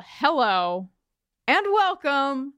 Well, 0.00 0.06
hello 0.18 0.88
and 1.46 1.66
welcome 1.74 2.54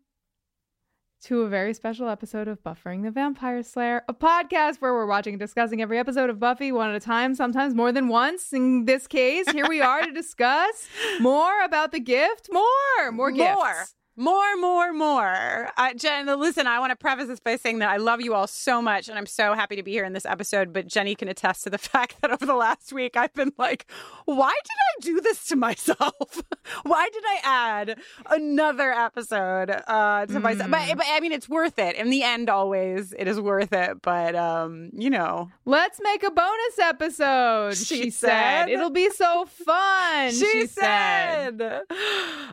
to 1.24 1.40
a 1.42 1.48
very 1.48 1.74
special 1.74 2.08
episode 2.08 2.46
of 2.46 2.62
Buffering 2.62 3.02
the 3.02 3.10
Vampire 3.10 3.64
Slayer, 3.64 4.04
a 4.08 4.14
podcast 4.14 4.76
where 4.76 4.92
we're 4.92 5.06
watching 5.06 5.34
and 5.34 5.40
discussing 5.40 5.82
every 5.82 5.98
episode 5.98 6.30
of 6.30 6.38
Buffy 6.38 6.70
one 6.70 6.90
at 6.90 6.94
a 6.94 7.00
time, 7.00 7.34
sometimes 7.34 7.74
more 7.74 7.90
than 7.90 8.06
once. 8.06 8.52
In 8.52 8.84
this 8.84 9.08
case, 9.08 9.50
here 9.50 9.66
we 9.68 9.80
are 9.80 10.02
to 10.02 10.12
discuss 10.14 10.86
more 11.18 11.64
about 11.64 11.90
the 11.90 11.98
gift. 11.98 12.48
More, 12.52 13.10
more 13.10 13.32
gifts. 13.32 13.56
More. 13.56 13.86
More, 14.14 14.56
more, 14.58 14.92
more. 14.92 15.70
Uh, 15.76 15.94
Jen, 15.94 16.26
listen, 16.38 16.66
I 16.66 16.78
want 16.80 16.90
to 16.90 16.96
preface 16.96 17.28
this 17.28 17.40
by 17.40 17.56
saying 17.56 17.78
that 17.78 17.88
I 17.88 17.96
love 17.96 18.20
you 18.20 18.34
all 18.34 18.46
so 18.46 18.82
much 18.82 19.08
and 19.08 19.16
I'm 19.16 19.24
so 19.24 19.54
happy 19.54 19.74
to 19.76 19.82
be 19.82 19.92
here 19.92 20.04
in 20.04 20.12
this 20.12 20.26
episode. 20.26 20.70
But 20.72 20.86
Jenny 20.86 21.14
can 21.14 21.28
attest 21.28 21.64
to 21.64 21.70
the 21.70 21.78
fact 21.92 22.16
that 22.20 22.30
over 22.30 22.44
the 22.44 22.54
last 22.54 22.92
week, 22.92 23.16
I've 23.16 23.32
been 23.32 23.52
like, 23.56 23.90
why 24.26 24.52
did 24.52 25.12
I 25.14 25.14
do 25.14 25.20
this 25.22 25.46
to 25.46 25.56
myself? 25.56 26.42
why 26.82 27.08
did 27.10 27.22
I 27.26 27.40
add 27.42 27.98
another 28.30 28.92
episode 28.92 29.70
uh, 29.70 30.26
to 30.26 30.40
myself? 30.40 30.70
But, 30.70 30.80
Mm. 30.82 30.96
but 30.98 31.06
I 31.08 31.20
mean, 31.20 31.32
it's 31.32 31.48
worth 31.48 31.78
it. 31.78 31.96
In 31.96 32.10
the 32.10 32.22
end, 32.22 32.50
always, 32.50 33.14
it 33.18 33.26
is 33.28 33.40
worth 33.40 33.72
it. 33.72 34.02
But, 34.02 34.34
um, 34.36 34.90
you 34.92 35.08
know, 35.10 35.50
Let's 35.64 36.00
make 36.02 36.22
a 36.22 36.30
bonus 36.30 36.78
episode. 36.80 37.76
She 37.76 38.02
She, 38.02 38.10
said. 38.10 38.28
said. 38.28 38.68
It'll 38.68 38.90
be 38.90 39.08
so 39.10 39.46
fun. 39.46 40.32
she, 40.32 40.66
said. 40.66 41.82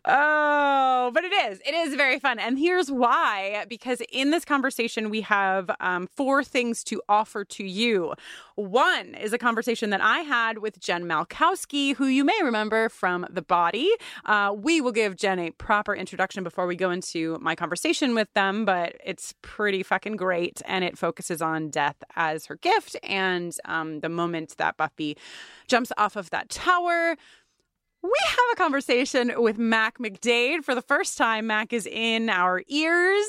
Oh, 0.06 1.12
but 1.14 1.24
it 1.24 1.34
is. 1.34 1.49
It 1.66 1.74
is 1.74 1.96
very 1.96 2.20
fun. 2.20 2.38
And 2.38 2.60
here's 2.60 2.92
why 2.92 3.66
because 3.68 4.02
in 4.12 4.32
this 4.32 4.46
conversation, 4.46 5.10
we 5.10 5.22
have 5.22 5.72
um, 5.80 6.08
four 6.08 6.44
things 6.44 6.84
to 6.86 7.02
offer 7.10 7.44
to 7.46 7.64
you. 7.64 8.14
One 8.56 9.16
is 9.16 9.34
a 9.34 9.38
conversation 9.38 9.90
that 9.90 10.02
I 10.02 10.20
had 10.20 10.60
with 10.60 10.80
Jen 10.80 11.06
Malkowski, 11.06 11.96
who 11.96 12.06
you 12.06 12.24
may 12.24 12.38
remember 12.44 12.90
from 12.90 13.26
The 13.30 13.42
Body. 13.42 13.90
Uh, 14.26 14.54
we 14.56 14.82
will 14.82 14.92
give 14.92 15.16
Jen 15.16 15.40
a 15.40 15.52
proper 15.52 15.96
introduction 15.96 16.44
before 16.44 16.68
we 16.68 16.76
go 16.76 16.92
into 16.92 17.38
my 17.40 17.56
conversation 17.56 18.14
with 18.14 18.32
them, 18.34 18.66
but 18.66 18.96
it's 19.04 19.34
pretty 19.42 19.82
fucking 19.82 20.18
great. 20.18 20.62
And 20.66 20.84
it 20.84 20.98
focuses 20.98 21.42
on 21.42 21.70
death 21.70 22.04
as 22.16 22.46
her 22.48 22.58
gift 22.58 22.98
and 23.02 23.56
um, 23.66 24.02
the 24.02 24.10
moment 24.10 24.56
that 24.58 24.78
Buffy 24.78 25.18
jumps 25.68 25.92
off 25.98 26.16
of 26.16 26.30
that 26.32 26.50
tower. 26.50 27.16
We 28.02 28.12
have 28.26 28.38
a 28.54 28.56
conversation 28.56 29.34
with 29.38 29.58
Mack 29.58 30.00
MacDade. 30.00 30.64
For 30.64 30.74
the 30.74 30.82
first 30.82 31.18
time, 31.18 31.48
Mack 31.48 31.74
is 31.74 31.86
in 31.86 32.30
our 32.30 32.64
ears, 32.68 33.26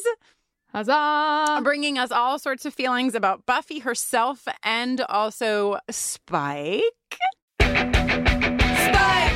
Huzzah. 0.72 0.92
Uh, 0.92 1.60
bringing 1.62 1.98
us 1.98 2.12
all 2.12 2.38
sorts 2.38 2.64
of 2.64 2.72
feelings 2.74 3.14
about 3.14 3.44
Buffy 3.46 3.80
herself 3.80 4.46
and 4.62 5.00
also 5.00 5.78
Spike. 5.90 6.82
Spike, 7.60 7.80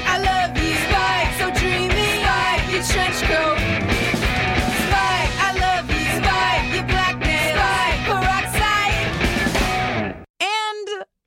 I 0.06 0.18
love 0.22 0.56
you. 0.56 0.74
Spike, 0.86 1.34
so 1.38 1.50
dreamy. 1.60 1.94
Spike, 2.22 2.72
your 2.72 2.82
trench 2.84 3.22
coat. 3.22 3.63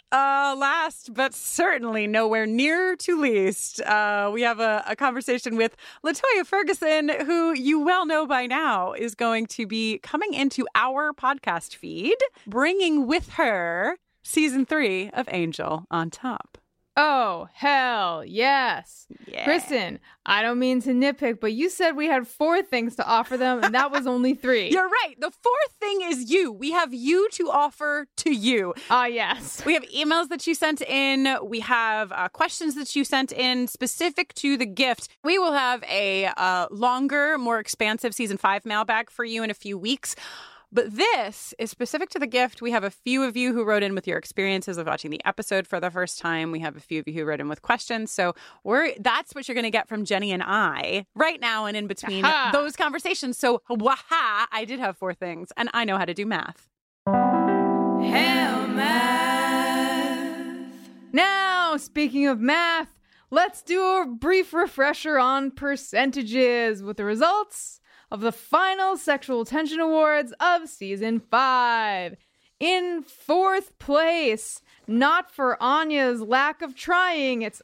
Uh, 0.09 0.55
last 0.57 1.13
but 1.13 1.33
certainly 1.33 2.07
nowhere 2.07 2.45
near 2.45 2.95
to 2.95 3.19
least, 3.19 3.81
uh, 3.81 4.31
we 4.33 4.41
have 4.41 4.61
a, 4.61 4.81
a 4.87 4.95
conversation 4.95 5.57
with 5.57 5.75
LaToya 6.01 6.45
Ferguson, 6.45 7.09
who 7.25 7.53
you 7.53 7.81
well 7.81 8.05
know 8.05 8.25
by 8.25 8.45
now 8.45 8.93
is 8.93 9.15
going 9.15 9.45
to 9.47 9.67
be 9.67 9.99
coming 9.99 10.33
into 10.33 10.65
our 10.75 11.11
podcast 11.11 11.75
feed, 11.75 12.15
bringing 12.45 13.05
with 13.05 13.31
her 13.31 13.97
season 14.23 14.65
three 14.65 15.09
of 15.09 15.27
Angel 15.29 15.85
on 15.91 16.09
Top. 16.09 16.57
Oh, 16.99 17.47
hell 17.53 18.25
yes. 18.25 19.05
Yeah. 19.27 19.45
Kristin, 19.45 19.99
I 20.25 20.41
don't 20.41 20.57
mean 20.57 20.81
to 20.81 20.89
nitpick, 20.89 21.39
but 21.39 21.53
you 21.53 21.69
said 21.69 21.91
we 21.91 22.07
had 22.07 22.27
four 22.27 22.63
things 22.63 22.95
to 22.95 23.05
offer 23.05 23.37
them, 23.37 23.63
and 23.63 23.75
that 23.75 23.91
was 23.91 24.07
only 24.07 24.33
three. 24.33 24.69
You're 24.71 24.89
right. 24.89 25.13
The 25.19 25.29
fourth 25.29 25.71
thing 25.79 26.01
is 26.05 26.31
you. 26.31 26.51
We 26.51 26.71
have 26.71 26.95
you 26.95 27.29
to 27.33 27.51
offer 27.51 28.07
to 28.17 28.33
you. 28.33 28.73
Ah, 28.89 29.05
yes. 29.05 29.63
We 29.63 29.75
have 29.75 29.83
emails 29.83 30.29
that 30.29 30.47
you 30.47 30.55
sent 30.55 30.81
in. 30.81 31.37
We 31.43 31.59
have 31.59 32.11
uh, 32.11 32.29
questions 32.29 32.73
that 32.73 32.95
you 32.95 33.03
sent 33.03 33.31
in 33.31 33.67
specific 33.67 34.33
to 34.35 34.57
the 34.57 34.65
gift. 34.65 35.07
We 35.23 35.37
will 35.37 35.53
have 35.53 35.83
a 35.83 36.25
uh, 36.35 36.65
longer, 36.71 37.37
more 37.37 37.59
expansive 37.59 38.15
season 38.15 38.37
five 38.37 38.65
mailbag 38.65 39.11
for 39.11 39.23
you 39.23 39.43
in 39.43 39.51
a 39.51 39.55
few 39.55 39.77
weeks. 39.77 40.15
But 40.71 40.95
this 40.95 41.53
is 41.57 41.71
specific 41.71 42.09
to 42.09 42.19
the 42.19 42.27
gift. 42.27 42.61
We 42.61 42.71
have 42.71 42.83
a 42.83 42.89
few 42.89 43.23
of 43.23 43.37
you 43.37 43.53
who 43.53 43.63
wrote 43.63 43.83
in 43.83 43.95
with 43.95 44.05
your 44.05 44.17
experiences 44.17 44.77
of 44.77 44.85
watching 44.85 45.11
the 45.11 45.21
episode 45.25 45.65
for 45.65 45.79
the 45.79 45.89
first 45.89 46.19
time. 46.19 46.51
We 46.51 46.59
have 46.59 46.75
a 46.75 46.81
few 46.81 46.99
of 46.99 47.07
you 47.07 47.13
who 47.13 47.23
wrote 47.23 47.39
in 47.39 47.47
with 47.47 47.61
questions. 47.61 48.11
So 48.11 48.35
we're 48.65 48.93
that's 48.99 49.33
what 49.33 49.47
you're 49.47 49.55
going 49.55 49.63
to 49.63 49.71
get 49.71 49.87
from 49.87 50.03
Jenny 50.03 50.33
and 50.33 50.43
I 50.45 51.05
right 51.15 51.39
now 51.39 51.65
and 51.65 51.77
in 51.77 51.87
between 51.87 52.25
Aha. 52.25 52.49
those 52.51 52.75
conversations. 52.75 53.37
So 53.37 53.61
waha, 53.69 54.47
I 54.51 54.65
did 54.67 54.79
have 54.79 54.97
four 54.97 55.13
things, 55.13 55.53
and 55.55 55.69
I 55.73 55.85
know 55.85 55.97
how 55.97 56.03
to 56.05 56.13
do 56.13 56.25
math. 56.25 56.67
Hell 57.05 58.67
math. 58.67 59.07
Now, 61.13 61.77
speaking 61.77 62.27
of 62.27 62.41
math, 62.41 62.89
let's 63.31 63.61
do 63.61 63.81
a 63.81 64.05
brief 64.05 64.53
refresher 64.53 65.17
on 65.17 65.51
percentages 65.51 66.83
with 66.83 66.97
the 66.97 67.05
results 67.05 67.79
of 68.11 68.21
the 68.21 68.31
final 68.31 68.97
Sexual 68.97 69.45
Tension 69.45 69.79
Awards 69.79 70.33
of 70.39 70.69
season 70.69 71.19
five. 71.19 72.15
In 72.59 73.03
fourth 73.03 73.77
place, 73.77 74.61
not 74.87 75.31
for 75.31 75.61
Anya's 75.61 76.21
lack 76.21 76.61
of 76.61 76.75
trying, 76.75 77.43
it's 77.43 77.61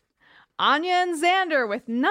Anya 0.60 0.94
and 0.94 1.22
Xander 1.22 1.68
with 1.68 1.88
9% 1.88 2.04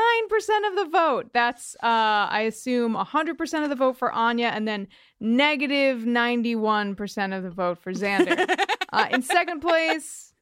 of 0.69 0.76
the 0.76 0.88
vote. 0.91 1.31
That's, 1.32 1.76
uh, 1.76 2.26
I 2.28 2.41
assume, 2.48 2.94
100% 2.94 3.62
of 3.62 3.70
the 3.70 3.76
vote 3.76 3.97
for 3.97 4.10
Anya 4.10 4.49
and 4.49 4.66
then 4.66 4.88
negative 5.20 6.00
91% 6.00 7.37
of 7.37 7.44
the 7.44 7.50
vote 7.50 7.78
for 7.78 7.93
Xander. 7.93 8.56
uh, 8.93 9.06
in 9.12 9.22
second 9.22 9.60
place, 9.60 10.32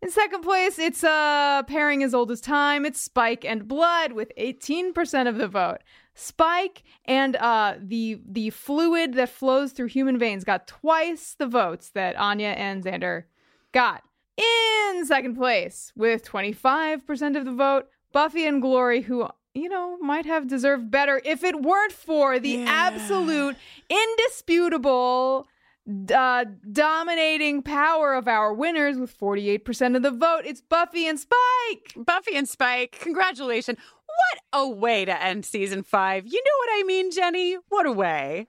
in 0.00 0.10
second 0.12 0.42
place, 0.42 0.78
it's 0.78 1.02
uh, 1.02 1.64
pairing 1.64 2.04
as 2.04 2.14
old 2.14 2.30
as 2.30 2.40
time. 2.40 2.86
It's 2.86 3.00
Spike 3.00 3.44
and 3.44 3.66
Blood 3.66 4.12
with 4.12 4.30
18% 4.38 5.28
of 5.28 5.38
the 5.38 5.48
vote. 5.48 5.78
Spike 6.18 6.82
and 7.04 7.36
uh, 7.36 7.74
the 7.80 8.20
the 8.28 8.50
fluid 8.50 9.14
that 9.14 9.28
flows 9.28 9.72
through 9.72 9.86
human 9.86 10.18
veins 10.18 10.42
got 10.44 10.66
twice 10.66 11.34
the 11.38 11.46
votes 11.46 11.90
that 11.90 12.16
Anya 12.16 12.48
and 12.48 12.82
Xander 12.82 13.24
got. 13.72 14.02
In 14.36 15.04
second 15.06 15.36
place, 15.36 15.92
with 15.96 16.24
25% 16.24 17.36
of 17.36 17.44
the 17.44 17.52
vote, 17.52 17.86
Buffy 18.12 18.46
and 18.46 18.60
Glory, 18.62 19.00
who, 19.02 19.28
you 19.54 19.68
know, 19.68 19.96
might 19.98 20.26
have 20.26 20.46
deserved 20.48 20.90
better 20.90 21.20
if 21.24 21.42
it 21.44 21.60
weren't 21.62 21.92
for 21.92 22.38
the 22.38 22.50
Yeah. 22.50 22.64
absolute, 22.68 23.56
indisputable, 23.88 25.46
uh, 26.14 26.44
dominating 26.70 27.62
power 27.62 28.14
of 28.14 28.28
our 28.28 28.52
winners 28.52 28.98
with 28.98 29.10
48% 29.18 29.96
of 29.96 30.02
the 30.02 30.10
vote. 30.10 30.42
It's 30.44 30.60
Buffy 30.60 31.06
and 31.06 31.18
Spike. 31.18 31.94
Buffy 31.96 32.36
and 32.36 32.48
Spike, 32.48 32.98
congratulations. 33.00 33.78
What 34.18 34.60
a 34.60 34.68
way 34.68 35.04
to 35.04 35.22
end 35.22 35.44
season 35.44 35.82
five. 35.82 36.26
You 36.26 36.42
know 36.44 36.58
what 36.58 36.80
I 36.80 36.82
mean, 36.86 37.10
Jenny? 37.10 37.56
What 37.68 37.86
a 37.86 37.92
way. 37.92 38.46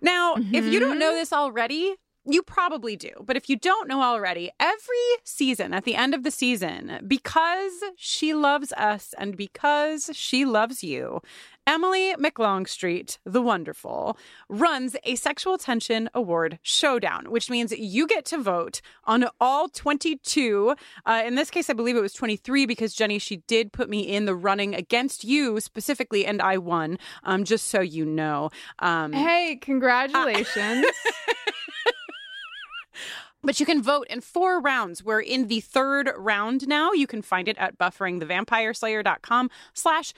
Now, 0.00 0.36
if 0.36 0.64
you 0.64 0.78
don't 0.78 0.98
know 0.98 1.10
mm-hmm. 1.10 1.18
this 1.18 1.32
already, 1.32 1.96
you 2.24 2.42
probably 2.42 2.94
do. 2.94 3.10
But 3.24 3.36
if 3.36 3.48
you 3.48 3.56
don't 3.56 3.88
know 3.88 4.02
already, 4.02 4.50
every 4.60 5.06
season, 5.24 5.72
at 5.72 5.84
the 5.84 5.94
end 5.94 6.14
of 6.14 6.22
the 6.22 6.30
season, 6.30 7.00
because 7.06 7.72
she 7.96 8.34
loves 8.34 8.72
us 8.74 9.14
and 9.18 9.36
because 9.36 10.10
she 10.12 10.44
loves 10.44 10.84
you, 10.84 11.22
Emily 11.68 12.14
McLongstreet, 12.14 13.18
the 13.26 13.42
wonderful, 13.42 14.16
runs 14.48 14.96
a 15.04 15.16
sexual 15.16 15.58
tension 15.58 16.08
award 16.14 16.58
showdown, 16.62 17.30
which 17.30 17.50
means 17.50 17.72
you 17.72 18.06
get 18.06 18.24
to 18.24 18.38
vote 18.38 18.80
on 19.04 19.26
all 19.38 19.68
22. 19.68 20.74
Uh, 21.04 21.22
in 21.26 21.34
this 21.34 21.50
case, 21.50 21.68
I 21.68 21.74
believe 21.74 21.94
it 21.94 22.00
was 22.00 22.14
23 22.14 22.64
because 22.64 22.94
Jenny, 22.94 23.18
she 23.18 23.42
did 23.46 23.70
put 23.70 23.90
me 23.90 24.00
in 24.00 24.24
the 24.24 24.34
running 24.34 24.74
against 24.74 25.24
you 25.24 25.60
specifically, 25.60 26.24
and 26.24 26.40
I 26.40 26.56
won, 26.56 26.98
um, 27.22 27.44
just 27.44 27.66
so 27.66 27.82
you 27.82 28.06
know. 28.06 28.48
Um, 28.78 29.12
Hey, 29.12 29.58
congratulations. 29.60 30.86
But 33.40 33.60
you 33.60 33.66
can 33.66 33.80
vote 33.80 34.08
in 34.10 34.20
four 34.20 34.60
rounds. 34.60 35.04
We're 35.04 35.20
in 35.20 35.46
the 35.46 35.60
third 35.60 36.10
round 36.16 36.66
now. 36.66 36.90
You 36.92 37.06
can 37.06 37.22
find 37.22 37.46
it 37.46 37.56
at 37.56 37.78
bufferingthevampireslayer.com 37.78 39.48
slash 39.72 40.12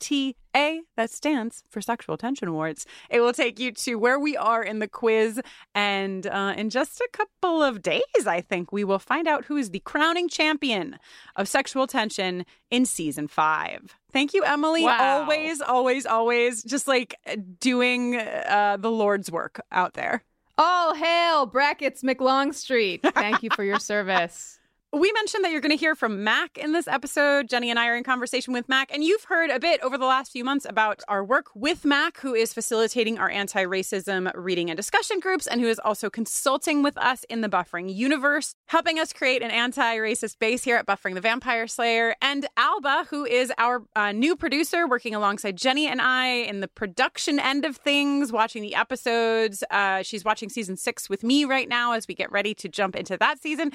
STA. 0.00 0.80
That 0.96 1.10
stands 1.10 1.62
for 1.68 1.80
Sexual 1.80 2.16
Tension 2.16 2.48
Awards. 2.48 2.86
It 3.10 3.20
will 3.20 3.32
take 3.32 3.58
you 3.58 3.72
to 3.72 3.96
where 3.96 4.18
we 4.18 4.36
are 4.36 4.62
in 4.62 4.78
the 4.78 4.88
quiz. 4.88 5.40
And 5.74 6.26
uh, 6.26 6.54
in 6.56 6.70
just 6.70 7.00
a 7.00 7.08
couple 7.12 7.62
of 7.62 7.82
days, 7.82 8.26
I 8.26 8.40
think, 8.40 8.72
we 8.72 8.84
will 8.84 8.98
find 8.98 9.28
out 9.28 9.44
who 9.44 9.56
is 9.56 9.70
the 9.70 9.80
crowning 9.80 10.28
champion 10.28 10.98
of 11.36 11.48
sexual 11.48 11.86
tension 11.86 12.44
in 12.70 12.86
season 12.86 13.28
five. 13.28 13.94
Thank 14.12 14.32
you, 14.32 14.44
Emily. 14.44 14.82
Wow. 14.82 15.20
Always, 15.22 15.60
always, 15.60 16.06
always 16.06 16.62
just 16.62 16.88
like 16.88 17.16
doing 17.60 18.16
uh, 18.16 18.78
the 18.80 18.90
Lord's 18.90 19.30
work 19.30 19.60
out 19.70 19.94
there. 19.94 20.24
All 20.58 20.94
hail 20.94 21.44
brackets 21.44 22.02
McLongstreet. 22.02 23.12
Thank 23.12 23.42
you 23.42 23.50
for 23.54 23.62
your 23.62 23.78
service. 23.92 24.58
We 24.96 25.12
mentioned 25.12 25.44
that 25.44 25.52
you're 25.52 25.60
going 25.60 25.76
to 25.76 25.76
hear 25.76 25.94
from 25.94 26.24
Mack 26.24 26.56
in 26.56 26.72
this 26.72 26.88
episode. 26.88 27.50
Jenny 27.50 27.68
and 27.68 27.78
I 27.78 27.88
are 27.88 27.96
in 27.96 28.02
conversation 28.02 28.54
with 28.54 28.66
Mack, 28.66 28.90
and 28.90 29.04
you've 29.04 29.24
heard 29.24 29.50
a 29.50 29.60
bit 29.60 29.78
over 29.82 29.98
the 29.98 30.06
last 30.06 30.32
few 30.32 30.42
months 30.42 30.64
about 30.66 31.02
our 31.06 31.22
work 31.22 31.48
with 31.54 31.84
Mack, 31.84 32.18
who 32.20 32.32
is 32.32 32.54
facilitating 32.54 33.18
our 33.18 33.28
anti 33.28 33.62
racism 33.62 34.32
reading 34.34 34.70
and 34.70 34.76
discussion 34.78 35.20
groups, 35.20 35.46
and 35.46 35.60
who 35.60 35.66
is 35.66 35.78
also 35.78 36.08
consulting 36.08 36.82
with 36.82 36.96
us 36.96 37.24
in 37.24 37.42
the 37.42 37.48
Buffering 37.50 37.94
universe, 37.94 38.54
helping 38.68 38.98
us 38.98 39.12
create 39.12 39.42
an 39.42 39.50
anti 39.50 39.98
racist 39.98 40.38
base 40.38 40.64
here 40.64 40.76
at 40.76 40.86
Buffering 40.86 41.12
the 41.12 41.20
Vampire 41.20 41.66
Slayer. 41.66 42.14
And 42.22 42.46
Alba, 42.56 43.04
who 43.10 43.26
is 43.26 43.52
our 43.58 43.82
uh, 43.96 44.12
new 44.12 44.34
producer, 44.34 44.88
working 44.88 45.14
alongside 45.14 45.58
Jenny 45.58 45.86
and 45.88 46.00
I 46.00 46.28
in 46.28 46.60
the 46.60 46.68
production 46.68 47.38
end 47.38 47.66
of 47.66 47.76
things, 47.76 48.32
watching 48.32 48.62
the 48.62 48.74
episodes. 48.74 49.62
Uh, 49.70 50.02
she's 50.02 50.24
watching 50.24 50.48
season 50.48 50.78
six 50.78 51.10
with 51.10 51.22
me 51.22 51.44
right 51.44 51.68
now 51.68 51.92
as 51.92 52.08
we 52.08 52.14
get 52.14 52.32
ready 52.32 52.54
to 52.54 52.68
jump 52.70 52.96
into 52.96 53.18
that 53.18 53.42
season. 53.42 53.72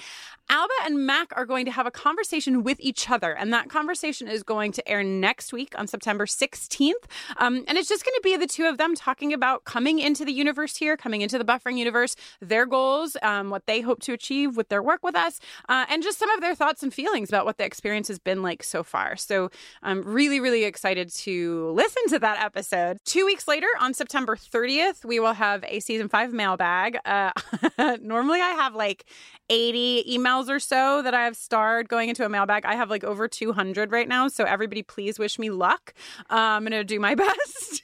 Alba 0.49 0.73
and 0.83 1.10
Mack 1.11 1.33
are 1.35 1.45
going 1.45 1.65
to 1.65 1.71
have 1.71 1.85
a 1.85 1.91
conversation 1.91 2.63
with 2.63 2.77
each 2.79 3.09
other, 3.09 3.33
and 3.33 3.51
that 3.51 3.67
conversation 3.67 4.29
is 4.29 4.43
going 4.43 4.71
to 4.71 4.87
air 4.87 5.03
next 5.03 5.51
week 5.51 5.77
on 5.77 5.85
September 5.85 6.25
16th. 6.25 7.03
Um, 7.35 7.65
and 7.67 7.77
it's 7.77 7.89
just 7.89 8.05
going 8.05 8.15
to 8.15 8.21
be 8.23 8.37
the 8.37 8.47
two 8.47 8.65
of 8.65 8.77
them 8.77 8.95
talking 8.95 9.33
about 9.33 9.65
coming 9.65 9.99
into 9.99 10.23
the 10.23 10.31
universe 10.31 10.77
here, 10.77 10.95
coming 10.95 11.19
into 11.19 11.37
the 11.37 11.43
buffering 11.43 11.77
universe, 11.77 12.15
their 12.39 12.65
goals, 12.65 13.17
um, 13.23 13.49
what 13.49 13.65
they 13.65 13.81
hope 13.81 13.99
to 14.03 14.13
achieve 14.13 14.55
with 14.55 14.69
their 14.69 14.81
work 14.81 15.03
with 15.03 15.15
us, 15.15 15.41
uh, 15.67 15.85
and 15.89 16.01
just 16.01 16.17
some 16.17 16.29
of 16.29 16.39
their 16.39 16.55
thoughts 16.55 16.81
and 16.81 16.93
feelings 16.93 17.27
about 17.27 17.43
what 17.43 17.57
the 17.57 17.65
experience 17.65 18.07
has 18.07 18.17
been 18.17 18.41
like 18.41 18.63
so 18.63 18.81
far. 18.81 19.17
So 19.17 19.51
I'm 19.83 20.03
really, 20.03 20.39
really 20.39 20.63
excited 20.63 21.09
to 21.25 21.71
listen 21.71 22.03
to 22.07 22.19
that 22.19 22.41
episode. 22.41 22.99
Two 23.03 23.25
weeks 23.25 23.49
later, 23.49 23.67
on 23.81 23.93
September 23.93 24.37
30th, 24.37 25.03
we 25.03 25.19
will 25.19 25.33
have 25.33 25.65
a 25.67 25.81
season 25.81 26.07
five 26.07 26.31
mailbag. 26.31 26.99
Uh, 27.03 27.31
normally, 28.01 28.39
I 28.39 28.51
have 28.51 28.75
like 28.75 29.03
80 29.49 30.05
emails 30.17 30.47
or 30.47 30.61
so 30.61 30.90
that 30.99 31.13
I 31.13 31.25
have 31.25 31.37
starred 31.37 31.87
going 31.87 32.09
into 32.09 32.25
a 32.25 32.29
mailbag. 32.29 32.65
I 32.65 32.73
have 32.73 32.89
like 32.89 33.03
over 33.03 33.27
200 33.27 33.91
right 33.91 34.07
now. 34.07 34.27
So 34.27 34.45
everybody, 34.45 34.81
please 34.81 35.19
wish 35.19 35.37
me 35.37 35.51
luck. 35.51 35.93
Uh, 36.21 36.33
I'm 36.33 36.63
going 36.63 36.71
to 36.71 36.83
do 36.83 36.99
my 36.99 37.13
best. 37.27 37.83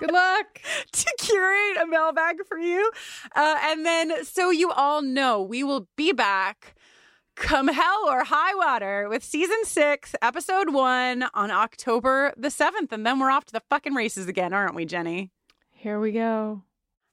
Good 0.00 0.10
luck. 0.10 0.60
to 0.92 1.14
curate 1.18 1.76
a 1.82 1.86
mailbag 1.86 2.38
for 2.48 2.58
you. 2.58 2.90
Uh, 3.36 3.58
and 3.62 3.86
then, 3.86 4.24
so 4.24 4.50
you 4.50 4.72
all 4.72 5.02
know, 5.02 5.40
we 5.40 5.62
will 5.62 5.86
be 5.96 6.12
back 6.12 6.74
come 7.36 7.68
hell 7.68 8.08
or 8.08 8.24
high 8.24 8.54
water 8.54 9.08
with 9.08 9.22
season 9.22 9.62
six, 9.64 10.14
episode 10.22 10.72
one 10.72 11.26
on 11.34 11.50
October 11.50 12.32
the 12.36 12.48
7th. 12.48 12.90
And 12.90 13.06
then 13.06 13.18
we're 13.18 13.30
off 13.30 13.44
to 13.44 13.52
the 13.52 13.62
fucking 13.68 13.94
races 13.94 14.26
again, 14.26 14.52
aren't 14.52 14.74
we, 14.74 14.86
Jenny? 14.86 15.30
Here 15.70 16.00
we 16.00 16.12
go. 16.12 16.62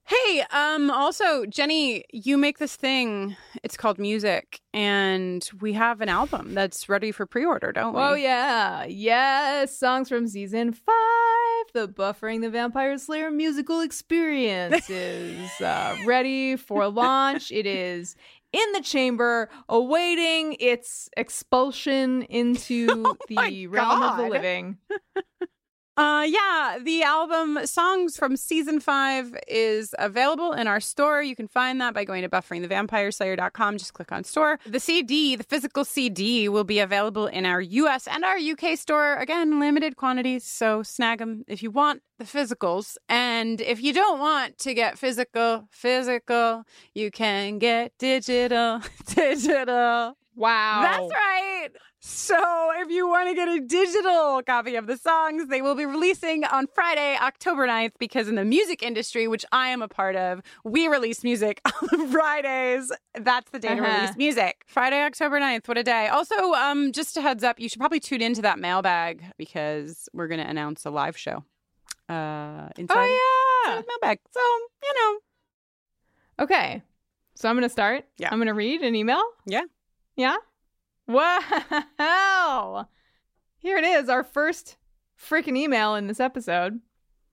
Hey, 0.06 0.44
um, 0.52 0.92
also, 0.92 1.46
Jenny, 1.46 2.04
you 2.12 2.38
make 2.38 2.58
this 2.58 2.76
thing. 2.76 3.38
It's 3.64 3.78
called 3.78 3.98
music, 3.98 4.60
and 4.74 5.50
we 5.62 5.74
have 5.74 6.02
an 6.02 6.10
album 6.10 6.54
that's 6.54 6.90
ready 6.90 7.12
for 7.14 7.26
pre 7.26 7.46
order, 7.46 7.72
don't 7.72 7.94
we? 7.96 8.02
Oh, 8.02 8.14
yeah. 8.14 8.84
Yes. 8.84 9.78
Songs 9.78 10.10
from 10.10 10.28
season 10.28 10.74
five, 10.74 10.86
the 11.74 11.88
Buffering 11.88 12.42
the 12.42 12.50
Vampire 12.50 12.98
Slayer 12.98 13.32
musical 13.32 13.80
experience 13.80 14.90
is 14.90 15.50
uh, 15.62 15.96
ready 16.06 16.58
for 16.58 16.90
launch. 16.90 17.50
It 17.52 17.66
is 17.66 18.18
in 18.52 18.72
the 18.74 18.82
chamber, 18.82 19.50
awaiting 19.70 20.58
its 20.60 21.10
expulsion 21.16 22.24
into 22.24 23.06
Oh 23.06 23.16
the 23.30 23.68
realm 23.68 24.04
of 24.04 24.18
the 24.18 24.28
living. 24.30 24.78
Uh, 25.95 26.25
yeah, 26.28 26.80
the 26.81 27.04
album 27.04 27.68
Songs 27.68 28.18
from 28.18 28.36
Season 28.36 28.80
5 28.80 29.38
is 29.48 29.94
available 30.00 30.51
in 30.51 30.66
our 30.66 30.80
store. 30.80 31.22
You 31.22 31.36
can 31.36 31.48
find 31.48 31.80
that 31.81 31.94
by 31.94 32.04
going 32.04 32.24
to 32.24 32.30
bufferingthevampireslayer.com. 32.30 33.78
Just 33.78 33.94
click 33.94 34.12
on 34.12 34.24
store. 34.24 34.60
The 34.66 34.80
CD, 34.80 35.36
the 35.36 35.44
physical 35.44 35.86
CD, 35.86 36.50
will 36.50 36.63
be 36.63 36.80
available 36.80 37.28
in 37.28 37.45
our 37.45 37.62
US 37.62 38.07
and 38.07 38.25
our 38.25 38.38
UK 38.38 38.75
store. 38.78 39.18
Again, 39.18 39.60
limited 39.60 39.95
quantities, 39.95 40.44
so 40.44 40.81
snag 40.81 41.19
them 41.19 41.44
if 41.48 41.62
you 41.62 41.69
want 41.69 42.01
the 42.18 42.25
physicals. 42.25 42.98
And 43.07 43.62
if 43.62 43.84
you 43.84 43.94
don't 43.94 44.19
want 44.19 44.57
to 44.60 44.74
get 44.74 44.98
physical, 44.98 45.68
physical, 45.69 46.63
you 46.95 47.12
can 47.12 47.60
get 47.60 47.92
digital, 48.00 48.81
digital. 49.06 50.16
Wow. 50.35 50.81
That's 50.81 51.12
right. 51.13 51.69
So, 52.06 52.38
if 52.81 52.89
you 52.89 53.07
want 53.07 53.30
to 53.30 53.35
get 53.35 53.47
a 53.47 53.62
digital 53.62 54.41
copy 54.45 54.75
of 54.75 54.88
the 54.88 54.97
songs, 54.97 55.47
they 55.47 55.62
will 55.62 55.75
be 55.75 55.85
releasing 55.85 56.44
on 56.44 56.68
Friday, 56.75 57.15
October 57.21 57.65
9th, 57.65 57.94
because 57.97 58.27
in 58.27 58.35
the 58.35 58.44
music 58.44 58.83
industry, 58.83 59.25
which 59.30 59.45
I 59.53 59.69
am 59.69 59.81
a 59.81 59.88
part 59.88 60.18
of, 60.18 60.41
we 60.65 60.88
release 60.89 61.24
music 61.24 61.62
on 61.94 62.12
Fridays. 62.12 62.91
That's 63.18 63.50
the 63.51 63.59
day 63.59 63.69
to 63.75 63.81
Uh-huh. 63.81 64.01
release 64.01 64.18
music. 64.18 64.63
Friday, 64.68 65.01
October 65.01 65.39
9th. 65.39 65.65
What 65.68 65.77
a 65.77 65.83
day. 65.83 66.07
Also, 66.07 66.35
um, 66.53 66.91
just 66.91 67.15
a 67.15 67.21
heads 67.21 67.44
up, 67.44 67.57
you 67.59 67.69
should 67.69 67.80
probably 67.80 68.01
tune 68.01 68.21
into 68.21 68.41
that 68.41 68.59
mailbag 68.59 69.24
because 69.38 70.09
we're 70.13 70.27
going 70.27 70.41
to 70.41 70.50
announce 70.50 70.83
a 70.85 70.89
live 70.89 71.18
show. 71.18 71.45
Uh, 72.09 72.68
inside, 72.77 72.97
Oh, 72.97 73.63
yeah. 73.65 73.75
the 73.80 73.85
mailbag. 73.88 74.19
So, 74.31 74.41
you 74.83 74.94
know, 74.95 75.19
Okay. 76.44 76.81
So 77.35 77.47
I'm 77.47 77.56
going 77.56 77.63
to 77.63 77.69
start. 77.69 78.03
Yeah. 78.18 78.27
I'm 78.31 78.39
going 78.39 78.47
to 78.47 78.53
read 78.53 78.81
an 78.81 78.94
email. 78.95 79.24
Yeah. 79.45 79.62
Yeah. 80.16 80.38
Wow. 81.08 82.88
Here 83.58 83.78
it 83.78 83.86
is, 83.86 84.10
our 84.10 84.24
first 84.24 84.78
freaking 85.20 85.58
email 85.58 85.96
in 85.96 86.08
this 86.08 86.20
episode 86.20 86.80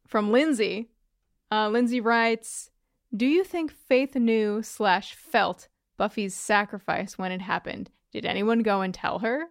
from 0.06 0.32
Lindsay. 0.32 0.90
Uh, 1.50 1.68
Lindsay 1.68 2.00
writes 2.00 2.70
Do 3.14 3.26
you 3.26 3.44
think 3.44 3.72
Faith 3.72 4.14
knew 4.14 4.62
slash 4.62 5.14
felt 5.14 5.68
Buffy's 5.96 6.34
sacrifice 6.34 7.18
when 7.18 7.32
it 7.32 7.40
happened? 7.42 7.90
Did 8.12 8.24
anyone 8.24 8.60
go 8.60 8.80
and 8.80 8.94
tell 8.94 9.20
her? 9.20 9.46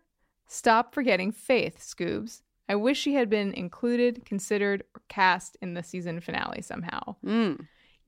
Stop 0.47 0.93
forgetting 0.93 1.31
Faith, 1.31 1.79
Scoobs. 1.79 2.41
I 2.67 2.75
wish 2.75 2.99
she 2.99 3.13
had 3.13 3.29
been 3.29 3.53
included, 3.53 4.25
considered, 4.25 4.83
or 4.95 5.01
cast 5.07 5.57
in 5.61 5.73
the 5.73 5.83
season 5.83 6.19
finale 6.19 6.61
somehow. 6.61 7.15
mm. 7.25 7.59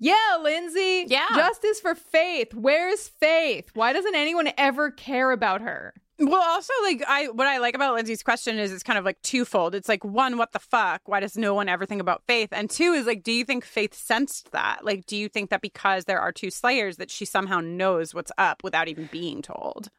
Yeah, 0.01 0.15
Lindsay. 0.41 1.05
Yeah. 1.07 1.27
Justice 1.35 1.79
for 1.79 1.93
Faith. 1.93 2.55
Where's 2.55 3.07
Faith? 3.07 3.69
Why 3.75 3.93
doesn't 3.93 4.15
anyone 4.15 4.49
ever 4.57 4.89
care 4.89 5.29
about 5.29 5.61
her? 5.61 5.93
Well, 6.17 6.41
also 6.41 6.73
like 6.83 7.03
I 7.07 7.29
what 7.29 7.47
I 7.47 7.59
like 7.59 7.75
about 7.75 7.93
Lindsay's 7.95 8.23
question 8.23 8.57
is 8.57 8.71
it's 8.71 8.83
kind 8.83 8.97
of 8.97 9.05
like 9.05 9.21
twofold. 9.21 9.75
It's 9.75 9.87
like 9.87 10.03
one, 10.03 10.37
what 10.37 10.53
the 10.53 10.59
fuck? 10.59 11.01
Why 11.05 11.19
does 11.19 11.37
no 11.37 11.53
one 11.53 11.69
ever 11.69 11.85
think 11.85 12.01
about 12.01 12.23
Faith? 12.27 12.49
And 12.51 12.69
two 12.69 12.93
is 12.93 13.05
like, 13.05 13.21
do 13.23 13.31
you 13.31 13.45
think 13.45 13.63
Faith 13.63 13.93
sensed 13.93 14.51
that? 14.51 14.83
Like, 14.83 15.05
do 15.05 15.15
you 15.15 15.29
think 15.29 15.51
that 15.51 15.61
because 15.61 16.05
there 16.05 16.19
are 16.19 16.31
two 16.31 16.49
Slayers 16.49 16.97
that 16.97 17.11
she 17.11 17.25
somehow 17.25 17.59
knows 17.59 18.13
what's 18.13 18.31
up 18.39 18.63
without 18.63 18.87
even 18.87 19.07
being 19.11 19.41
told? 19.43 19.89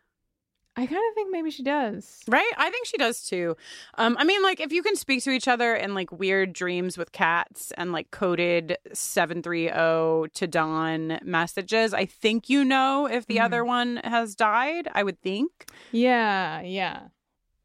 I 0.74 0.86
kind 0.86 1.02
of 1.10 1.14
think 1.14 1.30
maybe 1.30 1.50
she 1.50 1.62
does. 1.62 2.20
Right? 2.26 2.50
I 2.56 2.70
think 2.70 2.86
she 2.86 2.96
does 2.96 3.22
too. 3.28 3.56
Um, 3.98 4.16
I 4.18 4.24
mean, 4.24 4.42
like 4.42 4.58
if 4.58 4.72
you 4.72 4.82
can 4.82 4.96
speak 4.96 5.22
to 5.24 5.30
each 5.30 5.46
other 5.46 5.74
in 5.74 5.94
like 5.94 6.10
weird 6.10 6.54
dreams 6.54 6.96
with 6.96 7.12
cats 7.12 7.72
and 7.76 7.92
like 7.92 8.10
coded 8.10 8.78
seven 8.94 9.42
three 9.42 9.68
zero 9.68 10.26
to 10.32 10.46
dawn 10.46 11.18
messages, 11.22 11.92
I 11.92 12.06
think 12.06 12.48
you 12.48 12.64
know 12.64 13.06
if 13.06 13.26
the 13.26 13.36
Mhm. 13.36 13.44
other 13.44 13.64
one 13.66 13.96
has 13.98 14.34
died. 14.34 14.88
I 14.94 15.02
would 15.02 15.20
think. 15.20 15.66
Yeah, 15.90 16.62
yeah. 16.62 17.08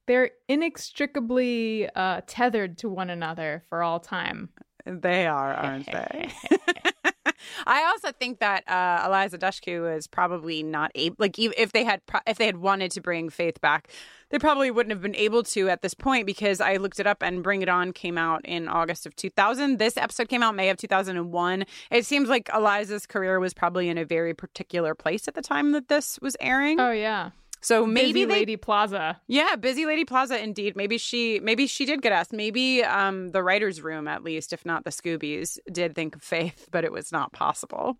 They're 0.08 0.32
inextricably 0.50 1.90
uh, 1.96 2.22
tethered 2.28 2.78
to 2.80 2.90
one 2.90 3.10
another 3.10 3.64
for 3.70 3.84
all 3.84 4.00
time. 4.00 4.50
They 4.86 5.28
are, 5.28 5.54
aren't 5.54 5.86
they? 5.86 6.30
I 7.66 7.84
also 7.84 8.12
think 8.12 8.40
that 8.40 8.68
uh, 8.68 9.04
Eliza 9.06 9.38
Dushku 9.38 9.96
is 9.96 10.08
probably 10.08 10.64
not 10.64 10.92
able. 10.96 11.16
Like, 11.20 11.38
if 11.40 11.72
they 11.72 11.84
had 11.84 12.06
pro- 12.06 12.22
if 12.26 12.38
they 12.38 12.46
had 12.46 12.58
wanted 12.58 12.92
to 12.92 13.02
bring 13.02 13.30
Faith 13.30 13.62
back, 13.62 13.90
they 14.30 14.40
probably 14.40 14.72
wouldn't 14.72 14.92
have 14.92 15.02
been 15.02 15.16
able 15.16 15.44
to 15.44 15.70
at 15.70 15.82
this 15.82 15.94
point 15.94 16.26
because 16.26 16.60
I 16.60 16.78
looked 16.78 17.00
it 17.00 17.08
up 17.08 17.22
and 17.22 17.44
Bring 17.44 17.62
It 17.62 17.70
On 17.70 17.94
came 17.94 18.18
out 18.18 18.46
in 18.46 18.68
August 18.68 19.06
of 19.06 19.16
2000. 19.16 19.78
This 19.78 19.98
episode 19.98 20.28
came 20.30 20.44
out 20.44 20.56
May 20.56 20.70
of 20.70 20.78
2001. 20.78 21.66
It 21.92 22.06
seems 22.06 22.28
like 22.30 22.50
Eliza's 22.54 23.06
career 23.06 23.40
was 23.40 23.54
probably 23.54 23.90
in 23.90 23.98
a 23.98 24.06
very 24.06 24.34
particular 24.34 24.96
place 24.96 25.28
at 25.28 25.34
the 25.34 25.42
time 25.42 25.72
that 25.72 25.88
this 25.88 26.20
was 26.22 26.36
airing. 26.40 26.80
Oh 26.80 26.92
yeah. 26.92 27.32
So 27.62 27.86
maybe 27.86 28.14
Busy 28.14 28.26
they 28.26 28.34
Lady 28.34 28.58
Plaza. 28.58 29.20
yeah, 29.28 29.56
Busy 29.56 29.86
Lady 29.86 30.06
Plaza 30.06 30.42
indeed. 30.42 30.76
Maybe 30.76 30.98
she 30.98 31.40
maybe 31.40 31.68
she 31.68 31.86
did 31.86 32.02
get 32.02 32.12
asked. 32.12 32.34
Maybe 32.34 32.84
um 32.84 33.30
the 33.30 33.44
writers 33.44 33.82
room 33.82 34.08
at 34.08 34.24
least, 34.24 34.54
if 34.54 34.66
not 34.66 34.84
the 34.84 34.92
Scoobies, 34.92 35.58
did 35.72 35.96
think 35.96 36.16
of 36.16 36.24
Faith, 36.24 36.68
but 36.72 36.84
it 36.84 36.92
was 36.92 37.12
not 37.12 37.34
possible. 37.34 37.98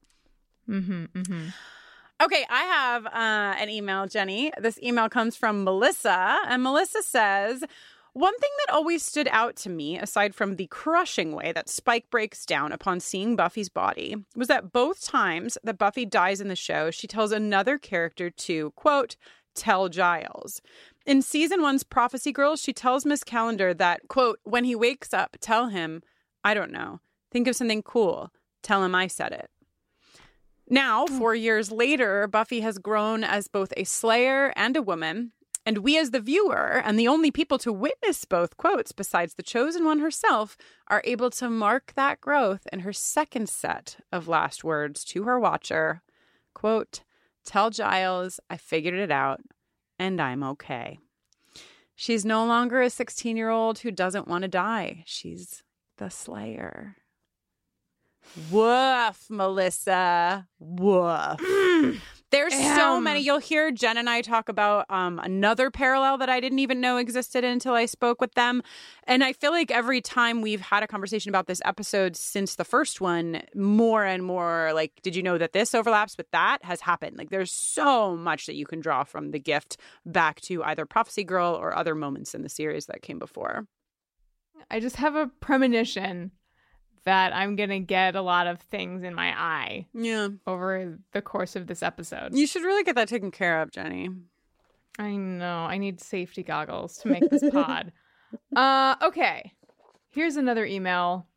Mm-hmm. 0.70 1.06
Mm-hmm. 1.06 1.48
Okay, 2.20 2.46
I 2.50 2.64
have 2.64 3.06
uh, 3.06 3.62
an 3.62 3.70
email, 3.70 4.08
Jenny. 4.08 4.52
This 4.60 4.80
email 4.82 5.08
comes 5.08 5.36
from 5.36 5.64
Melissa, 5.64 6.40
and 6.48 6.64
Melissa 6.64 7.04
says, 7.04 7.64
one 8.14 8.36
thing 8.40 8.50
that 8.66 8.74
always 8.74 9.06
stood 9.06 9.28
out 9.32 9.56
to 9.58 9.70
me, 9.70 10.00
aside 10.00 10.34
from 10.34 10.56
the 10.56 10.66
crushing 10.66 11.36
way 11.36 11.52
that 11.52 11.70
Spike 11.70 12.10
breaks 12.10 12.48
down 12.48 12.72
upon 12.72 13.00
seeing 13.00 13.36
Buffy's 13.36 13.70
body, 13.70 14.16
was 14.36 14.48
that 14.48 14.72
both 14.72 15.06
times 15.06 15.60
that 15.64 15.78
Buffy 15.78 16.04
dies 16.04 16.42
in 16.42 16.48
the 16.48 16.56
show, 16.56 16.90
she 16.90 17.06
tells 17.06 17.32
another 17.32 17.78
character 17.78 18.32
to, 18.32 18.72
quote, 18.72 19.16
tell 19.58 19.90
Giles. 19.90 20.62
In 21.06 21.22
season 21.22 21.62
one's 21.62 21.84
Prophecy 21.84 22.32
Girls, 22.32 22.62
she 22.62 22.74
tells 22.74 23.06
Miss 23.06 23.24
Calendar 23.24 23.74
that, 23.74 24.08
quote, 24.08 24.40
when 24.44 24.64
he 24.64 24.76
wakes 24.76 25.14
up, 25.14 25.38
tell 25.42 25.68
him, 25.68 26.02
I 26.44 26.54
don't 26.54 26.72
know, 26.72 27.00
think 27.32 27.48
of 27.48 27.56
something 27.56 27.82
cool, 27.82 28.32
tell 28.62 28.84
him 28.84 28.94
I 28.94 29.08
said 29.08 29.32
it. 29.32 29.50
Now, 30.70 31.08
hmm. 31.08 31.18
four 31.18 31.36
years 31.36 31.72
later, 31.72 32.28
Buffy 32.28 32.62
has 32.62 32.78
grown 32.78 33.24
as 33.24 33.48
both 33.48 33.74
a 33.76 33.84
slayer 33.84 34.54
and 34.56 34.76
a 34.76 34.82
woman. 34.82 35.32
And 35.66 35.80
we, 35.80 35.98
as 35.98 36.12
the 36.12 36.22
viewer, 36.22 36.82
and 36.86 36.98
the 36.98 37.10
only 37.10 37.30
people 37.30 37.58
to 37.58 37.74
witness 37.74 38.24
both 38.24 38.56
quotes 38.56 38.94
besides 38.94 39.34
the 39.34 39.44
chosen 39.44 39.84
one 39.84 40.00
herself, 40.00 40.56
are 40.88 41.02
able 41.04 41.30
to 41.32 41.50
mark 41.50 41.92
that 41.96 42.22
growth 42.22 42.66
in 42.72 42.82
her 42.82 42.94
second 42.94 43.50
set 43.50 43.98
of 44.10 44.30
last 44.30 44.64
words 44.64 45.04
to 45.06 45.24
her 45.24 45.38
watcher. 45.38 46.02
Quote, 46.54 47.02
Tell 47.48 47.70
Giles 47.70 48.42
I 48.50 48.58
figured 48.58 48.94
it 48.94 49.10
out 49.10 49.40
and 49.98 50.22
I'm 50.22 50.44
okay. 50.44 51.00
She's 51.96 52.26
no 52.26 52.46
longer 52.46 52.82
a 52.82 52.90
16 52.90 53.38
year 53.38 53.50
old 53.50 53.80
who 53.80 53.90
doesn't 53.90 54.28
want 54.28 54.42
to 54.42 54.50
die. 54.50 55.04
She's 55.06 55.64
the 55.98 56.10
slayer. 56.10 56.98
Woof, 58.52 59.28
Melissa. 59.30 60.50
Woof. 60.60 61.40
There's 62.30 62.54
so 62.54 63.00
many. 63.00 63.22
You'll 63.22 63.40
hear 63.40 63.72
Jen 63.72 63.98
and 63.98 64.10
I 64.10 64.22
talk 64.22 64.50
about 64.50 64.86
um, 64.90 65.18
another 65.20 65.72
parallel 65.72 66.18
that 66.18 66.30
I 66.30 66.42
didn't 66.42 66.60
even 66.60 66.82
know 66.82 66.98
existed 66.98 67.46
until 67.46 67.74
I 67.74 67.86
spoke 67.86 68.20
with 68.20 68.34
them. 68.34 68.64
And 69.06 69.24
I 69.24 69.32
feel 69.32 69.52
like 69.52 69.72
every 69.72 70.02
time 70.02 70.42
we've 70.42 70.60
had 70.60 70.84
a 70.84 70.88
conversation 70.88 71.30
about 71.30 71.48
this 71.48 71.62
episode 71.64 72.18
since 72.18 72.56
the 72.56 72.66
first 72.66 73.00
one, 73.00 73.44
more 73.56 74.04
and 74.04 74.24
more 74.24 74.72
like, 74.74 74.92
did 75.04 75.16
you 75.16 75.24
know 75.24 75.38
that 75.38 75.54
this 75.54 75.74
overlaps 75.74 76.18
with 76.18 76.30
that 76.32 76.58
has 76.64 76.82
happened? 76.82 77.18
Like, 77.18 77.30
there's 77.30 77.52
so 77.52 78.18
much 78.18 78.46
that 78.48 78.56
you 78.56 78.66
can 78.66 78.82
draw 78.82 79.06
from 79.06 79.32
the 79.32 79.40
gift 79.40 79.78
back 80.06 80.42
to 80.42 80.64
either 80.64 80.86
Prophecy 80.86 81.24
Girl 81.24 81.54
or 81.56 81.78
other 81.78 81.96
moments 81.96 82.36
in 82.36 82.42
the 82.42 82.50
series 82.50 82.88
that 82.88 83.02
came 83.02 83.20
before. 83.20 83.68
I 84.70 84.82
just 84.82 84.98
have 84.98 85.16
a 85.16 85.28
premonition 85.40 86.32
that 87.04 87.36
I'm 87.36 87.56
gonna 87.56 87.80
get 87.80 88.16
a 88.16 88.22
lot 88.22 88.48
of 88.48 88.60
things 88.60 89.04
in 89.04 89.14
my 89.14 89.30
eye 89.40 89.88
Yeah. 89.94 90.30
over 90.46 90.98
the 91.14 91.22
course 91.22 91.56
of 91.56 91.68
this 91.68 91.82
episode. 91.84 92.36
You 92.36 92.48
should 92.48 92.64
really 92.64 92.84
get 92.84 92.96
that 92.96 93.08
taken 93.08 93.32
care 93.32 93.62
of, 93.62 93.72
Jenny. 93.72 94.10
I 95.00 95.12
know. 95.16 95.60
I 95.60 95.78
need 95.78 96.02
safety 96.02 96.44
goggles 96.44 96.98
to 97.00 97.08
make 97.10 97.30
this 97.30 97.44
pod. 97.52 97.92
uh 98.56 98.96
okay. 99.02 99.54
Here's 100.10 100.36
another 100.38 100.66
email 100.66 101.28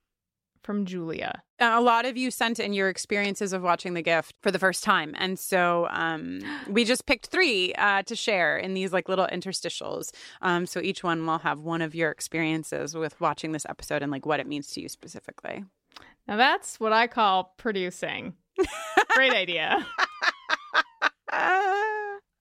from 0.62 0.84
Julia. 0.84 1.42
A 1.58 1.80
lot 1.80 2.06
of 2.06 2.16
you 2.16 2.30
sent 2.30 2.58
in 2.58 2.72
your 2.72 2.88
experiences 2.88 3.52
of 3.52 3.62
watching 3.62 3.94
The 3.94 4.02
Gift 4.02 4.34
for 4.42 4.50
the 4.50 4.58
first 4.58 4.82
time, 4.82 5.14
and 5.18 5.38
so 5.38 5.86
um, 5.90 6.40
we 6.68 6.84
just 6.84 7.06
picked 7.06 7.26
three 7.26 7.72
uh, 7.74 8.02
to 8.04 8.16
share 8.16 8.56
in 8.56 8.74
these 8.74 8.92
like 8.92 9.08
little 9.08 9.26
interstitials. 9.32 10.10
Um, 10.42 10.66
so 10.66 10.80
each 10.80 11.02
one 11.02 11.26
will 11.26 11.38
have 11.38 11.60
one 11.60 11.82
of 11.82 11.94
your 11.94 12.10
experiences 12.10 12.94
with 12.94 13.20
watching 13.20 13.52
this 13.52 13.66
episode 13.68 14.02
and 14.02 14.10
like 14.10 14.26
what 14.26 14.40
it 14.40 14.46
means 14.46 14.68
to 14.72 14.80
you 14.80 14.88
specifically. 14.88 15.64
Now 16.26 16.36
that's 16.36 16.78
what 16.78 16.92
I 16.92 17.06
call 17.06 17.54
producing. 17.56 18.34
Great 19.14 19.32
idea. 19.32 19.86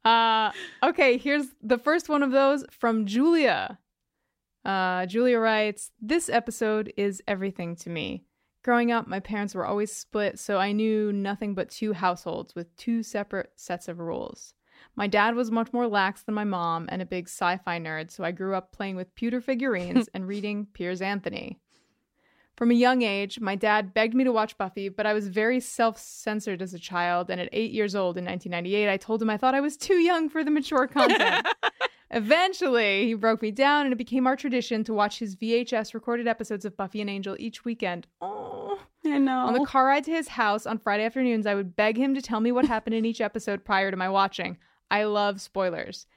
Uh 0.05 0.51
okay, 0.81 1.17
here's 1.17 1.47
the 1.61 1.77
first 1.77 2.07
one 2.09 2.23
of 2.23 2.31
those 2.31 2.63
from 2.71 3.05
Julia. 3.05 3.77
Uh 4.69 5.07
Julia 5.07 5.39
writes, 5.39 5.91
"This 5.99 6.29
episode 6.29 6.93
is 6.95 7.23
everything 7.27 7.75
to 7.77 7.89
me. 7.89 8.25
Growing 8.61 8.91
up, 8.91 9.07
my 9.07 9.19
parents 9.19 9.55
were 9.55 9.65
always 9.65 9.91
split, 9.91 10.37
so 10.37 10.59
I 10.59 10.73
knew 10.73 11.11
nothing 11.11 11.55
but 11.55 11.71
two 11.71 11.93
households 11.93 12.53
with 12.53 12.75
two 12.75 13.01
separate 13.01 13.51
sets 13.55 13.87
of 13.87 13.97
rules. 13.97 14.53
My 14.95 15.07
dad 15.07 15.33
was 15.33 15.49
much 15.49 15.73
more 15.73 15.87
lax 15.87 16.21
than 16.21 16.35
my 16.35 16.43
mom 16.43 16.87
and 16.91 17.01
a 17.01 17.13
big 17.15 17.27
sci-fi 17.27 17.79
nerd, 17.79 18.11
so 18.11 18.23
I 18.23 18.31
grew 18.31 18.53
up 18.53 18.71
playing 18.71 18.95
with 18.95 19.15
pewter 19.15 19.41
figurines 19.41 20.07
and 20.13 20.27
reading 20.27 20.67
Piers 20.73 21.01
Anthony. 21.01 21.59
From 22.55 22.69
a 22.69 22.75
young 22.75 23.01
age, 23.01 23.39
my 23.39 23.55
dad 23.55 23.93
begged 23.93 24.13
me 24.13 24.23
to 24.25 24.31
watch 24.31 24.57
Buffy, 24.57 24.89
but 24.89 25.07
I 25.07 25.13
was 25.13 25.29
very 25.29 25.59
self 25.61 25.97
censored 25.97 26.61
as 26.61 26.75
a 26.75 26.79
child, 26.79 27.31
and 27.31 27.41
at 27.41 27.49
eight 27.53 27.71
years 27.71 27.95
old 27.95 28.17
in 28.17 28.25
1998, 28.25 28.87
I 28.87 28.97
told 28.97 29.21
him 29.21 29.31
I 29.31 29.37
thought 29.37 29.55
I 29.55 29.61
was 29.61 29.77
too 29.77 29.95
young 29.95 30.29
for 30.29 30.43
the 30.43 30.51
mature 30.51 30.85
content. 30.85 31.47
Eventually, 32.11 33.05
he 33.05 33.13
broke 33.13 33.41
me 33.41 33.51
down, 33.51 33.85
and 33.85 33.93
it 33.93 33.97
became 33.97 34.25
our 34.25 34.35
tradition 34.35 34.83
to 34.83 34.93
watch 34.93 35.19
his 35.19 35.35
VHS 35.35 35.93
recorded 35.93 36.27
episodes 36.27 36.65
of 36.65 36.75
Buffy 36.75 37.01
and 37.01 37.09
Angel 37.09 37.35
each 37.39 37.63
weekend. 37.63 38.07
Oh. 38.21 38.79
I 39.05 39.17
know. 39.17 39.45
On 39.45 39.53
the 39.53 39.65
car 39.65 39.85
ride 39.85 40.03
to 40.05 40.11
his 40.11 40.27
house 40.27 40.65
on 40.65 40.77
Friday 40.77 41.05
afternoons, 41.05 41.45
I 41.45 41.55
would 41.55 41.75
beg 41.75 41.97
him 41.97 42.13
to 42.15 42.21
tell 42.21 42.41
me 42.41 42.51
what 42.51 42.65
happened 42.65 42.95
in 42.95 43.05
each 43.05 43.21
episode 43.21 43.63
prior 43.63 43.91
to 43.91 43.97
my 43.97 44.09
watching. 44.09 44.57
I 44.91 45.03
love 45.03 45.39
spoilers. 45.39 46.07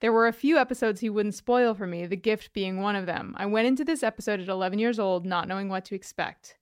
There 0.00 0.12
were 0.12 0.26
a 0.26 0.32
few 0.32 0.56
episodes 0.58 1.00
he 1.00 1.10
wouldn't 1.10 1.34
spoil 1.34 1.74
for 1.74 1.86
me, 1.86 2.06
The 2.06 2.16
Gift 2.16 2.52
being 2.52 2.80
one 2.80 2.96
of 2.96 3.06
them. 3.06 3.34
I 3.38 3.46
went 3.46 3.68
into 3.68 3.84
this 3.84 4.02
episode 4.02 4.40
at 4.40 4.48
11 4.48 4.78
years 4.78 4.98
old, 4.98 5.26
not 5.26 5.46
knowing 5.46 5.68
what 5.68 5.84
to 5.86 5.94
expect. 5.94 6.56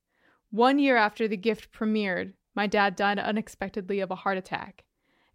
One 0.51 0.79
year 0.79 0.97
after 0.97 1.29
The 1.29 1.37
Gift 1.37 1.73
premiered, 1.73 2.33
my 2.55 2.67
dad 2.67 2.97
died 2.97 3.19
unexpectedly 3.19 4.01
of 4.01 4.11
a 4.11 4.17
heart 4.17 4.39
attack. 4.39 4.85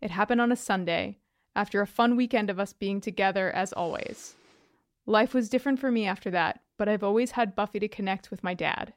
It 0.02 0.12
happened 0.12 0.42
on 0.42 0.52
a 0.52 0.58
Sunday, 0.58 1.20
after 1.56 1.82
a 1.82 1.88
fun 1.88 2.16
weekend 2.16 2.50
of 2.50 2.60
us 2.60 2.74
being 2.74 3.02
together 3.02 3.52
as 3.52 3.74
always. 3.74 4.36
Life 5.06 5.34
was 5.34 5.50
different 5.50 5.80
for 5.80 5.92
me 5.92 6.06
after 6.06 6.32
that, 6.32 6.62
but 6.78 6.88
I've 6.88 7.04
always 7.04 7.32
had 7.32 7.56
Buffy 7.56 7.80
to 7.80 7.88
connect 7.88 8.32
with 8.32 8.44
my 8.44 8.54
dad. 8.54 8.94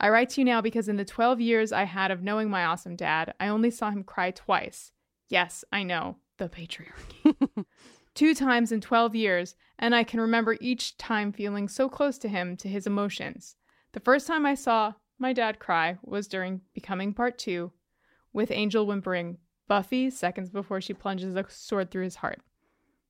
I 0.00 0.10
write 0.10 0.30
to 0.30 0.40
you 0.40 0.44
now 0.44 0.60
because 0.60 0.88
in 0.88 0.96
the 0.96 1.04
12 1.04 1.40
years 1.40 1.72
I 1.72 1.84
had 1.84 2.10
of 2.10 2.22
knowing 2.22 2.48
my 2.50 2.64
awesome 2.64 2.94
dad, 2.94 3.34
I 3.40 3.48
only 3.48 3.70
saw 3.70 3.90
him 3.90 4.04
cry 4.04 4.30
twice. 4.30 4.92
Yes, 5.28 5.64
I 5.72 5.82
know, 5.82 6.16
the 6.36 6.48
patriarchy. 6.48 7.64
Two 8.14 8.34
times 8.34 8.72
in 8.72 8.80
12 8.80 9.14
years, 9.14 9.56
and 9.78 9.94
I 9.94 10.04
can 10.04 10.20
remember 10.20 10.56
each 10.60 10.96
time 10.98 11.32
feeling 11.32 11.68
so 11.68 11.88
close 11.88 12.18
to 12.18 12.28
him, 12.28 12.56
to 12.58 12.68
his 12.68 12.86
emotions. 12.86 13.56
The 13.92 14.00
first 14.00 14.26
time 14.26 14.46
I 14.46 14.54
saw 14.54 14.94
my 15.18 15.32
dad 15.32 15.58
cry 15.58 15.98
was 16.02 16.28
during 16.28 16.60
Becoming 16.74 17.12
Part 17.12 17.38
2, 17.38 17.72
with 18.32 18.50
Angel 18.50 18.86
whimpering, 18.86 19.38
Buffy, 19.68 20.10
seconds 20.10 20.50
before 20.50 20.80
she 20.80 20.94
plunges 20.94 21.36
a 21.36 21.44
sword 21.48 21.90
through 21.90 22.04
his 22.04 22.16
heart. 22.16 22.40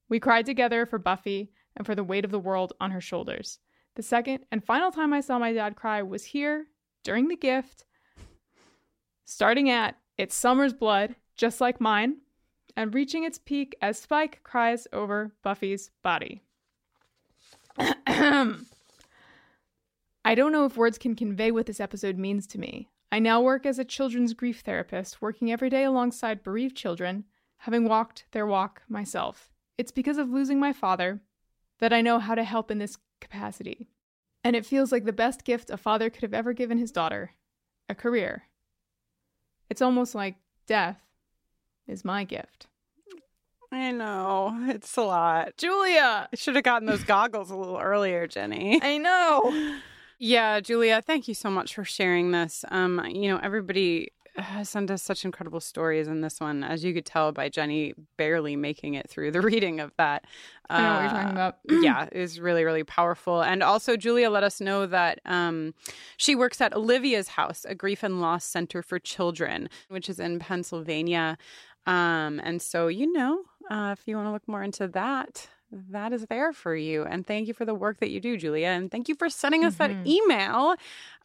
We 0.08 0.20
cried 0.20 0.46
together 0.46 0.84
for 0.84 0.98
Buffy 0.98 1.52
and 1.76 1.86
for 1.86 1.94
the 1.94 2.04
weight 2.04 2.24
of 2.24 2.30
the 2.30 2.38
world 2.38 2.72
on 2.80 2.90
her 2.90 3.00
shoulders. 3.00 3.60
The 3.94 4.02
second 4.02 4.40
and 4.50 4.64
final 4.64 4.90
time 4.90 5.12
I 5.12 5.20
saw 5.20 5.38
my 5.38 5.52
dad 5.52 5.76
cry 5.76 6.02
was 6.02 6.24
here 6.24 6.66
during 7.04 7.28
the 7.28 7.36
gift, 7.36 7.84
starting 9.24 9.70
at 9.70 9.96
It's 10.16 10.34
Summers 10.34 10.72
Blood, 10.72 11.14
just 11.36 11.60
like 11.60 11.80
mine, 11.80 12.18
and 12.76 12.94
reaching 12.94 13.24
its 13.24 13.38
peak 13.38 13.76
as 13.80 13.98
Spike 13.98 14.40
cries 14.42 14.86
over 14.92 15.32
Buffy's 15.42 15.90
body. 16.02 16.42
I 17.78 18.54
don't 20.34 20.52
know 20.52 20.64
if 20.64 20.76
words 20.76 20.98
can 20.98 21.14
convey 21.14 21.50
what 21.50 21.66
this 21.66 21.80
episode 21.80 22.18
means 22.18 22.46
to 22.48 22.58
me. 22.58 22.88
I 23.10 23.18
now 23.18 23.40
work 23.40 23.64
as 23.64 23.78
a 23.78 23.84
children's 23.84 24.34
grief 24.34 24.60
therapist, 24.60 25.22
working 25.22 25.50
every 25.50 25.70
day 25.70 25.84
alongside 25.84 26.42
bereaved 26.42 26.76
children, 26.76 27.24
having 27.58 27.88
walked 27.88 28.26
their 28.32 28.46
walk 28.46 28.82
myself. 28.88 29.50
It's 29.78 29.92
because 29.92 30.18
of 30.18 30.30
losing 30.30 30.60
my 30.60 30.72
father 30.72 31.20
that 31.78 31.92
I 31.92 32.00
know 32.00 32.18
how 32.18 32.34
to 32.34 32.44
help 32.44 32.70
in 32.70 32.78
this 32.78 32.98
capacity. 33.20 33.88
And 34.44 34.54
it 34.54 34.66
feels 34.66 34.92
like 34.92 35.04
the 35.04 35.12
best 35.12 35.44
gift 35.44 35.70
a 35.70 35.76
father 35.76 36.10
could 36.10 36.22
have 36.22 36.34
ever 36.34 36.52
given 36.52 36.78
his 36.78 36.92
daughter 36.92 37.32
a 37.88 37.94
career. 37.94 38.44
It's 39.70 39.82
almost 39.82 40.14
like 40.14 40.36
death 40.66 41.00
is 41.86 42.04
my 42.04 42.24
gift. 42.24 42.66
I 43.72 43.90
know. 43.90 44.66
It's 44.68 44.96
a 44.96 45.02
lot. 45.02 45.56
Julia! 45.56 46.28
I 46.32 46.36
should 46.36 46.54
have 46.54 46.64
gotten 46.64 46.86
those 46.86 47.04
goggles 47.04 47.50
a 47.50 47.56
little 47.56 47.78
earlier, 47.78 48.26
Jenny. 48.26 48.80
I 48.82 48.98
know! 48.98 49.78
Yeah, 50.18 50.60
Julia, 50.60 51.00
thank 51.00 51.28
you 51.28 51.34
so 51.34 51.48
much 51.48 51.74
for 51.74 51.84
sharing 51.84 52.32
this. 52.32 52.64
Um, 52.70 53.04
you 53.08 53.28
know, 53.28 53.38
everybody 53.40 54.10
has 54.36 54.68
sent 54.68 54.90
us 54.90 55.02
such 55.02 55.24
incredible 55.24 55.60
stories 55.60 56.06
in 56.08 56.20
this 56.20 56.40
one, 56.40 56.62
as 56.62 56.84
you 56.84 56.94
could 56.94 57.04
tell 57.06 57.32
by 57.32 57.48
Jenny 57.48 57.94
barely 58.16 58.56
making 58.56 58.94
it 58.94 59.08
through 59.08 59.30
the 59.30 59.40
reading 59.50 59.80
of 59.80 59.92
that. 59.96 60.24
I 60.68 60.82
know 60.82 60.92
what 60.94 61.00
you're 61.02 61.10
talking 61.10 61.30
about. 61.30 61.54
Uh, 61.70 61.80
yeah, 61.80 62.08
is 62.12 62.40
really, 62.40 62.64
really 62.64 62.84
powerful. 62.84 63.42
And 63.42 63.62
also, 63.62 63.96
Julia 63.96 64.30
let 64.30 64.42
us 64.42 64.60
know 64.60 64.86
that 64.86 65.20
um, 65.24 65.74
she 66.16 66.34
works 66.34 66.60
at 66.60 66.74
Olivia's 66.74 67.28
House, 67.28 67.64
a 67.68 67.74
grief 67.74 68.02
and 68.02 68.20
loss 68.20 68.44
center 68.44 68.82
for 68.82 68.98
children, 68.98 69.68
which 69.88 70.08
is 70.08 70.20
in 70.20 70.38
Pennsylvania. 70.38 71.38
Um, 71.86 72.40
and 72.44 72.60
so, 72.60 72.88
you 72.88 73.10
know, 73.12 73.42
uh, 73.70 73.94
if 73.98 74.06
you 74.06 74.16
want 74.16 74.26
to 74.28 74.32
look 74.32 74.46
more 74.46 74.62
into 74.62 74.88
that, 74.88 75.48
that 75.70 76.12
is 76.12 76.26
there 76.28 76.52
for 76.52 76.74
you. 76.74 77.04
And 77.04 77.26
thank 77.26 77.46
you 77.46 77.52
for 77.54 77.64
the 77.64 77.74
work 77.74 77.98
that 78.00 78.10
you 78.10 78.20
do, 78.20 78.36
Julia. 78.36 78.68
And 78.68 78.90
thank 78.90 79.08
you 79.08 79.14
for 79.14 79.28
sending 79.28 79.64
us 79.64 79.74
Mhm. 79.74 79.78
that 79.78 79.96
email, 80.06 80.74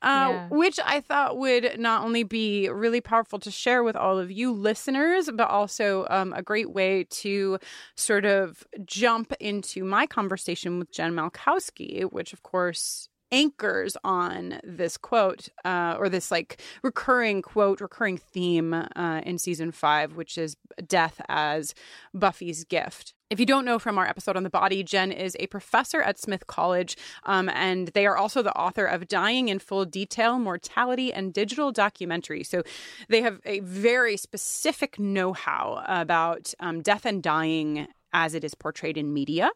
uh, 0.02 0.32
Yeah. 0.32 0.50
which 0.50 0.80
I 0.84 1.00
thought 1.02 1.38
would 1.38 1.80
not 1.80 2.04
only 2.04 2.24
be 2.24 2.70
really 2.70 3.02
powerful 3.02 3.40
to 3.40 3.52
share 3.52 3.84
with 3.84 3.96
all 3.96 4.20
of 4.20 4.32
you 4.32 4.52
listeners, 4.52 5.30
but 5.34 5.50
also 5.50 6.06
um, 6.10 6.34
a 6.34 6.42
great 6.42 6.72
way 6.72 7.06
to 7.06 7.58
sort 7.96 8.26
of 8.26 8.64
jump 8.86 9.34
into 9.40 9.84
my 9.84 10.06
conversation 10.08 10.80
with 10.80 10.92
Jen 10.92 11.14
Malkowski, 11.14 12.04
which, 12.12 12.34
of 12.34 12.44
course, 12.44 13.10
anchors 13.34 13.98
on 14.04 14.60
this 14.64 14.96
quote 14.96 15.50
uh, 15.66 15.96
or 15.98 16.08
this 16.08 16.32
like 16.32 16.62
recurring 16.84 17.42
quote 17.42 17.82
recurring 17.82 18.18
theme 18.18 18.74
uh, 18.74 19.22
in 19.26 19.38
season 19.38 19.72
five 19.72 20.16
which 20.16 20.38
is 20.38 20.56
death 20.88 21.20
as 21.28 21.74
buffy's 22.14 22.64
gift 22.64 23.14
if 23.34 23.40
you 23.40 23.48
don't 23.48 23.66
know 23.66 23.80
from 23.80 23.98
our 23.98 24.06
episode 24.06 24.38
on 24.38 24.44
the 24.44 24.50
body, 24.52 24.84
Jen 24.84 25.12
is 25.12 25.36
a 25.40 25.48
professor 25.48 26.04
at 26.04 26.20
Smith 26.20 26.46
College, 26.46 26.96
um, 27.24 27.50
and 27.50 27.88
they 27.88 28.06
are 28.06 28.16
also 28.16 28.44
the 28.44 28.56
author 28.56 28.86
of 28.86 29.08
Dying 29.08 29.50
in 29.50 29.58
Full 29.58 29.86
Detail 29.86 30.38
Mortality 30.38 31.12
and 31.12 31.34
Digital 31.34 31.72
Documentary. 31.72 32.44
So 32.44 32.62
they 33.10 33.24
have 33.24 33.40
a 33.44 33.60
very 33.62 34.18
specific 34.18 35.00
know 35.00 35.34
how 35.34 35.84
about 35.88 36.54
um, 36.60 36.82
death 36.82 37.08
and 37.08 37.24
dying 37.24 37.88
as 38.14 38.34
it 38.34 38.44
is 38.44 38.54
portrayed 38.54 38.98
in 38.98 39.14
media. 39.14 39.50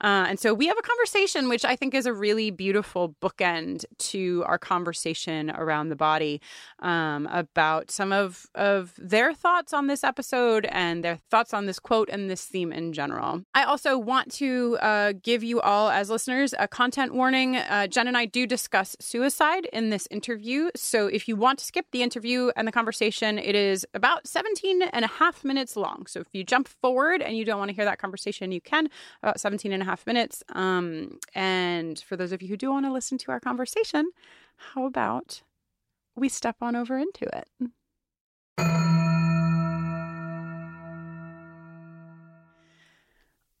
Uh, 0.00 0.26
and 0.28 0.38
so 0.38 0.54
we 0.54 0.66
have 0.66 0.78
a 0.78 0.82
conversation, 0.82 1.48
which 1.48 1.64
I 1.64 1.76
think 1.76 1.94
is 1.94 2.06
a 2.06 2.12
really 2.12 2.50
beautiful 2.50 3.16
bookend 3.20 3.84
to 3.98 4.44
our 4.46 4.58
conversation 4.58 5.50
around 5.50 5.88
the 5.88 5.96
body 5.96 6.40
um, 6.80 7.26
about 7.32 7.90
some 7.90 8.12
of, 8.12 8.46
of 8.54 8.92
their 8.98 9.32
thoughts 9.32 9.72
on 9.72 9.86
this 9.86 10.04
episode 10.04 10.66
and 10.70 11.02
their 11.02 11.16
thoughts 11.30 11.54
on 11.54 11.66
this 11.66 11.78
quote 11.78 12.08
and 12.10 12.30
this 12.30 12.44
theme 12.44 12.72
in 12.72 12.92
general. 12.92 13.42
I 13.54 13.64
also 13.64 13.98
want 13.98 14.30
to 14.32 14.78
uh, 14.80 15.12
give 15.22 15.42
you 15.42 15.60
all, 15.60 15.90
as 15.90 16.10
listeners, 16.10 16.54
a 16.58 16.68
content 16.68 17.14
warning. 17.14 17.56
Uh, 17.56 17.86
Jen 17.86 18.08
and 18.08 18.16
I 18.16 18.26
do 18.26 18.46
discuss 18.46 18.96
suicide 19.00 19.66
in 19.72 19.90
this 19.90 20.06
interview. 20.10 20.70
So 20.76 21.06
if 21.06 21.28
you 21.28 21.36
want 21.36 21.58
to 21.60 21.64
skip 21.64 21.86
the 21.92 22.02
interview 22.02 22.50
and 22.56 22.68
the 22.68 22.72
conversation, 22.72 23.38
it 23.38 23.54
is 23.54 23.86
about 23.94 24.26
17 24.26 24.82
and 24.82 25.04
a 25.04 25.08
half 25.08 25.44
minutes 25.44 25.76
long. 25.76 26.06
So 26.06 26.20
if 26.20 26.28
you 26.32 26.44
jump 26.44 26.68
forward 26.68 27.22
and 27.22 27.36
you 27.36 27.44
don't 27.44 27.58
want 27.58 27.70
to 27.70 27.74
hear 27.74 27.84
that 27.84 27.98
conversation, 28.02 28.52
you 28.52 28.60
can, 28.60 28.88
about 29.22 29.40
17 29.40 29.72
and 29.72 29.82
a 29.82 29.86
half 29.86 30.06
minutes. 30.06 30.42
Um, 30.50 31.18
and 31.34 31.98
for 32.00 32.16
those 32.16 32.32
of 32.32 32.42
you 32.42 32.48
who 32.48 32.56
do 32.58 32.70
want 32.70 32.84
to 32.84 32.92
listen 32.92 33.16
to 33.18 33.30
our 33.30 33.40
conversation, 33.40 34.10
how 34.74 34.84
about 34.84 35.42
we 36.14 36.28
step 36.28 36.56
on 36.60 36.76
over 36.76 36.98
into 36.98 37.24
it? 37.24 37.48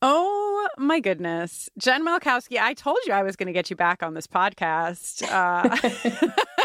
Oh 0.04 0.68
my 0.76 0.98
goodness. 0.98 1.70
Jen 1.78 2.04
Malkowski, 2.04 2.58
I 2.58 2.74
told 2.74 2.98
you 3.06 3.12
I 3.12 3.22
was 3.22 3.36
going 3.36 3.46
to 3.46 3.52
get 3.52 3.70
you 3.70 3.76
back 3.76 4.02
on 4.02 4.14
this 4.14 4.26
podcast. 4.26 5.22
Uh, 5.30 6.28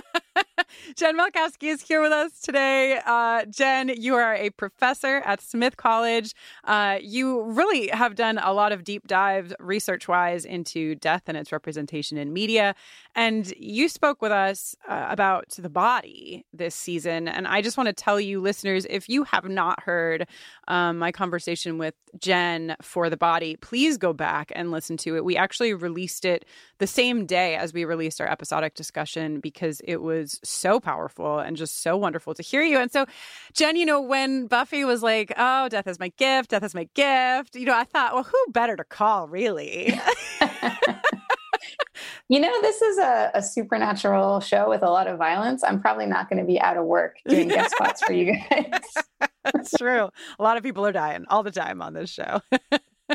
Jen 0.96 1.18
Malkowski 1.18 1.70
is 1.70 1.82
here 1.82 2.02
with 2.02 2.12
us 2.12 2.40
today. 2.40 3.00
Uh, 3.06 3.46
Jen, 3.46 3.90
you 3.90 4.16
are 4.16 4.36
a 4.36 4.50
professor 4.52 5.18
at 5.18 5.42
Smith 5.42 5.78
College. 5.78 6.34
Uh, 6.64 6.98
you 7.02 7.44
really 7.44 7.88
have 7.90 8.16
done 8.16 8.40
a 8.42 8.54
lot 8.54 8.72
of 8.72 8.84
deep 8.84 9.08
dives 9.08 9.54
research 9.60 10.08
wise 10.08 10.46
into 10.46 10.96
death 10.96 11.24
and 11.28 11.38
its 11.38 11.52
representation 11.52 12.18
in 12.18 12.34
media. 12.34 12.76
And 13.16 13.52
you 13.58 13.90
spoke 13.90 14.22
with 14.22 14.32
us 14.32 14.76
uh, 14.88 15.08
about 15.10 15.50
the 15.58 15.70
body 15.70 16.46
this 16.54 16.76
season. 16.76 17.28
And 17.28 17.48
I 17.48 17.62
just 17.62 17.78
want 17.78 17.88
to 17.88 17.94
tell 17.94 18.20
you, 18.20 18.42
listeners, 18.42 18.86
if 18.90 19.10
you 19.10 19.24
have 19.26 19.46
not 19.46 19.82
heard 19.84 20.28
um, 20.68 20.98
my 20.98 21.12
conversation 21.12 21.78
with 21.78 21.96
Jen 22.20 22.76
for 22.82 23.10
the 23.10 23.18
body, 23.18 23.56
please 23.56 23.98
go 23.98 24.14
back 24.14 24.52
and 24.56 24.72
listen 24.72 24.98
to 24.98 25.16
it. 25.16 25.26
We 25.26 25.38
actually 25.38 25.74
released 25.74 26.26
it 26.26 26.46
the 26.80 26.88
same 26.88 27.26
day 27.26 27.56
as 27.56 27.74
we 27.74 27.86
released 27.86 28.22
our 28.22 28.28
episodic 28.28 28.76
discussion 28.76 29.40
because 29.40 29.82
it 29.84 30.02
was 30.02 30.40
so 30.44 30.57
powerful 30.80 31.40
and 31.40 31.58
just 31.58 31.82
so 31.82 31.98
wonderful 31.98 32.34
to 32.34 32.44
hear 32.44 32.62
you. 32.62 32.78
And 32.78 32.92
so, 32.92 33.06
Jen, 33.54 33.76
you 33.76 33.86
know, 33.86 34.02
when 34.02 34.48
Buffy 34.48 34.84
was 34.84 35.04
like, 35.04 35.34
oh, 35.38 35.70
death 35.70 35.88
is 35.88 36.00
my 36.00 36.10
gift, 36.18 36.52
death 36.52 36.64
is 36.64 36.76
my 36.76 36.88
gift, 36.94 37.56
you 37.56 37.66
know, 37.66 37.76
I 37.76 37.84
thought, 37.84 38.14
well, 38.14 38.24
who 38.24 38.52
better 38.52 38.76
to 38.76 38.84
call, 38.84 39.28
really? 39.28 40.00
you 42.30 42.40
know, 42.40 42.62
this 42.62 42.82
is 42.82 42.98
a, 42.98 43.32
a, 43.34 43.42
supernatural 43.42 44.40
show 44.40 44.70
with 44.70 44.84
a 44.84 44.90
lot 44.90 45.08
of 45.08 45.18
violence. 45.18 45.64
I'm 45.64 45.82
probably 45.82 46.06
not 46.06 46.30
going 46.30 46.40
to 46.40 46.46
be 46.46 46.60
out 46.60 46.78
of 46.78 46.86
work 46.86 47.18
doing 47.28 47.48
guest 47.48 47.72
spots 47.72 48.04
for 48.04 48.14
you 48.14 48.34
guys. 48.50 49.30
That's 49.44 49.72
true. 49.78 50.10
A 50.40 50.44
lot 50.44 50.58
of 50.58 50.64
people 50.64 50.86
are 50.86 50.92
dying 50.92 51.26
all 51.30 51.44
the 51.44 51.52
time 51.52 51.82
on 51.82 51.94
this 51.94 52.10
show. 52.10 52.42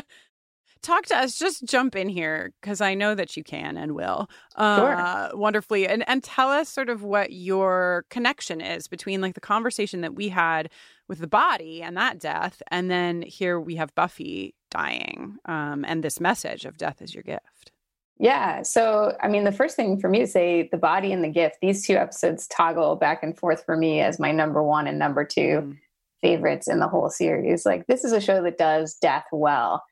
Talk 0.83 1.05
to 1.07 1.17
us. 1.17 1.39
Just 1.39 1.63
jump 1.63 1.95
in 1.95 2.09
here 2.09 2.51
because 2.61 2.81
I 2.81 2.93
know 2.93 3.15
that 3.15 3.35
you 3.35 3.43
can 3.43 3.77
and 3.77 3.93
will 3.93 4.29
uh, 4.57 5.29
sure. 5.29 5.37
wonderfully, 5.37 5.87
and 5.87 6.07
and 6.07 6.21
tell 6.21 6.49
us 6.49 6.69
sort 6.69 6.89
of 6.89 7.03
what 7.03 7.31
your 7.31 8.05
connection 8.09 8.59
is 8.61 8.87
between 8.87 9.21
like 9.21 9.33
the 9.33 9.41
conversation 9.41 10.01
that 10.01 10.13
we 10.13 10.27
had 10.27 10.69
with 11.07 11.19
the 11.19 11.27
body 11.27 11.81
and 11.81 11.95
that 11.95 12.19
death, 12.19 12.61
and 12.69 12.91
then 12.91 13.21
here 13.21 13.59
we 13.59 13.77
have 13.77 13.95
Buffy 13.95 14.55
dying, 14.69 15.37
um, 15.45 15.85
and 15.87 16.03
this 16.03 16.19
message 16.19 16.65
of 16.65 16.77
death 16.77 17.01
is 17.01 17.13
your 17.13 17.23
gift. 17.23 17.71
Yeah. 18.19 18.61
So, 18.61 19.17
I 19.21 19.27
mean, 19.27 19.43
the 19.43 19.51
first 19.51 19.75
thing 19.75 19.99
for 19.99 20.09
me 20.09 20.19
to 20.19 20.27
say, 20.27 20.69
the 20.71 20.77
body 20.77 21.11
and 21.11 21.23
the 21.23 21.29
gift, 21.29 21.57
these 21.61 21.85
two 21.85 21.95
episodes 21.95 22.47
toggle 22.47 22.95
back 22.95 23.23
and 23.23 23.37
forth 23.37 23.65
for 23.65 23.75
me 23.75 24.01
as 24.01 24.19
my 24.19 24.31
number 24.31 24.61
one 24.61 24.87
and 24.87 24.99
number 24.99 25.25
two 25.25 25.41
mm. 25.41 25.77
favorites 26.21 26.67
in 26.67 26.79
the 26.79 26.87
whole 26.87 27.09
series. 27.09 27.65
Like, 27.65 27.87
this 27.87 28.03
is 28.03 28.11
a 28.11 28.21
show 28.21 28.43
that 28.43 28.57
does 28.57 28.95
death 28.95 29.25
well. 29.31 29.83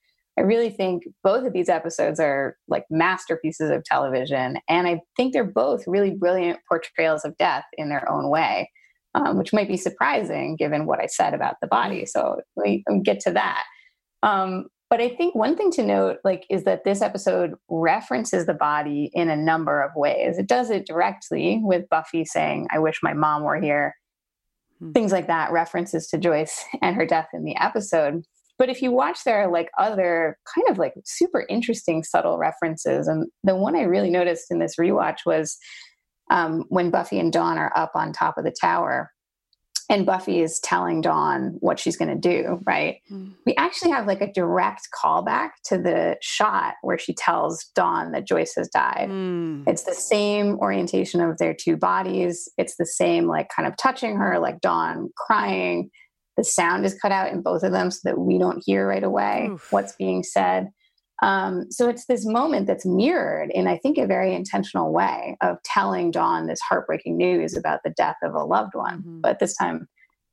I 0.41 0.43
really 0.43 0.71
think 0.71 1.04
both 1.23 1.45
of 1.45 1.54
these 1.54 1.69
episodes 1.69 2.19
are 2.19 2.58
like 2.67 2.86
masterpieces 2.89 3.69
of 3.69 3.84
television. 3.84 4.58
And 4.67 4.88
I 4.88 5.01
think 5.15 5.34
they're 5.34 5.43
both 5.43 5.84
really 5.86 6.10
brilliant 6.10 6.60
portrayals 6.67 7.23
of 7.23 7.38
death 7.38 7.65
in 7.77 7.89
their 7.89 8.10
own 8.12 8.30
way, 8.30 8.71
um, 9.13 9.38
which 9.38 9.54
might 9.54 9.67
be 9.67 9.77
surprising 9.77 10.56
given 10.56 10.88
what 10.88 10.99
I 10.99 11.06
said 11.06 11.36
about 11.36 11.58
the 11.62 11.67
body. 11.67 12.08
So, 12.08 12.41
we 12.56 12.84
get 13.04 13.19
to 13.21 13.32
that. 13.34 13.65
Um, 14.23 14.65
but 14.89 14.99
I 14.99 15.10
think 15.10 15.36
one 15.36 15.56
thing 15.56 15.69
to 15.73 15.84
note, 15.84 16.17
like, 16.23 16.45
is 16.49 16.63
that 16.63 16.86
this 16.86 17.04
episode 17.04 17.54
references 17.69 18.47
the 18.47 18.56
body 18.56 19.12
in 19.13 19.30
a 19.30 19.38
number 19.38 19.80
of 19.82 19.91
ways. 19.95 20.39
It 20.39 20.47
does 20.47 20.71
it 20.71 20.88
directly 20.88 21.62
with 21.63 21.88
Buffy 21.89 22.25
saying, 22.25 22.67
I 22.71 22.80
wish 22.80 22.99
my 23.04 23.13
mom 23.13 23.43
were 23.43 23.62
here. 23.62 23.95
Hmm. 24.80 24.91
Things 24.93 25.12
like 25.12 25.27
that, 25.27 25.51
references 25.51 26.08
to 26.08 26.17
Joyce 26.17 26.65
and 26.82 26.95
her 26.95 27.06
death 27.06 27.27
in 27.32 27.43
the 27.43 27.56
episode. 27.58 28.23
But 28.62 28.69
if 28.69 28.84
you 28.84 28.91
watch, 28.91 29.24
there 29.24 29.41
are 29.41 29.52
like 29.52 29.71
other 29.80 30.38
kind 30.54 30.69
of 30.69 30.78
like 30.78 30.93
super 31.04 31.47
interesting, 31.50 32.04
subtle 32.04 32.38
references. 32.38 33.08
And 33.08 33.26
the 33.43 33.56
one 33.56 33.76
I 33.76 33.82
really 33.82 34.12
noticed 34.12 34.52
in 34.52 34.60
this 34.60 34.76
rewatch 34.80 35.26
was 35.26 35.58
um, 36.30 36.65
when 36.69 36.91
Buffy 36.91 37.17
and 37.17 37.34
Dawn 37.34 37.58
are 37.58 37.76
up 37.76 37.93
on 37.95 38.13
top 38.13 38.38
of 38.38 38.43
the 38.43 38.54
tower 38.62 39.10
and 39.89 40.06
Buffy 40.06 40.41
is 40.41 40.60
telling 40.60 41.02
Dawn 41.02 41.58
what 41.60 41.80
she's 41.80 41.97
going 41.97 42.12
to 42.12 42.30
do, 42.30 42.60
right? 42.67 42.97
Mm. 43.12 43.34
We 43.47 43.56
actually 43.56 43.91
have 43.91 44.06
like 44.06 44.21
a 44.21 44.32
direct 44.32 44.89
callback 45.04 45.50
to 45.65 45.80
the 45.80 46.17
shot 46.21 46.76
where 46.84 47.00
she 47.00 47.15
tells 47.15 47.65
Dawn 47.74 48.12
that 48.12 48.28
Joyce 48.28 48.54
has 48.58 48.69
died. 48.69 49.10
Mm. 49.10 49.67
It's 49.67 49.86
the 49.86 49.95
same 49.95 50.60
orientation 50.60 51.19
of 51.19 51.39
their 51.39 51.56
two 51.56 51.78
bodies. 51.78 52.47
It's 52.60 52.76
the 52.78 52.86
same, 52.86 53.26
like, 53.26 53.50
kind 53.54 53.67
of 53.67 53.76
touching 53.76 54.17
her, 54.17 54.38
like 54.38 54.62
Dawn 54.62 55.10
crying. 55.17 55.89
The 56.41 56.45
sound 56.45 56.86
is 56.86 56.97
cut 56.99 57.12
out 57.12 57.32
in 57.32 57.43
both 57.43 57.62
of 57.62 57.71
them 57.71 57.91
so 57.91 57.99
that 58.06 58.17
we 58.17 58.39
don't 58.39 58.63
hear 58.65 58.88
right 58.88 59.04
away 59.04 59.49
Oof. 59.51 59.71
what's 59.71 59.95
being 59.95 60.23
said. 60.23 60.71
Um, 61.21 61.67
so 61.69 61.88
it's 61.88 62.08
this 62.08 62.25
moment 62.25 62.65
that's 62.65 62.84
mirrored 62.84 63.51
in, 63.51 63.67
I 63.67 63.77
think, 63.77 63.99
a 63.99 64.08
very 64.08 64.34
intentional 64.34 64.91
way 64.91 65.38
of 65.41 65.62
telling 65.63 66.10
Dawn 66.10 66.47
this 66.47 66.60
heartbreaking 66.60 67.15
news 67.15 67.56
about 67.56 67.82
the 67.86 67.93
death 67.95 68.15
of 68.23 68.34
a 68.34 68.43
loved 68.43 68.73
one. 68.73 69.01
Mm-hmm. 69.01 69.21
But 69.21 69.38
this 69.38 69.56
time 69.56 69.88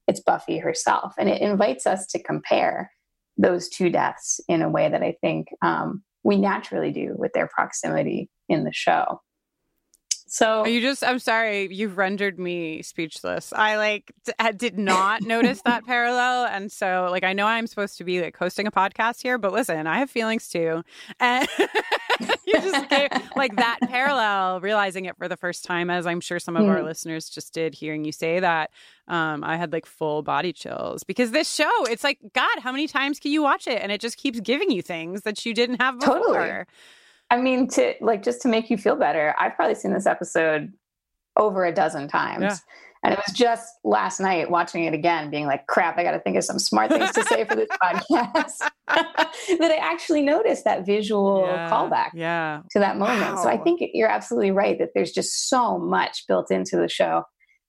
it's 0.06 0.20
Buffy 0.20 0.56
herself. 0.56 1.12
And 1.18 1.28
it 1.28 1.42
invites 1.42 1.86
us 1.86 2.06
to 2.06 2.22
compare 2.22 2.90
those 3.36 3.68
two 3.68 3.90
deaths 3.90 4.40
in 4.48 4.62
a 4.62 4.70
way 4.70 4.88
that 4.88 5.02
I 5.02 5.14
think 5.20 5.48
um, 5.60 6.02
we 6.24 6.38
naturally 6.38 6.90
do 6.90 7.16
with 7.18 7.32
their 7.34 7.48
proximity 7.54 8.30
in 8.48 8.64
the 8.64 8.72
show. 8.72 9.20
So 10.28 10.66
you 10.66 10.80
just, 10.80 11.02
I'm 11.02 11.18
sorry, 11.18 11.72
you've 11.72 11.96
rendered 11.96 12.38
me 12.38 12.82
speechless. 12.82 13.52
I 13.52 13.76
like 13.76 14.12
d- 14.24 14.32
did 14.56 14.78
not 14.78 15.22
notice 15.22 15.62
that 15.62 15.86
parallel. 15.86 16.44
And 16.46 16.70
so, 16.70 17.08
like, 17.10 17.24
I 17.24 17.32
know 17.32 17.46
I'm 17.46 17.66
supposed 17.66 17.98
to 17.98 18.04
be 18.04 18.20
like 18.20 18.36
hosting 18.36 18.66
a 18.66 18.70
podcast 18.70 19.22
here, 19.22 19.38
but 19.38 19.52
listen, 19.52 19.86
I 19.86 19.98
have 19.98 20.10
feelings 20.10 20.48
too. 20.48 20.82
And 21.20 21.48
you 22.46 22.54
just 22.54 22.88
gave 22.88 23.10
like 23.36 23.54
that 23.56 23.78
parallel, 23.82 24.60
realizing 24.60 25.04
it 25.04 25.16
for 25.16 25.28
the 25.28 25.36
first 25.36 25.64
time, 25.64 25.88
as 25.90 26.06
I'm 26.06 26.20
sure 26.20 26.38
some 26.38 26.56
of 26.56 26.64
mm. 26.64 26.68
our 26.68 26.82
listeners 26.82 27.28
just 27.28 27.52
did 27.54 27.74
hearing 27.74 28.04
you 28.04 28.12
say 28.12 28.40
that. 28.40 28.70
Um, 29.06 29.44
I 29.44 29.56
had 29.56 29.72
like 29.72 29.86
full 29.86 30.22
body 30.22 30.52
chills 30.52 31.04
because 31.04 31.30
this 31.30 31.52
show, 31.52 31.84
it's 31.84 32.04
like, 32.04 32.18
God, 32.34 32.58
how 32.60 32.72
many 32.72 32.88
times 32.88 33.18
can 33.20 33.32
you 33.32 33.42
watch 33.42 33.66
it? 33.66 33.80
And 33.80 33.92
it 33.92 34.00
just 34.00 34.16
keeps 34.16 34.40
giving 34.40 34.70
you 34.70 34.82
things 34.82 35.22
that 35.22 35.46
you 35.46 35.54
didn't 35.54 35.80
have 35.80 36.00
before. 36.00 36.18
Totally. 36.18 36.64
I 37.30 37.36
mean, 37.36 37.68
to 37.68 37.94
like 38.00 38.22
just 38.22 38.42
to 38.42 38.48
make 38.48 38.70
you 38.70 38.78
feel 38.78 38.96
better, 38.96 39.34
I've 39.38 39.54
probably 39.54 39.74
seen 39.74 39.92
this 39.92 40.06
episode 40.06 40.72
over 41.36 41.64
a 41.64 41.72
dozen 41.72 42.08
times. 42.08 42.42
Yeah. 42.42 42.56
And 43.04 43.12
it 43.14 43.20
was 43.24 43.36
just 43.36 43.74
last 43.84 44.18
night 44.18 44.50
watching 44.50 44.84
it 44.84 44.92
again, 44.92 45.30
being 45.30 45.46
like, 45.46 45.66
crap, 45.68 45.98
I 45.98 46.02
got 46.02 46.12
to 46.12 46.20
think 46.20 46.36
of 46.36 46.42
some 46.42 46.58
smart 46.58 46.90
things 46.90 47.12
to 47.12 47.22
say 47.24 47.44
for 47.44 47.54
this 47.54 47.68
podcast. 47.82 48.58
that 48.88 49.70
I 49.70 49.76
actually 49.80 50.22
noticed 50.22 50.64
that 50.64 50.84
visual 50.84 51.44
yeah, 51.46 51.70
callback 51.70 52.10
yeah. 52.14 52.62
to 52.72 52.80
that 52.80 52.96
moment. 52.96 53.36
Wow. 53.36 53.42
So 53.44 53.48
I 53.48 53.56
think 53.56 53.80
you're 53.94 54.08
absolutely 54.08 54.50
right 54.50 54.78
that 54.80 54.90
there's 54.94 55.12
just 55.12 55.48
so 55.48 55.78
much 55.78 56.24
built 56.26 56.50
into 56.50 56.76
the 56.76 56.88
show. 56.88 57.22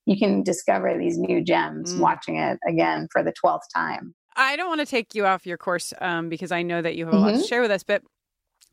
You 0.08 0.18
can 0.18 0.42
discover 0.42 0.98
these 0.98 1.20
new 1.20 1.44
gems 1.44 1.94
mm. 1.94 2.00
watching 2.00 2.38
it 2.38 2.58
again 2.68 3.08
for 3.12 3.22
the 3.22 3.34
12th 3.44 3.60
time. 3.76 4.16
I 4.36 4.56
don't 4.56 4.70
want 4.70 4.80
to 4.80 4.88
take 4.88 5.14
you 5.14 5.26
off 5.26 5.46
your 5.46 5.58
course 5.58 5.94
um, 6.02 6.30
because 6.30 6.52
I 6.52 6.64
know 6.64 6.82
that 6.82 6.96
you 6.96 7.06
have 7.06 7.14
a 7.14 7.18
mm-hmm. 7.18 7.26
lot 7.26 7.32
to 7.32 7.38
mm-hmm. 7.38 7.46
share 7.46 7.62
with 7.62 7.72
us, 7.72 7.84
but 7.84 8.02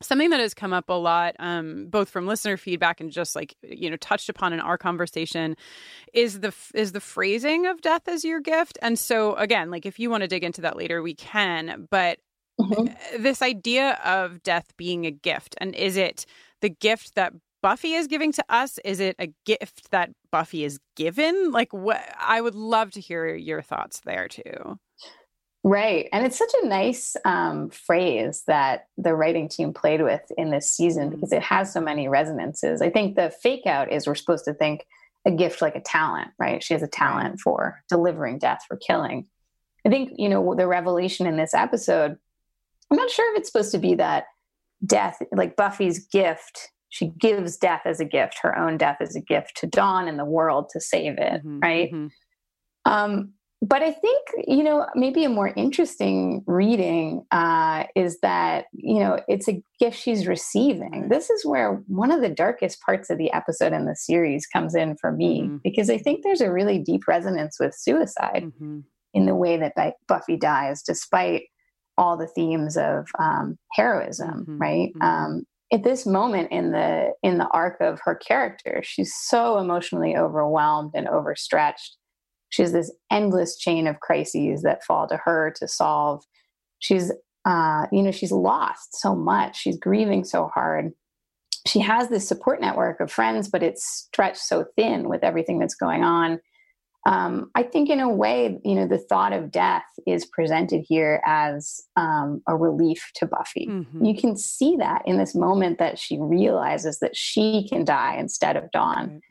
something 0.01 0.29
that 0.29 0.39
has 0.39 0.53
come 0.53 0.73
up 0.73 0.89
a 0.89 0.93
lot 0.93 1.35
um, 1.39 1.87
both 1.87 2.09
from 2.09 2.27
listener 2.27 2.57
feedback 2.57 3.01
and 3.01 3.11
just 3.11 3.35
like 3.35 3.55
you 3.63 3.89
know 3.89 3.97
touched 3.97 4.29
upon 4.29 4.53
in 4.53 4.59
our 4.59 4.77
conversation 4.77 5.55
is 6.13 6.39
the 6.39 6.53
is 6.73 6.91
the 6.91 6.99
phrasing 6.99 7.65
of 7.65 7.81
death 7.81 8.07
as 8.07 8.23
your 8.23 8.39
gift 8.39 8.77
and 8.81 8.97
so 8.99 9.35
again 9.35 9.71
like 9.71 9.85
if 9.85 9.99
you 9.99 10.09
want 10.09 10.21
to 10.21 10.27
dig 10.27 10.43
into 10.43 10.61
that 10.61 10.77
later 10.77 11.01
we 11.01 11.13
can 11.13 11.87
but 11.89 12.19
mm-hmm. 12.59 13.21
this 13.21 13.41
idea 13.41 13.99
of 14.03 14.43
death 14.43 14.73
being 14.77 15.05
a 15.05 15.11
gift 15.11 15.55
and 15.59 15.75
is 15.75 15.97
it 15.97 16.25
the 16.61 16.69
gift 16.69 17.15
that 17.15 17.33
Buffy 17.63 17.93
is 17.93 18.07
giving 18.07 18.31
to 18.33 18.45
us? 18.49 18.77
Is 18.85 18.99
it 18.99 19.15
a 19.19 19.33
gift 19.45 19.89
that 19.91 20.11
Buffy 20.31 20.63
is 20.63 20.79
given? 20.95 21.51
Like, 21.51 21.73
what? 21.73 22.01
I 22.19 22.39
would 22.39 22.55
love 22.55 22.91
to 22.91 23.01
hear 23.01 23.35
your 23.35 23.61
thoughts 23.61 24.01
there 24.05 24.27
too. 24.27 24.77
Right. 25.67 26.07
And 26.13 26.25
it's 26.25 26.37
such 26.37 26.53
a 26.63 26.65
nice 26.65 27.17
um, 27.25 27.69
phrase 27.71 28.43
that 28.47 28.87
the 28.97 29.13
writing 29.13 29.49
team 29.49 29.73
played 29.73 30.01
with 30.01 30.21
in 30.37 30.49
this 30.49 30.71
season 30.71 31.09
because 31.09 31.33
it 31.33 31.41
has 31.41 31.73
so 31.73 31.81
many 31.81 32.07
resonances. 32.07 32.81
I 32.81 32.89
think 32.89 33.17
the 33.17 33.31
fake 33.43 33.65
out 33.65 33.91
is 33.91 34.07
we're 34.07 34.15
supposed 34.15 34.45
to 34.45 34.53
think 34.53 34.85
a 35.25 35.31
gift 35.31 35.61
like 35.61 35.75
a 35.75 35.81
talent, 35.81 36.29
right? 36.39 36.63
She 36.63 36.73
has 36.73 36.83
a 36.83 36.87
talent 36.87 37.41
for 37.41 37.83
delivering 37.89 38.39
death, 38.39 38.61
for 38.65 38.77
killing. 38.77 39.27
I 39.85 39.89
think, 39.89 40.13
you 40.15 40.29
know, 40.29 40.55
the 40.55 40.67
revelation 40.67 41.27
in 41.27 41.35
this 41.35 41.53
episode, 41.53 42.17
I'm 42.89 42.97
not 42.97 43.09
sure 43.11 43.33
if 43.33 43.39
it's 43.39 43.51
supposed 43.51 43.73
to 43.73 43.77
be 43.77 43.95
that 43.95 44.23
death, 44.85 45.21
like 45.33 45.57
Buffy's 45.57 45.99
gift, 46.07 46.69
she 46.87 47.07
gives 47.07 47.57
death 47.57 47.81
as 47.83 47.99
a 47.99 48.05
gift, 48.05 48.39
her 48.41 48.57
own 48.57 48.77
death 48.77 48.99
as 49.01 49.17
a 49.17 49.21
gift 49.21 49.57
to 49.57 49.67
Dawn 49.67 50.07
and 50.07 50.17
the 50.17 50.23
world 50.23 50.69
to 50.69 50.79
save 50.79 51.17
it, 51.17 51.45
mm-hmm, 51.45 51.59
right? 51.59 51.91
Mm-hmm. 51.91 52.07
Um, 52.89 53.33
but 53.61 53.81
I 53.81 53.91
think, 53.91 54.27
you 54.47 54.63
know, 54.63 54.85
maybe 54.93 55.23
a 55.23 55.29
more 55.29 55.51
interesting 55.55 56.43
reading 56.45 57.25
uh, 57.31 57.85
is 57.95 58.19
that, 58.19 58.65
you 58.71 58.99
know, 58.99 59.19
it's 59.27 59.49
a 59.49 59.63
gift 59.79 59.97
she's 59.97 60.27
receiving. 60.27 61.07
This 61.09 61.31
is 61.31 61.43
where 61.43 61.81
one 61.87 62.11
of 62.11 62.21
the 62.21 62.29
darkest 62.29 62.81
parts 62.81 63.09
of 63.09 63.17
the 63.17 63.31
episode 63.33 63.73
in 63.73 63.85
the 63.85 63.95
series 63.95 64.45
comes 64.45 64.75
in 64.75 64.95
for 64.97 65.11
me, 65.11 65.43
mm-hmm. 65.43 65.57
because 65.63 65.89
I 65.89 65.97
think 65.97 66.23
there's 66.23 66.41
a 66.41 66.51
really 66.51 66.77
deep 66.77 67.07
resonance 67.07 67.57
with 67.59 67.73
suicide 67.75 68.43
mm-hmm. 68.45 68.81
in 69.15 69.25
the 69.25 69.35
way 69.35 69.57
that 69.57 69.95
Buffy 70.07 70.37
dies, 70.37 70.83
despite 70.83 71.43
all 71.97 72.15
the 72.15 72.27
themes 72.27 72.77
of 72.77 73.07
um, 73.17 73.57
heroism, 73.73 74.41
mm-hmm. 74.41 74.57
right? 74.59 74.89
Mm-hmm. 74.89 75.01
Um, 75.01 75.43
at 75.73 75.83
this 75.83 76.05
moment 76.05 76.51
in 76.51 76.71
the 76.71 77.11
in 77.23 77.39
the 77.39 77.47
arc 77.47 77.81
of 77.81 77.99
her 78.03 78.15
character, 78.15 78.81
she's 78.83 79.13
so 79.15 79.57
emotionally 79.57 80.15
overwhelmed 80.15 80.91
and 80.93 81.07
overstretched 81.07 81.97
she 82.49 82.61
has 82.61 82.71
this 82.71 82.91
endless 83.11 83.57
chain 83.57 83.87
of 83.87 83.99
crises 83.99 84.61
that 84.61 84.83
fall 84.83 85.07
to 85.07 85.17
her 85.17 85.53
to 85.57 85.67
solve. 85.67 86.23
She's, 86.79 87.11
uh, 87.45 87.87
you 87.91 88.01
know, 88.01 88.11
she's 88.11 88.31
lost 88.31 88.99
so 88.99 89.15
much. 89.15 89.57
She's 89.57 89.77
grieving 89.77 90.23
so 90.23 90.47
hard. 90.53 90.93
She 91.65 91.79
has 91.79 92.07
this 92.07 92.27
support 92.27 92.61
network 92.61 92.99
of 92.99 93.11
friends, 93.11 93.49
but 93.49 93.63
it's 93.63 93.85
stretched 93.85 94.37
so 94.37 94.65
thin 94.77 95.09
with 95.09 95.23
everything 95.23 95.59
that's 95.59 95.75
going 95.75 96.03
on. 96.03 96.39
Um, 97.05 97.51
I 97.55 97.63
think, 97.63 97.89
in 97.89 98.01
a 98.01 98.09
way, 98.09 98.59
you 98.65 98.75
know, 98.75 98.85
the 98.85 98.97
thought 98.97 99.31
of 99.31 99.49
death 99.49 99.85
is 100.05 100.25
presented 100.25 100.83
here 100.87 101.21
as 101.25 101.81
um, 101.95 102.41
a 102.47 102.55
relief 102.57 103.11
to 103.15 103.25
Buffy. 103.25 103.67
Mm-hmm. 103.69 104.03
You 104.03 104.13
can 104.13 104.35
see 104.35 104.75
that 104.77 105.03
in 105.05 105.17
this 105.17 105.33
moment 105.33 105.79
that 105.79 105.97
she 105.97 106.17
realizes 106.19 106.99
that 106.99 107.15
she 107.15 107.65
can 107.69 107.85
die 107.85 108.17
instead 108.17 108.57
of 108.57 108.69
Dawn. 108.71 109.21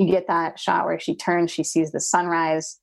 You 0.00 0.06
get 0.06 0.28
that 0.28 0.58
shot 0.58 0.86
where 0.86 0.98
she 0.98 1.14
turns, 1.14 1.50
she 1.50 1.62
sees 1.62 1.92
the 1.92 2.00
sunrise, 2.00 2.80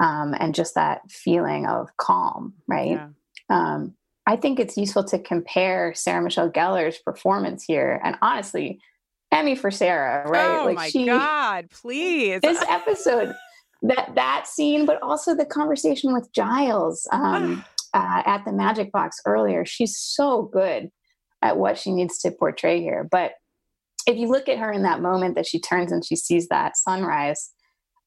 um, 0.00 0.34
and 0.38 0.54
just 0.54 0.74
that 0.74 1.00
feeling 1.10 1.64
of 1.64 1.88
calm, 1.96 2.52
right? 2.66 2.90
Yeah. 2.90 3.08
Um, 3.48 3.94
I 4.26 4.36
think 4.36 4.60
it's 4.60 4.76
useful 4.76 5.02
to 5.04 5.18
compare 5.18 5.94
Sarah 5.94 6.22
Michelle 6.22 6.50
Gellar's 6.50 6.98
performance 6.98 7.64
here, 7.64 7.98
and 8.04 8.16
honestly, 8.20 8.80
Emmy 9.32 9.54
for 9.54 9.70
Sarah, 9.70 10.28
right? 10.28 10.60
Oh 10.60 10.64
like 10.66 10.76
my 10.76 10.90
she, 10.90 11.06
god, 11.06 11.70
please! 11.70 12.42
This 12.42 12.62
episode, 12.68 13.34
that 13.80 14.12
that 14.14 14.46
scene, 14.46 14.84
but 14.84 15.00
also 15.02 15.34
the 15.34 15.46
conversation 15.46 16.12
with 16.12 16.30
Giles 16.34 17.08
um, 17.12 17.64
uh, 17.94 18.22
at 18.26 18.44
the 18.44 18.52
Magic 18.52 18.92
Box 18.92 19.22
earlier. 19.24 19.64
She's 19.64 19.96
so 19.96 20.42
good 20.42 20.90
at 21.40 21.56
what 21.56 21.78
she 21.78 21.92
needs 21.92 22.18
to 22.18 22.30
portray 22.30 22.82
here, 22.82 23.08
but 23.10 23.32
if 24.08 24.16
you 24.16 24.26
look 24.26 24.48
at 24.48 24.58
her 24.58 24.72
in 24.72 24.82
that 24.82 25.02
moment 25.02 25.34
that 25.34 25.46
she 25.46 25.60
turns 25.60 25.92
and 25.92 26.04
she 26.04 26.16
sees 26.16 26.48
that 26.48 26.76
sunrise, 26.76 27.52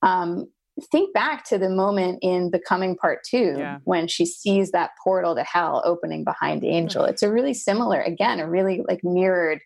um, 0.02 0.48
think 0.92 1.14
back 1.14 1.44
to 1.46 1.60
the 1.60 1.70
moment 1.70 2.20
in 2.24 2.50
Becoming 2.50 2.96
Part 2.96 3.20
Two 3.30 3.56
yeah. 3.58 3.78
when 3.84 4.08
she 4.08 4.26
sees 4.26 4.72
that 4.72 4.92
portal 5.04 5.36
to 5.36 5.44
hell 5.44 5.84
opening 5.86 6.24
behind 6.24 6.66
Angel. 6.66 7.06
It's 7.06 7.22
a 7.22 7.32
really 7.32 7.54
similar, 7.54 8.02
again, 8.02 8.40
a 8.40 8.50
really 8.50 8.82
like 8.88 9.02
mirrored 9.04 9.60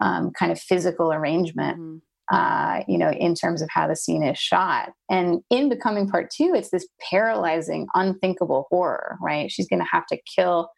um, 0.00 0.32
kind 0.36 0.50
of 0.50 0.58
physical 0.58 1.12
arrangement. 1.12 1.78
Mm-hmm. 1.78 1.96
Uh, 2.32 2.84
you 2.86 2.96
know, 2.96 3.10
in 3.10 3.34
terms 3.34 3.60
of 3.60 3.68
how 3.72 3.88
the 3.88 3.96
scene 3.96 4.22
is 4.22 4.38
shot. 4.38 4.90
And 5.10 5.40
in 5.50 5.68
Becoming 5.68 6.08
Part 6.08 6.30
Two, 6.30 6.52
it's 6.54 6.70
this 6.70 6.86
paralyzing, 7.10 7.88
unthinkable 7.94 8.68
horror, 8.70 9.18
right? 9.20 9.50
She's 9.50 9.66
going 9.66 9.80
to 9.80 9.88
have 9.90 10.06
to 10.06 10.18
kill 10.36 10.70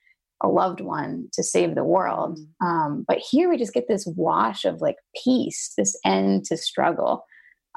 a 0.43 0.49
loved 0.49 0.81
one 0.81 1.29
to 1.33 1.43
save 1.43 1.75
the 1.75 1.85
world. 1.85 2.39
Mm-hmm. 2.39 2.67
Um, 2.67 3.05
but 3.07 3.19
here 3.19 3.49
we 3.49 3.57
just 3.57 3.75
get 3.75 3.89
this 3.89 4.07
wash 4.07 4.65
of 4.65 4.81
like 4.81 4.97
peace, 5.25 5.73
this 5.77 5.99
end 6.05 6.45
to 6.47 6.57
struggle 6.57 7.25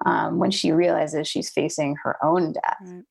um, 0.05 0.39
when 0.39 0.51
she 0.51 0.71
realizes 0.71 1.27
she's 1.27 1.49
facing 1.49 1.95
her 2.03 2.17
own 2.23 2.53
death. 2.53 3.03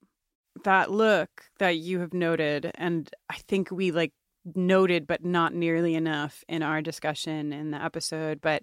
That 0.64 0.90
look 0.90 1.28
that 1.58 1.78
you 1.78 2.00
have 2.00 2.14
noted, 2.14 2.70
and 2.74 3.10
I 3.30 3.36
think 3.48 3.70
we 3.70 3.90
like 3.90 4.12
noted, 4.54 5.06
but 5.06 5.24
not 5.24 5.54
nearly 5.54 5.94
enough 5.94 6.44
in 6.48 6.62
our 6.62 6.82
discussion 6.82 7.52
in 7.52 7.70
the 7.70 7.82
episode, 7.82 8.40
but 8.40 8.62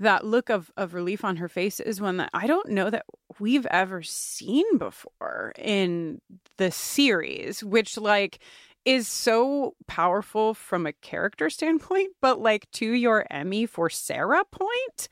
that 0.00 0.24
look 0.26 0.50
of, 0.50 0.72
of 0.76 0.92
relief 0.92 1.24
on 1.24 1.36
her 1.36 1.48
face 1.48 1.78
is 1.78 2.00
one 2.00 2.16
that 2.16 2.30
I 2.34 2.46
don't 2.46 2.70
know 2.70 2.90
that 2.90 3.06
we've 3.38 3.66
ever 3.66 4.02
seen 4.02 4.76
before 4.76 5.52
in 5.56 6.20
the 6.58 6.70
series, 6.70 7.62
which 7.62 7.96
like 7.96 8.40
is 8.84 9.08
so 9.08 9.74
powerful 9.86 10.54
from 10.54 10.86
a 10.86 10.92
character 10.92 11.50
standpoint, 11.50 12.12
but 12.20 12.40
like 12.40 12.70
to 12.72 12.90
your 12.92 13.26
Emmy 13.30 13.66
for 13.66 13.88
Sarah 13.90 14.44
point, 14.50 15.08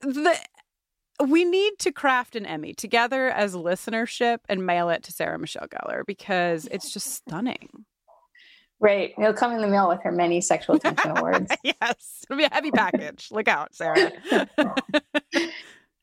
the 0.00 0.36
we 1.24 1.44
need 1.44 1.74
to 1.78 1.92
craft 1.92 2.34
an 2.34 2.44
Emmy 2.44 2.74
together 2.74 3.28
as 3.28 3.54
listenership 3.54 4.38
and 4.48 4.66
mail 4.66 4.90
it 4.90 5.04
to 5.04 5.12
Sarah 5.12 5.38
Michelle 5.38 5.68
Gellar 5.68 6.02
because 6.04 6.66
it's 6.72 6.92
just 6.92 7.14
stunning. 7.14 7.68
Right. 8.80 9.14
It'll 9.16 9.32
come 9.32 9.52
in 9.52 9.60
the 9.60 9.68
mail 9.68 9.88
with 9.88 10.02
her 10.02 10.10
many 10.10 10.40
sexual 10.40 10.76
attention 10.76 11.12
awards. 11.16 11.54
yes. 11.62 12.24
It'll 12.28 12.36
be 12.36 12.44
a 12.44 12.52
heavy 12.52 12.72
package. 12.72 13.28
Look 13.30 13.48
out, 13.48 13.74
Sarah. 13.74 14.12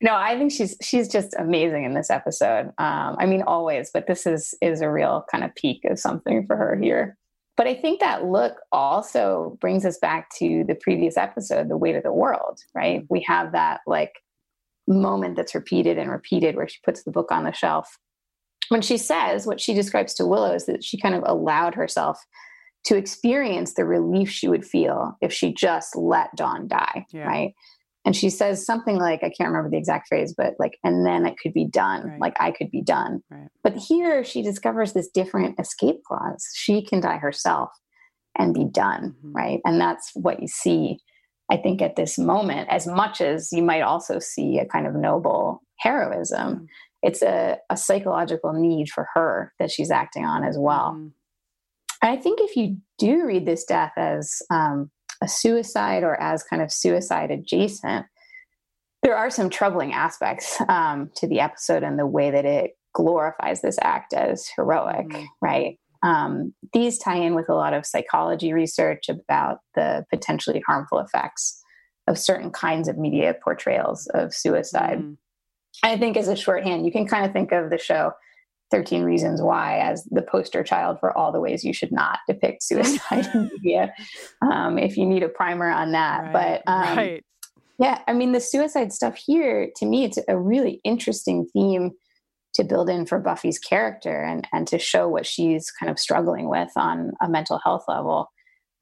no 0.02 0.14
i 0.14 0.36
think 0.36 0.52
she's 0.52 0.76
she's 0.82 1.08
just 1.08 1.34
amazing 1.38 1.84
in 1.84 1.94
this 1.94 2.10
episode. 2.10 2.72
Um, 2.78 3.16
i 3.18 3.26
mean 3.26 3.42
always 3.42 3.90
but 3.92 4.06
this 4.06 4.26
is 4.26 4.54
is 4.60 4.80
a 4.80 4.90
real 4.90 5.24
kind 5.30 5.44
of 5.44 5.54
peak 5.54 5.84
of 5.84 5.98
something 5.98 6.46
for 6.46 6.56
her 6.56 6.76
here. 6.80 7.16
But 7.56 7.66
i 7.66 7.74
think 7.74 8.00
that 8.00 8.24
look 8.24 8.56
also 8.70 9.56
brings 9.60 9.84
us 9.84 9.98
back 9.98 10.28
to 10.38 10.64
the 10.66 10.74
previous 10.74 11.16
episode 11.16 11.68
the 11.68 11.76
weight 11.76 11.96
of 11.96 12.02
the 12.02 12.12
world 12.12 12.60
right? 12.74 13.04
We 13.08 13.24
have 13.26 13.52
that 13.52 13.80
like 13.86 14.12
moment 14.88 15.36
that's 15.36 15.54
repeated 15.54 15.98
and 15.98 16.10
repeated 16.10 16.56
where 16.56 16.68
she 16.68 16.78
puts 16.84 17.04
the 17.04 17.10
book 17.10 17.30
on 17.30 17.44
the 17.44 17.52
shelf. 17.52 17.98
When 18.68 18.82
she 18.82 18.96
says 18.96 19.46
what 19.46 19.60
she 19.60 19.74
describes 19.74 20.14
to 20.14 20.26
willow 20.26 20.54
is 20.54 20.66
that 20.66 20.82
she 20.82 21.00
kind 21.00 21.14
of 21.14 21.22
allowed 21.26 21.74
herself 21.74 22.18
to 22.84 22.96
experience 22.96 23.74
the 23.74 23.84
relief 23.84 24.28
she 24.28 24.48
would 24.48 24.64
feel 24.64 25.16
if 25.20 25.32
she 25.32 25.52
just 25.52 25.94
let 25.94 26.34
dawn 26.34 26.66
die 26.66 27.06
yeah. 27.10 27.24
right 27.24 27.54
and 28.04 28.16
she 28.16 28.30
says 28.30 28.64
something 28.66 28.98
like, 28.98 29.20
I 29.22 29.30
can't 29.30 29.48
remember 29.48 29.70
the 29.70 29.76
exact 29.78 30.08
phrase, 30.08 30.34
but 30.36 30.54
like, 30.58 30.76
and 30.82 31.06
then 31.06 31.24
it 31.24 31.36
could 31.38 31.52
be 31.52 31.66
done. 31.66 32.08
Right. 32.08 32.20
Like 32.20 32.36
I 32.40 32.50
could 32.50 32.70
be 32.70 32.82
done. 32.82 33.22
Right. 33.30 33.48
But 33.62 33.76
here 33.76 34.24
she 34.24 34.42
discovers 34.42 34.92
this 34.92 35.08
different 35.08 35.58
escape 35.60 36.02
clause. 36.04 36.44
She 36.54 36.84
can 36.84 37.00
die 37.00 37.18
herself 37.18 37.70
and 38.36 38.54
be 38.54 38.64
done. 38.64 39.14
Mhm. 39.24 39.34
Right. 39.34 39.60
And 39.64 39.80
that's 39.80 40.10
what 40.14 40.40
you 40.40 40.48
see, 40.48 40.98
I 41.50 41.56
think, 41.58 41.80
at 41.80 41.96
this 41.96 42.18
moment, 42.18 42.68
as 42.70 42.86
much 42.86 43.20
as 43.20 43.50
you 43.52 43.62
might 43.62 43.82
also 43.82 44.18
see 44.18 44.58
a 44.58 44.66
kind 44.66 44.86
of 44.86 44.94
noble 44.94 45.62
heroism. 45.78 46.66
It's 47.02 47.22
a, 47.22 47.58
a 47.68 47.76
psychological 47.76 48.52
need 48.52 48.88
for 48.88 49.08
her 49.14 49.52
that 49.58 49.70
she's 49.70 49.90
acting 49.90 50.24
on 50.24 50.44
as 50.44 50.56
well. 50.58 50.94
Mhm. 50.98 51.12
I 52.04 52.16
think 52.16 52.40
if 52.40 52.56
you 52.56 52.78
do 52.98 53.24
read 53.26 53.46
this 53.46 53.64
death 53.64 53.92
as 53.96 54.42
um, 54.50 54.90
a 55.22 55.28
suicide 55.28 56.02
or 56.02 56.20
as 56.20 56.42
kind 56.42 56.60
of 56.60 56.70
suicide 56.72 57.30
adjacent, 57.30 58.04
there 59.02 59.16
are 59.16 59.30
some 59.30 59.48
troubling 59.48 59.92
aspects 59.92 60.60
um, 60.68 61.10
to 61.16 61.26
the 61.26 61.40
episode 61.40 61.82
and 61.82 61.98
the 61.98 62.06
way 62.06 62.30
that 62.30 62.44
it 62.44 62.72
glorifies 62.92 63.62
this 63.62 63.78
act 63.80 64.12
as 64.12 64.48
heroic, 64.54 65.08
Mhm. 65.08 65.26
right? 65.40 65.78
Um, 66.02 66.52
these 66.72 66.98
tie 66.98 67.16
in 67.16 67.34
with 67.34 67.48
a 67.48 67.54
lot 67.54 67.72
of 67.72 67.86
psychology 67.86 68.52
research 68.52 69.08
about 69.08 69.60
the 69.74 70.04
potentially 70.10 70.62
harmful 70.66 70.98
effects 70.98 71.62
of 72.08 72.18
certain 72.18 72.50
kinds 72.50 72.88
of 72.88 72.98
media 72.98 73.34
portrayals 73.42 74.08
of 74.08 74.34
suicide. 74.34 74.98
Mhm. 74.98 75.16
I 75.84 75.96
think 75.96 76.16
as 76.16 76.28
a 76.28 76.36
shorthand, 76.36 76.84
you 76.84 76.92
can 76.92 77.06
kind 77.06 77.24
of 77.24 77.32
think 77.32 77.52
of 77.52 77.70
the 77.70 77.78
show 77.78 78.12
13 78.72 79.04
Reasons 79.04 79.40
Why 79.40 79.78
as 79.78 80.04
the 80.10 80.22
poster 80.22 80.64
child 80.64 80.98
for 80.98 81.16
all 81.16 81.30
the 81.30 81.40
ways 81.40 81.62
you 81.62 81.72
should 81.72 81.92
not 81.92 82.18
depict 82.26 82.64
suicide 82.64 83.28
in 83.32 83.50
media. 83.62 83.94
Um, 84.40 84.78
if 84.78 84.96
you 84.96 85.06
need 85.06 85.22
a 85.22 85.28
primer 85.28 85.70
on 85.70 85.92
that. 85.92 86.32
Right, 86.34 86.62
But 86.66 86.72
um, 86.72 86.96
right. 86.96 87.24
yeah, 87.78 88.00
I 88.08 88.14
mean, 88.14 88.32
the 88.32 88.40
suicide 88.40 88.92
stuff 88.92 89.16
here, 89.16 89.70
to 89.76 89.86
me, 89.86 90.04
it's 90.04 90.18
a 90.26 90.38
really 90.38 90.80
interesting 90.82 91.46
theme 91.52 91.92
to 92.54 92.64
build 92.64 92.88
in 92.88 93.06
for 93.06 93.18
Buffy's 93.18 93.58
character 93.58 94.22
and, 94.22 94.48
and 94.52 94.66
to 94.68 94.78
show 94.78 95.08
what 95.08 95.26
she's 95.26 95.70
kind 95.70 95.90
of 95.90 95.98
struggling 95.98 96.48
with 96.48 96.70
on 96.74 97.12
a 97.20 97.28
mental 97.28 97.60
health 97.62 97.84
level. 97.86 98.30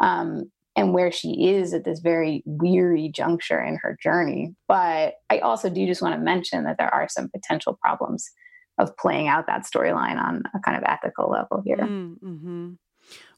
Um, 0.00 0.50
and 0.76 0.94
where 0.94 1.10
she 1.10 1.48
is 1.48 1.74
at 1.74 1.84
this 1.84 1.98
very 1.98 2.42
weary 2.46 3.10
juncture 3.12 3.60
in 3.60 3.76
her 3.82 3.98
journey. 4.00 4.54
But 4.68 5.14
I 5.28 5.40
also 5.40 5.68
do 5.68 5.84
just 5.84 6.00
want 6.00 6.14
to 6.14 6.20
mention 6.20 6.62
that 6.64 6.78
there 6.78 6.94
are 6.94 7.08
some 7.08 7.28
potential 7.28 7.76
problems 7.82 8.30
of 8.78 8.96
playing 8.96 9.28
out 9.28 9.46
that 9.46 9.64
storyline 9.64 10.22
on 10.22 10.42
a 10.54 10.60
kind 10.60 10.76
of 10.76 10.84
ethical 10.86 11.30
level 11.30 11.62
here. 11.64 11.76
Mm-hmm. 11.76 12.70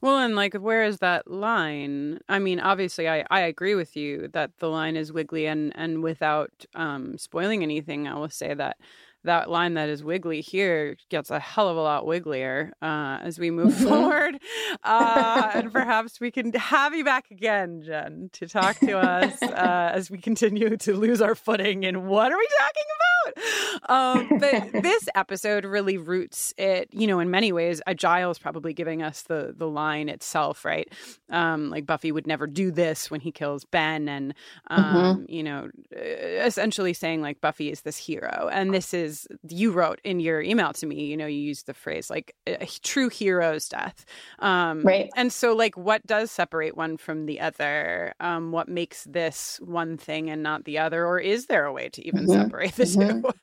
Well, 0.01 0.19
and 0.19 0.35
like, 0.35 0.53
where 0.55 0.83
is 0.83 0.97
that 0.99 1.29
line? 1.29 2.19
I 2.29 2.39
mean, 2.39 2.59
obviously, 2.59 3.09
I, 3.09 3.25
I 3.31 3.41
agree 3.41 3.75
with 3.75 3.95
you 3.95 4.27
that 4.33 4.51
the 4.59 4.69
line 4.69 4.95
is 4.95 5.11
wiggly, 5.11 5.47
and 5.47 5.71
and 5.75 6.03
without 6.03 6.51
um, 6.75 7.17
spoiling 7.17 7.63
anything, 7.63 8.07
I 8.07 8.15
will 8.15 8.29
say 8.29 8.53
that 8.53 8.77
that 9.23 9.49
line 9.49 9.75
that 9.75 9.89
is 9.89 10.03
wiggly 10.03 10.41
here 10.41 10.97
gets 11.09 11.29
a 11.31 11.39
hell 11.39 11.69
of 11.69 11.77
a 11.77 11.81
lot 11.81 12.05
wigglier 12.05 12.71
uh, 12.81 13.19
as 13.23 13.39
we 13.39 13.51
move 13.51 13.73
Mhm. 13.73 13.87
forward. 13.87 14.39
Uh, 14.83 15.51
and 15.53 15.71
perhaps 15.71 16.19
we 16.19 16.31
can 16.31 16.51
have 16.53 16.93
you 16.93 17.03
back 17.05 17.31
again, 17.31 17.81
Jen, 17.83 18.29
to 18.33 18.47
talk 18.47 18.77
to 18.79 18.97
us 18.97 19.41
uh, 19.41 19.91
as 19.93 20.11
we 20.11 20.17
continue 20.17 20.75
to 20.77 20.93
lose 20.95 21.21
our 21.21 21.35
footing 21.35 21.83
in 21.83 22.05
what 22.07 22.31
are 22.31 22.37
we 22.37 22.47
talking 22.59 22.83
about? 22.95 23.89
Um, 23.89 24.39
but 24.39 24.71
this 24.83 25.07
episode 25.15 25.65
really 25.65 25.97
roots 25.97 26.53
it, 26.57 26.89
you 26.91 27.07
know, 27.07 27.19
in 27.19 27.31
many 27.31 27.51
ways. 27.51 27.81
Uh, 27.87 27.93
Giles 27.93 28.37
probably 28.37 28.73
giving 28.73 29.01
us 29.01 29.23
the 29.23 29.53
the 29.57 29.67
line 29.67 30.09
itself, 30.09 30.65
right? 30.65 30.91
Um, 31.29 31.69
like 31.69 31.85
Buffy 31.85 32.11
would 32.11 32.27
never 32.27 32.47
do 32.47 32.71
this 32.71 33.09
when 33.09 33.21
he 33.21 33.31
kills 33.31 33.63
Ben, 33.65 34.09
and 34.09 34.33
um, 34.67 35.25
you 35.29 35.43
know, 35.43 35.69
essentially 35.91 36.93
saying 36.93 37.21
like 37.21 37.41
Buffy 37.41 37.71
is 37.71 37.81
this 37.81 37.97
hero, 37.97 38.49
and 38.51 38.73
this 38.73 38.93
is 38.93 39.12
you 39.49 39.71
wrote 39.71 39.99
in 40.03 40.19
your 40.19 40.41
email 40.41 40.73
to 40.73 40.85
me. 40.85 41.05
You 41.05 41.17
know, 41.17 41.25
you 41.27 41.39
used 41.39 41.65
the 41.67 41.73
phrase 41.73 42.09
like 42.09 42.35
a 42.47 42.65
true 42.83 43.09
hero's 43.09 43.67
death, 43.69 44.05
um, 44.39 44.83
Right. 44.83 45.09
And 45.15 45.31
so, 45.31 45.53
like, 45.55 45.77
what 45.77 46.05
does 46.07 46.31
separate 46.31 46.75
one 46.75 46.97
from 46.97 47.25
the 47.27 47.39
other? 47.39 48.13
Um, 48.19 48.51
what 48.51 48.67
makes 48.67 49.03
this 49.05 49.59
one 49.63 49.97
thing 49.97 50.29
and 50.29 50.41
not 50.41 50.65
the 50.65 50.79
other, 50.79 51.05
or 51.05 51.19
is 51.19 51.45
there 51.47 51.65
a 51.65 51.73
way 51.73 51.89
to 51.89 52.05
even 52.07 52.25
Mhm. 52.25 52.27
separate 52.27 52.73
the 52.75 52.85
Mhm. 52.85 53.21
two? 53.21 53.33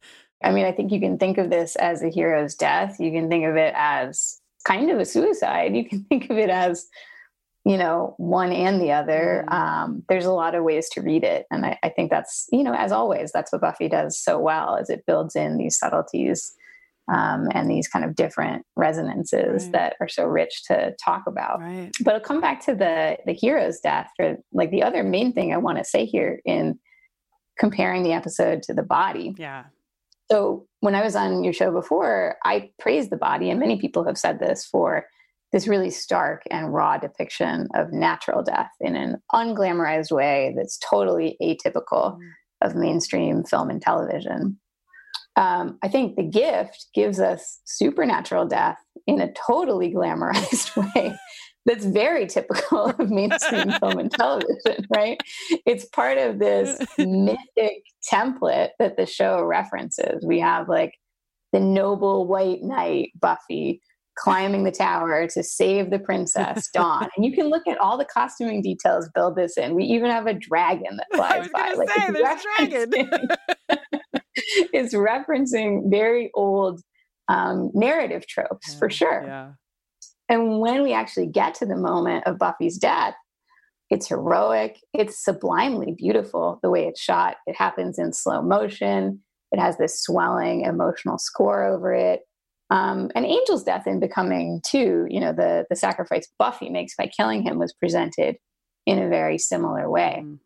I 0.43 0.51
mean, 0.53 0.65
I 0.65 0.73
think 0.73 0.91
you 0.93 1.01
can 1.01 1.19
think 1.19 1.39
of 1.39 1.51
this 1.51 1.77
as 1.77 2.03
a 2.03 2.09
hero's 2.09 2.55
death. 2.55 2.99
You 2.99 3.11
can 3.13 3.29
think 3.29 3.45
of 3.45 3.57
it 3.57 3.75
as 3.77 4.41
kind 4.65 4.91
of 4.91 4.99
a 4.99 5.05
suicide. 5.05 5.77
You 5.77 5.85
can 5.89 6.05
think 6.09 6.31
of 6.31 6.39
it 6.39 6.51
as, 6.51 6.89
you 7.65 7.77
know, 7.77 8.15
one 8.17 8.53
and 8.53 8.81
the 8.81 8.91
other. 8.93 9.45
Mhm. 9.49 9.53
Um, 9.55 10.03
there's 10.09 10.25
a 10.25 10.33
lot 10.33 10.55
of 10.55 10.65
ways 10.65 10.89
to 10.91 11.03
read 11.03 11.25
it. 11.25 11.47
And 11.51 11.67
I, 11.67 11.79
I 11.83 11.91
think 11.91 12.11
that's, 12.11 12.47
you 12.53 12.63
know, 12.63 12.73
as 12.75 12.91
always, 12.93 13.33
that's 13.33 13.53
what 13.53 13.61
Buffy 13.61 13.89
does 13.89 14.19
so 14.19 14.39
well 14.39 14.77
is 14.77 14.89
it 14.91 15.05
builds 15.07 15.37
in 15.37 15.59
these 15.59 15.79
subtleties 15.79 16.55
um, 17.13 17.49
and 17.53 17.69
these 17.71 17.87
kind 17.89 18.05
of 18.05 18.15
different 18.15 18.65
resonances 18.77 19.65
Right. 19.65 19.73
that 19.73 19.97
are 20.01 20.09
so 20.09 20.25
rich 20.25 20.63
to 20.69 20.95
talk 21.05 21.25
about 21.27 21.61
Right. 21.61 21.91
but 22.05 22.15
I'll 22.15 22.21
come 22.21 22.41
back 22.41 22.65
to 22.67 22.75
the 22.75 23.19
the 23.27 23.33
hero's 23.33 23.81
death 23.81 24.11
or 24.21 24.37
like 24.53 24.71
the 24.71 24.83
other 24.85 25.03
main 25.03 25.33
thing 25.33 25.53
I 25.53 25.57
want 25.57 25.79
to 25.79 25.85
say 25.85 26.05
here 26.07 26.41
in 26.45 26.79
comparing 27.59 28.05
the 28.05 28.13
episode 28.13 28.63
to 28.65 28.75
the 28.75 28.83
body. 28.83 29.35
Yeah. 29.37 29.65
So 30.31 30.67
when 30.81 30.95
I 30.95 31.03
was 31.03 31.17
on 31.17 31.43
your 31.43 31.53
show 31.53 31.73
before, 31.73 32.37
I 32.45 32.71
praised 32.79 33.11
the 33.11 33.17
body, 33.17 33.51
and 33.51 33.59
many 33.61 33.79
people 33.81 34.05
have 34.05 34.17
said 34.17 34.39
this 34.39 34.65
for 34.65 35.07
this 35.53 35.67
really 35.67 35.91
stark 35.91 36.43
and 36.51 36.73
raw 36.73 36.97
depiction 36.99 37.69
of 37.75 37.93
natural 37.93 38.43
death 38.43 38.71
in 38.81 38.95
an 38.97 39.17
unglamorized 39.33 40.13
way 40.13 40.55
that's 40.57 40.79
totally 40.79 41.37
atypical 41.43 42.17
Mm. 42.19 42.31
of 42.63 42.75
mainstream 42.77 43.43
film 43.45 43.71
and 43.71 43.81
television. 43.83 44.59
Um, 45.37 45.79
I 45.83 45.89
think 45.89 46.17
The 46.17 46.23
Gift 46.25 46.87
gives 46.95 47.21
us 47.21 47.61
supernatural 47.65 48.47
death 48.47 48.79
in 49.07 49.21
a 49.21 49.33
totally 49.33 49.93
glamorized 49.93 50.77
way 50.95 51.15
that's 51.67 51.85
very 51.85 52.27
typical 52.27 52.87
of 52.87 53.11
mainstream 53.11 53.71
film 53.81 53.99
and 53.99 54.11
television, 54.11 54.87
right? 54.95 55.19
It's 55.67 55.85
part 55.87 56.19
of 56.19 56.39
this 56.39 56.79
mythic 56.99 57.83
template 58.13 58.71
that 58.79 58.97
the 58.97 59.07
show 59.07 59.43
references. 59.45 60.25
We 60.25 60.41
have 60.41 60.69
like 60.69 60.95
the 61.53 61.61
noble 61.61 62.27
white 62.27 62.63
knight, 62.63 63.11
Buffy, 63.21 63.81
climbing 64.21 64.65
the 64.65 64.71
tower 64.71 65.27
to 65.29 65.43
save 65.43 65.91
the 65.91 65.99
princess, 65.99 66.69
Dawn. 66.75 67.09
And 67.17 67.25
you 67.25 67.33
can 67.33 67.49
look 67.49 67.67
at 67.67 67.79
all 67.79 67.97
the 67.97 68.05
costuming 68.05 68.61
details, 68.61 69.09
build 69.15 69.37
this 69.37 69.57
in. 69.57 69.75
We 69.75 69.85
even 69.85 70.11
have 70.11 70.27
a 70.27 70.35
dragon 70.35 70.99
that 70.99 71.07
flies 71.15 71.49
by. 71.49 71.73
Like, 71.73 71.89
say, 71.91 72.07
it's 72.09 72.13
there's 72.13 72.41
a 72.41 72.89
dragon. 72.89 72.91
referencing- 72.91 73.37
it's 74.73 74.95
referencing 74.95 75.91
very 75.91 76.31
old 76.35 76.81
um, 77.29 77.71
narrative 77.73 78.27
tropes 78.27 78.75
for 78.75 78.91
sure. 78.91 79.25
Yeah. 79.27 79.53
And 80.29 80.61
when 80.61 80.83
we 80.83 80.93
actually 80.93 81.27
get 81.27 81.55
to 81.57 81.67
the 81.67 81.77
moment 81.77 82.27
of 82.27 82.39
Buffy's 82.39 82.79
death, 82.79 83.15
it's 83.89 84.07
heroic. 84.07 84.79
It's 84.93 85.25
sublimely 85.25 85.93
beautiful 85.97 86.61
the 86.63 86.71
way 86.71 86.87
it's 86.87 87.01
shot. 87.01 87.37
It 87.47 87.57
happens 87.57 87.99
in 87.99 88.13
slow 88.13 88.41
motion. 88.43 89.21
It 89.51 89.59
has 89.59 89.77
this 89.79 90.03
swelling 90.03 90.63
emotional 90.63 91.19
score 91.19 91.65
over 91.65 91.93
it. 91.93 92.21
Um, 92.71 93.11
and 93.15 93.27
Angel's 93.27 93.65
death 93.65 93.87
in 93.87 93.99
Becoming 93.99 94.61
too, 94.65 95.07
you 95.11 95.21
know, 95.21 95.33
the 95.33 95.67
the 95.69 95.77
sacrifice 95.77 96.29
Buffy 96.39 96.71
makes 96.71 96.95
by 96.97 97.07
killing 97.07 97.43
him 97.43 97.59
was 97.59 97.73
presented 97.73 98.37
in 98.87 98.99
a 98.99 99.09
very 99.09 99.39
similar 99.39 99.91
way. 99.91 100.23
Mm. 100.25 100.39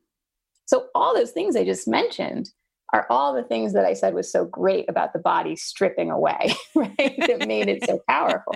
So 0.66 0.86
all 0.94 1.14
those 1.14 1.32
things 1.32 1.56
I 1.56 1.64
just 1.64 1.86
mentioned 1.86 2.50
are 2.92 3.06
all 3.10 3.34
the 3.34 3.42
things 3.42 3.72
that 3.74 3.84
I 3.84 3.92
said 3.92 4.14
was 4.14 4.30
so 4.30 4.44
great 4.44 4.88
about 4.88 5.12
the 5.12 5.18
body 5.18 5.56
stripping 5.56 6.10
away, 6.10 6.54
right? 6.74 6.96
that 6.98 7.46
made 7.46 7.68
it 7.68 7.84
so 7.84 8.00
powerful. 8.08 8.54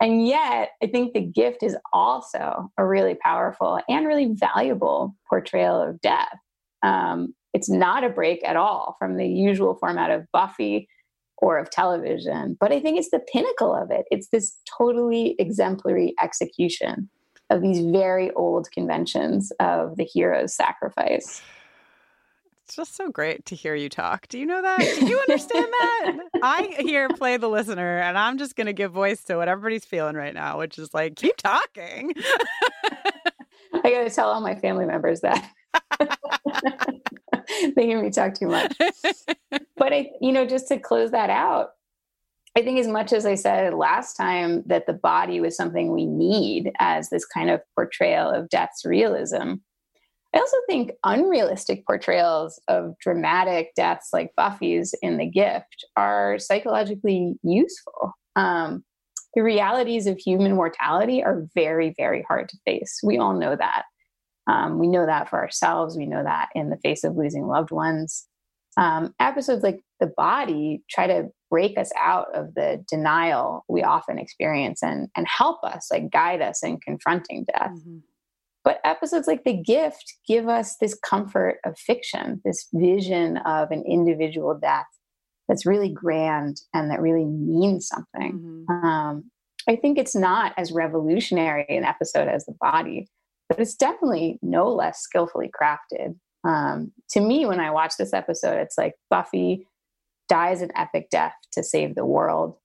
And 0.00 0.26
yet, 0.26 0.70
I 0.82 0.86
think 0.88 1.14
the 1.14 1.20
gift 1.20 1.62
is 1.62 1.76
also 1.92 2.70
a 2.76 2.84
really 2.84 3.14
powerful 3.14 3.80
and 3.88 4.06
really 4.06 4.32
valuable 4.32 5.14
portrayal 5.28 5.80
of 5.80 6.00
death. 6.00 6.36
Um, 6.82 7.34
it's 7.54 7.70
not 7.70 8.04
a 8.04 8.10
break 8.10 8.46
at 8.46 8.56
all 8.56 8.96
from 8.98 9.16
the 9.16 9.26
usual 9.26 9.74
format 9.74 10.10
of 10.10 10.26
Buffy 10.32 10.88
or 11.38 11.58
of 11.58 11.70
television, 11.70 12.56
but 12.58 12.72
I 12.72 12.80
think 12.80 12.98
it's 12.98 13.10
the 13.10 13.24
pinnacle 13.32 13.74
of 13.74 13.90
it. 13.90 14.06
It's 14.10 14.28
this 14.28 14.56
totally 14.78 15.36
exemplary 15.38 16.14
execution 16.22 17.08
of 17.50 17.62
these 17.62 17.84
very 17.84 18.30
old 18.32 18.70
conventions 18.72 19.52
of 19.60 19.96
the 19.96 20.04
hero's 20.04 20.54
sacrifice. 20.54 21.42
It's 22.64 22.74
just 22.74 22.96
so 22.96 23.10
great 23.10 23.46
to 23.46 23.54
hear 23.54 23.76
you 23.76 23.88
talk. 23.88 24.26
Do 24.26 24.40
you 24.40 24.46
know 24.46 24.60
that? 24.60 24.80
Do 24.80 25.06
you 25.06 25.20
understand 25.20 25.66
that? 25.66 26.16
I 26.42 26.74
here 26.80 27.08
play 27.08 27.36
the 27.36 27.48
listener, 27.48 27.98
and 27.98 28.18
I'm 28.18 28.38
just 28.38 28.56
going 28.56 28.66
to 28.66 28.72
give 28.72 28.90
voice 28.90 29.22
to 29.24 29.36
what 29.36 29.46
everybody's 29.46 29.84
feeling 29.84 30.16
right 30.16 30.34
now, 30.34 30.58
which 30.58 30.76
is 30.76 30.92
like, 30.92 31.14
keep 31.14 31.36
talking. 31.36 32.12
I 33.72 33.90
got 33.90 34.02
to 34.02 34.10
tell 34.10 34.30
all 34.30 34.40
my 34.40 34.56
family 34.56 34.84
members 34.84 35.20
that. 35.20 35.48
they 37.76 37.86
hear 37.86 38.02
me 38.02 38.10
talk 38.10 38.34
too 38.34 38.48
much. 38.48 38.76
But 39.86 39.92
I, 39.92 40.10
you 40.20 40.32
know, 40.32 40.44
just 40.44 40.66
to 40.66 40.80
close 40.80 41.12
that 41.12 41.30
out, 41.30 41.68
I 42.56 42.62
think 42.62 42.80
as 42.80 42.88
much 42.88 43.12
as 43.12 43.24
I 43.24 43.36
said 43.36 43.72
last 43.72 44.14
time 44.14 44.64
that 44.66 44.86
the 44.86 44.92
body 44.92 45.38
was 45.38 45.56
something 45.56 45.92
we 45.92 46.06
need 46.06 46.72
as 46.80 47.08
this 47.08 47.24
kind 47.24 47.50
of 47.50 47.60
portrayal 47.76 48.28
of 48.28 48.48
death's 48.48 48.84
realism, 48.84 49.52
I 50.34 50.38
also 50.40 50.56
think 50.68 50.90
unrealistic 51.04 51.86
portrayals 51.86 52.60
of 52.66 52.98
dramatic 52.98 53.76
deaths 53.76 54.08
like 54.12 54.34
Buffy's 54.36 54.92
in 55.02 55.18
The 55.18 55.26
Gift 55.26 55.86
are 55.96 56.40
psychologically 56.40 57.36
useful. 57.44 58.12
Um, 58.34 58.84
the 59.36 59.44
realities 59.44 60.08
of 60.08 60.18
human 60.18 60.56
mortality 60.56 61.22
are 61.22 61.46
very, 61.54 61.94
very 61.96 62.24
hard 62.26 62.48
to 62.48 62.58
face. 62.64 62.98
We 63.04 63.18
all 63.18 63.34
know 63.34 63.54
that. 63.54 63.84
Um, 64.48 64.80
we 64.80 64.88
know 64.88 65.06
that 65.06 65.30
for 65.30 65.38
ourselves. 65.38 65.96
We 65.96 66.06
know 66.06 66.24
that 66.24 66.48
in 66.56 66.70
the 66.70 66.78
face 66.78 67.04
of 67.04 67.16
losing 67.16 67.46
loved 67.46 67.70
ones. 67.70 68.26
Um, 68.76 69.14
episodes 69.20 69.62
like 69.62 69.80
The 70.00 70.12
Body 70.16 70.82
try 70.90 71.06
to 71.06 71.28
break 71.50 71.78
us 71.78 71.90
out 71.96 72.26
of 72.34 72.54
the 72.54 72.84
denial 72.88 73.64
we 73.68 73.82
often 73.82 74.18
experience 74.18 74.82
and, 74.82 75.08
and 75.16 75.26
help 75.28 75.62
us, 75.64 75.88
like 75.90 76.10
guide 76.10 76.42
us 76.42 76.62
in 76.62 76.78
confronting 76.78 77.44
death. 77.44 77.70
Mm-hmm. 77.70 77.98
But 78.64 78.80
episodes 78.84 79.28
like 79.28 79.44
The 79.44 79.56
Gift 79.56 80.14
give 80.26 80.48
us 80.48 80.76
this 80.80 80.98
comfort 81.08 81.58
of 81.64 81.78
fiction, 81.78 82.42
this 82.44 82.66
vision 82.74 83.36
of 83.38 83.70
an 83.70 83.84
individual 83.88 84.58
death 84.60 84.86
that's 85.48 85.64
really 85.64 85.88
grand 85.88 86.60
and 86.74 86.90
that 86.90 87.00
really 87.00 87.24
means 87.24 87.86
something. 87.86 88.66
Mm-hmm. 88.68 88.86
Um, 88.86 89.30
I 89.68 89.76
think 89.76 89.98
it's 89.98 90.16
not 90.16 90.52
as 90.56 90.72
revolutionary 90.72 91.64
an 91.68 91.84
episode 91.84 92.28
as 92.28 92.44
The 92.44 92.56
Body, 92.60 93.08
but 93.48 93.60
it's 93.60 93.76
definitely 93.76 94.38
no 94.42 94.72
less 94.72 95.00
skillfully 95.00 95.50
crafted. 95.60 96.16
Um, 96.46 96.92
to 97.10 97.20
me, 97.20 97.44
when 97.44 97.60
I 97.60 97.70
watch 97.70 97.96
this 97.98 98.12
episode, 98.12 98.58
it's 98.58 98.78
like 98.78 98.94
Buffy 99.10 99.66
dies 100.28 100.62
an 100.62 100.70
epic 100.76 101.10
death 101.10 101.34
to 101.52 101.62
save 101.62 101.94
the 101.94 102.04
world. 102.04 102.56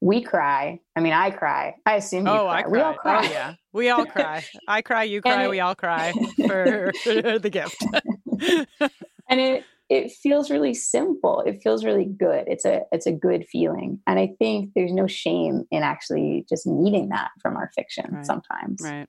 We 0.00 0.22
cry. 0.22 0.80
I 0.96 1.00
mean, 1.00 1.12
I 1.12 1.30
cry. 1.30 1.74
I 1.84 1.96
assume 1.96 2.26
you 2.26 2.32
oh, 2.32 2.44
cry. 2.44 2.58
I 2.58 2.62
cry. 2.62 2.70
We 2.70 2.80
all 2.80 2.94
cry. 2.94 3.20
Oh, 3.22 3.30
yeah. 3.30 3.54
We 3.72 3.90
all 3.90 4.06
cry. 4.06 4.44
I 4.66 4.80
cry, 4.82 5.02
you 5.04 5.20
cry, 5.20 5.44
it, 5.44 5.50
we 5.50 5.60
all 5.60 5.74
cry 5.74 6.12
for 6.46 6.92
the 7.04 7.50
gift. 7.50 7.84
and 9.28 9.40
it 9.40 9.64
it 9.90 10.12
feels 10.12 10.50
really 10.50 10.72
simple. 10.72 11.42
It 11.44 11.60
feels 11.62 11.84
really 11.84 12.04
good. 12.04 12.44
It's 12.46 12.64
a 12.64 12.82
it's 12.92 13.06
a 13.06 13.12
good 13.12 13.44
feeling. 13.50 14.00
And 14.06 14.18
I 14.18 14.30
think 14.38 14.70
there's 14.74 14.92
no 14.92 15.06
shame 15.06 15.64
in 15.70 15.82
actually 15.82 16.46
just 16.48 16.66
needing 16.66 17.10
that 17.10 17.30
from 17.42 17.56
our 17.56 17.70
fiction 17.74 18.06
right. 18.10 18.24
sometimes. 18.24 18.80
Right. 18.82 19.08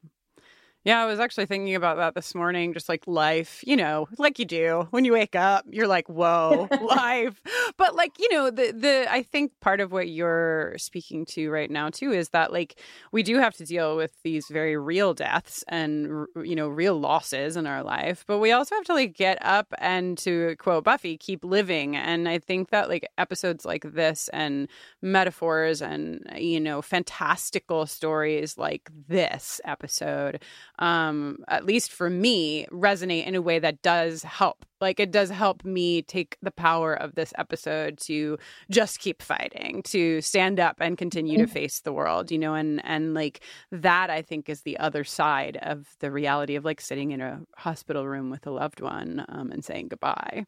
Yeah, 0.83 1.03
I 1.03 1.05
was 1.05 1.19
actually 1.19 1.45
thinking 1.45 1.75
about 1.75 1.97
that 1.97 2.15
this 2.15 2.33
morning, 2.33 2.73
just 2.73 2.89
like 2.89 3.05
life, 3.05 3.63
you 3.67 3.75
know, 3.75 4.07
like 4.17 4.39
you 4.39 4.45
do 4.45 4.87
when 4.89 5.05
you 5.05 5.13
wake 5.13 5.35
up, 5.35 5.63
you're 5.69 5.87
like, 5.87 6.09
whoa, 6.09 6.67
life. 6.81 7.39
But 7.77 7.95
like, 7.95 8.17
you 8.17 8.27
know, 8.31 8.49
the 8.49 8.71
the 8.71 9.05
I 9.07 9.21
think 9.21 9.51
part 9.61 9.79
of 9.79 9.91
what 9.91 10.09
you're 10.09 10.73
speaking 10.79 11.25
to 11.27 11.51
right 11.51 11.69
now 11.69 11.91
too 11.91 12.11
is 12.11 12.29
that 12.29 12.51
like 12.51 12.79
we 13.11 13.21
do 13.21 13.37
have 13.37 13.53
to 13.57 13.65
deal 13.65 13.95
with 13.95 14.11
these 14.23 14.47
very 14.47 14.75
real 14.75 15.13
deaths 15.13 15.63
and 15.67 16.25
you 16.43 16.55
know, 16.55 16.67
real 16.67 16.99
losses 16.99 17.57
in 17.57 17.67
our 17.67 17.83
life, 17.83 18.23
but 18.25 18.39
we 18.39 18.51
also 18.51 18.73
have 18.73 18.85
to 18.85 18.95
like 18.95 19.15
get 19.15 19.37
up 19.45 19.71
and 19.77 20.17
to 20.19 20.55
quote 20.57 20.83
Buffy, 20.83 21.15
keep 21.15 21.45
living. 21.45 21.95
And 21.95 22.27
I 22.27 22.39
think 22.39 22.71
that 22.71 22.89
like 22.89 23.07
episodes 23.19 23.65
like 23.65 23.83
this 23.93 24.31
and 24.33 24.67
metaphors 25.03 25.79
and 25.79 26.25
you 26.35 26.59
know, 26.59 26.81
fantastical 26.81 27.85
stories 27.85 28.57
like 28.57 28.89
this 29.07 29.61
episode 29.63 30.41
um, 30.81 31.37
at 31.47 31.63
least 31.63 31.91
for 31.91 32.09
me, 32.09 32.65
resonate 32.71 33.27
in 33.27 33.35
a 33.35 33.41
way 33.41 33.59
that 33.59 33.83
does 33.83 34.23
help. 34.23 34.65
Like 34.81 34.99
it 34.99 35.11
does 35.11 35.29
help 35.29 35.63
me 35.63 36.01
take 36.01 36.37
the 36.41 36.49
power 36.49 36.95
of 36.95 37.13
this 37.13 37.31
episode 37.37 37.99
to 38.07 38.39
just 38.71 38.99
keep 38.99 39.21
fighting, 39.21 39.83
to 39.83 40.21
stand 40.21 40.59
up 40.59 40.77
and 40.81 40.97
continue 40.97 41.37
to 41.37 41.45
mm. 41.45 41.49
face 41.49 41.81
the 41.81 41.93
world, 41.93 42.31
you 42.31 42.39
know, 42.39 42.55
and 42.55 42.83
and 42.83 43.13
like 43.13 43.41
that 43.71 44.09
I 44.09 44.23
think 44.23 44.49
is 44.49 44.63
the 44.63 44.79
other 44.79 45.03
side 45.03 45.57
of 45.61 45.87
the 45.99 46.11
reality 46.11 46.55
of 46.55 46.65
like 46.65 46.81
sitting 46.81 47.11
in 47.11 47.21
a 47.21 47.41
hospital 47.55 48.07
room 48.07 48.31
with 48.31 48.47
a 48.47 48.51
loved 48.51 48.81
one 48.81 49.23
um, 49.29 49.51
and 49.51 49.63
saying 49.63 49.89
goodbye. 49.89 50.45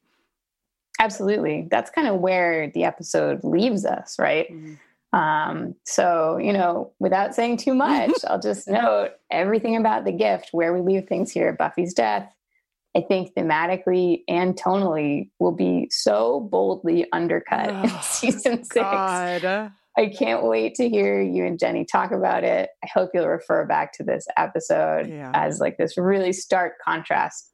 Absolutely. 1.00 1.68
That's 1.70 1.92
kind 1.92 2.08
of 2.08 2.20
where 2.22 2.72
the 2.72 2.86
episode 2.86 3.44
leaves 3.44 3.86
us, 3.86 4.18
right? 4.18 4.52
Mm-hmm. 4.52 4.74
Um, 5.14 5.76
so, 5.86 6.38
you 6.38 6.52
know, 6.52 6.92
without 7.00 7.36
saying 7.36 7.58
too 7.58 7.76
much, 7.76 8.12
I'll 8.28 8.40
just 8.42 8.68
note 8.68 9.12
everything 9.32 9.76
about 9.76 10.06
the 10.06 10.12
gift, 10.12 10.50
where 10.52 10.74
we 10.74 10.82
leave 10.82 11.08
things 11.08 11.32
here 11.32 11.50
at 11.50 11.58
Buffy's 11.58 11.94
death, 11.94 12.34
I 12.96 13.02
think 13.02 13.34
thematically 13.36 14.24
and 14.28 14.56
tonally 14.56 15.30
will 15.40 15.52
be 15.52 15.88
so 15.92 16.42
boldly 16.52 17.08
undercut 17.12 17.70
oh, 17.70 17.84
in 17.84 17.90
season 18.02 18.64
six. 18.64 18.76
God. 18.76 19.72
I 19.96 20.08
can't 20.08 20.44
wait 20.44 20.74
to 20.76 20.90
hear 20.90 21.22
you 21.22 21.46
and 21.46 21.60
Jenny 21.60 21.86
talk 21.86 22.12
about 22.12 22.44
it. 22.44 22.70
I 22.84 22.88
hope 22.92 23.12
you'll 23.14 23.28
refer 23.28 23.66
back 23.66 23.94
to 23.94 24.04
this 24.04 24.26
episode 24.38 25.08
yeah. 25.08 25.32
as 25.36 25.60
like 25.60 25.78
this 25.78 25.98
really 25.98 26.34
stark 26.34 26.74
contrast 26.84 27.53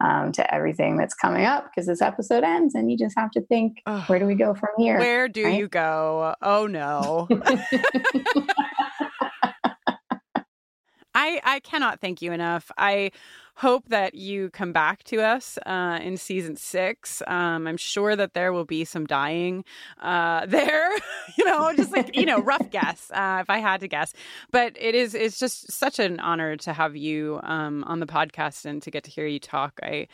um, 0.00 0.32
to 0.32 0.54
everything 0.54 0.96
that's 0.96 1.14
coming 1.14 1.44
up 1.44 1.64
because 1.70 1.86
this 1.86 2.02
episode 2.02 2.42
ends 2.44 2.74
and 2.74 2.90
you 2.90 2.96
just 2.96 3.16
have 3.18 3.30
to 3.32 3.40
think, 3.42 3.82
Ugh. 3.86 4.02
where 4.08 4.18
do 4.18 4.26
we 4.26 4.34
go 4.34 4.54
from 4.54 4.70
here? 4.78 4.98
Where 4.98 5.28
do 5.28 5.44
right? 5.44 5.58
you 5.58 5.68
go? 5.68 6.34
Oh 6.42 6.66
no. 6.66 7.28
I 11.14 11.40
I 11.44 11.60
cannot 11.60 12.00
thank 12.00 12.22
you 12.22 12.32
enough. 12.32 12.70
I 12.78 13.10
hope 13.56 13.88
that 13.88 14.14
you 14.14 14.50
come 14.50 14.72
back 14.72 15.04
to 15.04 15.20
us 15.20 15.58
uh, 15.66 15.98
in 16.02 16.16
season 16.16 16.56
six. 16.56 17.22
Um, 17.26 17.66
I'm 17.66 17.76
sure 17.76 18.16
that 18.16 18.34
there 18.34 18.52
will 18.52 18.64
be 18.64 18.84
some 18.84 19.06
dying 19.06 19.64
uh, 20.00 20.46
there. 20.48 20.90
you 21.36 21.44
know, 21.44 21.72
just 21.74 21.92
like 21.92 22.16
you 22.16 22.26
know, 22.26 22.40
rough 22.40 22.70
guess 22.70 23.10
uh, 23.12 23.38
if 23.42 23.50
I 23.50 23.58
had 23.58 23.80
to 23.80 23.88
guess. 23.88 24.12
But 24.50 24.76
it 24.78 24.94
is 24.94 25.14
it's 25.14 25.38
just 25.38 25.70
such 25.70 25.98
an 25.98 26.20
honor 26.20 26.56
to 26.58 26.72
have 26.72 26.96
you 26.96 27.40
um, 27.42 27.84
on 27.84 28.00
the 28.00 28.06
podcast 28.06 28.64
and 28.64 28.82
to 28.82 28.90
get 28.90 29.04
to 29.04 29.10
hear 29.10 29.26
you 29.26 29.38
talk. 29.38 29.78
I 29.82 30.08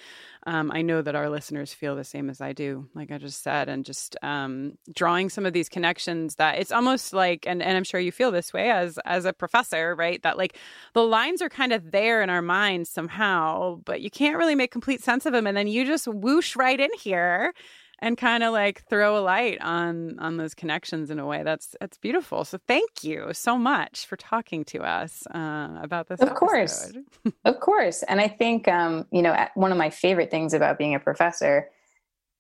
um, 0.46 0.70
I 0.72 0.83
know 0.83 1.03
that 1.03 1.16
our 1.16 1.29
listeners 1.29 1.75
feel 1.75 1.96
the 1.96 2.05
same 2.05 2.31
as 2.31 2.40
I 2.40 2.53
do, 2.53 2.88
like 2.94 3.11
I 3.11 3.18
just 3.18 3.42
said, 3.42 3.68
and 3.68 3.85
just 3.85 4.16
um, 4.22 4.79
drawing 4.94 5.29
some 5.29 5.44
of 5.44 5.53
these 5.53 5.68
connections 5.68 6.37
that 6.37 6.61
it's 6.61 6.70
almost 6.70 7.12
like, 7.12 7.44
and, 7.49 7.61
and 7.61 7.77
I'm 7.77 7.83
sure 7.83 7.99
you 7.99 8.12
feel 8.12 8.31
this 8.31 8.53
way 8.53 8.70
as 8.70 8.96
as 9.05 9.25
a 9.25 9.33
professor, 9.33 9.96
right? 9.96 10.22
That 10.22 10.38
like 10.38 10.57
the 10.92 11.03
lines 11.03 11.42
are 11.42 11.49
kind 11.49 11.72
of 11.72 11.90
there 11.90 12.22
in 12.22 12.31
our 12.31 12.42
minds 12.42 12.88
somehow, 12.88 13.26
but 13.85 14.01
you 14.01 14.11
can't 14.11 14.37
really 14.37 14.55
make 14.55 14.71
complete 14.71 15.03
sense 15.03 15.27
of 15.27 15.33
them, 15.33 15.47
and 15.47 15.57
then 15.57 15.67
you 15.67 15.85
just 15.85 16.07
whoosh 16.09 16.57
right 16.57 16.79
in 16.79 16.91
here 16.99 17.53
and 17.99 18.19
kind 18.19 18.43
of 18.43 18.53
like 18.53 18.83
throw 18.89 19.19
a 19.19 19.21
light 19.21 19.59
on 19.61 20.19
on 20.19 20.37
those 20.37 20.55
connections 20.55 21.11
in 21.11 21.19
a 21.19 21.27
way 21.27 21.43
that's 21.43 21.75
that's 21.81 21.99
beautiful. 21.99 22.45
So 22.45 22.59
thank 22.67 23.03
you 23.03 23.31
so 23.33 23.57
much 23.57 24.07
for 24.07 24.17
talking 24.17 24.65
to 24.67 24.83
us 24.83 25.27
uh, 25.35 25.79
about 25.81 26.09
this. 26.09 26.21
Of 26.21 26.29
episode. 26.29 26.39
course, 26.39 26.93
of 27.45 27.61
course, 27.61 28.03
and 28.05 28.21
I 28.21 28.29
think 28.29 28.69
um, 28.69 29.07
you 29.11 29.23
know 29.23 29.35
one 29.55 29.73
of 29.73 29.79
my 29.79 29.91
favorite 29.91 30.31
things 30.31 30.55
about 30.55 30.79
being 30.79 30.95
a 30.95 31.01
professor 31.01 31.71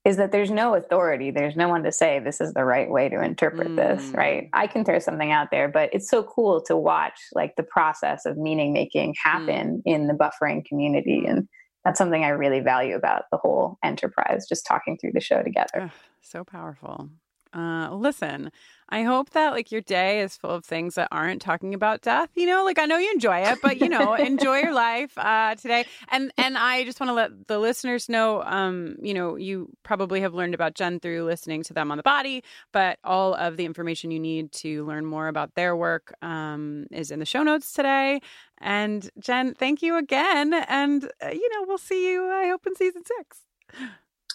is 0.06 0.18
that 0.18 0.30
there's 0.30 0.52
no 0.52 0.76
authority. 0.76 1.32
There's 1.32 1.56
no 1.56 1.68
one 1.68 1.82
to 1.82 1.90
say 1.90 2.20
this 2.20 2.40
is 2.40 2.54
the 2.54 2.64
right 2.64 2.88
way 2.88 3.08
to 3.08 3.20
interpret 3.20 3.66
mm. 3.66 3.76
this, 3.76 4.04
right? 4.14 4.48
I 4.52 4.68
can 4.68 4.84
throw 4.84 5.00
something 5.00 5.32
out 5.32 5.48
there, 5.50 5.66
but 5.66 5.90
it's 5.92 6.08
so 6.08 6.22
cool 6.22 6.62
to 6.66 6.76
watch 6.76 7.18
like 7.34 7.56
the 7.56 7.64
process 7.64 8.24
of 8.24 8.38
meaning 8.38 8.72
making 8.72 9.14
mm. 9.14 9.16
happen 9.22 9.78
mm. 9.78 9.82
in 9.84 10.06
the 10.06 10.14
buffering 10.14 10.64
community 10.64 11.24
and 11.26 11.48
that's 11.84 11.98
something 11.98 12.24
I 12.24 12.30
really 12.30 12.58
value 12.58 12.96
about 12.96 13.24
the 13.30 13.36
whole 13.36 13.78
enterprise, 13.84 14.46
just 14.48 14.66
talking 14.66 14.98
through 15.00 15.12
the 15.12 15.20
show 15.20 15.42
together. 15.42 15.92
so 16.20 16.42
powerful. 16.42 17.10
Uh, 17.54 17.94
listen, 17.94 18.50
I 18.88 19.02
hope 19.02 19.30
that 19.30 19.52
like 19.52 19.72
your 19.72 19.80
day 19.80 20.20
is 20.20 20.36
full 20.36 20.50
of 20.50 20.64
things 20.64 20.94
that 20.94 21.08
aren't 21.10 21.42
talking 21.42 21.74
about 21.74 22.02
death. 22.02 22.30
You 22.34 22.46
know, 22.46 22.64
like 22.64 22.78
I 22.78 22.86
know 22.86 22.98
you 22.98 23.10
enjoy 23.12 23.38
it, 23.38 23.58
but 23.62 23.80
you 23.80 23.88
know, 23.88 24.14
enjoy 24.32 24.58
your 24.58 24.72
life 24.72 25.16
uh, 25.16 25.54
today. 25.56 25.86
And 26.10 26.32
and 26.36 26.56
I 26.56 26.84
just 26.84 27.00
want 27.00 27.10
to 27.10 27.14
let 27.14 27.48
the 27.48 27.58
listeners 27.58 28.08
know, 28.08 28.42
um, 28.42 28.96
you 29.02 29.14
know, 29.14 29.36
you 29.36 29.70
probably 29.82 30.20
have 30.20 30.34
learned 30.34 30.54
about 30.54 30.74
Jen 30.74 31.00
through 31.00 31.24
listening 31.24 31.62
to 31.64 31.74
them 31.74 31.90
on 31.90 31.96
the 31.96 32.02
body, 32.02 32.44
but 32.72 32.98
all 33.02 33.34
of 33.34 33.56
the 33.56 33.64
information 33.64 34.10
you 34.10 34.20
need 34.20 34.52
to 34.52 34.84
learn 34.86 35.04
more 35.04 35.28
about 35.28 35.54
their 35.54 35.76
work 35.76 36.14
um, 36.22 36.86
is 36.90 37.10
in 37.10 37.18
the 37.18 37.26
show 37.26 37.42
notes 37.42 37.72
today. 37.72 38.20
And 38.58 39.10
Jen, 39.18 39.54
thank 39.54 39.82
you 39.82 39.96
again, 39.96 40.54
and 40.54 41.04
uh, 41.22 41.28
you 41.28 41.50
know, 41.54 41.64
we'll 41.66 41.78
see 41.78 42.10
you. 42.10 42.30
I 42.30 42.48
hope 42.48 42.66
in 42.66 42.74
season 42.76 43.02
six. 43.04 43.40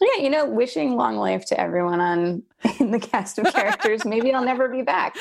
Yeah, 0.02 0.24
you 0.24 0.32
know, 0.32 0.46
wishing 0.46 0.96
long 0.96 1.18
life 1.18 1.46
to 1.46 1.60
everyone 1.60 2.02
on 2.02 2.42
in 2.80 2.90
the 2.90 3.00
cast 3.00 3.38
of 3.38 3.54
characters. 3.54 4.04
Maybe 4.04 4.34
I'll 4.34 4.44
never 4.44 4.68
be 4.68 4.82
back. 4.82 5.16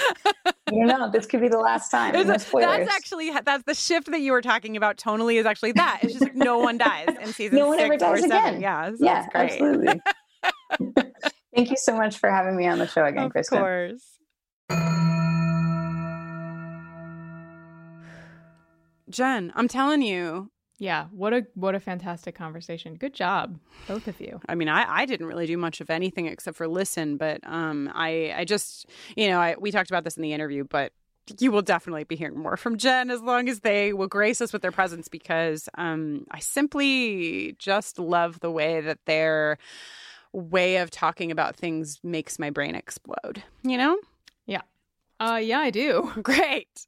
You 0.73 0.87
know, 0.87 1.11
this 1.11 1.27
could 1.27 1.43
be 1.43 1.49
the 1.49 1.59
last 1.59 1.90
time. 1.90 2.14
No 2.14 2.25
that's 2.25 2.51
actually 2.90 3.31
that's 3.45 3.64
the 3.64 3.75
shift 3.75 4.11
that 4.11 4.23
you 4.23 4.33
were 4.33 4.40
talking 4.40 4.79
about. 4.79 4.97
Tonally 4.97 5.38
is 5.38 5.45
actually 5.45 5.73
that. 5.73 6.01
It's 6.03 6.14
just 6.14 6.25
like 6.25 6.35
no 6.35 6.59
one 6.59 6.79
dies 6.79 7.09
in 7.21 7.27
season. 7.35 7.59
No 7.59 7.69
one 7.69 7.79
ever 7.79 7.99
dies 7.99 8.25
again. 8.25 8.61
Yeah, 8.61 8.90
so 8.90 9.05
yeah, 9.05 9.27
absolutely. 9.35 10.01
Thank 11.55 11.71
you 11.71 11.77
so 11.77 11.95
much 11.95 12.16
for 12.16 12.31
having 12.31 12.57
me 12.57 12.66
on 12.66 12.79
the 12.79 12.87
show 12.87 13.05
again, 13.05 13.29
Kristin. 13.29 13.53
Of 13.53 13.59
course. 13.59 14.16
Jen, 19.11 19.53
I'm 19.55 19.69
telling 19.69 20.01
you, 20.01 20.51
yeah, 20.81 21.09
what 21.12 21.35
a 21.35 21.47
what 21.55 21.75
a 21.75 21.81
fantastic 21.81 22.35
conversation. 22.35 22.95
Good 22.95 23.12
job, 23.12 23.61
both 23.87 24.09
of 24.09 24.19
you. 24.19 24.40
I 24.49 24.55
mean, 24.55 24.71
I, 24.71 25.03
I 25.03 25.05
didn't 25.05 25.26
really 25.26 25.47
do 25.47 25.59
much 25.59 25.83
of 25.83 25.91
anything 25.91 26.24
except 26.24 26.57
for 26.57 26.66
listen, 26.66 27.18
but 27.18 27.41
um, 27.45 27.93
I 27.95 28.33
I 28.35 28.45
just 28.47 28.87
you 29.14 29.28
know 29.28 29.39
I, 29.39 29.57
we 29.59 29.70
talked 29.70 29.91
about 29.91 30.05
this 30.05 30.16
in 30.16 30.22
the 30.22 30.33
interview, 30.33 30.64
but 30.64 30.93
you 31.39 31.53
will 31.53 31.61
definitely 31.61 32.05
be 32.05 32.16
hearing 32.16 32.39
more 32.39 32.57
from 32.57 32.78
Jen 32.78 33.11
as 33.11 33.20
long 33.20 33.51
as 33.51 33.61
they 33.61 33.93
will 33.93 34.09
grace 34.09 34.41
us 34.41 34.55
with 34.55 34.62
their 34.62 34.72
presence 34.72 35.07
because 35.07 35.68
um, 35.76 36.26
I 36.31 36.39
simply 36.39 37.57
just 37.59 37.99
love 37.99 38.41
the 38.41 38.51
way 38.51 38.81
that 38.81 39.01
their 39.05 39.59
way 40.33 40.78
of 40.78 40.91
talking 40.91 41.31
about 41.31 41.57
things 41.57 42.01
makes 42.03 42.39
my 42.39 42.49
brain 42.49 42.74
explode, 42.74 43.43
you 43.62 43.76
know? 43.76 43.99
Yeah. 44.47 44.62
Uh 45.20 45.41
yeah, 45.43 45.59
I 45.59 45.68
do. 45.68 46.11
Great. 46.22 46.87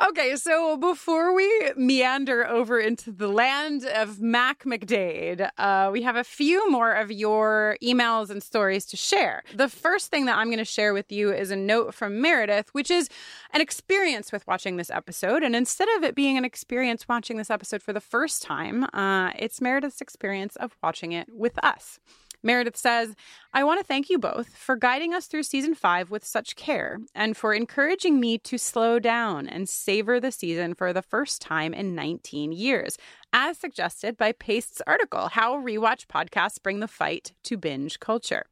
Okay, 0.00 0.36
so 0.36 0.78
before 0.78 1.34
we 1.34 1.72
meander 1.76 2.46
over 2.46 2.80
into 2.80 3.12
the 3.12 3.28
land 3.28 3.84
of 3.84 4.22
Mack 4.22 4.64
MacDade, 4.64 5.50
uh, 5.58 5.90
we 5.92 6.00
have 6.00 6.16
a 6.16 6.24
few 6.24 6.70
more 6.70 6.92
of 6.92 7.12
your 7.12 7.76
emails 7.82 8.30
and 8.30 8.42
stories 8.42 8.86
to 8.86 8.96
share. 8.96 9.44
The 9.54 9.68
first 9.68 10.10
thing 10.10 10.24
that 10.24 10.38
I'm 10.38 10.46
going 10.46 10.56
to 10.58 10.64
share 10.64 10.94
with 10.94 11.12
you 11.12 11.30
is 11.30 11.50
a 11.50 11.56
note 11.56 11.94
from 11.94 12.22
Meredith, 12.22 12.70
which 12.72 12.90
is 12.90 13.10
an 13.52 13.60
experience 13.60 14.32
with 14.32 14.46
watching 14.46 14.78
this 14.78 14.88
episode. 14.90 15.42
And 15.42 15.54
instead 15.54 15.88
of 15.96 16.04
it 16.04 16.14
being 16.14 16.38
an 16.38 16.44
experience 16.44 17.06
watching 17.06 17.36
this 17.36 17.50
episode 17.50 17.82
for 17.82 17.92
the 17.92 18.00
first 18.00 18.42
time, 18.42 18.84
uh, 18.94 19.32
it's 19.38 19.60
Meredith's 19.60 20.00
experience 20.00 20.56
of 20.56 20.74
watching 20.82 21.12
it 21.12 21.28
with 21.30 21.62
us. 21.62 22.00
Meredith 22.42 22.76
says, 22.76 23.14
I 23.52 23.64
want 23.64 23.80
to 23.80 23.86
thank 23.86 24.10
you 24.10 24.18
both 24.18 24.56
for 24.56 24.76
guiding 24.76 25.14
us 25.14 25.26
through 25.26 25.44
season 25.44 25.74
five 25.74 26.10
with 26.10 26.24
such 26.24 26.56
care 26.56 26.98
and 27.14 27.36
for 27.36 27.54
encouraging 27.54 28.18
me 28.18 28.38
to 28.38 28.58
slow 28.58 28.98
down 28.98 29.46
and 29.46 29.68
savor 29.68 30.18
the 30.18 30.32
season 30.32 30.74
for 30.74 30.92
the 30.92 31.02
first 31.02 31.40
time 31.40 31.72
in 31.72 31.94
19 31.94 32.52
years, 32.52 32.98
as 33.32 33.58
suggested 33.58 34.16
by 34.16 34.32
Paste's 34.32 34.82
article, 34.86 35.28
How 35.28 35.54
Rewatch 35.54 36.06
Podcasts 36.06 36.62
Bring 36.62 36.80
the 36.80 36.88
Fight 36.88 37.32
to 37.44 37.56
Binge 37.56 38.00
Culture. 38.00 38.44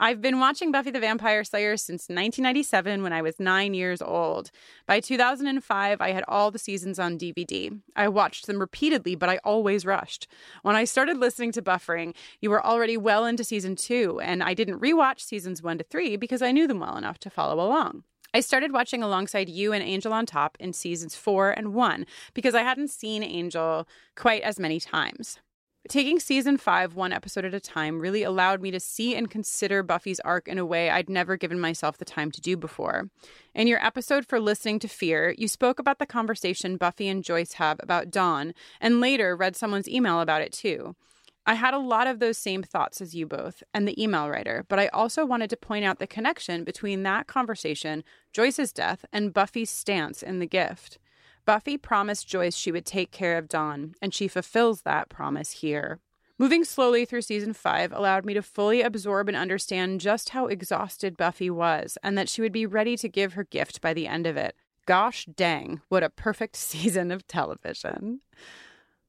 I've 0.00 0.20
been 0.20 0.38
watching 0.38 0.70
Buffy 0.70 0.92
the 0.92 1.00
Vampire 1.00 1.42
Slayer 1.42 1.76
since 1.76 2.02
1997 2.02 3.02
when 3.02 3.12
I 3.12 3.20
was 3.20 3.40
nine 3.40 3.74
years 3.74 4.00
old. 4.00 4.52
By 4.86 5.00
2005, 5.00 6.00
I 6.00 6.12
had 6.12 6.22
all 6.28 6.52
the 6.52 6.58
seasons 6.58 7.00
on 7.00 7.18
DVD. 7.18 7.80
I 7.96 8.06
watched 8.06 8.46
them 8.46 8.60
repeatedly, 8.60 9.16
but 9.16 9.28
I 9.28 9.38
always 9.38 9.84
rushed. 9.84 10.28
When 10.62 10.76
I 10.76 10.84
started 10.84 11.16
listening 11.16 11.50
to 11.50 11.62
Buffering, 11.62 12.14
you 12.40 12.48
were 12.48 12.64
already 12.64 12.96
well 12.96 13.26
into 13.26 13.42
season 13.42 13.74
two, 13.74 14.20
and 14.20 14.40
I 14.40 14.54
didn't 14.54 14.80
rewatch 14.80 15.18
seasons 15.18 15.64
one 15.64 15.78
to 15.78 15.84
three 15.84 16.14
because 16.14 16.42
I 16.42 16.52
knew 16.52 16.68
them 16.68 16.78
well 16.78 16.96
enough 16.96 17.18
to 17.18 17.30
follow 17.30 17.54
along. 17.54 18.04
I 18.32 18.38
started 18.38 18.72
watching 18.72 19.02
alongside 19.02 19.48
you 19.48 19.72
and 19.72 19.82
Angel 19.82 20.12
on 20.12 20.26
Top 20.26 20.56
in 20.60 20.72
seasons 20.72 21.16
four 21.16 21.50
and 21.50 21.74
one 21.74 22.06
because 22.34 22.54
I 22.54 22.62
hadn't 22.62 22.90
seen 22.90 23.24
Angel 23.24 23.88
quite 24.14 24.42
as 24.42 24.60
many 24.60 24.78
times. 24.78 25.40
Taking 25.86 26.20
season 26.20 26.58
five, 26.58 26.96
one 26.96 27.14
episode 27.14 27.46
at 27.46 27.54
a 27.54 27.60
time, 27.60 28.00
really 28.00 28.22
allowed 28.22 28.60
me 28.60 28.70
to 28.72 28.80
see 28.80 29.14
and 29.14 29.30
consider 29.30 29.82
Buffy's 29.82 30.20
arc 30.20 30.46
in 30.46 30.58
a 30.58 30.66
way 30.66 30.90
I'd 30.90 31.08
never 31.08 31.38
given 31.38 31.58
myself 31.58 31.96
the 31.96 32.04
time 32.04 32.30
to 32.32 32.42
do 32.42 32.58
before. 32.58 33.08
In 33.54 33.66
your 33.68 33.82
episode 33.82 34.26
for 34.26 34.38
Listening 34.38 34.78
to 34.80 34.88
Fear, 34.88 35.34
you 35.38 35.48
spoke 35.48 35.78
about 35.78 35.98
the 35.98 36.04
conversation 36.04 36.76
Buffy 36.76 37.08
and 37.08 37.24
Joyce 37.24 37.54
have 37.54 37.80
about 37.82 38.10
Dawn, 38.10 38.52
and 38.82 39.00
later 39.00 39.34
read 39.34 39.56
someone's 39.56 39.88
email 39.88 40.20
about 40.20 40.42
it 40.42 40.52
too. 40.52 40.94
I 41.46 41.54
had 41.54 41.72
a 41.72 41.78
lot 41.78 42.06
of 42.06 42.18
those 42.18 42.36
same 42.36 42.62
thoughts 42.62 43.00
as 43.00 43.14
you 43.14 43.26
both 43.26 43.62
and 43.72 43.88
the 43.88 44.02
email 44.02 44.28
writer, 44.28 44.66
but 44.68 44.78
I 44.78 44.88
also 44.88 45.24
wanted 45.24 45.48
to 45.48 45.56
point 45.56 45.86
out 45.86 46.00
the 46.00 46.06
connection 46.06 46.64
between 46.64 47.04
that 47.04 47.28
conversation, 47.28 48.04
Joyce's 48.34 48.74
death, 48.74 49.06
and 49.14 49.32
Buffy's 49.32 49.70
stance 49.70 50.22
in 50.22 50.40
the 50.40 50.46
gift. 50.46 50.98
Buffy 51.48 51.78
promised 51.78 52.28
Joyce 52.28 52.54
she 52.54 52.70
would 52.70 52.84
take 52.84 53.10
care 53.10 53.38
of 53.38 53.48
Dawn, 53.48 53.94
and 54.02 54.12
she 54.12 54.28
fulfills 54.28 54.82
that 54.82 55.08
promise 55.08 55.50
here. 55.50 55.98
Moving 56.36 56.62
slowly 56.62 57.06
through 57.06 57.22
season 57.22 57.54
five 57.54 57.90
allowed 57.90 58.26
me 58.26 58.34
to 58.34 58.42
fully 58.42 58.82
absorb 58.82 59.28
and 59.28 59.36
understand 59.36 60.02
just 60.02 60.28
how 60.28 60.46
exhausted 60.46 61.16
Buffy 61.16 61.48
was, 61.48 61.96
and 62.02 62.18
that 62.18 62.28
she 62.28 62.42
would 62.42 62.52
be 62.52 62.66
ready 62.66 62.98
to 62.98 63.08
give 63.08 63.32
her 63.32 63.44
gift 63.44 63.80
by 63.80 63.94
the 63.94 64.06
end 64.06 64.26
of 64.26 64.36
it. 64.36 64.56
Gosh 64.84 65.24
dang, 65.24 65.80
what 65.88 66.02
a 66.02 66.10
perfect 66.10 66.54
season 66.70 67.10
of 67.10 67.26
television. 67.26 68.20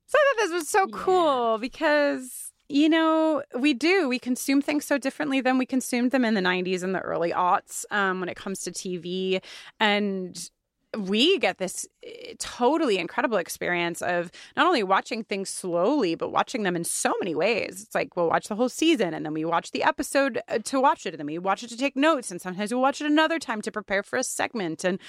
So 0.05 0.17
I 0.17 0.33
thought 0.33 0.41
this 0.41 0.53
was 0.53 0.69
so 0.69 0.87
cool 0.87 1.57
because, 1.57 2.53
you 2.69 2.87
know, 2.87 3.43
we 3.59 3.73
do. 3.73 4.07
We 4.07 4.17
consume 4.17 4.61
things 4.61 4.85
so 4.85 4.97
differently 4.97 5.41
than 5.41 5.57
we 5.57 5.65
consumed 5.65 6.11
them 6.11 6.23
in 6.23 6.35
the 6.35 6.41
90s 6.41 6.83
and 6.83 6.95
the 6.95 7.01
early 7.01 7.33
aughts 7.33 7.83
um, 7.91 8.21
when 8.21 8.29
it 8.29 8.37
comes 8.37 8.61
to 8.61 8.71
TV. 8.71 9.41
And 9.77 10.49
we 10.97 11.37
get 11.39 11.57
this 11.57 11.87
eh, 12.03 12.33
totally 12.39 12.97
incredible 12.97 13.37
experience 13.37 14.01
of 14.01 14.31
not 14.55 14.65
only 14.65 14.83
watching 14.83 15.23
things 15.23 15.49
slowly, 15.49 16.15
but 16.15 16.31
watching 16.31 16.63
them 16.63 16.75
in 16.75 16.83
so 16.83 17.13
many 17.19 17.35
ways. 17.35 17.83
It's 17.83 17.95
like 17.95 18.15
we'll 18.15 18.29
watch 18.29 18.47
the 18.47 18.55
whole 18.55 18.69
season 18.69 19.13
and 19.13 19.25
then 19.25 19.33
we 19.33 19.45
watch 19.45 19.71
the 19.71 19.83
episode 19.83 20.41
uh, 20.47 20.59
to 20.65 20.79
watch 20.79 21.05
it, 21.05 21.13
and 21.13 21.19
then 21.19 21.27
we 21.27 21.37
watch 21.37 21.63
it 21.63 21.69
to 21.69 21.77
take 21.77 21.95
notes, 21.95 22.31
and 22.31 22.41
sometimes 22.41 22.73
we'll 22.73 22.81
watch 22.81 23.01
it 23.01 23.07
another 23.07 23.39
time 23.39 23.61
to 23.61 23.71
prepare 23.71 24.03
for 24.03 24.17
a 24.17 24.23
segment. 24.23 24.83
And 24.83 24.99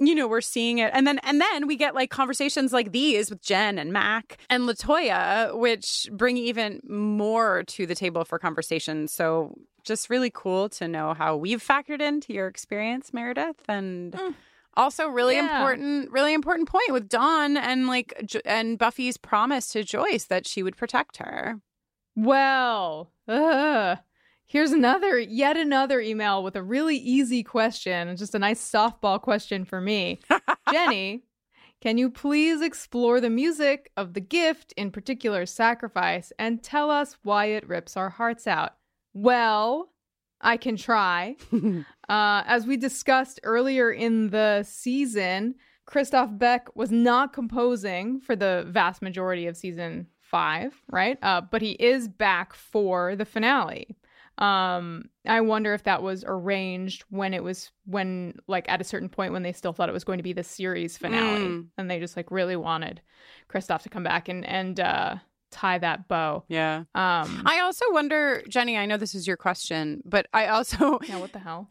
you 0.00 0.14
know, 0.14 0.26
we're 0.26 0.40
seeing 0.40 0.78
it. 0.78 0.90
And 0.92 1.06
then 1.06 1.20
and 1.22 1.40
then 1.40 1.66
we 1.66 1.76
get 1.76 1.94
like 1.94 2.10
conversations 2.10 2.72
like 2.72 2.90
these 2.90 3.30
with 3.30 3.40
Jen 3.40 3.78
and 3.78 3.92
Mack 3.92 4.38
and 4.50 4.64
LaToya, 4.64 5.56
which 5.56 6.08
bring 6.12 6.36
even 6.36 6.80
more 6.88 7.62
to 7.68 7.86
the 7.86 7.94
table 7.94 8.24
for 8.24 8.38
conversation. 8.38 9.06
So 9.06 9.54
just 9.84 10.10
really 10.10 10.30
cool 10.30 10.68
to 10.70 10.88
know 10.88 11.14
how 11.14 11.36
we've 11.36 11.62
factored 11.62 12.00
into 12.00 12.32
your 12.32 12.48
experience, 12.48 13.12
Meredith. 13.12 13.62
And 13.68 14.12
mm 14.12 14.34
also, 14.76 15.08
really 15.08 15.36
yeah. 15.36 15.56
important, 15.56 16.10
really 16.10 16.34
important 16.34 16.68
point 16.68 16.90
with 16.90 17.08
Dawn 17.08 17.56
and 17.56 17.86
like 17.86 18.30
and 18.44 18.78
Buffy's 18.78 19.16
promise 19.16 19.68
to 19.68 19.84
Joyce 19.84 20.24
that 20.26 20.46
she 20.46 20.62
would 20.62 20.76
protect 20.76 21.18
her. 21.18 21.60
Well, 22.16 23.10
uh, 23.26 23.96
here's 24.46 24.72
another, 24.72 25.18
yet 25.18 25.56
another 25.56 26.00
email 26.00 26.42
with 26.42 26.56
a 26.56 26.62
really 26.62 26.96
easy 26.96 27.42
question, 27.42 28.16
just 28.16 28.34
a 28.34 28.38
nice 28.38 28.60
softball 28.60 29.20
question 29.20 29.64
for 29.64 29.80
me, 29.80 30.20
Jenny. 30.70 31.24
Can 31.80 31.98
you 31.98 32.08
please 32.08 32.62
explore 32.62 33.20
the 33.20 33.28
music 33.28 33.90
of 33.96 34.14
the 34.14 34.20
gift, 34.20 34.72
in 34.76 34.90
particular 34.90 35.44
Sacrifice, 35.44 36.32
and 36.38 36.62
tell 36.62 36.90
us 36.90 37.16
why 37.22 37.46
it 37.46 37.68
rips 37.68 37.96
our 37.96 38.10
hearts 38.10 38.46
out? 38.46 38.76
Well, 39.12 39.90
I 40.44 40.56
can 40.56 40.76
try. 40.76 41.36
uh, 41.52 42.42
as 42.46 42.66
we 42.66 42.76
discussed 42.76 43.40
earlier 43.42 43.90
in 43.90 44.30
the 44.30 44.62
season, 44.62 45.56
Christophe 45.86 46.38
Beck 46.38 46.74
was 46.76 46.92
not 46.92 47.32
composing 47.32 48.20
for 48.20 48.36
the 48.36 48.64
vast 48.68 49.02
majority 49.02 49.46
of 49.46 49.56
season 49.56 50.06
five, 50.20 50.74
right? 50.90 51.18
Uh, 51.22 51.40
but 51.40 51.62
he 51.62 51.72
is 51.72 52.08
back 52.08 52.54
for 52.54 53.16
the 53.16 53.24
finale. 53.24 53.96
Um, 54.38 55.10
I 55.26 55.40
wonder 55.42 55.74
if 55.74 55.84
that 55.84 56.02
was 56.02 56.24
arranged 56.26 57.04
when 57.08 57.34
it 57.34 57.44
was 57.44 57.70
when 57.86 58.34
like 58.48 58.68
at 58.68 58.80
a 58.80 58.84
certain 58.84 59.08
point 59.08 59.32
when 59.32 59.44
they 59.44 59.52
still 59.52 59.72
thought 59.72 59.88
it 59.88 59.92
was 59.92 60.02
going 60.02 60.18
to 60.18 60.24
be 60.24 60.32
the 60.32 60.42
series 60.42 60.98
finale, 60.98 61.40
mm. 61.40 61.66
and 61.78 61.88
they 61.88 62.00
just 62.00 62.16
like 62.16 62.32
really 62.32 62.56
wanted 62.56 63.00
Christophe 63.46 63.84
to 63.84 63.88
come 63.88 64.02
back 64.02 64.28
and 64.28 64.44
and 64.44 64.80
uh, 64.80 65.16
tie 65.54 65.78
that 65.78 66.08
bow. 66.08 66.42
Yeah. 66.48 66.84
Um 66.94 67.42
I 67.46 67.60
also 67.60 67.84
wonder, 67.90 68.42
Jenny, 68.48 68.76
I 68.76 68.86
know 68.86 68.96
this 68.96 69.14
is 69.14 69.26
your 69.26 69.36
question, 69.36 70.02
but 70.04 70.26
I 70.34 70.48
also 70.48 70.98
Yeah, 71.08 71.18
what 71.20 71.32
the 71.32 71.38
hell? 71.38 71.66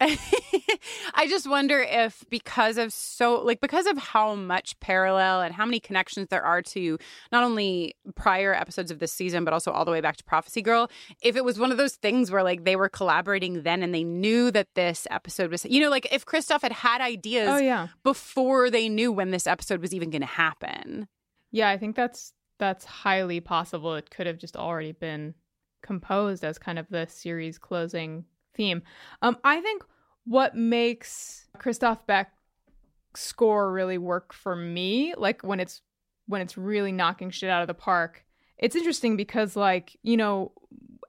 I 1.14 1.26
just 1.28 1.48
wonder 1.48 1.80
if 1.80 2.24
because 2.30 2.78
of 2.78 2.92
so 2.92 3.42
like 3.42 3.60
because 3.60 3.86
of 3.86 3.98
how 3.98 4.34
much 4.34 4.80
parallel 4.80 5.42
and 5.42 5.54
how 5.54 5.66
many 5.66 5.80
connections 5.80 6.28
there 6.30 6.42
are 6.42 6.62
to 6.62 6.98
not 7.30 7.44
only 7.44 7.94
prior 8.14 8.54
episodes 8.54 8.90
of 8.90 8.98
this 8.98 9.12
season 9.12 9.44
but 9.44 9.52
also 9.52 9.70
all 9.70 9.84
the 9.84 9.90
way 9.90 10.00
back 10.00 10.16
to 10.16 10.24
Prophecy 10.24 10.62
Girl, 10.62 10.90
if 11.22 11.36
it 11.36 11.44
was 11.44 11.58
one 11.58 11.70
of 11.70 11.76
those 11.76 11.96
things 11.96 12.30
where 12.30 12.42
like 12.42 12.64
they 12.64 12.76
were 12.76 12.88
collaborating 12.88 13.62
then 13.62 13.82
and 13.82 13.94
they 13.94 14.04
knew 14.04 14.50
that 14.50 14.68
this 14.74 15.06
episode 15.10 15.50
was 15.50 15.64
you 15.66 15.80
know 15.80 15.90
like 15.90 16.10
if 16.10 16.24
Christophe 16.24 16.62
had 16.62 16.72
had 16.72 17.00
ideas 17.02 17.48
oh, 17.50 17.58
yeah. 17.58 17.88
before 18.02 18.70
they 18.70 18.88
knew 18.88 19.12
when 19.12 19.30
this 19.30 19.46
episode 19.46 19.80
was 19.80 19.92
even 19.94 20.10
going 20.10 20.22
to 20.22 20.26
happen. 20.26 21.06
Yeah, 21.52 21.68
I 21.68 21.78
think 21.78 21.94
that's 21.94 22.32
that's 22.58 22.84
highly 22.84 23.40
possible. 23.40 23.94
It 23.94 24.10
could 24.10 24.26
have 24.26 24.38
just 24.38 24.56
already 24.56 24.92
been 24.92 25.34
composed 25.82 26.44
as 26.44 26.58
kind 26.58 26.78
of 26.78 26.86
the 26.88 27.06
series 27.06 27.58
closing 27.58 28.24
theme. 28.54 28.82
Um, 29.22 29.36
I 29.44 29.60
think 29.60 29.84
what 30.24 30.56
makes 30.56 31.46
Christophe 31.58 32.06
Beck 32.06 32.32
score 33.14 33.72
really 33.72 33.98
work 33.98 34.32
for 34.32 34.56
me, 34.56 35.14
like 35.16 35.42
when 35.42 35.60
it's 35.60 35.82
when 36.26 36.40
it's 36.40 36.56
really 36.56 36.92
knocking 36.92 37.30
shit 37.30 37.50
out 37.50 37.60
of 37.60 37.68
the 37.68 37.74
park. 37.74 38.24
It's 38.56 38.76
interesting 38.76 39.16
because 39.16 39.56
like, 39.56 39.96
you 40.02 40.16
know, 40.16 40.52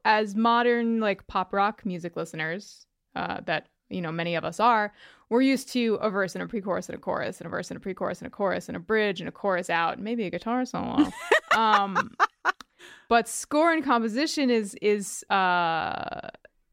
as 0.04 0.36
modern 0.36 1.00
like 1.00 1.26
pop 1.28 1.54
rock 1.54 1.86
music 1.86 2.16
listeners, 2.16 2.86
uh, 3.16 3.42
that 3.46 3.68
you 3.90 4.02
know 4.02 4.12
many 4.12 4.36
of 4.36 4.44
us 4.44 4.60
are, 4.60 4.94
we're 5.30 5.42
used 5.42 5.70
to 5.74 5.96
a 5.96 6.10
verse 6.10 6.36
and 6.36 6.44
a 6.44 6.48
pre-chorus 6.48 6.88
and 6.88 6.98
a 6.98 7.02
chorus 7.02 7.40
and 7.40 7.48
a 7.48 7.50
verse 7.50 7.70
and 7.72 7.78
a 7.78 7.80
pre-chorus 7.80 8.20
and 8.20 8.28
a 8.28 8.30
chorus 8.30 8.68
and 8.68 8.78
a 8.78 8.80
bridge 8.80 9.20
and 9.20 9.28
a 9.28 9.32
chorus 9.32 9.70
out, 9.70 10.00
maybe 10.00 10.26
a 10.26 10.30
guitar 10.30 10.66
solo. 10.66 11.12
um, 11.56 12.16
but 13.10 13.28
score 13.28 13.72
and 13.72 13.84
composition 13.84 14.50
is 14.50 14.76
is 14.82 15.24
uh, 15.30 16.30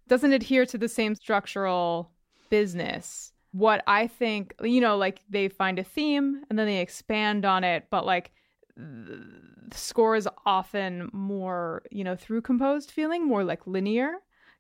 doesn't 0.09 0.33
adhere 0.33 0.67
to 0.67 0.79
the 0.79 0.89
same 0.89 1.15
structural 1.15 2.11
business. 2.51 3.33
What 3.53 3.83
I 3.87 4.07
think, 4.07 4.55
you 4.63 4.81
know, 4.81 4.97
like 4.97 5.21
they 5.29 5.49
find 5.49 5.79
a 5.79 5.85
theme 5.85 6.43
and 6.49 6.59
then 6.59 6.67
they 6.67 6.79
expand 6.79 7.45
on 7.45 7.65
it, 7.65 7.87
but 7.91 8.07
like 8.07 8.33
the 8.77 9.25
score 9.73 10.17
is 10.17 10.29
often 10.47 11.11
more, 11.13 11.83
you 11.91 12.05
know, 12.05 12.17
through 12.17 12.43
composed 12.43 12.91
feeling, 12.91 13.27
more 13.27 13.45
like 13.45 13.67
linear. 13.67 14.15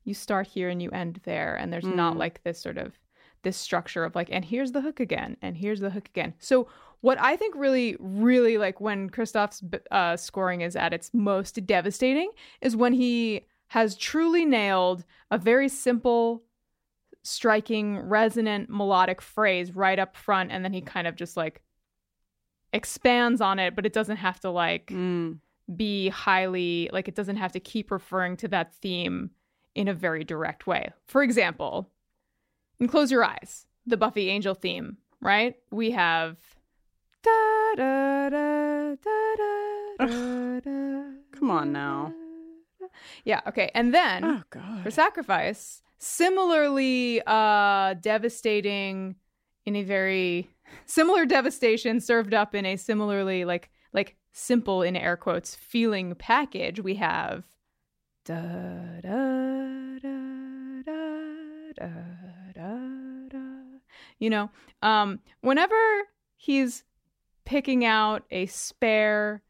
You 0.05 0.15
start 0.15 0.47
here 0.47 0.69
and 0.69 0.83
you 0.83 0.91
end 0.91 1.21
there, 1.25 1.55
and 1.55 1.73
there's 1.73 1.85
mm. 1.85 1.95
not 1.95 2.17
like 2.17 2.43
this 2.43 2.61
sort 2.61 2.79
of 2.79 2.99
this 3.43 3.57
structure 3.57 4.05
of 4.05 4.15
like, 4.15 4.29
and 4.31 4.45
here's 4.45 4.73
the 4.73 4.81
hook 4.81 5.01
again, 5.01 5.37
and 5.43 5.57
here's 5.57 5.81
the 5.81 5.91
hook 5.91 6.09
again. 6.09 6.35
So 6.39 6.69
what 7.01 7.21
I 7.21 7.37
think 7.37 7.55
really, 7.57 7.97
really 7.99 8.59
like 8.59 8.81
when 8.81 9.11
Christophe's 9.11 9.63
uh, 9.91 10.17
scoring 10.17 10.61
is 10.61 10.77
at 10.77 10.93
its 10.93 11.11
most 11.13 11.67
devastating 11.67 12.31
is 12.61 12.77
when 12.77 12.93
he 12.93 13.47
has 13.69 13.97
truly 13.97 14.45
nailed 14.45 15.05
a 15.31 15.39
very 15.39 15.69
simple, 15.69 16.43
striking, 17.25 17.99
resonant, 17.99 18.71
melodic 18.71 19.21
phrase 19.21 19.75
right 19.75 19.99
up 19.99 20.17
front, 20.17 20.53
and 20.53 20.65
then 20.65 20.73
he 20.73 20.81
kind 20.81 21.07
of 21.09 21.17
just 21.17 21.37
like 21.37 21.63
expands 22.73 23.41
on 23.41 23.59
it, 23.59 23.75
but 23.75 23.85
it 23.85 23.93
doesn't 23.93 24.19
have 24.19 24.41
to 24.41 24.51
like 24.51 24.87
Mm. 24.87 25.39
be 25.75 26.09
highly 26.09 26.89
like 26.93 27.09
it 27.09 27.15
doesn't 27.15 27.37
have 27.37 27.53
to 27.53 27.61
keep 27.61 27.91
referring 27.91 28.37
to 28.37 28.49
that 28.49 28.75
theme 28.75 29.31
in 29.75 29.89
a 29.89 29.95
very 29.95 30.25
direct 30.25 30.67
way. 30.67 30.91
For 31.07 31.23
example, 31.23 31.91
in 32.79 32.89
Close 32.89 33.11
Your 33.11 33.25
Eyes, 33.25 33.67
the 33.87 33.97
Buffy 33.97 34.29
Angel 34.29 34.55
theme, 34.55 34.99
right? 35.21 35.57
We 35.71 35.91
have 35.93 36.37
da 37.23 37.75
da 37.77 38.29
da 38.31 38.95
da 38.95 38.95
da 39.05 40.07
da 40.07 40.61
da. 40.61 41.03
Come 41.39 41.51
on 41.51 41.73
now. 41.73 42.13
Yeah, 43.25 43.41
okay. 43.47 43.71
And 43.75 43.95
then 43.95 44.25
Oh 44.25 44.43
god. 44.51 44.83
for 44.83 44.91
sacrifice 44.91 45.83
similarly 45.99 47.23
uh 47.27 47.95
devastating 47.95 49.15
in 49.65 49.77
a 49.77 49.83
very 49.85 50.51
similar 50.87 51.25
devastation 51.25 52.01
served 52.01 52.35
up 52.35 52.55
in 52.55 52.67
a 52.67 52.77
similarly 52.77 53.45
like 53.45 53.71
like 53.93 54.17
simple 54.33 54.83
in 54.83 54.97
air 54.97 55.17
quotes 55.17 55.55
feeling 55.55 56.15
package 56.17 56.81
we 56.81 56.95
have 56.97 57.45
da 58.25 58.41
da 59.03 59.99
da 60.01 60.83
da 60.85 61.73
da 61.75 61.89
da 62.55 62.79
da 63.29 63.39
you 64.19 64.31
know 64.31 64.51
um 64.83 65.19
whenever 65.41 65.75
he's 66.37 66.85
picking 67.45 67.85
out 67.85 68.23
a 68.31 68.47
spare 68.47 69.43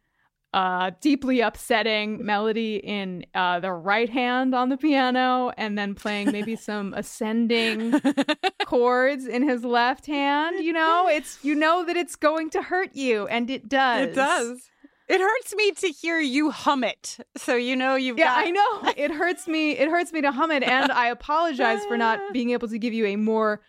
uh, 0.54 0.90
deeply 1.00 1.40
upsetting 1.40 2.22
melody 2.26 2.76
in 2.76 3.24
uh, 3.34 3.58
the 3.60 3.72
right 3.72 4.10
hand 4.10 4.54
on 4.54 4.68
the 4.68 4.76
piano 4.76 5.50
and 5.56 5.78
then 5.78 5.94
playing 5.94 6.30
maybe 6.30 6.54
some 6.70 6.92
ascending 6.92 7.98
chords 8.66 9.26
in 9.26 9.48
his 9.48 9.64
left 9.64 10.04
hand 10.06 10.62
you 10.62 10.72
know 10.72 11.08
it's 11.08 11.38
you 11.42 11.54
know 11.54 11.84
that 11.86 11.96
it's 11.96 12.16
going 12.16 12.50
to 12.50 12.60
hurt 12.60 12.94
you 12.94 13.26
and 13.28 13.48
it 13.48 13.66
does 13.68 14.08
It 14.08 14.14
does. 14.14 14.70
It 15.08 15.20
hurts 15.20 15.54
me 15.54 15.72
to 15.72 15.88
hear 15.88 16.18
you 16.20 16.50
hum 16.50 16.84
it. 16.84 17.18
So 17.36 17.54
you 17.56 17.76
know 17.76 17.96
you've 17.96 18.18
yeah 18.18 18.34
got 18.34 18.46
i 18.46 18.50
know 18.50 18.92
it 18.96 19.10
hurts 19.10 19.46
me 19.48 19.72
it 19.72 19.88
hurts 19.88 20.12
me 20.12 20.20
to 20.22 20.30
hum 20.32 20.50
it 20.50 20.62
and 20.62 20.90
i 20.92 21.08
apologize 21.08 21.84
for 21.86 21.96
not 21.98 22.18
being 22.32 22.50
able 22.50 22.68
to 22.68 22.78
give 22.78 22.92
you 22.94 23.06
a 23.06 23.16
more 23.16 23.60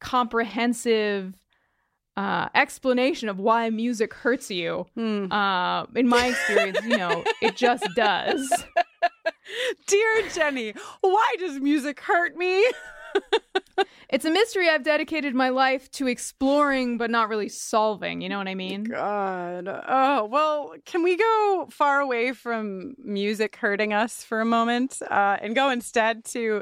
comprehensive 0.00 1.34
uh, 2.16 2.48
explanation 2.54 3.28
of 3.28 3.38
why 3.38 3.70
music 3.70 4.12
hurts 4.12 4.50
you 4.50 4.86
Hmm. 4.94 5.32
uh, 5.32 5.86
in 5.96 6.08
my 6.08 6.26
experience 6.26 6.84
you 6.84 6.96
know 6.98 7.24
it 7.40 7.56
just 7.56 7.86
does 7.94 8.64
Dear 9.86 10.28
Jenny, 10.34 10.72
why 11.00 11.34
does 11.38 11.58
music 11.58 12.00
hurt 12.00 12.36
me? 12.36 12.64
It's 14.10 14.26
a 14.26 14.30
mystery 14.30 14.68
I've 14.68 14.84
dedicated 14.84 15.34
my 15.34 15.48
life 15.48 15.90
to 15.92 16.06
exploring, 16.06 16.98
but 16.98 17.10
not 17.10 17.30
really 17.30 17.48
solving. 17.48 18.20
You 18.20 18.28
know 18.28 18.36
what 18.36 18.46
I 18.46 18.54
mean? 18.54 18.84
God. 18.84 19.66
Oh, 19.66 20.26
well, 20.26 20.74
can 20.84 21.02
we 21.02 21.16
go 21.16 21.66
far 21.70 22.00
away 22.00 22.32
from 22.32 22.94
music 23.02 23.56
hurting 23.56 23.94
us 23.94 24.22
for 24.22 24.42
a 24.42 24.44
moment 24.44 24.98
uh, 25.10 25.38
and 25.40 25.54
go 25.54 25.70
instead 25.70 26.26
to 26.26 26.60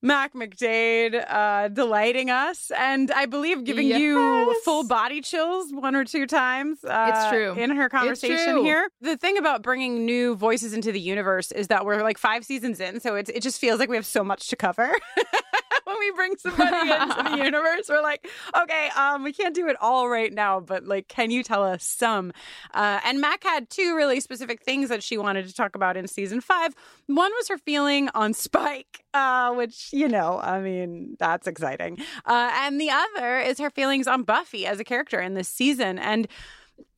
Mack 0.00 0.34
MacDade 0.34 1.24
uh, 1.28 1.68
delighting 1.68 2.30
us 2.30 2.70
and 2.78 3.10
I 3.10 3.24
believe 3.26 3.64
giving 3.64 3.88
you 3.88 4.60
full 4.62 4.86
body 4.86 5.22
chills 5.22 5.72
one 5.72 5.96
or 5.96 6.04
two 6.04 6.26
times. 6.26 6.84
Uh, 6.84 7.10
It's 7.12 7.28
true. 7.30 7.54
In 7.54 7.70
her 7.70 7.88
conversation 7.88 8.58
here. 8.58 8.88
The 9.00 9.16
thing 9.16 9.38
about 9.38 9.62
bringing 9.62 10.04
new 10.04 10.36
voices 10.36 10.72
into 10.72 10.92
the 10.92 11.00
universe 11.00 11.50
is 11.50 11.66
that 11.68 11.84
we're 11.84 12.02
like 12.02 12.18
five 12.18 12.44
seasons 12.44 12.78
in, 12.80 13.00
so 13.00 13.16
it's, 13.16 13.30
it 13.30 13.40
just 13.42 13.58
feels 13.58 13.80
like 13.80 13.88
we 13.88 13.96
have 13.96 14.06
so 14.06 14.22
much 14.22 14.48
to 14.48 14.56
cover. 14.56 14.92
we 16.04 16.16
bring 16.16 16.36
somebody 16.36 16.90
into 16.90 17.22
the 17.30 17.36
universe, 17.44 17.88
we're 17.88 18.02
like, 18.02 18.26
okay, 18.60 18.88
um, 18.96 19.22
we 19.22 19.32
can't 19.32 19.54
do 19.54 19.68
it 19.68 19.76
all 19.80 20.08
right 20.08 20.32
now, 20.32 20.60
but 20.60 20.84
like, 20.84 21.08
can 21.08 21.30
you 21.30 21.42
tell 21.42 21.62
us 21.62 21.84
some? 21.84 22.32
Uh, 22.72 23.00
and 23.04 23.20
Mack 23.20 23.44
had 23.44 23.70
two 23.70 23.96
really 23.96 24.20
specific 24.20 24.62
things 24.62 24.88
that 24.88 25.02
she 25.02 25.18
wanted 25.18 25.46
to 25.46 25.54
talk 25.54 25.74
about 25.74 25.96
in 25.96 26.06
season 26.08 26.40
five. 26.40 26.74
One 27.06 27.32
was 27.32 27.48
her 27.48 27.58
feeling 27.58 28.08
on 28.14 28.34
Spike, 28.34 29.04
uh, 29.12 29.52
which, 29.54 29.90
you 29.92 30.08
know, 30.08 30.40
I 30.42 30.60
mean, 30.60 31.16
that's 31.18 31.46
exciting. 31.46 31.98
Uh, 32.24 32.50
and 32.54 32.80
the 32.80 32.90
other 32.90 33.38
is 33.38 33.58
her 33.58 33.70
feelings 33.70 34.06
on 34.06 34.22
Buffy 34.22 34.66
as 34.66 34.80
a 34.80 34.84
character 34.84 35.20
in 35.20 35.34
this 35.34 35.48
season. 35.48 35.98
And 35.98 36.28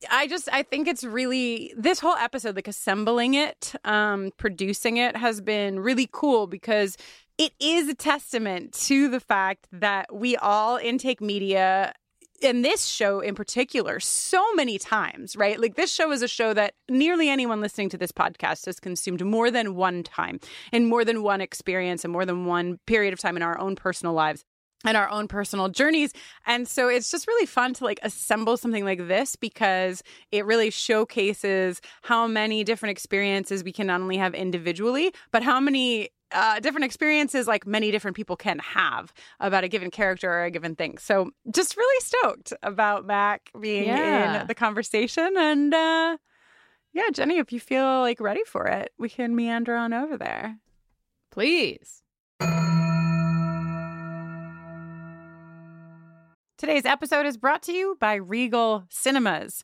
I 0.09 0.27
just 0.27 0.49
I 0.51 0.63
think 0.63 0.87
it's 0.87 1.03
really 1.03 1.73
this 1.77 1.99
whole 1.99 2.15
episode, 2.15 2.55
like 2.55 2.67
assembling 2.67 3.33
it, 3.33 3.73
um, 3.83 4.31
producing 4.37 4.97
it 4.97 5.15
has 5.15 5.41
been 5.41 5.79
really 5.79 6.09
cool 6.11 6.47
because 6.47 6.97
it 7.37 7.53
is 7.59 7.87
a 7.87 7.95
testament 7.95 8.73
to 8.73 9.09
the 9.09 9.19
fact 9.19 9.67
that 9.71 10.13
we 10.13 10.35
all 10.37 10.77
intake 10.77 11.21
media 11.21 11.93
in 12.41 12.61
this 12.61 12.85
show 12.85 13.19
in 13.19 13.35
particular 13.35 13.99
so 13.99 14.43
many 14.53 14.77
times, 14.77 15.35
right? 15.35 15.59
Like 15.59 15.75
this 15.75 15.91
show 15.91 16.11
is 16.11 16.21
a 16.21 16.27
show 16.27 16.53
that 16.53 16.73
nearly 16.89 17.29
anyone 17.29 17.61
listening 17.61 17.89
to 17.89 17.97
this 17.97 18.11
podcast 18.11 18.65
has 18.67 18.79
consumed 18.79 19.25
more 19.25 19.49
than 19.49 19.75
one 19.75 20.03
time 20.03 20.39
in 20.71 20.87
more 20.87 21.03
than 21.03 21.23
one 21.23 21.41
experience 21.41 22.03
and 22.03 22.13
more 22.13 22.25
than 22.25 22.45
one 22.45 22.79
period 22.85 23.13
of 23.13 23.19
time 23.19 23.37
in 23.37 23.43
our 23.43 23.57
own 23.59 23.75
personal 23.75 24.13
lives 24.13 24.43
and 24.85 24.95
our 24.95 25.09
own 25.09 25.27
personal 25.27 25.69
journeys. 25.69 26.13
And 26.45 26.67
so 26.67 26.87
it's 26.87 27.09
just 27.09 27.27
really 27.27 27.47
fun 27.47 27.73
to 27.75 27.83
like 27.83 27.99
assemble 28.03 28.57
something 28.57 28.85
like 28.85 29.07
this 29.07 29.35
because 29.35 30.03
it 30.31 30.45
really 30.45 30.69
showcases 30.69 31.81
how 32.03 32.27
many 32.27 32.63
different 32.63 32.91
experiences 32.91 33.63
we 33.63 33.71
can 33.71 33.87
not 33.87 34.01
only 34.01 34.17
have 34.17 34.35
individually, 34.35 35.11
but 35.31 35.41
how 35.41 35.59
many 35.59 36.09
uh, 36.31 36.59
different 36.59 36.85
experiences 36.85 37.47
like 37.47 37.65
many 37.65 37.91
different 37.91 38.15
people 38.17 38.35
can 38.35 38.59
have 38.59 39.13
about 39.39 39.63
a 39.63 39.67
given 39.67 39.89
character 39.91 40.29
or 40.31 40.43
a 40.45 40.51
given 40.51 40.75
thing. 40.75 40.97
So 40.97 41.31
just 41.51 41.77
really 41.77 41.99
stoked 42.01 42.53
about 42.63 43.05
Mack 43.05 43.49
being 43.59 43.85
Yeah. 43.87 44.41
in 44.41 44.47
the 44.47 44.55
conversation. 44.55 45.35
And 45.37 45.73
uh, 45.73 46.17
yeah, 46.93 47.09
Jenny, 47.13 47.37
if 47.37 47.51
you 47.53 47.59
feel 47.59 48.01
like 48.01 48.19
ready 48.19 48.43
for 48.45 48.67
it, 48.67 48.91
we 48.97 49.09
can 49.09 49.35
meander 49.35 49.75
on 49.75 49.93
over 49.93 50.17
there. 50.17 50.57
Please. 51.31 52.01
Today's 56.57 56.85
episode 56.85 57.27
is 57.27 57.37
brought 57.37 57.61
to 57.63 57.71
you 57.71 57.95
by 57.99 58.15
Regal 58.15 58.85
Cinemas. 58.89 59.63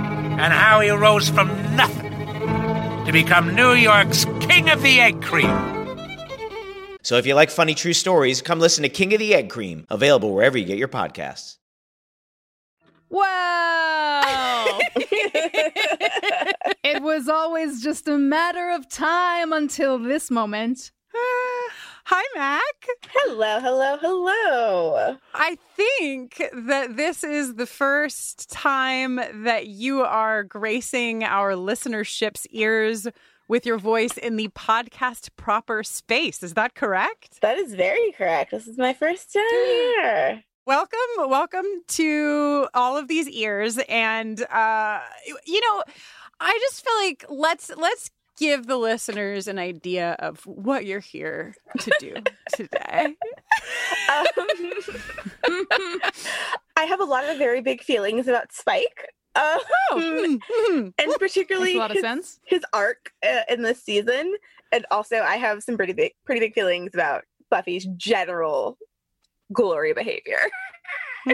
and 0.41 0.51
how 0.51 0.79
he 0.79 0.89
rose 0.89 1.29
from 1.29 1.49
nothing 1.75 2.11
to 3.05 3.11
become 3.11 3.53
New 3.53 3.73
York's 3.73 4.25
King 4.39 4.71
of 4.71 4.81
the 4.81 4.99
Egg 4.99 5.21
Cream. 5.21 5.47
So 7.03 7.17
if 7.17 7.27
you 7.27 7.35
like 7.35 7.51
funny 7.51 7.75
true 7.75 7.93
stories, 7.93 8.41
come 8.41 8.59
listen 8.59 8.81
to 8.81 8.89
King 8.89 9.13
of 9.13 9.19
the 9.19 9.35
Egg 9.35 9.51
Cream, 9.51 9.85
available 9.91 10.33
wherever 10.33 10.57
you 10.57 10.65
get 10.65 10.79
your 10.79 10.87
podcasts. 10.87 11.57
Wow! 13.09 14.79
it 16.83 17.03
was 17.03 17.29
always 17.29 17.83
just 17.83 18.07
a 18.07 18.17
matter 18.17 18.71
of 18.71 18.89
time 18.89 19.53
until 19.53 19.99
this 19.99 20.31
moment. 20.31 20.91
Hi, 22.05 22.23
Mack. 22.35 22.87
Hello, 23.13 23.59
hello, 23.59 23.97
hello. 24.01 25.17
I 25.33 25.57
think 25.75 26.41
that 26.51 26.97
this 26.97 27.23
is 27.23 27.55
the 27.55 27.65
first 27.67 28.49
time 28.49 29.19
that 29.43 29.67
you 29.67 30.01
are 30.01 30.43
gracing 30.43 31.23
our 31.23 31.53
listenership's 31.53 32.47
ears 32.47 33.07
with 33.47 33.65
your 33.65 33.77
voice 33.77 34.17
in 34.17 34.35
the 34.35 34.47
podcast 34.49 35.29
proper 35.35 35.83
space. 35.83 36.41
Is 36.41 36.55
that 36.55 36.73
correct? 36.73 37.39
That 37.41 37.57
is 37.57 37.75
very 37.75 38.11
correct. 38.13 38.51
This 38.51 38.67
is 38.67 38.77
my 38.77 38.93
first 38.93 39.31
time 39.33 39.43
here. 39.51 40.43
Welcome, 40.65 40.99
welcome 41.17 41.65
to 41.89 42.67
all 42.73 42.97
of 42.97 43.07
these 43.07 43.27
ears 43.29 43.77
and 43.89 44.41
uh 44.43 44.99
you 45.45 45.61
know, 45.61 45.83
I 46.39 46.57
just 46.61 46.83
feel 46.83 46.95
like 46.97 47.25
let's 47.29 47.71
let's 47.75 48.09
give 48.41 48.65
the 48.65 48.75
listeners 48.75 49.47
an 49.47 49.59
idea 49.59 50.15
of 50.17 50.45
what 50.47 50.85
you're 50.85 50.99
here 50.99 51.55
to 51.79 51.91
do 51.99 52.15
today. 52.55 53.15
Um, 54.09 54.25
I 56.75 56.85
have 56.85 56.99
a 56.99 57.05
lot 57.05 57.29
of 57.29 57.37
very 57.37 57.61
big 57.61 57.83
feelings 57.83 58.27
about 58.27 58.51
Spike. 58.51 59.13
Um, 59.35 59.59
mm, 59.93 60.93
and 60.97 61.13
particularly 61.17 61.75
a 61.75 61.77
lot 61.77 61.95
of 61.95 62.03
his, 62.03 62.39
his 62.43 62.65
arc 62.73 63.13
uh, 63.25 63.43
in 63.47 63.61
this 63.61 63.81
season. 63.81 64.35
And 64.71 64.85
also, 64.89 65.17
I 65.17 65.37
have 65.37 65.63
some 65.63 65.77
pretty 65.77 65.93
big, 65.93 66.13
pretty 66.25 66.41
big 66.41 66.53
feelings 66.55 66.91
about 66.93 67.23
Buffy's 67.49 67.85
general 67.95 68.77
glory 69.53 69.93
behavior. 69.93 70.49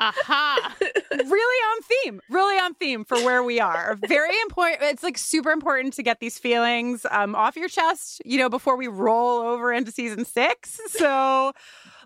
Aha! 0.00 0.74
really 1.12 1.32
on 1.32 1.82
theme 1.82 2.20
really 2.30 2.58
on 2.58 2.74
theme 2.74 3.04
for 3.04 3.16
where 3.18 3.42
we 3.42 3.60
are 3.60 3.98
very 4.06 4.38
important 4.42 4.82
it's 4.82 5.02
like 5.02 5.18
super 5.18 5.50
important 5.50 5.92
to 5.92 6.02
get 6.02 6.20
these 6.20 6.38
feelings 6.38 7.04
um, 7.10 7.34
off 7.34 7.56
your 7.56 7.68
chest 7.68 8.22
you 8.24 8.38
know 8.38 8.48
before 8.48 8.76
we 8.76 8.86
roll 8.86 9.40
over 9.40 9.72
into 9.72 9.90
season 9.90 10.24
six 10.24 10.80
so 10.88 11.52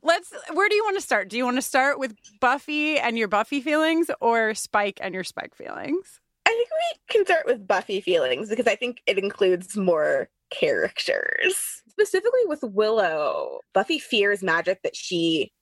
let's 0.02 0.32
where 0.52 0.68
do 0.68 0.74
you 0.74 0.84
want 0.84 0.96
to 0.96 1.02
start 1.02 1.28
do 1.28 1.36
you 1.36 1.44
want 1.44 1.56
to 1.56 1.62
start 1.62 1.98
with 1.98 2.14
buffy 2.40 2.98
and 2.98 3.18
your 3.18 3.28
buffy 3.28 3.60
feelings 3.60 4.10
or 4.20 4.54
spike 4.54 4.98
and 5.02 5.14
your 5.14 5.24
spike 5.24 5.54
feelings 5.54 6.20
I 6.44 6.50
think 6.50 6.68
we 6.70 7.14
can 7.14 7.24
start 7.24 7.46
with 7.46 7.66
Buffy 7.66 8.00
feelings 8.00 8.50
because 8.50 8.66
I 8.66 8.74
think 8.74 9.00
it 9.06 9.16
includes 9.16 9.76
more 9.76 10.28
characters. 10.50 11.82
Specifically 11.88 12.40
with 12.46 12.62
Willow, 12.62 13.60
Buffy 13.72 13.98
fears 13.98 14.42
magic 14.42 14.82
that 14.82 14.96
she 14.96 15.52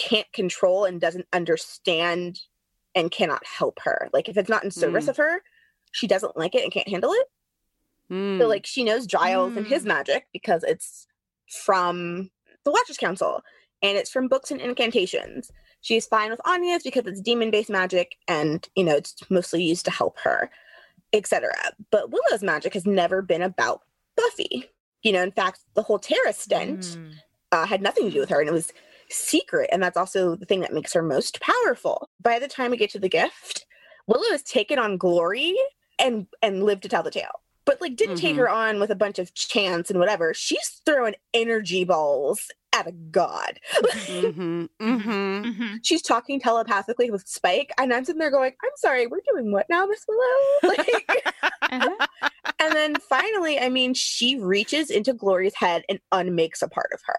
can't 0.00 0.32
control 0.32 0.84
and 0.86 1.00
doesn't 1.00 1.26
understand 1.32 2.40
and 2.94 3.10
cannot 3.10 3.44
help 3.46 3.78
her. 3.84 4.08
Like 4.12 4.28
if 4.28 4.36
it's 4.36 4.48
not 4.48 4.64
in 4.64 4.70
service 4.70 5.06
Mm. 5.06 5.10
of 5.10 5.16
her, 5.18 5.42
she 5.92 6.06
doesn't 6.06 6.36
like 6.36 6.54
it 6.54 6.62
and 6.64 6.72
can't 6.72 6.88
handle 6.88 7.12
it. 7.12 7.26
So 8.40 8.48
like 8.48 8.66
she 8.66 8.82
knows 8.82 9.06
Giles 9.06 9.56
and 9.56 9.66
his 9.66 9.84
magic 9.84 10.26
because 10.32 10.64
it's 10.64 11.06
from 11.64 12.30
the 12.64 12.70
Watchers 12.72 12.96
Council 12.96 13.42
and 13.82 13.96
it's 13.96 14.10
from 14.10 14.26
books 14.28 14.50
and 14.50 14.60
incantations. 14.60 15.50
She's 15.80 16.06
fine 16.06 16.30
with 16.30 16.40
Anya's 16.44 16.82
because 16.82 17.06
it's 17.06 17.20
demon-based 17.20 17.70
magic 17.70 18.16
and 18.26 18.68
you 18.74 18.84
know 18.84 18.96
it's 18.96 19.14
mostly 19.30 19.62
used 19.62 19.84
to 19.84 19.90
help 19.92 20.18
her, 20.20 20.50
etc. 21.12 21.52
But 21.90 22.10
Willow's 22.10 22.42
magic 22.42 22.74
has 22.74 22.84
never 22.86 23.22
been 23.22 23.42
about 23.42 23.82
Buffy. 24.16 24.68
You 25.02 25.12
know, 25.12 25.22
in 25.22 25.32
fact, 25.32 25.60
the 25.74 25.82
whole 25.82 25.98
Tara 25.98 26.32
stint 26.32 26.98
uh, 27.52 27.64
had 27.66 27.80
nothing 27.80 28.04
to 28.06 28.10
do 28.10 28.20
with 28.20 28.28
her, 28.30 28.40
and 28.40 28.48
it 28.48 28.52
was 28.52 28.72
secret. 29.10 29.68
And 29.72 29.82
that's 29.82 29.96
also 29.96 30.36
the 30.36 30.46
thing 30.46 30.60
that 30.60 30.72
makes 30.72 30.92
her 30.92 31.02
most 31.02 31.40
powerful. 31.40 32.08
By 32.22 32.38
the 32.38 32.48
time 32.48 32.70
we 32.70 32.76
get 32.76 32.90
to 32.90 32.98
the 32.98 33.08
gift, 33.08 33.66
Willow 34.06 34.30
has 34.30 34.42
taken 34.42 34.78
on 34.78 34.96
glory 34.96 35.54
and 35.98 36.26
and 36.42 36.64
lived 36.64 36.82
to 36.82 36.88
tell 36.88 37.02
the 37.02 37.10
tale. 37.10 37.40
But 37.66 37.80
like 37.80 37.94
didn't 37.96 38.16
take 38.16 38.34
Mhm. 38.34 38.38
her 38.38 38.48
on 38.48 38.80
with 38.80 38.90
a 38.90 38.96
bunch 38.96 39.18
of 39.18 39.32
chance 39.34 39.90
and 39.90 39.98
whatever. 39.98 40.32
She's 40.34 40.80
throwing 40.86 41.14
energy 41.34 41.84
balls 41.84 42.50
at 42.72 42.86
a 42.86 42.92
god. 42.92 43.60
mm-hmm, 43.82 44.64
mm-hmm. 44.80 45.76
She's 45.82 46.02
talking 46.02 46.40
telepathically 46.40 47.10
with 47.10 47.26
Spike, 47.28 47.72
and 47.78 47.92
I'm 47.92 48.04
sitting 48.04 48.18
there 48.18 48.30
going, 48.30 48.52
"I'm 48.62 48.70
sorry, 48.76 49.06
we're 49.06 49.20
doing 49.32 49.52
what 49.52 49.66
now, 49.68 49.86
Miss 49.86 50.04
Willow?" 50.08 50.22
Like, 50.76 51.24
Uh-huh. 51.62 52.06
and 52.58 52.72
then 52.74 52.94
finally, 52.96 53.58
I 53.60 53.68
mean, 53.68 53.94
she 53.94 54.36
reaches 54.36 54.90
into 54.90 55.12
Glory's 55.12 55.54
head 55.54 55.84
and 55.88 56.00
unmakes 56.12 56.62
a 56.62 56.68
part 56.68 56.90
of 56.92 57.00
her. 57.06 57.18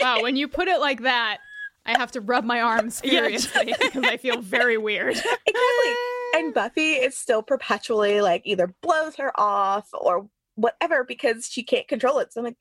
Wow, 0.00 0.22
when 0.22 0.36
you 0.36 0.48
put 0.48 0.68
it 0.68 0.80
like 0.80 1.02
that, 1.02 1.38
I 1.86 1.98
have 1.98 2.12
to 2.12 2.20
rub 2.20 2.44
my 2.44 2.60
arms 2.60 3.00
furiously 3.04 3.74
because 3.80 4.04
I 4.04 4.16
feel 4.16 4.40
very 4.40 4.78
weird. 4.78 5.16
exactly. 5.16 5.94
And 6.34 6.54
Buffy 6.54 6.92
is 6.92 7.16
still 7.16 7.42
perpetually 7.42 8.20
like 8.20 8.42
either 8.44 8.74
blows 8.82 9.16
her 9.16 9.32
off 9.40 9.88
or 9.92 10.28
whatever 10.54 11.04
because 11.04 11.46
she 11.46 11.62
can't 11.62 11.88
control 11.88 12.18
it. 12.18 12.32
So 12.32 12.40
I'm 12.40 12.44
like, 12.46 12.56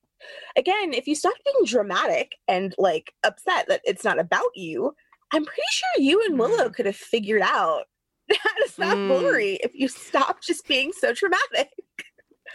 again, 0.55 0.93
if 0.93 1.07
you 1.07 1.15
stop 1.15 1.33
being 1.43 1.65
dramatic 1.65 2.35
and 2.47 2.73
like 2.77 3.13
upset 3.23 3.67
that 3.67 3.81
it's 3.83 4.03
not 4.03 4.19
about 4.19 4.55
you, 4.55 4.93
I'm 5.31 5.43
pretty 5.43 5.61
sure 5.71 6.03
you 6.03 6.23
and 6.25 6.39
Willow 6.39 6.69
could 6.69 6.85
have 6.85 6.95
figured 6.95 7.41
out 7.41 7.83
how 8.31 8.63
to 8.63 8.69
stop 8.69 8.97
Mm. 8.97 9.57
If 9.63 9.71
you 9.73 9.87
stop 9.87 10.41
just 10.41 10.67
being 10.67 10.91
so 10.93 11.13
dramatic. 11.13 11.69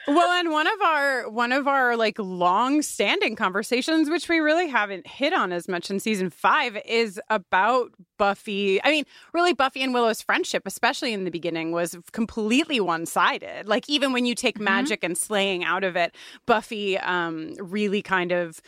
Well 0.08 0.30
and 0.32 0.50
one 0.50 0.66
of 0.66 0.80
our 0.82 1.28
one 1.30 1.52
of 1.52 1.68
our 1.68 1.96
like 1.96 2.18
long 2.18 2.82
standing 2.82 3.36
conversations 3.36 4.10
which 4.10 4.28
we 4.28 4.38
really 4.40 4.68
haven't 4.68 5.06
hit 5.06 5.32
on 5.32 5.52
as 5.52 5.68
much 5.68 5.90
in 5.90 6.00
season 6.00 6.30
five 6.30 6.76
is 6.84 7.20
about 7.30 7.92
buffy. 8.18 8.82
I 8.82 8.90
mean 8.90 9.04
really 9.32 9.52
buffy 9.52 9.82
and 9.82 9.94
willow's 9.94 10.22
friendship 10.22 10.62
especially 10.66 11.12
in 11.12 11.24
the 11.24 11.30
beginning 11.30 11.72
was 11.72 11.96
completely 12.12 12.80
one-sided. 12.80 13.68
Like 13.68 13.88
even 13.88 14.12
when 14.12 14.24
you 14.26 14.34
take 14.34 14.58
magic 14.58 15.04
and 15.04 15.16
slaying 15.16 15.64
out 15.64 15.84
of 15.84 15.96
it 15.96 16.14
buffy 16.46 16.98
um 16.98 17.54
really 17.60 18.02
kind 18.02 18.32
of 18.32 18.60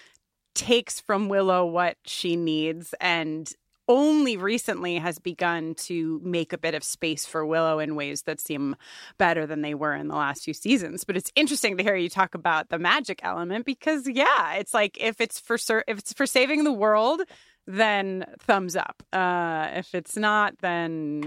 takes 0.54 1.00
from 1.00 1.28
willow 1.28 1.66
what 1.66 1.96
she 2.04 2.36
needs 2.36 2.94
and 3.00 3.54
only 3.88 4.36
recently 4.36 4.96
has 4.96 5.18
begun 5.18 5.74
to 5.74 6.20
make 6.24 6.52
a 6.52 6.58
bit 6.58 6.74
of 6.74 6.82
space 6.84 7.26
for 7.26 7.44
Willow 7.44 7.78
in 7.78 7.96
ways 7.96 8.22
that 8.22 8.40
seem 8.40 8.76
better 9.18 9.46
than 9.46 9.62
they 9.62 9.74
were 9.74 9.94
in 9.94 10.08
the 10.08 10.16
last 10.16 10.44
few 10.44 10.54
seasons. 10.54 11.04
But 11.04 11.16
it's 11.16 11.32
interesting 11.36 11.76
to 11.76 11.82
hear 11.82 11.96
you 11.96 12.08
talk 12.08 12.34
about 12.34 12.70
the 12.70 12.78
magic 12.78 13.20
element 13.22 13.66
because 13.66 14.08
yeah, 14.08 14.54
it's 14.54 14.74
like 14.74 14.96
if 15.00 15.20
it's 15.20 15.38
for 15.40 15.56
if 15.86 15.98
it's 15.98 16.12
for 16.12 16.26
saving 16.26 16.64
the 16.64 16.72
world, 16.72 17.22
then 17.66 18.24
thumbs 18.40 18.76
up. 18.76 19.02
Uh, 19.12 19.68
if 19.74 19.94
it's 19.94 20.16
not, 20.16 20.58
then 20.60 21.22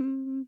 mm, 0.00 0.46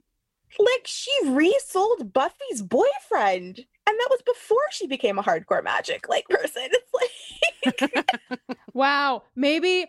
Like 0.59 0.87
she 0.87 1.11
resold 1.27 2.13
Buffy's 2.13 2.63
boyfriend. 2.63 3.61
And 3.87 3.99
that 3.99 4.09
was 4.11 4.23
before 4.23 4.63
she 4.71 4.87
became 4.87 5.19
a 5.19 5.23
hardcore 5.23 5.63
magic 5.65 6.09
like 6.09 6.29
person. 6.29 6.69
It's 7.65 7.91
like 7.95 8.09
Wow. 8.75 9.25
Maybe 9.37 9.87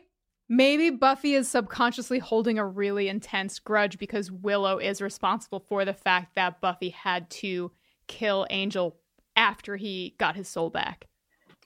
maybe 0.49 0.89
Buffy 0.89 1.35
is 1.35 1.47
subconsciously 1.47 2.19
holding 2.19 2.57
a 2.59 2.65
really 2.65 3.07
intense 3.07 3.59
grudge 3.59 3.97
because 3.97 4.31
Willow 4.31 4.77
is 4.77 5.01
responsible 5.01 5.59
for 5.59 5.85
the 5.85 5.93
fact 5.93 6.35
that 6.35 6.61
Buffy 6.61 6.89
had 6.89 7.29
to 7.31 7.71
kill 8.07 8.45
Angel 8.49 8.97
after 9.35 9.75
he 9.75 10.15
got 10.17 10.35
his 10.35 10.47
soul 10.47 10.69
back. 10.69 11.07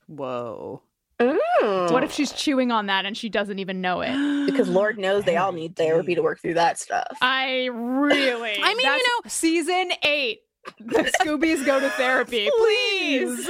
Whoa. 0.07 0.81
What 1.19 2.03
if 2.03 2.11
she's 2.13 2.31
chewing 2.31 2.71
on 2.71 2.85
that 2.85 3.05
and 3.05 3.17
she 3.17 3.27
doesn't 3.27 3.57
even 3.59 3.81
know 3.81 4.01
it? 4.01 4.45
because 4.45 4.69
Lord 4.69 4.99
knows 4.99 5.23
they 5.23 5.37
all 5.37 5.51
need 5.51 5.75
therapy 5.75 6.13
to 6.15 6.21
work 6.21 6.39
through 6.39 6.53
that 6.55 6.77
stuff. 6.77 7.17
I 7.21 7.69
really. 7.73 8.53
I 8.63 8.75
mean, 8.75 8.85
you 8.85 8.97
know- 8.97 9.27
season 9.27 9.91
eight. 10.03 10.41
The 10.79 11.09
Scoobies 11.21 11.65
go 11.65 11.79
to 11.79 11.89
therapy, 11.91 12.49
please. 12.57 13.49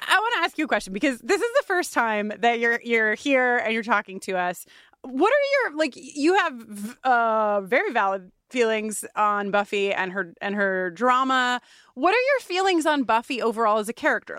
I 0.00 0.18
want 0.18 0.34
to 0.36 0.44
ask 0.44 0.58
you 0.58 0.64
a 0.64 0.68
question 0.68 0.92
because 0.92 1.18
this 1.20 1.40
is 1.40 1.52
the 1.60 1.64
first 1.66 1.92
time 1.92 2.32
that 2.38 2.58
you're 2.58 2.80
you're 2.82 3.14
here 3.14 3.58
and 3.58 3.74
you're 3.74 3.82
talking 3.82 4.20
to 4.20 4.32
us. 4.32 4.66
What 5.02 5.32
are 5.32 5.70
your 5.70 5.78
like? 5.78 5.94
You 5.96 6.34
have 6.34 6.98
uh, 7.04 7.60
very 7.62 7.92
valid 7.92 8.30
feelings 8.50 9.04
on 9.16 9.50
Buffy 9.50 9.92
and 9.92 10.12
her 10.12 10.34
and 10.40 10.54
her 10.54 10.90
drama. 10.90 11.60
What 11.94 12.14
are 12.14 12.20
your 12.20 12.40
feelings 12.40 12.86
on 12.86 13.02
Buffy 13.02 13.42
overall 13.42 13.78
as 13.78 13.88
a 13.88 13.92
character? 13.92 14.38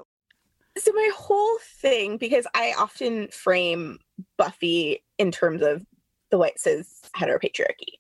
So 0.78 0.92
my 0.94 1.12
whole 1.16 1.58
thing, 1.62 2.18
because 2.18 2.48
I 2.56 2.74
often 2.78 3.28
frame 3.28 4.00
Buffy 4.38 5.04
in 5.20 5.32
terms 5.32 5.62
of 5.62 5.86
the 6.32 6.38
white 6.40 6.60
cis 6.60 7.02
heteropatriarchy, 7.16 8.00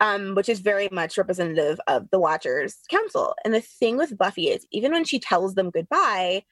um, 0.00 0.34
which 0.34 0.48
is 0.48 0.60
very 0.60 0.88
much 0.90 1.18
representative 1.18 1.78
of 1.86 2.08
the 2.10 2.18
Watchers 2.18 2.78
Council. 2.88 3.34
And 3.44 3.52
the 3.52 3.60
thing 3.60 3.98
with 3.98 4.16
Buffy 4.16 4.48
is, 4.48 4.66
even 4.70 4.92
when 4.92 5.04
she 5.04 5.18
tells 5.18 5.54
them 5.54 5.70
goodbye, 5.70 6.44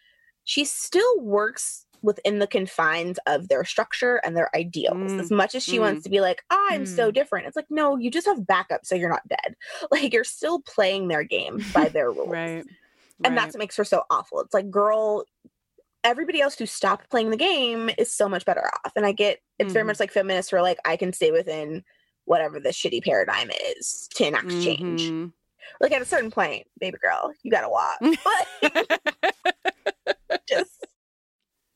she 0.45 0.65
still 0.65 1.21
works 1.21 1.87
within 2.03 2.41
the 2.41 2.47
confines 2.49 3.19
of 3.27 3.49
their 3.49 3.65
structure 3.65 4.17
and 4.25 4.37
their 4.37 4.55
ideals. 4.57 5.13
As 5.13 5.31
much 5.31 5.55
as 5.55 5.63
she 5.63 5.77
mm. 5.77 5.83
wants 5.83 6.03
to 6.03 6.11
be 6.11 6.21
like, 6.21 6.43
"Ah, 6.51 6.67
I'm 6.71 6.85
so 6.85 7.11
different, 7.13 7.47
it's 7.47 7.55
like, 7.57 7.71
no, 7.71 7.97
you 7.97 8.11
just 8.11 8.27
have 8.27 8.47
backup, 8.47 8.85
so 8.85 8.95
you're 8.97 9.09
not 9.09 9.27
dead. 9.29 9.57
Like 9.91 10.13
you're 10.13 10.25
still 10.25 10.61
playing 10.61 11.09
their 11.09 11.23
game 11.23 11.65
by 11.73 11.89
their 11.89 12.11
rules. 12.13 12.29
Right. 12.31 12.65
And 13.25 13.37
that's 13.37 13.55
what 13.55 13.61
makes 13.61 13.77
her 13.77 13.85
so 13.85 14.03
awful. 14.11 14.41
It's 14.41 14.53
like, 14.55 14.69
girl, 14.69 15.25
everybody 16.03 16.41
else 16.41 16.59
who 16.59 16.67
stopped 16.67 17.09
playing 17.09 17.31
the 17.31 17.37
game 17.37 17.89
is 17.99 18.13
so 18.13 18.29
much 18.29 18.45
better 18.45 18.67
off. 18.67 18.93
And 18.97 19.07
I 19.07 19.13
get 19.13 19.39
it's 19.61 19.73
very 19.73 19.85
Mhm. 19.85 19.89
much 19.89 20.01
like 20.01 20.11
feminists 20.11 20.51
who 20.51 20.57
are 20.57 20.63
like, 20.63 20.79
I 20.85 20.97
can 20.97 21.13
stay 21.13 21.31
within 21.31 21.85
whatever 22.25 22.59
the 22.59 22.71
shitty 22.71 23.05
paradigm 23.05 23.51
is 23.77 24.09
to 24.15 24.27
enact 24.27 24.51
change. 24.51 25.03
Mhm. 25.03 25.33
Like 25.81 25.93
at 25.93 26.03
a 26.03 26.07
certain 26.07 26.31
point, 26.33 26.67
baby 26.81 26.99
girl, 27.01 27.33
you 27.43 27.51
gotta 27.51 27.69
walk. 27.69 28.01
But 30.53 30.59
just 30.59 30.87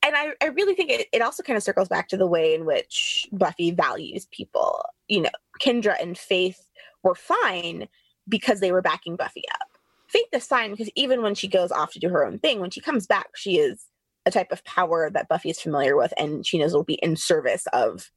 and 0.07 0.15
I, 0.15 0.33
I 0.41 0.47
really 0.47 0.73
think 0.73 0.89
it, 0.89 1.07
it 1.11 1.21
also 1.21 1.43
kind 1.43 1.57
of 1.57 1.63
circles 1.63 1.89
back 1.89 2.07
to 2.09 2.17
the 2.17 2.27
way 2.27 2.53
in 2.53 2.65
which 2.65 3.27
Buffy 3.31 3.71
values 3.71 4.27
people. 4.31 4.83
You 5.07 5.23
know, 5.23 5.29
Kendra 5.61 6.01
and 6.01 6.17
Faith 6.17 6.69
were 7.03 7.15
fine 7.15 7.87
because 8.27 8.59
they 8.59 8.71
were 8.71 8.81
backing 8.81 9.15
Buffy 9.15 9.43
up. 9.53 9.67
Faith 10.07 10.27
is 10.31 10.47
fine 10.47 10.71
because 10.71 10.89
even 10.95 11.21
when 11.21 11.35
she 11.35 11.47
goes 11.47 11.71
off 11.71 11.91
to 11.91 11.99
do 11.99 12.09
her 12.09 12.25
own 12.25 12.39
thing, 12.39 12.59
when 12.59 12.69
she 12.69 12.79
comes 12.79 13.05
back, 13.05 13.27
she 13.35 13.57
is 13.57 13.85
a 14.25 14.31
type 14.31 14.51
of 14.51 14.63
power 14.63 15.09
that 15.09 15.27
Buffy 15.27 15.49
is 15.49 15.59
familiar 15.59 15.97
with 15.97 16.13
and 16.17 16.45
she 16.45 16.57
knows 16.57 16.73
will 16.73 16.83
be 16.83 16.95
in 16.95 17.15
service 17.15 17.65
of 17.73 18.09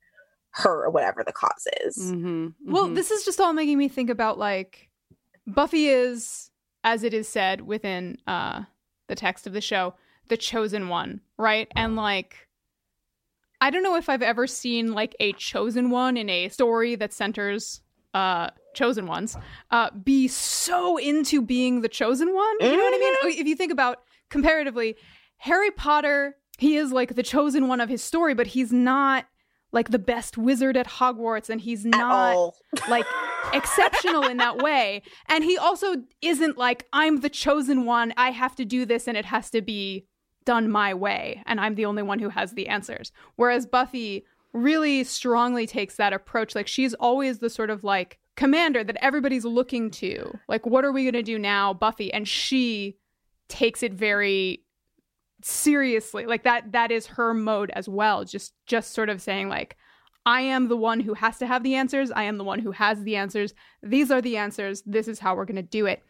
her 0.52 0.84
or 0.84 0.90
whatever 0.90 1.24
the 1.24 1.32
cause 1.32 1.66
is. 1.84 1.96
Mm-hmm. 1.98 2.48
Well, 2.66 2.88
this 2.88 3.10
is 3.10 3.24
just 3.24 3.40
all 3.40 3.52
making 3.52 3.78
me 3.78 3.88
think 3.88 4.10
about 4.10 4.38
like 4.38 4.90
Buffy 5.46 5.88
is, 5.88 6.50
as 6.84 7.02
it 7.02 7.14
is 7.14 7.28
said 7.28 7.62
within 7.62 8.18
uh, 8.26 8.62
the 9.08 9.14
text 9.14 9.46
of 9.46 9.52
the 9.52 9.60
show, 9.60 9.94
the 10.30 10.38
chosen 10.38 10.88
one, 10.88 11.20
right? 11.36 11.68
And 11.76 11.94
like, 11.94 12.48
I 13.60 13.68
don't 13.68 13.82
know 13.82 13.96
if 13.96 14.08
I've 14.08 14.22
ever 14.22 14.46
seen 14.46 14.92
like 14.92 15.14
a 15.20 15.32
chosen 15.34 15.90
one 15.90 16.16
in 16.16 16.30
a 16.30 16.48
story 16.48 16.94
that 16.94 17.12
centers 17.12 17.82
uh 18.12 18.50
chosen 18.74 19.06
ones 19.06 19.36
uh 19.70 19.88
be 20.02 20.26
so 20.26 20.96
into 20.96 21.40
being 21.40 21.82
the 21.82 21.88
chosen 21.88 22.34
one. 22.34 22.56
You 22.60 22.76
know 22.76 22.82
what 22.82 22.94
i 22.94 22.98
mean? 22.98 23.38
If 23.38 23.46
you 23.46 23.54
think 23.54 23.70
about 23.70 23.98
comparatively 24.30 24.96
harry 25.38 25.70
potter 25.70 26.36
he 26.58 26.76
is 26.76 26.90
like 26.92 27.14
the 27.14 27.22
chosen 27.22 27.68
one 27.68 27.80
of 27.80 27.88
his 27.88 28.02
story 28.02 28.34
but 28.34 28.48
he's 28.48 28.72
not 28.72 29.26
like 29.72 29.90
the 29.90 29.98
best 29.98 30.36
wizard 30.36 30.76
at 30.76 30.86
hogwarts 30.86 31.48
and 31.48 31.60
he's 31.60 31.84
not 31.84 32.52
like 32.88 33.06
exceptional 33.52 34.24
in 34.24 34.36
that 34.38 34.58
way. 34.58 35.02
And 35.28 35.44
he 35.44 35.56
also 35.56 35.96
isn't 36.22 36.58
like 36.58 36.86
i'm 36.92 37.20
the 37.20 37.30
chosen 37.30 37.84
one 37.84 38.12
i 38.16 38.30
have 38.30 38.54
to 38.56 38.64
do 38.64 38.84
this 38.84 39.06
and 39.08 39.16
it 39.16 39.24
has 39.24 39.50
to 39.50 39.62
be 39.62 40.06
done 40.44 40.70
my 40.70 40.94
way 40.94 41.42
and 41.46 41.60
i'm 41.60 41.74
the 41.74 41.84
only 41.84 42.02
one 42.02 42.18
who 42.18 42.30
has 42.30 42.52
the 42.52 42.68
answers. 42.68 43.12
Whereas 43.36 43.66
buffy 43.66 44.24
really 44.52 45.04
strongly 45.04 45.66
takes 45.66 45.96
that 45.96 46.12
approach. 46.12 46.54
Like 46.54 46.66
she's 46.66 46.94
always 46.94 47.38
the 47.38 47.50
sort 47.50 47.70
of 47.70 47.84
like 47.84 48.18
commander 48.36 48.82
that 48.84 48.96
everybody's 49.00 49.44
looking 49.44 49.90
to. 49.92 50.38
Like 50.48 50.66
what 50.66 50.84
are 50.84 50.92
we 50.92 51.04
going 51.04 51.14
to 51.14 51.22
do 51.22 51.38
now 51.38 51.74
buffy? 51.74 52.12
And 52.12 52.26
she 52.26 52.96
takes 53.48 53.82
it 53.82 53.92
very 53.92 54.64
seriously. 55.42 56.26
Like 56.26 56.44
that 56.44 56.72
that 56.72 56.90
is 56.90 57.06
her 57.06 57.34
mode 57.34 57.70
as 57.74 57.88
well. 57.88 58.24
Just 58.24 58.54
just 58.66 58.92
sort 58.92 59.08
of 59.08 59.22
saying 59.22 59.48
like 59.48 59.76
i 60.26 60.42
am 60.42 60.68
the 60.68 60.76
one 60.76 61.00
who 61.00 61.14
has 61.14 61.38
to 61.38 61.46
have 61.46 61.62
the 61.62 61.74
answers. 61.74 62.10
I 62.10 62.24
am 62.24 62.38
the 62.38 62.44
one 62.44 62.58
who 62.60 62.72
has 62.72 63.02
the 63.02 63.16
answers. 63.16 63.54
These 63.82 64.10
are 64.10 64.20
the 64.20 64.36
answers. 64.36 64.82
This 64.84 65.08
is 65.08 65.18
how 65.18 65.34
we're 65.34 65.46
going 65.46 65.56
to 65.56 65.62
do 65.62 65.86
it. 65.86 66.02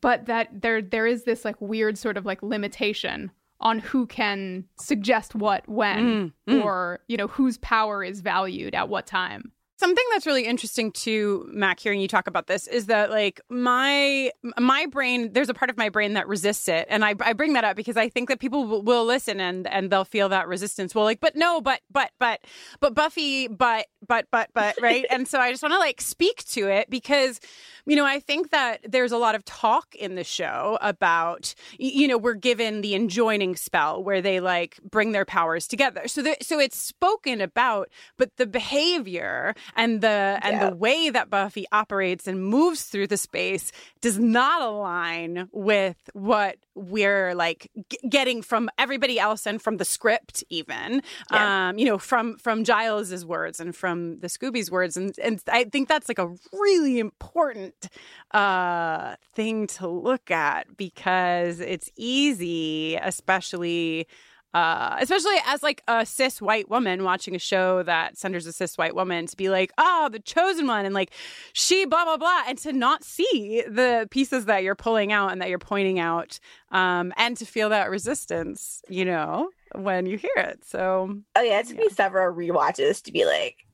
But 0.00 0.26
that 0.26 0.62
there 0.62 0.82
there 0.82 1.06
is 1.06 1.24
this 1.24 1.44
like 1.44 1.60
weird 1.60 1.96
sort 1.98 2.16
of 2.16 2.26
like 2.26 2.42
limitation 2.42 3.30
on 3.60 3.78
who 3.78 4.06
can 4.06 4.64
suggest 4.78 5.34
what 5.34 5.66
when 5.68 6.32
Mm, 6.46 6.54
mm. 6.54 6.64
or 6.64 7.00
you 7.08 7.16
know 7.16 7.26
whose 7.26 7.58
power 7.58 8.04
is 8.04 8.20
valued 8.20 8.74
at 8.74 8.88
what 8.88 9.06
time 9.06 9.52
Something 9.78 10.04
that's 10.12 10.24
really 10.24 10.46
interesting 10.46 10.90
too, 10.90 11.46
Mack, 11.52 11.80
hearing 11.80 12.00
you 12.00 12.08
talk 12.08 12.26
about 12.26 12.46
this 12.46 12.66
is 12.66 12.86
that 12.86 13.10
like 13.10 13.42
my 13.50 14.30
my 14.58 14.86
brain, 14.86 15.34
there's 15.34 15.50
a 15.50 15.54
part 15.54 15.68
of 15.68 15.76
my 15.76 15.90
brain 15.90 16.14
that 16.14 16.26
resists 16.26 16.66
it, 16.66 16.86
and 16.88 17.04
I, 17.04 17.14
I 17.20 17.34
bring 17.34 17.52
that 17.52 17.64
up 17.64 17.76
because 17.76 17.98
I 17.98 18.08
think 18.08 18.30
that 18.30 18.40
people 18.40 18.64
will, 18.64 18.80
will 18.80 19.04
listen 19.04 19.38
and 19.38 19.66
and 19.66 19.90
they'll 19.90 20.06
feel 20.06 20.30
that 20.30 20.48
resistance. 20.48 20.94
Well, 20.94 21.04
like, 21.04 21.20
but 21.20 21.36
no, 21.36 21.60
but 21.60 21.82
but 21.90 22.10
but 22.18 22.40
but 22.80 22.94
Buffy, 22.94 23.48
but 23.48 23.86
but 24.08 24.28
but 24.32 24.48
but 24.54 24.76
right, 24.82 25.04
and 25.10 25.28
so 25.28 25.40
I 25.40 25.50
just 25.50 25.62
want 25.62 25.74
to 25.74 25.78
like 25.78 26.00
speak 26.00 26.44
to 26.46 26.68
it 26.68 26.88
because 26.88 27.38
you 27.84 27.96
know 27.96 28.06
I 28.06 28.18
think 28.18 28.52
that 28.52 28.80
there's 28.82 29.12
a 29.12 29.18
lot 29.18 29.34
of 29.34 29.44
talk 29.44 29.94
in 29.94 30.14
the 30.14 30.24
show 30.24 30.78
about 30.80 31.54
you 31.78 32.08
know 32.08 32.16
we're 32.16 32.32
given 32.32 32.80
the 32.80 32.94
enjoining 32.94 33.54
spell 33.56 34.02
where 34.02 34.22
they 34.22 34.40
like 34.40 34.78
bring 34.90 35.12
their 35.12 35.26
powers 35.26 35.68
together, 35.68 36.08
so 36.08 36.22
there, 36.22 36.36
so 36.40 36.58
it's 36.58 36.78
spoken 36.78 37.42
about, 37.42 37.90
but 38.16 38.34
the 38.38 38.46
behavior 38.46 39.54
and 39.74 40.00
the 40.00 40.38
and 40.42 40.56
Yeah. 40.56 40.70
the 40.70 40.76
way 40.76 41.10
that 41.10 41.30
Buffy 41.30 41.66
operates 41.72 42.26
and 42.26 42.42
moves 42.44 42.84
through 42.84 43.06
the 43.08 43.16
space 43.16 43.72
does 44.00 44.18
not 44.18 44.62
align 44.62 45.48
with 45.52 45.96
what 46.12 46.56
we're 46.74 47.34
like 47.34 47.70
g- 47.90 47.98
getting 48.08 48.42
from 48.42 48.68
everybody 48.78 49.18
else 49.18 49.46
and 49.46 49.60
from 49.62 49.78
the 49.78 49.84
script 49.84 50.44
even 50.50 51.02
Yeah. 51.32 51.68
um 51.70 51.78
you 51.78 51.86
know 51.86 51.98
from 51.98 52.36
from 52.38 52.64
Giles's 52.64 53.24
words 53.24 53.60
and 53.60 53.74
from 53.74 54.20
the 54.20 54.26
Scooby's 54.28 54.70
words 54.70 54.96
and 54.96 55.18
and 55.22 55.42
I 55.48 55.64
think 55.64 55.88
that's 55.88 56.08
like 56.08 56.18
a 56.18 56.32
really 56.52 56.98
important 56.98 57.88
uh 58.32 59.16
thing 59.34 59.66
to 59.68 59.88
look 59.88 60.30
at 60.30 60.76
because 60.76 61.60
it's 61.60 61.90
easy 61.96 62.96
especially 62.96 64.06
uh, 64.54 64.96
especially 65.00 65.36
as 65.46 65.62
like 65.62 65.82
a 65.88 66.06
cis 66.06 66.40
white 66.40 66.70
woman 66.70 67.04
watching 67.04 67.34
a 67.34 67.38
show 67.38 67.82
that 67.82 68.16
centers 68.16 68.46
a 68.46 68.52
cis 68.52 68.78
white 68.78 68.94
woman 68.94 69.26
to 69.26 69.36
be 69.36 69.48
like, 69.48 69.72
oh, 69.78 70.08
the 70.10 70.18
chosen 70.18 70.66
one, 70.66 70.86
and 70.86 70.94
like 70.94 71.12
she 71.52 71.84
blah 71.84 72.04
blah 72.04 72.16
blah, 72.16 72.42
and 72.48 72.56
to 72.58 72.72
not 72.72 73.04
see 73.04 73.62
the 73.68 74.08
pieces 74.10 74.46
that 74.46 74.62
you're 74.62 74.74
pulling 74.74 75.12
out 75.12 75.32
and 75.32 75.40
that 75.42 75.48
you're 75.48 75.58
pointing 75.58 75.98
out, 75.98 76.38
um, 76.70 77.12
and 77.16 77.36
to 77.36 77.44
feel 77.44 77.68
that 77.68 77.90
resistance, 77.90 78.82
you 78.88 79.04
know, 79.04 79.50
when 79.74 80.06
you 80.06 80.16
hear 80.16 80.30
it. 80.36 80.64
So 80.64 81.18
Oh 81.34 81.42
yeah, 81.42 81.60
it 81.60 81.68
took 81.68 81.78
me 81.78 81.88
several 81.90 82.34
rewatches 82.34 83.02
to 83.04 83.12
be 83.12 83.24
like, 83.24 83.66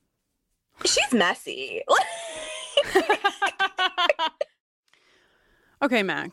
she's 0.85 1.13
messy. 1.13 1.81
okay, 5.81 6.03
Mack. 6.03 6.31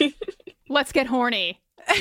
let's 0.68 0.90
get 0.92 1.06
horny 1.06 1.60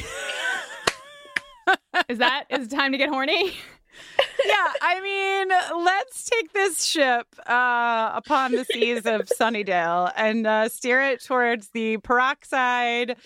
is 2.09 2.17
that 2.19 2.45
is 2.49 2.67
it 2.67 2.71
time 2.71 2.91
to 2.91 2.97
get 2.97 3.09
horny 3.09 3.53
yeah, 4.45 4.73
I 4.79 5.01
mean, 5.01 5.83
let's 5.83 6.25
take 6.25 6.53
this 6.53 6.85
ship 6.85 7.25
uh, 7.47 8.11
upon 8.13 8.51
the 8.51 8.63
seas 8.63 9.07
of 9.07 9.21
Sunnydale 9.39 10.11
and 10.15 10.45
uh, 10.45 10.69
steer 10.69 11.01
it 11.01 11.23
towards 11.23 11.69
the 11.69 11.97
peroxide 11.97 13.17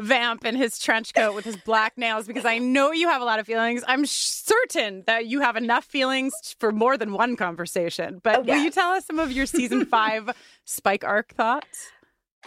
vamp 0.00 0.44
in 0.44 0.56
his 0.56 0.80
trench 0.80 1.14
coat 1.14 1.34
with 1.36 1.44
his 1.44 1.56
black 1.58 1.96
nails 1.96 2.26
because 2.26 2.44
I 2.44 2.58
know 2.58 2.90
you 2.90 3.08
have 3.08 3.22
a 3.22 3.24
lot 3.24 3.38
of 3.38 3.46
feelings. 3.46 3.84
I'm 3.86 4.04
certain 4.04 5.04
that 5.06 5.26
you 5.26 5.42
have 5.42 5.54
enough 5.56 5.84
feelings 5.84 6.32
for 6.58 6.72
more 6.72 6.96
than 6.96 7.12
one 7.12 7.36
conversation. 7.36 8.20
But 8.20 8.38
Oh, 8.40 8.42
yeah. 8.44 8.56
will 8.56 8.64
you 8.64 8.70
tell 8.72 8.90
us 8.90 9.06
some 9.06 9.20
of 9.20 9.30
your 9.30 9.46
season 9.46 9.84
five 9.84 10.28
Spike 10.64 11.04
arc 11.04 11.34
thoughts? 11.34 11.86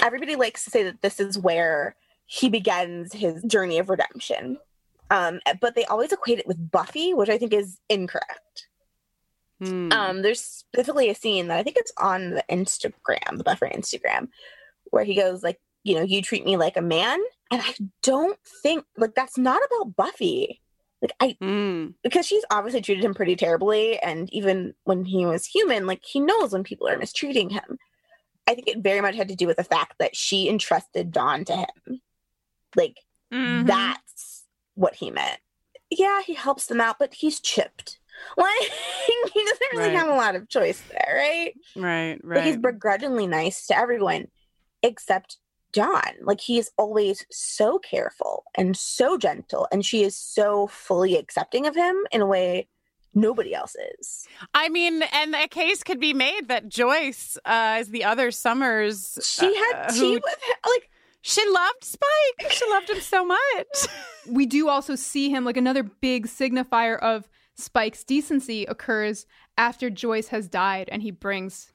everybody 0.01 0.35
likes 0.35 0.65
to 0.65 0.69
say 0.71 0.83
that 0.83 1.01
this 1.01 1.19
is 1.21 1.37
where 1.37 1.95
he 2.25 2.49
begins 2.49 3.13
his 3.13 3.41
journey 3.43 3.77
of 3.77 3.89
redemption. 3.89 4.57
Um, 5.13 5.39
but 5.61 5.75
they 5.75 5.85
always 5.85 6.11
equate 6.11 6.39
it 6.39 6.47
with 6.47 6.71
Buffy, 6.71 7.13
which 7.13 7.29
I 7.29 7.37
think 7.37 7.53
is 7.53 7.79
incorrect. 7.87 8.67
Hmm. 9.61 9.91
Um, 9.91 10.21
there's 10.23 10.41
specifically 10.41 11.09
a 11.09 11.15
scene 11.15 11.47
that 11.47 11.59
I 11.59 11.63
think 11.63 11.77
it's 11.77 11.93
on 11.97 12.31
the 12.31 12.43
Instagram, 12.49 13.37
the 13.37 13.43
Buffy 13.43 13.67
Instagram, 13.67 14.29
where 14.85 15.03
he 15.03 15.15
goes 15.15 15.43
like, 15.43 15.59
you 15.83 15.95
know, 15.95 16.01
you 16.01 16.21
treat 16.21 16.45
me 16.45 16.57
like 16.57 16.77
a 16.77 16.81
man, 16.81 17.19
and 17.51 17.61
I 17.61 17.73
don't 18.01 18.39
think 18.63 18.85
like 18.97 19.13
that's 19.15 19.37
not 19.37 19.61
about 19.65 19.95
Buffy. 19.95 20.61
Like 21.01 21.11
I, 21.19 21.35
Hmm. 21.39 21.87
because 22.01 22.25
she's 22.25 22.45
obviously 22.49 22.81
treated 22.81 23.03
him 23.05 23.13
pretty 23.13 23.35
terribly, 23.35 23.99
and 23.99 24.33
even 24.33 24.73
when 24.85 25.05
he 25.05 25.25
was 25.25 25.45
human, 25.45 25.85
like 25.85 26.01
he 26.03 26.19
knows 26.19 26.53
when 26.53 26.63
people 26.63 26.87
are 26.87 26.97
mistreating 26.97 27.49
him. 27.51 27.77
I 28.47 28.55
think 28.55 28.67
it 28.67 28.79
very 28.79 28.99
much 29.01 29.15
had 29.15 29.29
to 29.29 29.35
do 29.35 29.47
with 29.47 29.57
the 29.57 29.63
fact 29.63 29.93
that 29.99 30.15
she 30.15 30.49
entrusted 30.49 31.11
Dawn 31.11 31.45
to 31.45 31.55
him. 31.55 32.01
Like 32.75 32.97
Mhm. 33.31 33.67
that's 33.67 34.02
what 34.75 34.95
he 34.95 35.11
meant. 35.11 35.39
Yeah, 35.89 36.21
he 36.25 36.33
helps 36.33 36.65
them 36.67 36.81
out, 36.81 36.97
but 36.99 37.13
he's 37.13 37.39
chipped. 37.39 37.99
Like 38.37 38.71
he 39.33 39.43
doesn't 39.43 39.61
really 39.73 39.89
Right. 39.89 39.97
have 39.97 40.07
a 40.07 40.15
lot 40.15 40.35
of 40.35 40.47
choice 40.47 40.81
there, 40.89 41.15
right? 41.17 41.53
Right, 41.75 42.19
Like 42.23 42.43
he's 42.45 42.57
begrudgingly 42.57 43.27
nice 43.27 43.65
to 43.67 43.77
everyone 43.77 44.27
except 44.81 45.37
Dawn. 45.73 46.13
Like 46.21 46.39
he 46.39 46.57
is 46.59 46.69
always 46.77 47.25
so 47.31 47.79
careful 47.79 48.43
and 48.55 48.77
so 48.77 49.17
gentle, 49.17 49.67
and 49.71 49.83
she 49.85 50.03
is 50.03 50.15
so 50.15 50.67
fully 50.67 51.17
accepting 51.17 51.65
of 51.65 51.75
him 51.75 51.95
in 52.11 52.21
a 52.21 52.25
way 52.27 52.67
nobody 53.15 53.53
else 53.53 53.75
is. 53.99 54.27
I 54.53 54.69
mean, 54.69 55.01
and 55.11 55.33
a 55.35 55.47
case 55.47 55.83
could 55.83 55.99
be 55.99 56.13
made 56.13 56.47
that 56.47 56.69
Joyce, 56.69 57.37
uh, 57.45 57.81
as 57.81 57.89
the 57.89 58.03
other 58.03 58.29
Summers, 58.31 59.17
She 59.23 59.53
had 59.55 59.73
uh, 59.87 59.91
tea 59.91 59.99
who- 59.99 60.13
with 60.13 60.43
him. 60.43 60.55
Like 60.67 60.89
she 61.25 61.41
loved 61.49 61.83
Spike. 61.83 62.51
She 62.51 62.69
loved 62.69 62.89
him 62.89 62.99
so 62.99 63.25
much. 63.25 63.87
we 64.29 64.45
do 64.45 64.67
also 64.67 64.95
see 64.95 65.29
him 65.29 65.45
like 65.45 65.55
another 65.55 65.81
big 65.81 66.27
signifier 66.27 66.99
of 66.99 67.29
Spike's 67.55 68.03
decency 68.03 68.65
occurs 68.65 69.25
after 69.57 69.89
Joyce 69.89 70.27
has 70.27 70.49
died 70.49 70.89
and 70.91 71.01
he 71.01 71.11
brings 71.11 71.71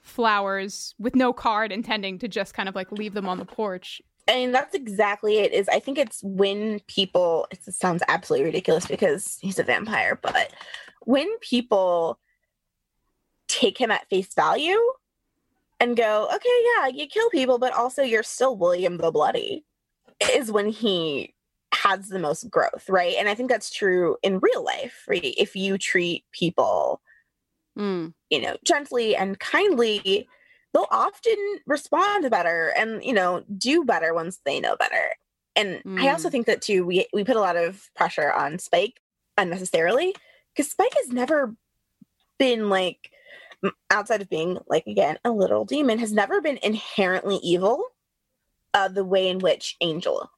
flowers 0.00 0.94
with 0.98 1.14
no 1.14 1.34
card 1.34 1.72
intending 1.72 2.18
to 2.20 2.26
just 2.26 2.54
kind 2.54 2.70
of 2.70 2.74
like 2.74 2.90
leave 2.90 3.12
them 3.12 3.28
on 3.28 3.38
the 3.38 3.44
porch. 3.44 4.00
and 4.28 4.54
that's 4.54 4.74
exactly 4.74 5.38
it 5.38 5.52
is 5.52 5.68
i 5.68 5.80
think 5.80 5.98
it's 5.98 6.20
when 6.22 6.78
people 6.86 7.46
it 7.50 7.60
sounds 7.74 8.02
absolutely 8.08 8.46
ridiculous 8.46 8.86
because 8.86 9.36
he's 9.40 9.58
a 9.58 9.64
vampire 9.64 10.18
but 10.22 10.52
when 11.02 11.26
people 11.38 12.18
take 13.48 13.78
him 13.78 13.90
at 13.90 14.08
face 14.08 14.32
value 14.34 14.78
and 15.80 15.96
go 15.96 16.28
okay 16.34 16.64
yeah 16.76 16.86
you 16.88 17.06
kill 17.06 17.28
people 17.30 17.58
but 17.58 17.72
also 17.72 18.02
you're 18.02 18.22
still 18.22 18.56
william 18.56 18.96
the 18.96 19.10
bloody 19.10 19.64
is 20.32 20.50
when 20.50 20.68
he 20.68 21.34
has 21.74 22.08
the 22.08 22.18
most 22.18 22.50
growth 22.50 22.88
right 22.88 23.16
and 23.18 23.28
i 23.28 23.34
think 23.34 23.50
that's 23.50 23.70
true 23.72 24.16
in 24.22 24.38
real 24.38 24.64
life 24.64 25.04
right 25.08 25.34
if 25.36 25.54
you 25.56 25.78
treat 25.78 26.24
people 26.32 27.00
Mm. 27.78 28.14
you 28.30 28.40
know, 28.40 28.56
gently 28.64 29.14
and 29.14 29.38
kindly, 29.38 30.26
they'll 30.72 30.86
often 30.90 31.36
respond 31.66 32.30
better 32.30 32.72
and, 32.76 33.04
you 33.04 33.12
know, 33.12 33.44
do 33.56 33.84
better 33.84 34.14
once 34.14 34.40
they 34.44 34.60
know 34.60 34.76
better. 34.76 35.14
And 35.54 35.82
I 35.98 36.08
also 36.08 36.28
Mm. 36.28 36.32
think 36.32 36.46
that 36.46 36.62
too, 36.62 36.84
we 36.86 37.06
we 37.12 37.24
put 37.24 37.36
a 37.36 37.40
lot 37.40 37.56
of 37.56 37.88
pressure 37.94 38.32
on 38.32 38.58
Spike 38.58 39.00
unnecessarily 39.38 40.14
because 40.54 40.70
Spike 40.70 40.94
has 40.96 41.08
never 41.08 41.54
been 42.38 42.68
like 42.68 43.10
outside 43.90 44.20
of 44.22 44.28
being 44.28 44.58
like 44.68 44.86
again 44.86 45.18
a 45.24 45.30
little 45.30 45.64
demon 45.64 45.98
has 45.98 46.12
never 46.12 46.40
been 46.40 46.58
inherently 46.62 47.36
evil 47.42 47.82
uh 48.74 48.88
the 48.88 49.04
way 49.04 49.28
in 49.28 49.38
which 49.38 49.76
Angel 49.80 50.30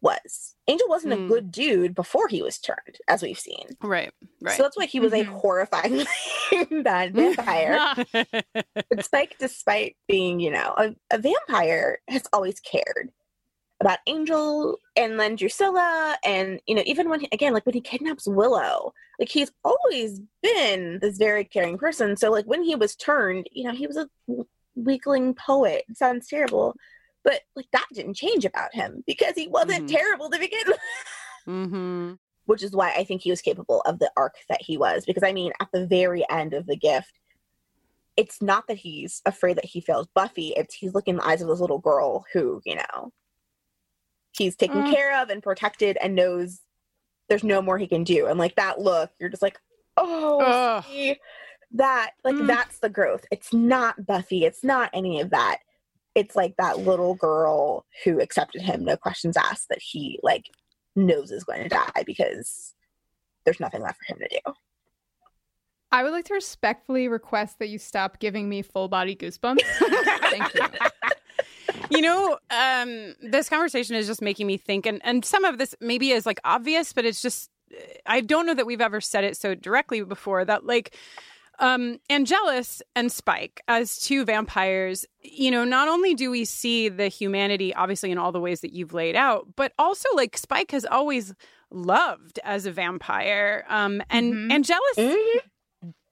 was. 0.00 0.54
Angel 0.68 0.86
wasn't 0.88 1.12
Mm. 1.14 1.24
a 1.24 1.28
good 1.28 1.50
dude 1.50 1.94
before 1.94 2.28
he 2.28 2.40
was 2.40 2.58
turned, 2.58 2.98
as 3.08 3.20
we've 3.20 3.38
seen. 3.38 3.66
Right, 3.82 4.12
right. 4.40 4.56
So 4.56 4.62
that's 4.62 4.76
why 4.76 4.86
he 4.86 5.00
was 5.00 5.12
a 5.12 5.24
Mhm. 5.24 5.40
horrifying 5.40 6.04
bad 6.84 7.14
vampire. 7.14 7.94
but 8.12 9.04
Spike, 9.04 9.34
despite 9.40 9.96
being, 10.06 10.38
you 10.38 10.50
know, 10.52 10.72
a, 10.76 10.94
a 11.10 11.18
vampire, 11.18 11.98
has 12.08 12.22
always 12.32 12.60
cared 12.60 13.10
about 13.80 13.98
Angel 14.06 14.78
and 14.96 15.18
then 15.20 15.36
Drusilla. 15.36 16.16
And, 16.24 16.60
you 16.66 16.74
know, 16.74 16.82
even 16.84 17.08
when, 17.08 17.20
he, 17.20 17.28
again, 17.32 17.52
like 17.54 17.64
when 17.64 17.74
he 17.74 17.80
kidnaps 17.80 18.26
Willow, 18.26 18.92
like 19.18 19.28
he's 19.28 19.52
always 19.64 20.20
been 20.42 20.98
this 21.00 21.16
very 21.16 21.44
caring 21.44 21.78
person. 21.78 22.16
So, 22.16 22.30
like 22.30 22.46
when 22.46 22.62
he 22.62 22.74
was 22.74 22.96
turned, 22.96 23.48
you 23.52 23.64
know, 23.64 23.72
he 23.72 23.86
was 23.86 23.96
a 23.96 24.08
weakling 24.74 25.34
poet. 25.34 25.84
It 25.88 25.96
sounds 25.96 26.26
terrible. 26.28 26.74
But 27.24 27.42
like 27.56 27.66
that 27.72 27.86
didn't 27.92 28.14
change 28.14 28.44
about 28.44 28.74
him 28.74 29.02
because 29.06 29.34
he 29.34 29.48
wasn't 29.48 29.88
Mhm. 29.88 29.92
terrible 29.92 30.30
to 30.30 30.38
begin 30.38 30.62
with 30.66 30.78
mm-hmm. 31.48 32.12
which 32.46 32.62
is 32.62 32.72
why 32.72 32.92
I 32.92 33.04
think 33.04 33.22
he 33.22 33.30
was 33.30 33.42
capable 33.42 33.80
of 33.82 33.98
the 33.98 34.10
arc 34.16 34.34
that 34.48 34.62
he 34.62 34.76
was. 34.78 35.04
Because 35.04 35.22
I 35.22 35.32
mean, 35.32 35.52
at 35.60 35.68
the 35.72 35.86
very 35.86 36.24
end 36.30 36.54
of 36.54 36.66
the 36.66 36.76
gift, 36.76 37.12
it's 38.16 38.40
not 38.42 38.66
that 38.68 38.78
he's 38.78 39.20
afraid 39.26 39.56
that 39.56 39.64
he 39.64 39.80
fails 39.80 40.08
Buffy, 40.14 40.52
it's 40.56 40.74
he's 40.74 40.94
looking 40.94 41.14
in 41.14 41.18
the 41.18 41.26
eyes 41.26 41.42
of 41.42 41.48
this 41.48 41.60
little 41.60 41.78
girl 41.78 42.24
who, 42.32 42.60
you 42.64 42.76
know, 42.76 43.12
he's 44.38 44.56
taken 44.56 44.84
Mm. 44.84 44.90
care 44.94 45.20
of 45.20 45.28
and 45.30 45.42
protected 45.42 45.98
and 46.00 46.14
knows 46.14 46.60
there's 47.28 47.44
no 47.44 47.60
more 47.60 47.76
he 47.78 47.86
can 47.86 48.04
do. 48.04 48.26
And 48.26 48.38
like 48.38 48.56
that 48.56 48.80
look, 48.80 49.10
you're 49.18 49.28
just 49.28 49.42
like, 49.42 49.58
oh, 49.96 50.82
that, 51.72 52.12
like, 52.24 52.34
Mm. 52.36 52.46
that's 52.46 52.78
the 52.78 52.88
growth. 52.88 53.26
It's 53.30 53.52
not 53.52 54.06
Buffy, 54.06 54.44
it's 54.44 54.64
not 54.64 54.90
any 54.94 55.20
of 55.20 55.30
that. 55.30 55.58
It's 56.14 56.34
like 56.34 56.56
that 56.56 56.78
little 56.78 57.14
girl 57.14 57.84
who 58.04 58.20
accepted 58.20 58.62
him, 58.62 58.84
no 58.84 58.96
questions 58.96 59.36
asked, 59.36 59.68
that 59.68 59.82
he 59.82 60.18
like 60.22 60.46
knows 60.96 61.30
is 61.30 61.44
going 61.44 61.62
to 61.62 61.68
die 61.68 62.02
because 62.06 62.74
there's 63.44 63.60
nothing 63.60 63.82
left 63.82 63.98
for 63.98 64.14
him 64.14 64.20
to 64.20 64.28
do. 64.28 64.54
I 65.92 66.02
would 66.02 66.12
like 66.12 66.26
to 66.26 66.34
respectfully 66.34 67.08
request 67.08 67.58
that 67.60 67.68
you 67.68 67.78
stop 67.78 68.18
giving 68.18 68.48
me 68.48 68.62
full 68.62 68.88
body 68.88 69.16
goosebumps. 69.16 69.60
Thank 70.30 70.54
you. 70.54 70.60
You 71.90 72.00
know, 72.00 72.38
um, 72.50 73.14
this 73.22 73.48
conversation 73.48 73.96
is 73.96 74.06
just 74.06 74.22
making 74.22 74.46
me 74.46 74.56
think, 74.56 74.86
and, 74.86 75.00
and 75.04 75.24
some 75.24 75.44
of 75.44 75.58
this 75.58 75.74
maybe 75.80 76.10
is 76.10 76.26
like 76.26 76.40
obvious, 76.44 76.92
but 76.92 77.04
it's 77.04 77.20
just, 77.22 77.50
I 78.06 78.20
don't 78.20 78.46
know 78.46 78.54
that 78.54 78.66
we've 78.66 78.80
ever 78.80 79.00
said 79.00 79.24
it 79.24 79.36
so 79.36 79.54
directly 79.54 80.02
before 80.02 80.44
that, 80.44 80.64
like, 80.64 80.96
um, 81.60 81.98
Angelus 82.08 82.82
and 82.94 83.10
Spike 83.10 83.60
as 83.66 83.98
two 83.98 84.24
vampires, 84.24 85.04
you 85.22 85.50
know, 85.50 85.64
not 85.64 85.88
only 85.88 86.14
do 86.14 86.30
we 86.30 86.44
see 86.44 86.88
the 86.88 87.08
humanity, 87.08 87.74
obviously, 87.74 88.12
in 88.12 88.18
all 88.18 88.30
the 88.30 88.40
ways 88.40 88.60
that 88.60 88.72
you've 88.72 88.94
laid 88.94 89.16
out, 89.16 89.48
but 89.56 89.72
also 89.76 90.08
like 90.14 90.38
Spike 90.38 90.70
has 90.70 90.84
always 90.84 91.34
loved 91.72 92.38
as 92.44 92.64
a 92.64 92.70
vampire. 92.70 93.64
Um, 93.68 94.00
and 94.08 94.34
Mhm. 94.34 94.52
Angelus 94.52 94.98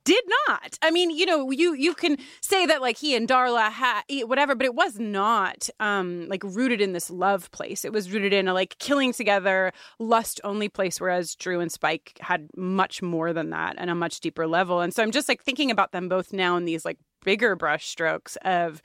did 0.07 0.25
not. 0.49 0.79
I 0.81 0.91
mean, 0.93 1.11
you 1.11 1.27
know, 1.27 1.51
you 1.51 1.75
you 1.75 1.93
can 1.93 2.17
say 2.41 2.65
that 2.65 2.81
like 2.81 2.97
he 2.97 3.15
and 3.17 3.29
Darla 3.29 3.71
had 3.71 4.03
whatever, 4.23 4.55
but 4.55 4.65
it 4.65 4.75
was 4.75 4.99
not 4.99 5.69
um 5.81 6.29
like 6.29 6.43
rooted 6.45 6.81
in 6.81 6.93
this 6.93 7.11
love 7.11 7.51
place. 7.51 7.85
It 7.85 7.93
was 7.93 8.11
rooted 8.11 8.33
in 8.33 8.49
a 8.49 8.55
like 8.55 8.79
killing 8.79 9.13
together, 9.13 9.73
lust 9.99 10.41
only 10.45 10.69
place. 10.69 11.01
Whereas 11.01 11.35
Dru 11.35 11.61
and 11.61 11.71
Spike 11.71 12.17
had 12.21 12.49
much 12.57 13.03
more 13.03 13.33
than 13.33 13.51
that 13.51 13.75
and 13.79 13.91
a 13.91 13.95
much 13.95 14.21
deeper 14.21 14.47
level. 14.47 14.81
And 14.81 14.95
so 14.95 15.03
I'm 15.03 15.11
just 15.11 15.29
like 15.29 15.43
thinking 15.43 15.71
about 15.71 15.91
them 15.91 16.09
both 16.09 16.33
now 16.33 16.57
in 16.57 16.65
these 16.65 16.85
like 16.85 16.99
bigger 17.25 17.57
brushstrokes 17.57 18.37
of 18.45 18.81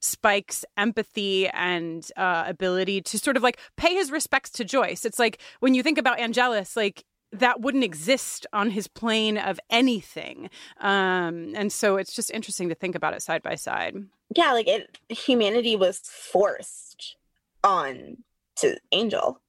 Spike's 0.00 0.64
empathy 0.76 1.48
and 1.48 2.10
uh, 2.16 2.44
ability 2.46 3.02
to 3.02 3.18
sort 3.18 3.36
of 3.36 3.42
like 3.42 3.60
pay 3.76 3.94
his 3.94 4.10
respects 4.10 4.50
to 4.50 4.64
Joyce. 4.64 5.04
It's 5.04 5.18
like 5.18 5.38
when 5.60 5.74
you 5.74 5.82
think 5.82 5.98
about 5.98 6.18
Angelus, 6.18 6.76
like 6.76 7.04
that 7.32 7.60
wouldn't 7.60 7.84
exist 7.84 8.46
on 8.52 8.70
his 8.70 8.86
plane 8.86 9.38
of 9.38 9.58
anything. 9.70 10.50
Um, 10.80 11.54
and 11.54 11.72
so 11.72 11.96
it's 11.96 12.14
just 12.14 12.30
interesting 12.30 12.68
to 12.68 12.74
think 12.74 12.94
about 12.94 13.14
it 13.14 13.22
side 13.22 13.42
by 13.42 13.54
side. 13.54 13.96
Yeah, 14.34 14.52
like 14.52 14.68
it 14.68 14.98
humanity 15.08 15.76
was 15.76 15.98
forced 15.98 17.16
on 17.64 18.18
to 18.56 18.78
Angel. 18.92 19.40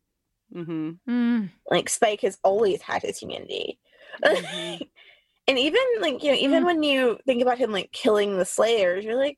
Mm-hmm. 0.54 0.92
Mm. 1.10 1.50
Like 1.70 1.90
Spike 1.90 2.22
has 2.22 2.38
always 2.44 2.82
had 2.82 3.02
his 3.02 3.18
humanity. 3.18 3.80
Mhm. 4.24 4.88
and 5.48 5.60
even 5.60 5.82
like, 6.00 6.24
you 6.24 6.32
know, 6.32 6.38
even 6.38 6.66
when 6.66 6.84
you 6.84 7.18
think 7.26 7.42
about 7.42 7.58
him 7.58 7.72
like 7.72 7.92
killing 7.92 8.38
the 8.38 8.46
Slayers, 8.46 9.04
you're 9.04 9.18
like 9.18 9.38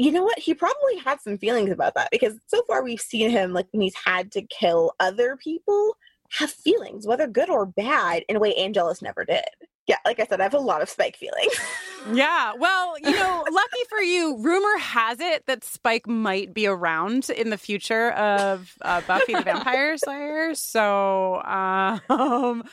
you 0.00 0.12
know 0.12 0.22
what? 0.22 0.38
He 0.38 0.54
probably 0.54 0.96
had 1.04 1.20
some 1.20 1.38
feelings 1.38 1.72
about 1.72 1.94
that 1.96 2.10
because 2.12 2.38
so 2.46 2.62
far 2.68 2.84
we've 2.84 3.00
seen 3.00 3.30
him 3.30 3.52
like 3.52 3.66
when 3.72 3.82
he's 3.82 3.96
had 3.96 4.30
to 4.32 4.42
kill 4.42 4.92
other 5.00 5.36
people 5.36 5.96
have 6.30 6.50
feelings, 6.50 7.06
whether 7.06 7.26
good 7.26 7.50
or 7.50 7.66
bad, 7.66 8.24
in 8.28 8.36
a 8.36 8.40
way 8.40 8.54
Angelus 8.54 9.02
never 9.02 9.24
did. 9.24 9.44
yeah, 9.86 9.96
like 10.04 10.20
I 10.20 10.26
said, 10.26 10.40
I 10.40 10.44
have 10.44 10.54
a 10.54 10.58
lot 10.58 10.82
of 10.82 10.88
Spike 10.90 11.16
feelings. 11.16 11.54
yeah. 12.12 12.52
Well, 12.58 12.98
you 12.98 13.10
know, 13.10 13.44
lucky 13.50 13.84
for 13.88 14.00
you, 14.00 14.36
rumor 14.38 14.78
has 14.78 15.18
it 15.18 15.46
that 15.46 15.64
Spike 15.64 16.06
might 16.06 16.52
be 16.52 16.66
around 16.66 17.30
in 17.30 17.50
the 17.50 17.58
future 17.58 18.10
of 18.12 18.74
uh, 18.82 19.00
Buffy 19.02 19.32
the 19.32 19.42
Vampire 19.42 19.96
Slayer. 19.96 20.54
So, 20.54 21.42
um, 21.42 22.64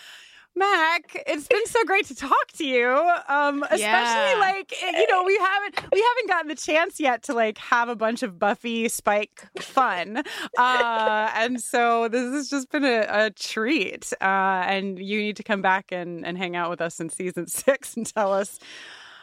Mack, 0.55 1.21
it's 1.27 1.47
been 1.47 1.65
so 1.65 1.83
great 1.83 2.05
to 2.07 2.15
talk 2.15 2.47
to 2.57 2.65
you. 2.65 2.87
Um, 3.27 3.63
especially 3.63 3.79
Yeah. 3.81 4.37
like 4.39 4.73
eh, 4.81 4.99
you 4.99 5.07
know, 5.07 5.23
we 5.23 5.37
haven't 5.37 5.75
we 5.91 6.01
haven't 6.01 6.27
gotten 6.29 6.47
the 6.47 6.55
chance 6.55 6.99
yet 6.99 7.23
to 7.23 7.33
like 7.33 7.57
have 7.57 7.89
a 7.89 7.95
bunch 7.95 8.23
of 8.23 8.39
Buffy 8.39 8.87
Spike 8.87 9.47
fun. 9.59 10.23
Uh, 10.57 11.31
and 11.35 11.59
so 11.61 12.07
this 12.07 12.31
has 12.33 12.49
just 12.49 12.69
been 12.71 12.85
a, 12.85 13.05
a 13.09 13.29
treat. 13.31 14.13
Uh, 14.21 14.63
and 14.67 14.97
you 14.99 15.19
need 15.19 15.35
to 15.37 15.43
come 15.43 15.61
back 15.61 15.91
and, 15.91 16.25
and 16.25 16.37
hang 16.37 16.55
out 16.55 16.69
with 16.69 16.79
us 16.81 16.99
in 16.99 17.09
season 17.09 17.47
six 17.47 17.95
and 17.97 18.05
tell 18.05 18.31
us. 18.33 18.57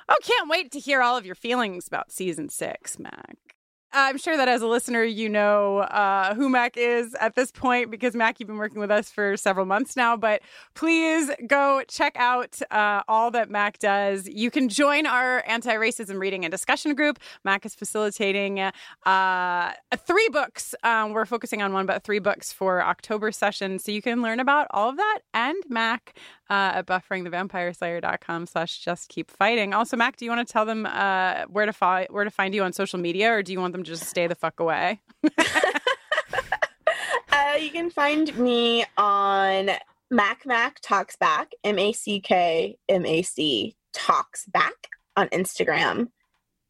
Oh, 0.09 0.17
can't 0.23 0.51
wait 0.51 0.73
to 0.73 0.81
hear 0.81 1.01
all 1.01 1.17
of 1.17 1.25
your 1.25 1.35
feelings 1.37 1.87
about 1.87 2.13
season 2.13 2.49
six, 2.49 2.99
Mack. 2.99 3.37
I'm 3.95 4.17
sure 4.17 4.39
that 4.39 4.49
as 4.49 4.63
a 4.63 4.67
listener, 4.67 5.03
you 5.03 5.29
know 5.29 5.79
uh, 5.81 6.35
who 6.35 6.49
Mack 6.49 6.79
is 6.79 7.15
at 7.21 7.35
this 7.35 7.53
point 7.53 7.91
because 7.91 8.15
Mack, 8.15 8.41
you've 8.41 8.47
been 8.47 8.57
working 8.57 8.81
with 8.81 8.91
us 8.91 9.11
for 9.11 9.37
several 9.37 9.67
months 9.67 9.97
now. 9.97 10.17
But 10.17 10.41
please 10.75 11.31
go 11.47 11.83
check 11.89 12.17
out 12.17 12.59
uh, 12.71 13.03
all 13.07 13.31
that 13.33 13.51
Mack 13.51 13.79
does. 13.79 14.27
You 14.27 14.51
can 14.51 14.71
join 14.71 15.05
our 15.05 15.45
anti 15.47 15.75
racism 15.75 16.19
reading 16.19 16.45
and 16.45 16.51
discussion 16.51 16.95
group. 16.95 17.19
Mack 17.45 17.67
is 17.67 17.75
facilitating 17.75 18.61
uh, 19.05 19.73
three 19.97 20.29
books. 20.31 20.75
Um, 20.83 21.13
we're 21.13 21.27
focusing 21.27 21.61
on 21.61 21.75
one, 21.75 21.85
but 21.85 22.03
three 22.03 22.19
books 22.19 22.51
for 22.51 22.83
October 22.83 23.31
session. 23.31 23.79
So 23.79 23.93
you 23.93 24.01
can 24.01 24.23
learn 24.23 24.41
about 24.41 24.69
all 24.71 24.89
of 24.89 24.97
that 24.97 25.19
and 25.35 25.57
Mack 25.69 26.15
uh, 26.49 26.73
at 26.75 26.87
bufferingthevampireslayer.com 26.87 28.47
slash 28.47 28.79
just 28.79 29.09
keep 29.09 29.31
fighting. 29.31 29.73
Also, 29.73 29.97
Mack, 29.97 30.17
do 30.17 30.25
you 30.25 30.31
want 30.31 30.47
to 30.47 30.53
tell 30.53 30.67
them 30.67 30.87
uh, 30.87 31.45
where 31.45 31.67
to 31.67 31.73
fi- 31.73 32.07
where 32.11 32.25
to 32.25 32.31
find 32.31 32.55
you 32.55 32.63
on 32.63 32.73
social 32.73 32.99
media 32.99 33.33
or 33.33 33.43
do 33.43 33.53
you 33.53 33.61
want 33.61 33.73
them 33.73 33.82
just 33.83 34.05
stay 34.05 34.27
the 34.27 34.35
fuck 34.35 34.61
away? 34.61 35.01
Uh, 37.53 37.57
you 37.57 37.71
can 37.71 37.91
find 37.91 38.37
me 38.39 38.85
on 38.97 39.71
Mack 40.11 40.47
Mac 40.47 40.81
Talks 40.81 41.17
Back, 41.17 41.53
M 41.65 41.79
A 41.79 41.93
C 41.93 42.21
K 42.21 42.79
M 42.89 43.05
A 43.05 43.23
C 43.23 43.75
Talks 43.93 44.47
Back 44.47 44.89
on 45.17 45.29
Instagram. 45.29 46.09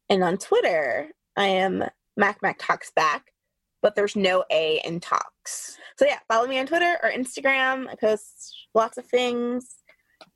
And 0.09 0.23
on 0.23 0.37
Twitter, 0.37 1.09
I 1.37 1.45
am 1.45 1.83
Mack 2.17 2.41
Mac 2.41 2.57
Talks 2.59 2.91
Back, 2.91 3.33
but 3.81 3.95
there's 3.95 4.15
no 4.15 4.43
A 4.51 4.81
in 4.85 4.99
talks. 4.99 5.77
So 5.97 6.05
yeah, 6.05 6.19
follow 6.29 6.47
me 6.47 6.59
on 6.59 6.65
Twitter 6.65 6.97
or 7.03 7.11
Instagram. 7.11 7.89
I 7.89 7.95
post 7.95 8.67
lots 8.73 8.97
of 8.97 9.05
things. 9.05 9.75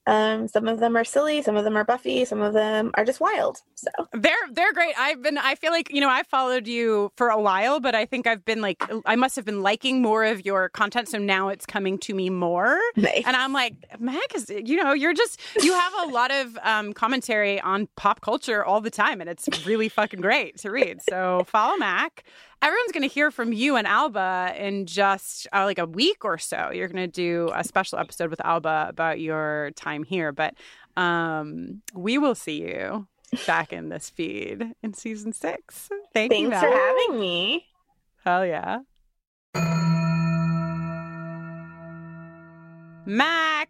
Um, 0.08 0.48
some 0.48 0.70
of 0.70 0.80
them 0.80 0.96
are 0.96 1.04
silly, 1.04 1.42
some 1.42 1.58
of 1.58 1.66
them 1.66 1.76
are 1.76 1.84
Buffy, 1.84 2.24
some 2.24 2.42
of 2.42 2.54
them 2.54 2.92
are 2.94 3.04
just 3.04 3.20
wild. 3.20 3.62
So 3.76 3.90
They're 4.14 4.34
they're 4.54 4.72
great. 4.72 4.98
I've 4.98 5.22
been 5.22 5.38
I 5.38 5.56
feel 5.56 5.72
like, 5.72 5.92
you 5.92 6.00
know, 6.00 6.10
I 6.10 6.24
followed 6.24 6.66
you 6.66 7.12
for 7.18 7.28
a 7.30 7.40
while, 7.40 7.82
but 7.82 7.94
I 7.94 8.06
think 8.06 8.26
I've 8.26 8.46
been 8.46 8.62
like 8.62 8.82
I 9.06 9.18
must 9.18 9.36
have 9.36 9.44
been 9.44 9.62
liking 9.62 10.02
more 10.02 10.24
of 10.24 10.46
your 10.46 10.70
content, 10.70 11.10
so 11.10 11.18
now 11.18 11.50
it's 11.50 11.66
coming 11.66 11.98
to 12.00 12.14
me 12.14 12.30
more. 12.30 12.80
Nice. 12.96 13.24
And 13.26 13.36
I'm 13.36 13.52
like, 13.52 13.74
Mack 14.00 14.34
is 14.34 14.50
you 14.50 14.82
know, 14.82 14.94
you're 14.94 15.14
just 15.14 15.42
you 15.62 15.74
have 15.74 15.94
a 16.06 16.12
lot 16.12 16.32
of 16.32 16.58
um, 16.64 16.94
commentary 16.94 17.60
on 17.60 17.90
pop 17.98 18.22
culture 18.22 18.64
all 18.64 18.80
the 18.80 18.90
time 18.90 19.20
and 19.20 19.30
it's 19.30 19.50
really 19.66 19.90
fucking 19.90 20.22
great 20.22 20.58
to 20.60 20.72
read. 20.72 21.02
So 21.02 21.46
follow 21.48 21.76
Mack. 21.76 22.24
Everyone's 22.62 22.92
going 22.92 23.08
to 23.08 23.14
hear 23.14 23.30
from 23.30 23.54
you 23.54 23.76
and 23.76 23.86
Alba 23.86 24.54
in 24.58 24.88
just 24.88 25.48
uh, 25.54 25.64
like 25.66 25.78
a 25.78 25.86
week 25.86 26.26
or 26.26 26.40
so. 26.40 26.72
You're 26.74 26.88
going 26.88 27.06
to 27.06 27.12
do 27.12 27.52
a 27.54 27.64
special 27.64 28.00
episode 28.00 28.32
with 28.32 28.44
Alba 28.44 28.88
about 28.90 29.20
your 29.20 29.72
time 29.76 30.04
here, 30.04 30.32
but 30.32 30.56
um, 30.96 31.84
we 31.94 32.18
will 32.18 32.34
see 32.34 32.62
you 32.62 33.08
back 33.46 33.72
in 33.72 33.90
this 33.90 34.10
feed 34.10 34.72
in 34.82 34.94
season 34.96 35.34
six. 35.34 35.90
Thank 36.14 36.34
you. 36.34 36.50
thanks 36.50 36.60
for 36.60 36.72
having 36.72 37.20
me. 37.20 37.68
Hell 38.26 38.44
yeah. 38.46 38.80
Mack, 43.06 43.70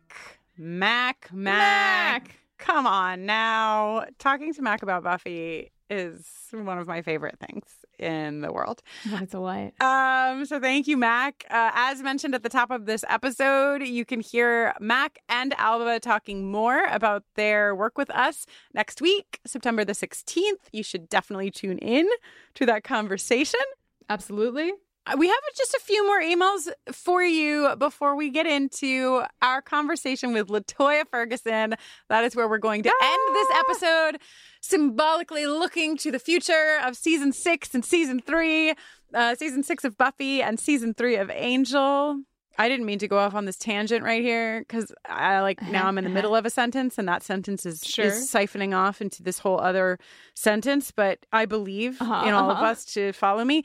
Mack, 0.58 1.30
Mack, 1.32 1.34
Mack. 1.34 2.40
Come 2.58 2.88
on 2.88 3.26
now. 3.26 4.06
Talking 4.18 4.54
to 4.54 4.62
Mack 4.62 4.82
about 4.82 5.04
Buffy 5.04 5.72
is 5.90 6.26
one 6.52 6.78
of 6.78 6.88
my 6.88 7.02
favorite 7.02 7.38
things 7.40 7.66
in 8.00 8.42
the 8.42 8.52
world. 8.52 8.82
What 9.10 9.22
a 9.24 9.26
delight. 9.26 9.74
Um, 9.82 10.46
so 10.46 10.60
thank 10.60 10.88
you, 10.88 10.98
Mack. 10.98 11.46
Uh, 11.50 11.72
as 11.74 12.02
mentioned 12.02 12.36
at 12.36 12.44
the 12.44 12.50
top 12.50 12.72
of 12.72 12.86
this 12.86 13.04
episode, 13.10 13.84
you 13.84 14.06
can 14.06 14.20
hear 14.20 14.74
Mack 14.80 15.20
and 15.30 15.54
Alba 15.58 16.00
talking 16.00 16.52
more 16.52 16.84
about 16.86 17.24
their 17.36 17.74
work 17.74 17.98
with 17.98 18.10
us 18.12 18.46
next 18.74 19.02
week, 19.02 19.40
September 19.46 19.86
the 19.86 19.94
16th. 19.94 20.68
You 20.72 20.84
should 20.84 21.10
definitely 21.10 21.52
tune 21.52 21.78
in 21.80 22.08
to 22.56 22.66
that 22.66 22.84
conversation. 22.84 23.62
Absolutely. 24.10 24.74
Uh, 25.08 25.16
We 25.18 25.28
have 25.28 25.38
just 25.56 25.74
a 25.74 25.80
few 25.80 26.06
more 26.06 26.22
emails 26.22 26.68
for 26.92 27.24
you 27.24 27.76
before 27.78 28.16
we 28.16 28.30
get 28.30 28.46
into 28.46 29.24
our 29.42 29.62
conversation 29.62 30.34
with 30.34 30.48
LaToya 30.48 31.06
Ferguson. 31.10 31.76
That 32.10 32.24
is 32.24 32.36
where 32.36 32.48
we're 32.48 32.58
going 32.58 32.84
to 32.84 32.90
end 33.02 33.36
this 33.36 33.48
episode, 33.56 34.22
symbolically 34.62 35.46
looking 35.48 35.98
to 35.98 36.12
the 36.12 36.20
future 36.20 36.80
of 36.84 36.96
season 36.96 37.32
six 37.32 37.74
and 37.74 37.84
season 37.86 38.20
three, 38.20 38.74
uh, 39.14 39.36
season 39.36 39.64
six 39.64 39.84
of 39.84 39.98
Buffy 39.98 40.42
and 40.42 40.60
season 40.60 40.94
three 40.94 41.16
of 41.16 41.30
Angel. 41.32 42.22
I 42.60 42.68
didn't 42.70 42.88
mean 42.88 42.98
to 43.00 43.08
go 43.08 43.20
off 43.20 43.36
on 43.36 43.46
this 43.46 43.56
tangent 43.56 44.04
right 44.04 44.24
here 44.24 44.62
because 44.62 44.92
I 45.06 45.42
like 45.42 45.62
now 45.62 45.86
I'm 45.88 46.00
in 46.00 46.04
the 46.04 46.10
middle 46.10 46.36
of 46.36 46.44
a 46.44 46.50
sentence 46.50 46.98
and 46.98 47.08
that 47.08 47.22
sentence 47.22 47.68
is, 47.68 47.84
Sure. 47.86 48.06
is 48.06 48.28
siphoning 48.32 48.76
off 48.76 49.00
into 49.00 49.22
this 49.22 49.38
whole 49.38 49.60
other 49.60 50.00
sentence. 50.34 50.90
But 50.90 51.20
I 51.32 51.46
believe 51.46 52.02
Uh-huh, 52.02 52.28
in 52.28 52.34
all 52.34 52.50
of 52.50 52.58
uh-huh. 52.58 52.66
us 52.66 52.84
to 52.96 53.12
follow 53.14 53.46
me. 53.46 53.64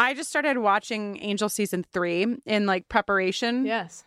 I 0.00 0.14
just 0.14 0.30
started 0.30 0.56
watching 0.56 1.22
Angel 1.22 1.50
season 1.50 1.84
three 1.92 2.26
in 2.46 2.64
like 2.64 2.88
preparation. 2.88 3.66
Yes. 3.66 4.02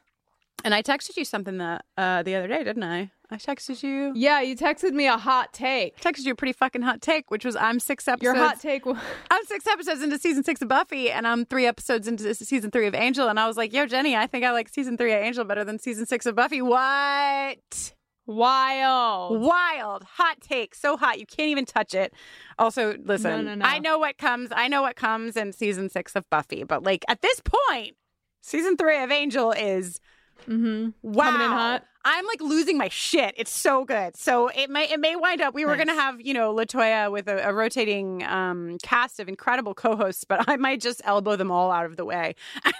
And 0.65 0.73
I 0.73 0.81
texted 0.81 1.17
you 1.17 1.25
something 1.25 1.59
that 1.59 1.85
uh, 1.97 2.23
the 2.23 2.35
other 2.35 2.47
day, 2.47 2.63
didn't 2.63 2.83
I? 2.83 3.11
I 3.29 3.35
texted 3.35 3.83
you. 3.83 4.11
Yeah, 4.15 4.41
you 4.41 4.55
texted 4.55 4.93
me 4.93 5.07
a 5.07 5.17
hot 5.17 5.53
take. 5.53 5.99
Texted 5.99 6.25
you 6.25 6.31
a 6.31 6.35
pretty 6.35 6.53
fucking 6.53 6.81
hot 6.81 7.01
take, 7.01 7.29
which 7.29 7.45
was 7.45 7.55
I'm 7.55 7.79
six 7.79 8.07
episodes. 8.07 8.23
Your 8.23 8.35
hot 8.35 8.59
take 8.59 8.85
was 8.85 8.97
I'm 9.31 9.45
six 9.45 9.67
episodes 9.67 10.01
into 10.01 10.17
season 10.17 10.43
six 10.43 10.63
of 10.63 10.67
Buffy, 10.67 11.11
and 11.11 11.27
I'm 11.27 11.45
three 11.45 11.67
episodes 11.67 12.07
into 12.07 12.33
season 12.33 12.71
three 12.71 12.87
of 12.87 12.95
Angel, 12.95 13.27
and 13.27 13.39
I 13.39 13.47
was 13.47 13.57
like, 13.57 13.71
"Yo, 13.71 13.85
Jenny, 13.85 14.15
I 14.15 14.25
think 14.25 14.45
I 14.45 14.51
like 14.51 14.69
season 14.69 14.97
three 14.97 15.13
of 15.13 15.21
Angel 15.21 15.45
better 15.45 15.63
than 15.63 15.77
season 15.77 16.07
six 16.07 16.25
of 16.25 16.35
Buffy." 16.35 16.61
What? 16.61 17.93
Wild. 18.25 19.41
Wild, 19.41 20.03
hot 20.03 20.41
take, 20.41 20.75
so 20.75 20.97
hot 20.97 21.19
you 21.19 21.25
can't 21.25 21.49
even 21.49 21.65
touch 21.65 21.93
it. 21.93 22.13
Also, 22.57 22.95
listen, 23.03 23.31
No, 23.31 23.41
no, 23.41 23.55
no. 23.55 23.65
I 23.65 23.79
know 23.79 23.97
what 23.97 24.17
comes. 24.17 24.49
I 24.51 24.67
know 24.67 24.81
what 24.81 24.95
comes 24.95 25.35
in 25.37 25.53
season 25.53 25.89
six 25.89 26.15
of 26.15 26.29
Buffy, 26.29 26.63
but 26.63 26.83
like 26.83 27.03
at 27.07 27.21
this 27.21 27.41
point, 27.43 27.95
season 28.41 28.77
three 28.77 29.01
of 29.01 29.11
Angel 29.11 29.51
is 29.51 29.99
Mm-hmm. 30.47 30.89
wow. 31.01 31.23
Coming 31.25 31.41
in 31.41 31.51
hot. 31.51 31.85
I'm 32.05 32.25
like 32.27 32.41
losing 32.41 32.77
my 32.77 32.89
shit. 32.89 33.33
It's 33.37 33.49
so 33.49 33.85
good. 33.85 34.17
So 34.17 34.49
it 34.49 34.69
may 34.69 34.91
it 34.91 34.99
may 34.99 35.15
wind 35.15 35.39
up. 35.39 35.53
We 35.53 35.63
were 35.63 35.77
gonna 35.77 35.93
have 35.93 36.19
you 36.19 36.33
know 36.33 36.53
LaToya 36.53 37.09
with 37.09 37.29
a, 37.29 37.47
a 37.47 37.53
rotating 37.53 38.23
um, 38.23 38.77
cast 38.83 39.21
of 39.21 39.29
incredible 39.29 39.73
co-hosts, 39.73 40.25
but 40.25 40.49
I 40.49 40.57
might 40.57 40.81
just 40.81 41.01
elbow 41.05 41.37
them 41.37 41.49
all 41.49 41.71
out 41.71 41.85
of 41.85 41.95
the 41.95 42.03
way 42.03 42.35
and 42.65 42.73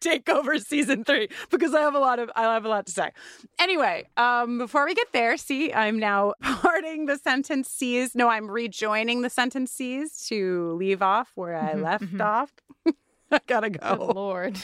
take 0.00 0.28
over 0.28 0.56
season 0.60 1.02
three 1.02 1.28
because 1.50 1.74
I 1.74 1.80
have 1.80 1.96
a 1.96 1.98
lot 1.98 2.20
of 2.20 2.30
I 2.36 2.42
have 2.44 2.64
a 2.64 2.68
lot 2.68 2.86
to 2.86 2.92
say. 2.92 3.10
Anyway, 3.58 4.06
um, 4.16 4.58
before 4.58 4.84
we 4.84 4.94
get 4.94 5.12
there, 5.12 5.36
see, 5.36 5.72
I'm 5.72 5.98
now 5.98 6.34
parting 6.42 7.06
the 7.06 7.16
sentence 7.18 7.68
C's. 7.68 8.14
No, 8.14 8.28
I'm 8.28 8.48
rejoining 8.48 9.22
the 9.22 9.30
sentence 9.30 9.72
C's 9.72 10.26
to 10.28 10.74
leave 10.74 11.02
off 11.02 11.32
where 11.34 11.56
I 11.56 11.74
Mhm, 11.74 11.82
left 11.82 12.04
mhm. 12.04 12.20
off. 12.20 12.52
I 13.32 13.40
gotta 13.48 13.68
Good 13.70 13.80
go. 13.80 14.12
lord. 14.14 14.56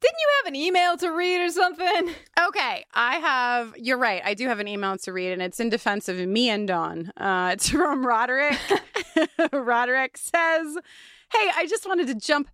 Didn't 0.00 0.16
you 0.18 0.28
have 0.38 0.46
an 0.48 0.56
email 0.56 0.96
to 0.96 1.08
read 1.10 1.44
or 1.44 1.50
something? 1.50 2.14
Okay, 2.48 2.84
I 2.94 3.16
have. 3.16 3.74
You're 3.76 3.98
right. 3.98 4.22
I 4.24 4.32
do 4.32 4.48
have 4.48 4.58
an 4.58 4.66
email 4.66 4.96
to 4.98 5.12
read, 5.12 5.32
and 5.32 5.42
it's 5.42 5.60
in 5.60 5.68
defense 5.68 6.08
of 6.08 6.16
me 6.16 6.48
and 6.48 6.66
Dawn. 6.66 7.12
Uh, 7.18 7.50
it's 7.52 7.68
from 7.70 8.06
Roderick. 8.06 8.58
Roderick 9.52 10.16
says, 10.16 10.78
"Hey, 11.32 11.50
I 11.54 11.66
just 11.68 11.86
wanted 11.86 12.06
to 12.06 12.14
jump 12.14 12.48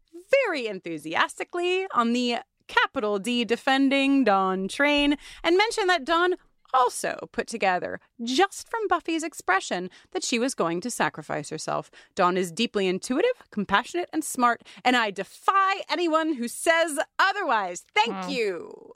very 0.45 0.67
enthusiastically 0.67 1.87
on 1.95 2.13
the 2.13 2.39
capital 2.67 3.21
D 3.21 3.45
defending 3.45 4.25
Dawn 4.25 4.67
train 4.67 5.17
and 5.45 5.57
mention 5.57 5.87
that 5.87 6.05
Dawn." 6.05 6.35
Also, 6.77 7.29
put 7.33 7.47
together 7.47 8.01
just 8.23 8.69
from 8.69 8.87
Buffy's 8.89 9.23
expression 9.23 9.89
that 10.13 10.23
she 10.25 10.39
was 10.39 10.55
going 10.55 10.81
to 10.83 10.91
sacrifice 10.91 11.49
herself. 11.49 11.91
Dawn 12.15 12.37
is 12.37 12.53
deeply 12.53 12.87
intuitive, 12.87 13.31
compassionate, 13.51 14.11
and 14.13 14.23
smart, 14.23 14.63
and 14.85 14.95
I 14.97 15.11
defy 15.11 15.77
anyone 15.89 16.35
who 16.35 16.49
says 16.49 16.99
otherwise. 17.19 17.85
Thank 17.95 18.13
Wow. 18.13 18.29
you. 18.29 18.93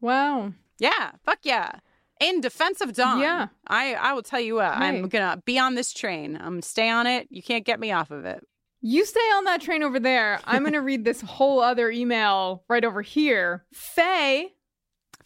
Wow. 0.00 0.52
Yeah, 0.78 1.12
fuck 1.24 1.40
yeah. 1.42 1.72
In 2.20 2.40
defense 2.40 2.80
of 2.80 2.94
Dawn. 2.94 3.20
Yeah. 3.20 3.48
I, 3.66 3.94
I 3.94 4.12
will 4.12 4.22
tell 4.22 4.40
you 4.40 4.56
what, 4.56 4.76
I'm 4.76 5.08
gonna 5.08 5.40
be 5.44 5.58
on 5.58 5.74
this 5.74 5.92
train. 5.92 6.36
I'm 6.40 6.62
stay 6.62 6.88
on 6.88 7.06
it. 7.06 7.28
You 7.30 7.42
can't 7.42 7.64
get 7.64 7.78
me 7.78 7.92
off 7.92 8.10
of 8.10 8.24
it. 8.24 8.44
You 8.80 9.04
stay 9.04 9.20
on 9.20 9.44
that 9.44 9.60
train 9.60 9.82
over 9.82 9.98
there. 9.98 10.38
I'm 10.44 10.62
going 10.62 10.72
to 10.72 10.80
read 10.80 11.04
this 11.04 11.20
whole 11.20 11.58
other 11.60 11.90
email 11.90 12.62
right 12.68 12.84
over 12.84 13.02
here. 13.02 13.64
Faye 13.72 14.52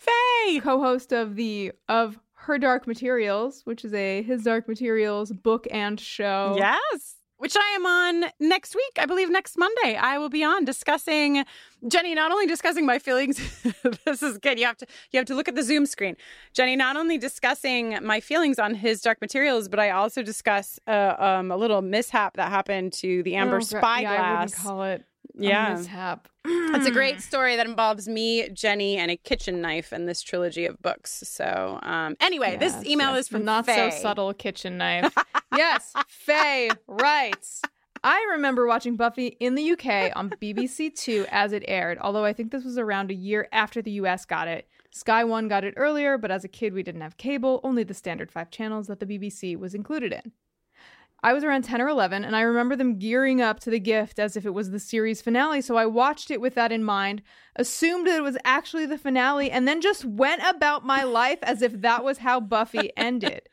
Faye, 0.07 0.61
co-host 0.61 1.12
of 1.12 1.36
the 1.36 1.72
of 1.88 2.18
Her 2.34 2.59
Dark 2.59 2.86
Materials, 2.86 3.62
which 3.64 3.84
is 3.84 3.94
a 3.94 4.22
His 4.22 4.42
Dark 4.42 4.68
Materials 4.68 5.32
book 5.32 5.66
and 5.70 5.98
show. 6.00 6.55
Yes. 6.59 7.16
Which 7.38 7.57
I 7.57 7.70
am 7.74 7.84
on 7.86 8.30
next 8.38 8.76
week. 8.76 8.92
I 9.00 9.05
believe 9.07 9.28
next 9.28 9.59
Monday. 9.59 9.96
I 9.96 10.16
will 10.18 10.28
be 10.28 10.44
on 10.44 10.64
discussing 10.64 11.44
Jenny, 11.88 12.14
not 12.14 12.30
only 12.30 12.46
discussing 12.46 12.86
my 12.86 13.00
feelings. 13.00 13.36
this 14.05 14.22
is 14.22 14.38
good. 14.38 14.61
You 14.61 14.66
have 14.66 14.76
to 14.76 14.86
you 15.11 15.18
have 15.18 15.26
to 15.26 15.34
look 15.34 15.48
at 15.48 15.57
the 15.57 15.64
Zoom 15.64 15.84
screen. 15.86 16.16
Jenny, 16.53 16.76
not 16.76 16.96
only 16.96 17.18
discussing 17.18 17.98
my 18.00 18.20
feelings 18.20 18.61
on 18.61 18.74
his 18.74 19.00
dark 19.00 19.20
materials, 19.20 19.68
but 19.68 19.80
I 19.80 19.90
also 19.90 20.22
discuss 20.22 20.78
uh, 20.86 21.14
um, 21.18 21.50
a 21.50 21.57
little 21.57 21.82
mishap 21.82 22.36
that 22.36 22.48
happened 22.48 22.92
to 22.94 23.24
the 23.24 23.34
Amber 23.34 23.57
Oh, 23.57 23.61
Spyglass. 23.61 24.03
yeah, 24.03 24.22
I 24.22 24.40
wouldn't 24.44 24.57
call 24.62 24.82
it 24.84 25.05
Yeah. 25.35 25.76
mishap. 25.76 26.28
It's 26.74 26.87
a 26.87 26.91
great 26.91 27.20
story 27.20 27.57
that 27.57 27.66
involves 27.66 28.09
me, 28.09 28.49
Jenny, 28.49 28.97
and 28.97 29.11
a 29.11 29.16
kitchen 29.16 29.61
knife 29.61 29.93
in 29.93 30.07
this 30.07 30.22
trilogy 30.22 30.64
of 30.64 30.80
books. 30.80 31.22
So, 31.26 31.78
um, 31.83 32.16
anyway, 32.18 32.57
this 32.57 32.74
email 32.87 33.11
yes, 33.11 33.20
is 33.20 33.28
from 33.28 33.45
not 33.45 33.66
Faye. 33.66 33.91
so 33.91 33.97
subtle 34.01 34.33
kitchen 34.33 34.78
knife. 34.78 35.14
yes, 35.57 35.93
Faye 36.09 36.70
writes. 36.87 37.61
I 38.03 38.26
remember 38.33 38.66
watching 38.66 38.97
Buffy 38.97 39.37
in 39.39 39.55
the 39.55 39.72
UK 39.72 40.16
on 40.16 40.30
BBC 40.30 40.95
Two 40.95 41.26
as 41.30 41.53
it 41.53 41.62
aired, 41.68 41.99
although 42.01 42.24
I 42.24 42.33
think 42.33 42.51
this 42.51 42.64
was 42.64 42.78
around 42.78 43.11
a 43.11 43.14
year 43.14 43.49
after 43.53 43.83
the 43.83 43.93
US 43.93 44.24
got 44.24 44.49
it. 44.49 44.66
Sky 44.91 45.24
One 45.24 45.47
got 45.47 45.62
it 45.62 45.74
earlier, 45.76 46.18
but 46.18 46.30
as 46.30 46.43
a 46.43 46.49
kid 46.49 46.72
we 46.72 46.83
didn't 46.83 47.03
have 47.03 47.16
cable, 47.16 47.61
only 47.62 47.85
the 47.85 47.95
standard 47.95 48.33
five 48.33 48.51
channels 48.51 48.89
that 48.89 48.99
the 48.99 49.07
BBC 49.07 49.57
was 49.57 49.74
included 49.74 50.12
in. 50.12 50.33
I 51.22 51.32
was 51.32 51.44
around 51.44 51.62
10 51.62 51.80
or 51.80 51.88
11, 51.88 52.24
and 52.24 52.34
I 52.34 52.40
remember 52.40 52.74
them 52.74 52.98
gearing 52.98 53.40
up 53.40 53.60
to 53.60 53.70
the 53.70 53.78
gift 53.78 54.18
as 54.18 54.36
if 54.36 54.44
it 54.44 54.54
was 54.54 54.70
the 54.70 54.80
series 54.80 55.22
finale. 55.22 55.60
So 55.60 55.76
I 55.76 55.86
watched 55.86 56.30
it 56.30 56.40
with 56.40 56.54
that 56.56 56.72
in 56.72 56.82
mind, 56.82 57.22
assumed 57.54 58.08
that 58.08 58.16
it 58.16 58.22
was 58.22 58.36
actually 58.44 58.86
the 58.86 58.98
finale, 58.98 59.50
and 59.50 59.68
then 59.68 59.80
just 59.80 60.04
went 60.04 60.42
about 60.44 60.84
my 60.84 61.02
life 61.04 61.38
as 61.42 61.62
if 61.62 61.80
that 61.82 62.02
was 62.02 62.18
how 62.18 62.40
Buffy 62.40 62.90
ended. 62.96 63.48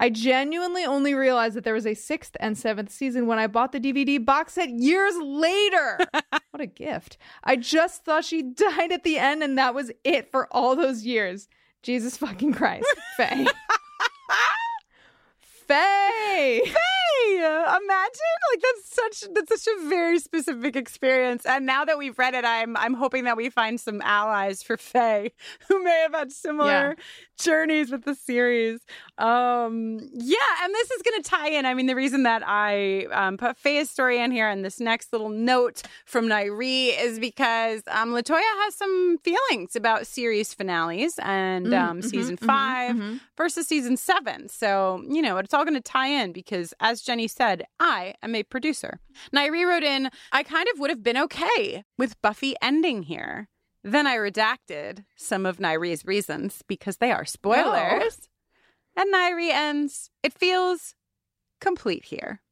I 0.00 0.10
genuinely 0.10 0.84
only 0.84 1.12
realized 1.14 1.56
that 1.56 1.64
there 1.64 1.74
was 1.74 1.86
a 1.86 1.94
sixth 1.94 2.36
and 2.38 2.56
seventh 2.56 2.90
season 2.90 3.26
when 3.26 3.38
I 3.38 3.48
bought 3.48 3.72
the 3.72 3.80
DVD 3.80 4.24
box 4.24 4.52
set 4.52 4.70
years 4.70 5.14
later. 5.20 5.98
what 6.50 6.60
a 6.60 6.66
gift. 6.66 7.18
I 7.42 7.56
just 7.56 8.04
thought 8.04 8.24
she 8.24 8.42
died 8.54 8.92
at 8.92 9.02
the 9.02 9.18
end, 9.18 9.42
and 9.42 9.58
that 9.58 9.74
was 9.74 9.90
it 10.04 10.30
for 10.30 10.46
all 10.52 10.76
those 10.76 11.04
years. 11.04 11.48
Jesus 11.82 12.16
fucking 12.16 12.52
Christ. 12.52 12.86
Faye. 13.16 13.46
Faye. 15.40 16.62
Faye, 16.64 16.74
imagine 17.26 18.32
like 18.52 18.62
that's 18.62 18.94
such 19.22 19.34
that's 19.34 19.64
such 19.64 19.74
a 19.78 19.88
very 19.88 20.18
specific 20.18 20.76
experience. 20.76 21.44
And 21.46 21.66
now 21.66 21.84
that 21.84 21.98
we've 21.98 22.18
read 22.18 22.34
it, 22.34 22.44
I'm 22.44 22.76
I'm 22.76 22.94
hoping 22.94 23.24
that 23.24 23.36
we 23.36 23.50
find 23.50 23.80
some 23.80 24.00
allies 24.02 24.62
for 24.62 24.76
Faye 24.76 25.32
who 25.68 25.82
may 25.82 26.00
have 26.02 26.14
had 26.14 26.32
similar 26.32 26.96
journeys 27.38 27.90
with 27.90 28.04
the 28.04 28.14
series. 28.14 28.80
Um, 29.16 30.00
yeah, 30.12 30.36
and 30.62 30.74
this 30.74 30.90
is 30.90 31.02
going 31.02 31.22
to 31.22 31.28
tie 31.28 31.48
in. 31.50 31.66
I 31.66 31.74
mean, 31.74 31.86
the 31.86 31.94
reason 31.94 32.24
that 32.24 32.42
I 32.46 33.06
um, 33.12 33.36
put 33.36 33.56
Faye's 33.56 33.90
story 33.90 34.20
in 34.20 34.30
here 34.32 34.48
and 34.48 34.64
this 34.64 34.80
next 34.80 35.12
little 35.12 35.28
note 35.28 35.82
from 36.04 36.26
Nairi 36.26 36.98
is 37.00 37.18
because 37.18 37.82
um, 37.90 38.10
LaToya 38.10 38.40
has 38.64 38.74
some 38.74 39.18
feelings 39.22 39.76
about 39.76 40.06
series 40.06 40.52
finales 40.54 41.18
and 41.22 41.58
Mm, 41.58 41.78
um, 41.78 42.00
mhm, 42.00 42.04
season 42.04 42.36
mhm, 42.36 42.46
5 42.46 42.96
mhm. 42.96 43.20
versus 43.36 43.66
season 43.66 43.96
seven. 43.96 44.48
So, 44.48 45.02
you 45.08 45.20
know, 45.22 45.36
it's 45.38 45.52
all 45.52 45.64
going 45.64 45.74
to 45.74 45.80
tie 45.80 46.08
in 46.08 46.32
because, 46.32 46.72
as 46.80 47.02
Jenny 47.08 47.26
said, 47.26 47.64
I 47.80 48.12
am 48.22 48.34
a 48.34 48.42
producer. 48.42 49.00
Nairi 49.34 49.66
wrote 49.66 49.82
in, 49.82 50.10
I 50.30 50.42
kind 50.42 50.68
of 50.70 50.78
would 50.78 50.90
have 50.90 51.02
been 51.02 51.16
okay 51.16 51.82
with 51.96 52.20
Buffy 52.20 52.54
ending 52.60 53.02
here. 53.04 53.48
Then 53.82 54.06
I 54.06 54.16
redacted 54.18 55.06
some 55.16 55.46
of 55.46 55.56
Nairi's 55.56 56.04
reasons 56.04 56.62
because 56.68 56.98
they 56.98 57.10
are 57.10 57.24
spoilers. 57.24 58.28
And 58.94 59.10
Nairi 59.14 59.48
ends, 59.50 60.10
it 60.22 60.34
feels 60.34 60.94
complete 61.62 62.04
here. 62.04 62.42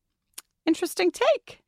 Interesting 0.64 1.10
take. 1.10 1.60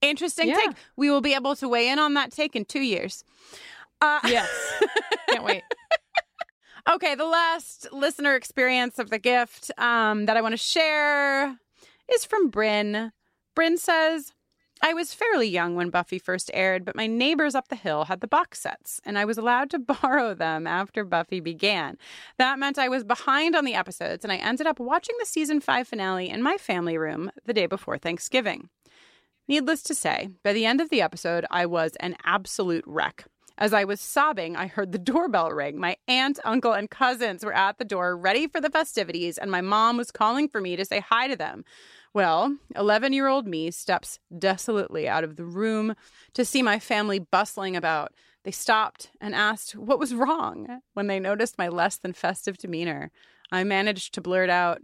Interesting 0.00 0.46
Yeah. 0.50 0.54
take. 0.58 0.76
We 0.96 1.10
will 1.10 1.20
be 1.20 1.34
able 1.34 1.56
to 1.56 1.68
weigh 1.68 1.88
in 1.88 1.98
on 1.98 2.14
that 2.14 2.30
take 2.30 2.54
in 2.54 2.64
two 2.66 2.82
years. 2.82 3.24
Uh, 4.00 4.20
Yes. 4.24 4.48
Can't 5.28 5.42
wait. 5.42 5.64
Okay, 6.88 7.16
the 7.16 7.26
last 7.26 7.88
listener 7.92 8.36
experience 8.36 9.00
of 9.00 9.10
the 9.10 9.18
gift 9.18 9.72
um, 9.76 10.26
that 10.26 10.36
I 10.36 10.40
want 10.40 10.52
to 10.52 10.56
share 10.56 11.58
is 12.12 12.24
from 12.24 12.48
Bryn. 12.48 13.12
Bryn 13.54 13.76
says, 13.76 14.32
I 14.80 14.94
was 14.94 15.12
fairly 15.12 15.48
young 15.48 15.74
when 15.74 15.90
Buffy 15.90 16.20
first 16.20 16.50
aired, 16.54 16.84
but 16.84 16.94
my 16.94 17.08
neighbors 17.08 17.56
up 17.56 17.68
the 17.68 17.76
hill 17.76 18.04
had 18.04 18.20
the 18.20 18.28
box 18.28 18.60
sets, 18.60 19.00
and 19.04 19.18
I 19.18 19.24
was 19.24 19.36
allowed 19.36 19.70
to 19.70 19.78
borrow 20.02 20.34
them 20.34 20.66
after 20.66 21.04
Buffy 21.04 21.40
began. 21.40 21.98
That 22.38 22.58
meant 22.58 22.78
I 22.78 22.88
was 22.88 23.02
behind 23.02 23.56
on 23.56 23.64
the 23.64 23.74
episodes, 23.74 24.24
and 24.24 24.32
I 24.32 24.36
ended 24.36 24.66
up 24.66 24.78
watching 24.78 25.16
the 25.18 25.26
season 25.26 25.60
5 25.60 25.88
finale 25.88 26.28
in 26.28 26.42
my 26.42 26.56
family 26.56 26.96
room 26.96 27.30
the 27.44 27.54
day 27.54 27.66
before 27.66 27.98
Thanksgiving. 27.98 28.68
Needless 29.48 29.82
to 29.84 29.94
say, 29.94 30.28
by 30.44 30.52
the 30.52 30.66
end 30.66 30.80
of 30.80 30.90
the 30.90 31.02
episode, 31.02 31.44
I 31.50 31.66
was 31.66 31.96
an 32.00 32.16
absolute 32.24 32.84
wreck. 32.86 33.24
As 33.56 33.74
I 33.74 33.82
was 33.82 34.00
sobbing, 34.00 34.54
I 34.54 34.68
heard 34.68 34.92
the 34.92 34.98
doorbell 34.98 35.50
ring. 35.50 35.80
My 35.80 35.96
aunt, 36.06 36.38
uncle, 36.44 36.74
and 36.74 36.88
cousins 36.88 37.44
were 37.44 37.52
at 37.52 37.78
the 37.78 37.84
door 37.84 38.16
ready 38.16 38.46
for 38.46 38.60
the 38.60 38.70
festivities, 38.70 39.36
and 39.36 39.50
my 39.50 39.60
mom 39.60 39.96
was 39.96 40.12
calling 40.12 40.48
for 40.48 40.60
me 40.60 40.76
to 40.76 40.84
say 40.84 41.00
hi 41.00 41.26
to 41.26 41.34
them. 41.34 41.64
Well, 42.14 42.56
11 42.74 43.12
year 43.12 43.28
old 43.28 43.46
me 43.46 43.70
steps 43.70 44.18
desolately 44.36 45.08
out 45.08 45.24
of 45.24 45.36
the 45.36 45.44
room 45.44 45.94
to 46.34 46.44
see 46.44 46.62
my 46.62 46.78
family 46.78 47.18
bustling 47.18 47.76
about. 47.76 48.12
They 48.44 48.50
stopped 48.50 49.10
and 49.20 49.34
asked 49.34 49.76
what 49.76 49.98
was 49.98 50.14
wrong. 50.14 50.80
When 50.94 51.06
they 51.06 51.20
noticed 51.20 51.58
my 51.58 51.68
less 51.68 51.96
than 51.96 52.12
festive 52.12 52.56
demeanor, 52.56 53.10
I 53.52 53.64
managed 53.64 54.14
to 54.14 54.20
blurt 54.20 54.50
out, 54.50 54.80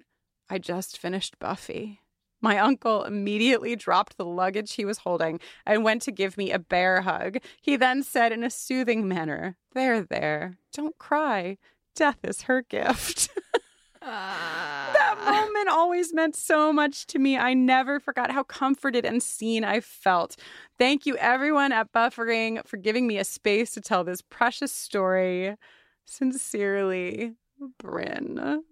I 0.51 0.59
just 0.59 0.99
finished 0.99 1.39
Buffy. 1.39 2.01
My 2.41 2.59
uncle 2.59 3.05
immediately 3.05 3.75
dropped 3.75 4.19
the 4.19 4.25
luggage 4.27 4.75
he 4.75 4.85
was 4.85 4.99
holding 4.99 5.41
and 5.65 5.83
went 5.83 6.03
to 6.03 6.13
give 6.13 6.37
me 6.37 6.53
a 6.53 6.59
bear 6.59 7.01
hug. 7.01 7.39
He 7.63 7.77
then 7.77 8.03
said 8.03 8.33
in 8.33 8.45
a 8.45 8.51
soothing 8.51 9.09
manner, 9.09 9.57
There, 9.73 10.03
there, 10.03 10.59
don't 10.73 10.99
cry. 10.99 11.57
Death 11.97 12.19
is 12.23 12.43
her 12.43 12.61
gift. 12.61 13.31
that 14.05 15.17
moment 15.25 15.69
always 15.69 16.13
meant 16.13 16.37
so 16.37 16.73
much 16.73 17.07
to 17.09 17.19
me. 17.19 17.37
I 17.37 17.55
never 17.55 17.99
forgot 17.99 18.31
how 18.31 18.43
comforted 18.43 19.05
and 19.05 19.23
seen 19.23 19.65
I 19.65 19.81
felt. 19.81 20.37
Thank 20.79 21.07
you, 21.07 21.17
everyone 21.17 21.73
at 21.73 21.93
Buffering, 21.93 22.67
for 22.67 22.77
giving 22.77 23.07
me 23.07 23.19
a 23.19 23.25
space 23.25 23.73
to 23.73 23.81
tell 23.81 24.05
this 24.05 24.23
precious 24.23 24.73
story. 24.73 25.57
Sincerely, 26.05 27.33
Bryn. 27.79 28.63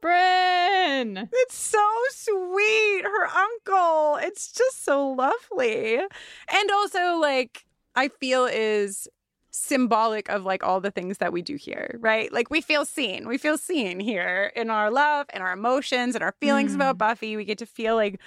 Bryn. 0.00 1.28
It's 1.32 1.56
so 1.56 1.84
sweet. 2.10 3.02
Her 3.02 3.26
uncle. 3.26 4.18
It's 4.22 4.52
just 4.52 4.84
so 4.84 5.08
lovely. 5.08 5.96
And 5.96 6.70
also, 6.70 7.16
like, 7.16 7.64
I 7.94 8.08
feel 8.08 8.44
is 8.44 9.08
symbolic 9.56 10.28
of 10.28 10.44
like 10.44 10.62
all 10.62 10.80
the 10.80 10.90
things 10.90 11.18
that 11.18 11.32
we 11.32 11.40
do 11.42 11.56
here, 11.56 11.96
right? 12.00 12.32
Like 12.32 12.50
we 12.50 12.60
feel 12.60 12.84
seen. 12.84 13.26
We 13.26 13.38
feel 13.38 13.56
seen 13.56 14.00
here 14.00 14.52
in 14.54 14.68
our 14.70 14.90
love 14.90 15.26
and 15.32 15.42
our 15.42 15.52
emotions 15.52 16.14
and 16.14 16.22
our 16.22 16.32
feelings 16.40 16.72
Mm. 16.72 16.76
about 16.76 16.98
Buffy. 16.98 17.36
We 17.36 17.44
get 17.44 17.58
to 17.58 17.66
feel 17.66 17.94
like, 17.96 18.20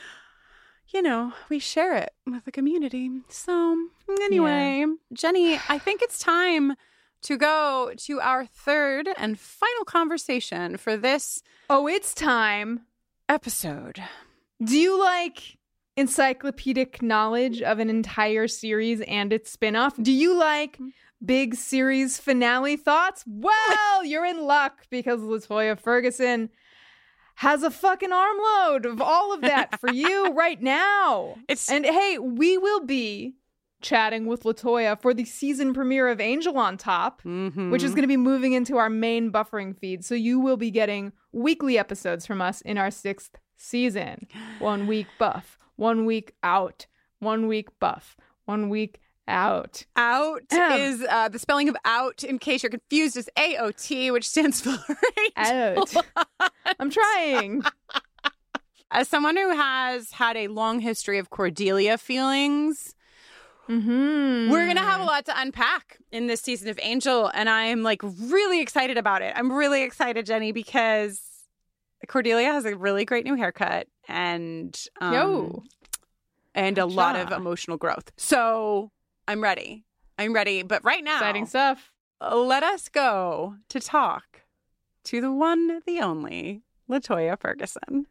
you 0.89 1.01
know, 1.01 1.33
we 1.49 1.59
share 1.59 1.95
it 1.97 2.09
with 2.25 2.45
the 2.45 2.51
community. 2.51 3.11
So, 3.29 3.77
anyway, 4.23 4.85
Jenny, 5.13 5.59
I 5.69 5.77
think 5.77 6.01
it's 6.01 6.17
time 6.19 6.73
to 7.21 7.37
go 7.37 7.91
to 7.97 8.19
our 8.21 8.45
third 8.45 9.09
and 9.17 9.37
final 9.39 9.85
conversation 9.85 10.77
for 10.77 10.97
this 10.97 11.43
Oh, 11.69 11.87
it's 11.87 12.13
time. 12.15 12.81
episode. 13.27 14.01
Do 14.63 14.77
you 14.79 14.99
like 14.99 15.57
encyclopedic 15.95 17.01
knowledge 17.01 17.61
of 17.61 17.79
an 17.79 17.89
entire 17.89 18.47
series 18.47 19.01
and 19.01 19.31
its 19.31 19.51
spin-off? 19.51 19.95
Do 20.01 20.11
you 20.11 20.33
like 20.37 20.79
big 21.23 21.55
series 21.55 22.17
finale 22.17 22.75
thoughts? 22.77 23.23
Well, 23.27 24.03
you're 24.05 24.25
in 24.25 24.41
luck 24.43 24.85
because 24.89 25.19
LaToya 25.21 25.79
Ferguson 25.79 26.49
has 27.35 27.63
a 27.63 27.71
fucking 27.71 28.11
armload 28.11 28.85
of 28.85 29.01
all 29.01 29.33
of 29.33 29.41
that 29.41 29.79
for 29.79 29.91
you 29.91 30.27
right 30.33 30.61
now. 30.61 31.35
It's 31.47 31.69
and 31.71 31.85
hey, 31.85 32.17
we 32.19 32.57
will 32.57 32.85
be 32.85 33.35
chatting 33.81 34.25
with 34.25 34.43
LaToya 34.43 35.01
for 35.01 35.13
the 35.13 35.23
season 35.23 35.73
premiere 35.73 36.09
of 36.09 36.19
Angel 36.19 36.57
on 36.57 36.75
Top, 36.75 37.21
Mm-hmm. 37.23 37.71
which 37.71 37.81
is 37.83 37.91
going 37.91 38.01
to 38.01 38.07
be 38.09 38.17
moving 38.17 38.51
into 38.51 38.75
our 38.77 38.89
main 38.89 39.31
buffering 39.31 39.77
feed. 39.77 40.03
So 40.03 40.15
you 40.15 40.39
will 40.39 40.57
be 40.57 40.69
getting 40.69 41.13
weekly 41.31 41.77
episodes 41.77 42.25
from 42.25 42.41
us 42.41 42.59
in 42.61 42.77
our 42.77 42.91
sixth 42.91 43.37
season. 43.55 44.27
One 44.59 44.85
week 44.87 45.07
buff, 45.17 45.57
one 45.77 46.05
week 46.05 46.33
out, 46.43 46.87
one 47.19 47.47
week 47.47 47.69
buff, 47.79 48.17
one 48.45 48.67
week 48.67 48.99
out. 49.29 49.85
Out 49.95 50.41
Um. 50.51 50.71
is 50.73 51.05
uh, 51.09 51.29
the 51.29 51.39
spelling 51.39 51.69
of 51.69 51.77
out, 51.85 52.23
in 52.23 52.39
case 52.39 52.63
you're 52.63 52.69
confused, 52.69 53.15
is 53.15 53.29
AOT, 53.37 54.11
which 54.11 54.27
stands 54.27 54.59
for 54.61 54.75
Out. 55.37 55.93
I'm 56.79 56.89
trying. 56.89 57.63
As 58.91 59.07
someone 59.07 59.37
who 59.37 59.51
has 59.55 60.11
had 60.11 60.35
a 60.35 60.47
long 60.47 60.79
history 60.79 61.19
of 61.19 61.29
Cordelia 61.29 61.97
feelings, 61.97 62.95
Mm-hmm. 63.69 64.51
We're 64.51 64.65
going 64.65 64.77
to 64.77 64.81
have 64.81 64.99
a 64.99 65.03
lot 65.03 65.25
to 65.27 65.39
unpack 65.39 65.99
in 66.11 66.25
this 66.25 66.41
season 66.41 66.69
of 66.69 66.79
Angel, 66.81 67.29
and 67.35 67.47
I'm 67.47 67.83
like 67.83 68.01
really 68.03 68.61
excited 68.61 68.97
about 68.97 69.21
it. 69.21 69.31
I'm 69.35 69.51
really 69.51 69.83
excited, 69.83 70.25
Jenny, 70.25 70.51
because 70.51 71.21
Cordelia 72.07 72.51
has 72.51 72.65
a 72.65 72.75
really 72.75 73.05
great 73.05 73.25
new 73.25 73.35
haircut 73.35 73.85
and 74.07 74.75
um, 74.99 75.13
Yo. 75.13 75.63
and 76.55 76.79
a 76.79 76.87
lot 76.87 77.15
of 77.15 77.31
emotional 77.31 77.77
growth. 77.77 78.11
So 78.17 78.89
I'm 79.29 79.41
ready. 79.41 79.83
I'm 80.17 80.33
ready. 80.33 80.63
But 80.63 80.83
right 80.83 81.03
now, 81.03 81.17
Exciting 81.17 81.45
stuff. 81.45 81.91
let 82.19 82.63
us 82.63 82.89
go 82.89 83.57
to 83.69 83.79
talk 83.79 84.41
to 85.03 85.21
the 85.21 85.31
one, 85.31 85.81
the 85.85 85.99
only 85.99 86.63
LaToya 86.89 87.39
Ferguson. 87.39 88.07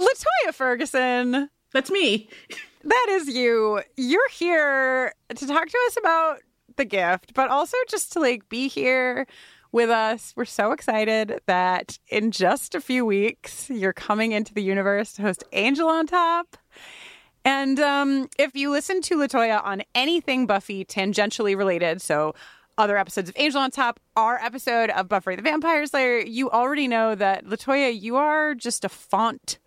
LaToya 0.00 0.52
Ferguson. 0.52 1.48
That's 1.72 1.90
me. 1.90 2.28
That 2.84 3.06
is 3.10 3.26
you. 3.26 3.82
You're 3.96 4.28
here 4.28 5.12
to 5.34 5.46
talk 5.48 5.68
to 5.68 5.78
us 5.88 5.96
about 5.96 6.38
the 6.76 6.84
gift, 6.84 7.34
but 7.34 7.50
also 7.50 7.76
just 7.88 8.12
to 8.12 8.20
like 8.20 8.48
be 8.48 8.68
here 8.68 9.26
with 9.72 9.90
us. 9.90 10.32
We're 10.36 10.44
so 10.44 10.72
excited 10.72 11.40
that 11.46 11.98
in 12.08 12.30
just 12.30 12.74
a 12.74 12.80
few 12.80 13.04
weeks 13.04 13.68
you're 13.70 13.92
coming 13.92 14.32
into 14.32 14.54
the 14.54 14.62
universe 14.62 15.12
to 15.14 15.22
host 15.22 15.44
Angel 15.52 15.88
on 15.88 16.06
Top. 16.06 16.56
And 17.44 17.78
um, 17.78 18.28
if 18.38 18.56
you 18.56 18.70
listen 18.70 19.00
to 19.02 19.16
LaToya 19.16 19.64
on 19.64 19.82
anything 19.94 20.46
Buffy 20.46 20.84
tangentially 20.84 21.56
related, 21.56 22.02
so 22.02 22.34
other 22.78 22.96
episodes 22.98 23.28
of 23.28 23.36
Angel 23.38 23.60
on 23.60 23.70
Top, 23.70 24.00
our 24.16 24.36
episode 24.38 24.90
of 24.90 25.08
Buffy 25.08 25.36
the 25.36 25.42
Vampire 25.42 25.86
Slayer, 25.86 26.18
you 26.18 26.50
already 26.50 26.88
know 26.88 27.14
that 27.14 27.44
LaToya, 27.44 27.98
you 27.98 28.16
are 28.16 28.54
just 28.54 28.84
a 28.84 28.88
font 28.88 29.58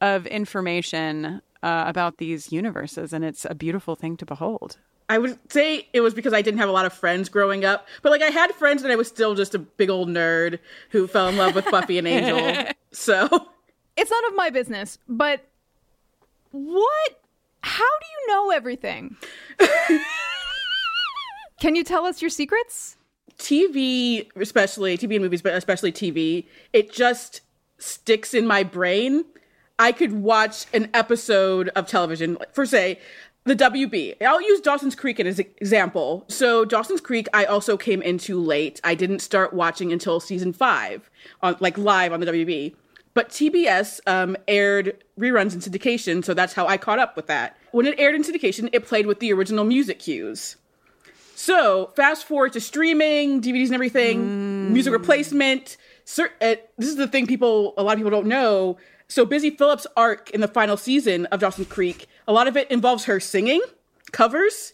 of 0.00 0.26
information 0.26 1.42
uh, 1.62 1.84
about 1.86 2.16
these 2.16 2.52
universes, 2.52 3.12
and 3.12 3.24
it's 3.24 3.44
a 3.44 3.54
beautiful 3.54 3.94
thing 3.94 4.16
to 4.16 4.24
behold. 4.24 4.78
I 5.10 5.18
would 5.18 5.40
say 5.52 5.88
it 5.92 6.02
was 6.02 6.14
because 6.14 6.32
I 6.32 6.40
didn't 6.40 6.60
have 6.60 6.68
a 6.68 6.72
lot 6.72 6.86
of 6.86 6.92
friends 6.92 7.28
growing 7.28 7.64
up, 7.64 7.88
but 8.00 8.12
like 8.12 8.22
I 8.22 8.28
had 8.28 8.52
friends 8.52 8.84
and 8.84 8.92
I 8.92 8.96
was 8.96 9.08
still 9.08 9.34
just 9.34 9.56
a 9.56 9.58
big 9.58 9.90
old 9.90 10.08
nerd 10.08 10.60
who 10.90 11.08
fell 11.08 11.28
in 11.28 11.36
love 11.36 11.56
with 11.56 11.68
Buffy 11.68 11.98
and 11.98 12.06
Angel. 12.06 12.72
So 12.92 13.28
It's 13.96 14.10
none 14.10 14.24
of 14.26 14.34
my 14.34 14.50
business, 14.50 14.98
but 15.08 15.44
what? 16.50 17.20
How 17.62 17.84
do 17.84 18.06
you 18.06 18.34
know 18.34 18.50
everything? 18.50 19.16
Can 21.60 21.76
you 21.76 21.84
tell 21.84 22.06
us 22.06 22.20
your 22.20 22.30
secrets? 22.30 22.96
TV, 23.38 24.28
especially 24.34 24.98
TV 24.98 25.14
and 25.14 25.22
movies, 25.22 25.42
but 25.42 25.54
especially 25.54 25.92
TV, 25.92 26.46
it 26.72 26.92
just 26.92 27.42
sticks 27.78 28.34
in 28.34 28.46
my 28.46 28.64
brain. 28.64 29.24
I 29.78 29.92
could 29.92 30.12
watch 30.12 30.66
an 30.74 30.90
episode 30.92 31.68
of 31.70 31.86
television, 31.86 32.38
for 32.52 32.66
say, 32.66 32.98
the 33.44 33.56
WB. 33.56 34.22
I'll 34.22 34.42
use 34.42 34.60
Dawson's 34.60 34.94
Creek 34.94 35.18
as 35.20 35.38
an 35.38 35.46
example. 35.58 36.24
So 36.28 36.64
Dawson's 36.64 37.00
Creek, 37.00 37.26
I 37.32 37.44
also 37.44 37.76
came 37.76 38.02
into 38.02 38.40
late. 38.40 38.80
I 38.84 38.94
didn't 38.94 39.20
start 39.20 39.52
watching 39.52 39.92
until 39.92 40.20
season 40.20 40.52
five, 40.52 41.10
on 41.42 41.56
like 41.60 41.78
live 41.78 42.12
on 42.12 42.20
the 42.20 42.26
WB. 42.26 42.74
But 43.12 43.30
TBS 43.30 44.00
um, 44.06 44.36
aired 44.46 45.02
reruns 45.18 45.52
in 45.52 45.60
syndication, 45.60 46.24
so 46.24 46.32
that's 46.32 46.52
how 46.52 46.66
I 46.66 46.76
caught 46.76 47.00
up 47.00 47.16
with 47.16 47.26
that. 47.26 47.56
When 47.72 47.86
it 47.86 47.98
aired 47.98 48.14
in 48.14 48.22
syndication, 48.22 48.68
it 48.72 48.86
played 48.86 49.06
with 49.06 49.18
the 49.18 49.32
original 49.32 49.64
music 49.64 49.98
cues. 49.98 50.56
So 51.34 51.90
fast 51.96 52.24
forward 52.26 52.52
to 52.52 52.60
streaming, 52.60 53.40
DVDs 53.40 53.66
and 53.66 53.74
everything, 53.74 54.72
music 54.72 54.92
replacement. 54.92 55.76
Cer- 56.04 56.30
uh, 56.40 56.56
this 56.76 56.88
is 56.90 56.96
the 56.96 57.08
thing 57.08 57.26
people, 57.26 57.74
a 57.78 57.82
lot 57.82 57.92
of 57.92 57.98
people 57.98 58.10
don't 58.10 58.26
know. 58.26 58.76
So 59.08 59.24
Busy 59.24 59.50
Phillips' 59.50 59.86
arc 59.96 60.30
in 60.30 60.40
the 60.40 60.48
final 60.48 60.76
season 60.76 61.26
of 61.26 61.40
Dawson's 61.40 61.66
Creek, 61.66 62.06
a 62.30 62.32
lot 62.32 62.46
of 62.46 62.56
it 62.56 62.70
involves 62.70 63.06
her 63.06 63.18
singing 63.18 63.60
covers. 64.12 64.72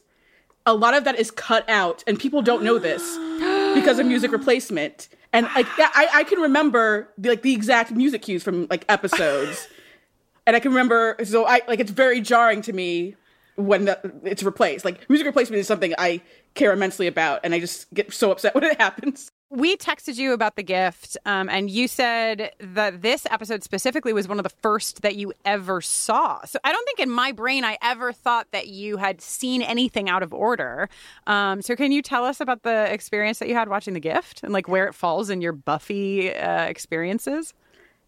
A 0.66 0.74
lot 0.74 0.92
of 0.92 1.04
that 1.04 1.18
is 1.18 1.30
cut 1.30 1.66
out, 1.70 2.04
and 2.06 2.18
people 2.20 2.42
don't 2.42 2.62
know 2.62 2.78
this 2.78 3.16
because 3.74 3.98
of 3.98 4.04
music 4.04 4.30
replacement. 4.30 5.08
And 5.32 5.46
like, 5.54 5.66
yeah, 5.78 5.88
I, 5.94 6.08
I 6.12 6.24
can 6.24 6.38
remember 6.38 7.08
the, 7.16 7.30
like 7.30 7.40
the 7.40 7.54
exact 7.54 7.92
music 7.92 8.20
cues 8.22 8.42
from 8.42 8.66
like 8.68 8.84
episodes, 8.90 9.68
and 10.46 10.54
I 10.54 10.60
can 10.60 10.70
remember. 10.70 11.16
So 11.24 11.46
I 11.46 11.62
like 11.66 11.80
it's 11.80 11.90
very 11.90 12.20
jarring 12.20 12.60
to 12.62 12.74
me 12.74 13.16
when 13.54 13.86
the, 13.86 14.12
it's 14.24 14.42
replaced. 14.42 14.84
Like 14.84 15.08
music 15.08 15.26
replacement 15.26 15.58
is 15.58 15.66
something 15.66 15.94
I 15.96 16.20
care 16.54 16.74
immensely 16.74 17.06
about, 17.06 17.40
and 17.42 17.54
I 17.54 17.58
just 17.58 17.92
get 17.94 18.12
so 18.12 18.32
upset 18.32 18.54
when 18.54 18.64
it 18.64 18.78
happens. 18.78 19.30
We 19.48 19.76
texted 19.76 20.16
you 20.16 20.32
about 20.32 20.56
the 20.56 20.64
gift, 20.64 21.16
um, 21.24 21.48
and 21.48 21.70
you 21.70 21.86
said 21.86 22.50
that 22.58 23.02
this 23.02 23.26
episode 23.30 23.62
specifically 23.62 24.12
was 24.12 24.26
one 24.26 24.40
of 24.40 24.42
the 24.42 24.48
first 24.48 25.02
that 25.02 25.14
you 25.14 25.32
ever 25.44 25.80
saw. 25.80 26.44
So 26.44 26.58
I 26.64 26.72
don't 26.72 26.84
think 26.84 26.98
in 26.98 27.08
my 27.08 27.30
brain 27.30 27.64
I 27.64 27.78
ever 27.80 28.12
thought 28.12 28.48
that 28.50 28.66
you 28.66 28.96
had 28.96 29.20
seen 29.20 29.62
anything 29.62 30.08
out 30.08 30.24
of 30.24 30.34
order. 30.34 30.88
Um, 31.28 31.62
so 31.62 31.76
can 31.76 31.92
you 31.92 32.02
tell 32.02 32.24
us 32.24 32.40
about 32.40 32.64
the 32.64 32.92
experience 32.92 33.38
that 33.38 33.48
you 33.48 33.54
had 33.54 33.68
watching 33.68 33.94
the 33.94 34.00
gift 34.00 34.42
and 34.42 34.52
like 34.52 34.66
where 34.66 34.88
it 34.88 34.96
falls 34.96 35.30
in 35.30 35.40
your 35.40 35.52
Buffy 35.52 36.34
uh, 36.34 36.64
experiences? 36.64 37.54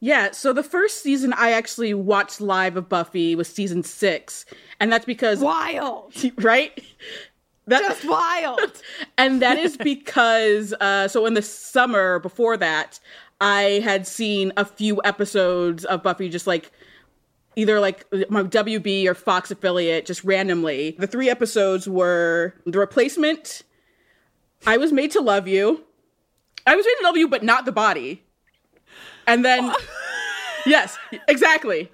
Yeah, 0.01 0.31
so 0.31 0.53
the 0.53 0.63
first 0.63 1.03
season 1.03 1.33
I 1.33 1.51
actually 1.53 1.93
watched 1.93 2.41
live 2.41 2.77
of 2.77 2.89
Buffy 2.89 3.35
was 3.35 3.49
season 3.49 3.83
six, 3.83 4.45
and 4.79 4.93
that's 4.93 5.05
because 5.05 5.41
wild, 5.41 6.15
right? 6.39 6.85
That, 7.69 7.83
Just 7.83 8.09
wild. 8.09 8.83
and 9.19 9.43
that 9.43 9.59
is 9.59 9.77
because 9.77 10.73
uh, 10.81 11.07
so 11.07 11.27
in 11.27 11.35
the 11.35 11.43
summer 11.43 12.19
before 12.19 12.57
that, 12.57 12.99
I 13.41 13.83
had 13.85 14.07
seen 14.07 14.53
a 14.57 14.65
few 14.65 15.01
episodes 15.05 15.85
of 15.85 16.03
Buffy 16.03 16.29
just 16.31 16.47
like 16.47 16.73
either 17.57 17.79
like 17.79 18.07
my 18.31 18.43
WB 18.43 19.07
or 19.07 19.15
Fox 19.15 19.51
affiliate 19.51 20.07
just 20.07 20.25
randomly. 20.25 20.97
The 20.99 21.07
three 21.07 21.29
episodes 21.29 21.89
were 21.89 22.55
The 22.65 22.79
Replacement, 22.79 23.63
I 24.67 24.77
Was 24.79 24.93
Made 24.93 25.11
to 25.13 25.21
Love 25.21 25.47
You, 25.47 25.85
I 26.67 26.75
Was 26.75 26.87
Made 26.87 26.97
to 27.01 27.05
Love 27.05 27.17
You, 27.17 27.29
but 27.29 27.43
not 27.43 27.67
the 27.67 27.73
body. 27.73 28.23
And 29.27 29.45
then, 29.45 29.73
yes, 30.67 30.97
exactly. 31.29 31.91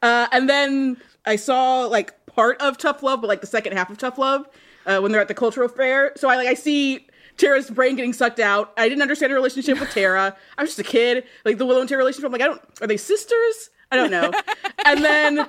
Uh, 0.00 0.28
and 0.32 0.48
then 0.48 0.96
I 1.26 1.36
saw 1.36 1.84
like 1.84 2.14
part 2.34 2.60
of 2.60 2.78
Tough 2.78 3.02
Love, 3.02 3.20
but 3.20 3.28
like 3.28 3.40
the 3.40 3.46
second 3.46 3.72
half 3.74 3.90
of 3.90 3.98
Tough 3.98 4.18
Love 4.18 4.48
uh, 4.86 5.00
when 5.00 5.12
they're 5.12 5.20
at 5.20 5.28
the 5.28 5.34
cultural 5.34 5.68
fair. 5.68 6.12
So 6.16 6.28
I 6.28 6.36
like 6.36 6.48
I 6.48 6.54
see 6.54 7.06
Tara's 7.36 7.70
brain 7.70 7.96
getting 7.96 8.12
sucked 8.12 8.40
out. 8.40 8.72
I 8.76 8.88
didn't 8.88 9.02
understand 9.02 9.30
her 9.30 9.36
relationship 9.36 9.80
with 9.80 9.90
Tara. 9.90 10.36
I 10.58 10.62
was 10.62 10.70
just 10.70 10.78
a 10.78 10.90
kid. 10.90 11.24
Like 11.44 11.58
the 11.58 11.66
Willow 11.66 11.80
and 11.80 11.88
Tara 11.88 11.98
relationship. 11.98 12.26
I'm 12.26 12.32
like, 12.32 12.42
I 12.42 12.46
don't. 12.46 12.62
Are 12.80 12.86
they 12.86 12.96
sisters? 12.96 13.70
I 13.90 13.96
don't 13.96 14.10
know. 14.10 14.32
and 14.86 15.04
then, 15.04 15.48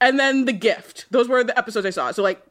and 0.00 0.18
then 0.18 0.44
the 0.44 0.52
gift. 0.52 1.06
Those 1.10 1.28
were 1.28 1.42
the 1.42 1.56
episodes 1.58 1.86
I 1.86 1.90
saw. 1.90 2.12
So 2.12 2.22
like 2.22 2.42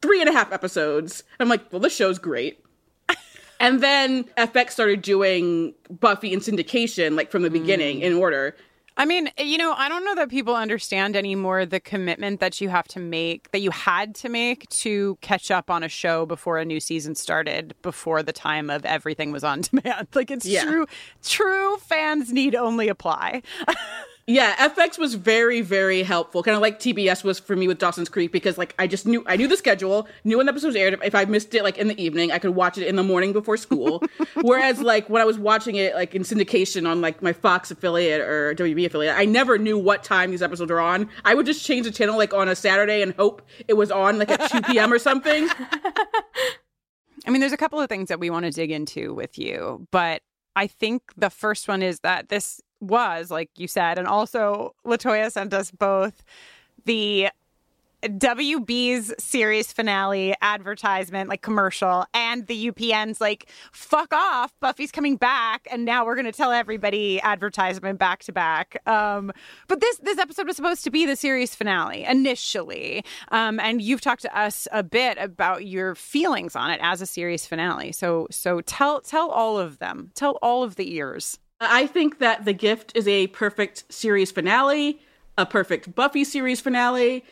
three 0.00 0.20
and 0.20 0.28
a 0.28 0.32
half 0.32 0.52
episodes. 0.52 1.24
I'm 1.40 1.48
like, 1.48 1.72
well, 1.72 1.80
this 1.80 1.94
show's 1.94 2.18
great. 2.18 2.64
And 3.60 3.82
then 3.82 4.22
FX 4.36 4.70
started 4.70 5.02
doing 5.02 5.74
Buffy 5.90 6.32
in 6.32 6.38
syndication, 6.38 7.16
like 7.16 7.32
from 7.32 7.42
the 7.42 7.50
beginning 7.50 8.02
in 8.02 8.12
order. 8.14 8.54
I 8.98 9.04
mean, 9.04 9.30
you 9.38 9.56
know, 9.58 9.72
I 9.74 9.88
don't 9.88 10.04
know 10.04 10.16
that 10.16 10.28
people 10.28 10.56
understand 10.56 11.14
anymore 11.14 11.64
the 11.64 11.78
commitment 11.78 12.40
that 12.40 12.60
you 12.60 12.68
have 12.68 12.88
to 12.88 12.98
make, 13.00 13.50
that 13.52 13.60
you 13.60 13.70
had 13.70 14.14
to 14.16 14.28
make 14.28 14.68
to 14.70 15.16
catch 15.20 15.50
up 15.52 15.70
on 15.70 15.84
a 15.84 15.88
show 15.88 16.26
before 16.26 16.58
a 16.58 16.64
new 16.64 16.80
season 16.80 17.14
started, 17.14 17.74
before 17.82 18.24
the 18.24 18.32
time 18.32 18.68
of 18.70 18.84
everything 18.84 19.30
was 19.30 19.44
on 19.44 19.60
demand. 19.70 20.08
Like 20.14 20.30
it's 20.32 20.44
Yeah. 20.44 20.64
true, 20.64 20.86
true 21.22 21.76
fans 21.78 22.32
need 22.32 22.54
only 22.56 22.88
apply. 22.88 23.42
Yeah, 24.30 24.54
FX 24.68 24.98
was 24.98 25.14
very, 25.14 25.62
very 25.62 26.02
helpful. 26.02 26.42
Kind 26.42 26.54
of 26.54 26.60
like 26.60 26.78
TBS 26.78 27.24
was 27.24 27.38
for 27.38 27.56
me 27.56 27.66
with 27.66 27.78
Dawson's 27.78 28.10
Creek 28.10 28.30
because 28.30 28.58
like 28.58 28.74
I 28.78 28.86
just 28.86 29.06
knew 29.06 29.24
I 29.26 29.36
knew 29.36 29.48
the 29.48 29.56
schedule, 29.56 30.06
knew 30.22 30.36
when 30.36 30.44
the 30.44 30.52
episodes 30.52 30.76
aired. 30.76 31.00
If 31.02 31.14
I 31.14 31.24
missed 31.24 31.54
it 31.54 31.62
like 31.62 31.78
in 31.78 31.88
the 31.88 31.98
evening, 31.98 32.30
I 32.30 32.38
could 32.38 32.50
watch 32.50 32.76
it 32.76 32.86
in 32.86 32.96
the 32.96 33.02
morning 33.02 33.32
before 33.32 33.56
school. 33.56 34.02
Whereas 34.42 34.82
like 34.82 35.08
when 35.08 35.22
I 35.22 35.24
was 35.24 35.38
watching 35.38 35.76
it 35.76 35.94
like 35.94 36.14
in 36.14 36.24
syndication 36.24 36.86
on 36.86 37.00
like 37.00 37.22
my 37.22 37.32
Fox 37.32 37.70
affiliate 37.70 38.20
or 38.20 38.54
WB 38.54 38.84
affiliate, 38.84 39.16
I 39.16 39.24
never 39.24 39.56
knew 39.56 39.78
what 39.78 40.04
time 40.04 40.30
these 40.30 40.42
episodes 40.42 40.70
were 40.70 40.80
on. 40.80 41.08
I 41.24 41.32
would 41.32 41.46
just 41.46 41.64
change 41.64 41.86
the 41.86 41.90
channel 41.90 42.18
like 42.18 42.34
on 42.34 42.50
a 42.50 42.54
Saturday 42.54 43.00
and 43.00 43.14
hope 43.14 43.40
it 43.66 43.78
was 43.78 43.90
on 43.90 44.18
like 44.18 44.30
at 44.30 44.50
2 44.50 44.60
p.m. 44.60 44.92
or 44.92 44.98
something. 44.98 45.48
I 47.26 47.30
mean, 47.30 47.40
there's 47.40 47.54
a 47.54 47.56
couple 47.56 47.80
of 47.80 47.88
things 47.88 48.08
that 48.08 48.20
we 48.20 48.28
want 48.28 48.44
to 48.44 48.50
dig 48.50 48.72
into 48.72 49.14
with 49.14 49.38
you, 49.38 49.86
but 49.90 50.20
I 50.54 50.66
think 50.66 51.00
the 51.16 51.30
first 51.30 51.66
one 51.66 51.82
is 51.82 52.00
that 52.00 52.28
this 52.28 52.60
was, 52.80 53.30
like 53.30 53.50
you 53.56 53.68
said, 53.68 53.98
and 53.98 54.06
also 54.06 54.74
LaToya 54.84 55.30
sent 55.30 55.52
us 55.54 55.70
both 55.70 56.22
the 56.84 57.28
WB's 58.02 59.12
series 59.18 59.72
finale 59.72 60.34
advertisement, 60.40 61.28
like 61.28 61.42
commercial, 61.42 62.06
and 62.14 62.46
the 62.46 62.70
UPN's 62.70 63.20
like, 63.20 63.50
fuck 63.72 64.12
off, 64.12 64.54
Buffy's 64.60 64.92
coming 64.92 65.16
back, 65.16 65.66
and 65.70 65.84
now 65.84 66.06
we're 66.06 66.14
gonna 66.14 66.30
tell 66.30 66.52
everybody 66.52 67.20
advertisement 67.22 67.98
back 67.98 68.22
to 68.24 68.32
back. 68.32 68.80
Um, 68.86 69.32
but 69.66 69.80
this 69.80 69.98
this 69.98 70.18
episode 70.18 70.46
was 70.46 70.54
supposed 70.54 70.84
to 70.84 70.90
be 70.90 71.06
the 71.06 71.16
series 71.16 71.54
finale 71.56 72.04
initially. 72.04 73.04
Um, 73.32 73.58
and 73.58 73.82
you've 73.82 74.00
talked 74.00 74.22
to 74.22 74.38
us 74.38 74.68
a 74.70 74.84
bit 74.84 75.18
about 75.18 75.66
your 75.66 75.96
feelings 75.96 76.54
on 76.54 76.70
it 76.70 76.78
as 76.80 77.02
a 77.02 77.06
series 77.06 77.46
finale. 77.46 77.90
So 77.90 78.28
so 78.30 78.60
tell 78.60 79.00
tell 79.00 79.28
all 79.28 79.58
of 79.58 79.78
them. 79.78 80.12
Tell 80.14 80.38
all 80.40 80.62
of 80.62 80.76
the 80.76 80.94
ears. 80.94 81.38
I 81.60 81.86
think 81.86 82.18
that 82.18 82.44
The 82.44 82.52
Gift 82.52 82.92
is 82.94 83.08
a 83.08 83.26
perfect 83.28 83.84
series 83.92 84.30
finale, 84.30 85.00
a 85.36 85.44
perfect 85.46 85.94
Buffy 85.94 86.24
series 86.24 86.60
finale. 86.60 87.24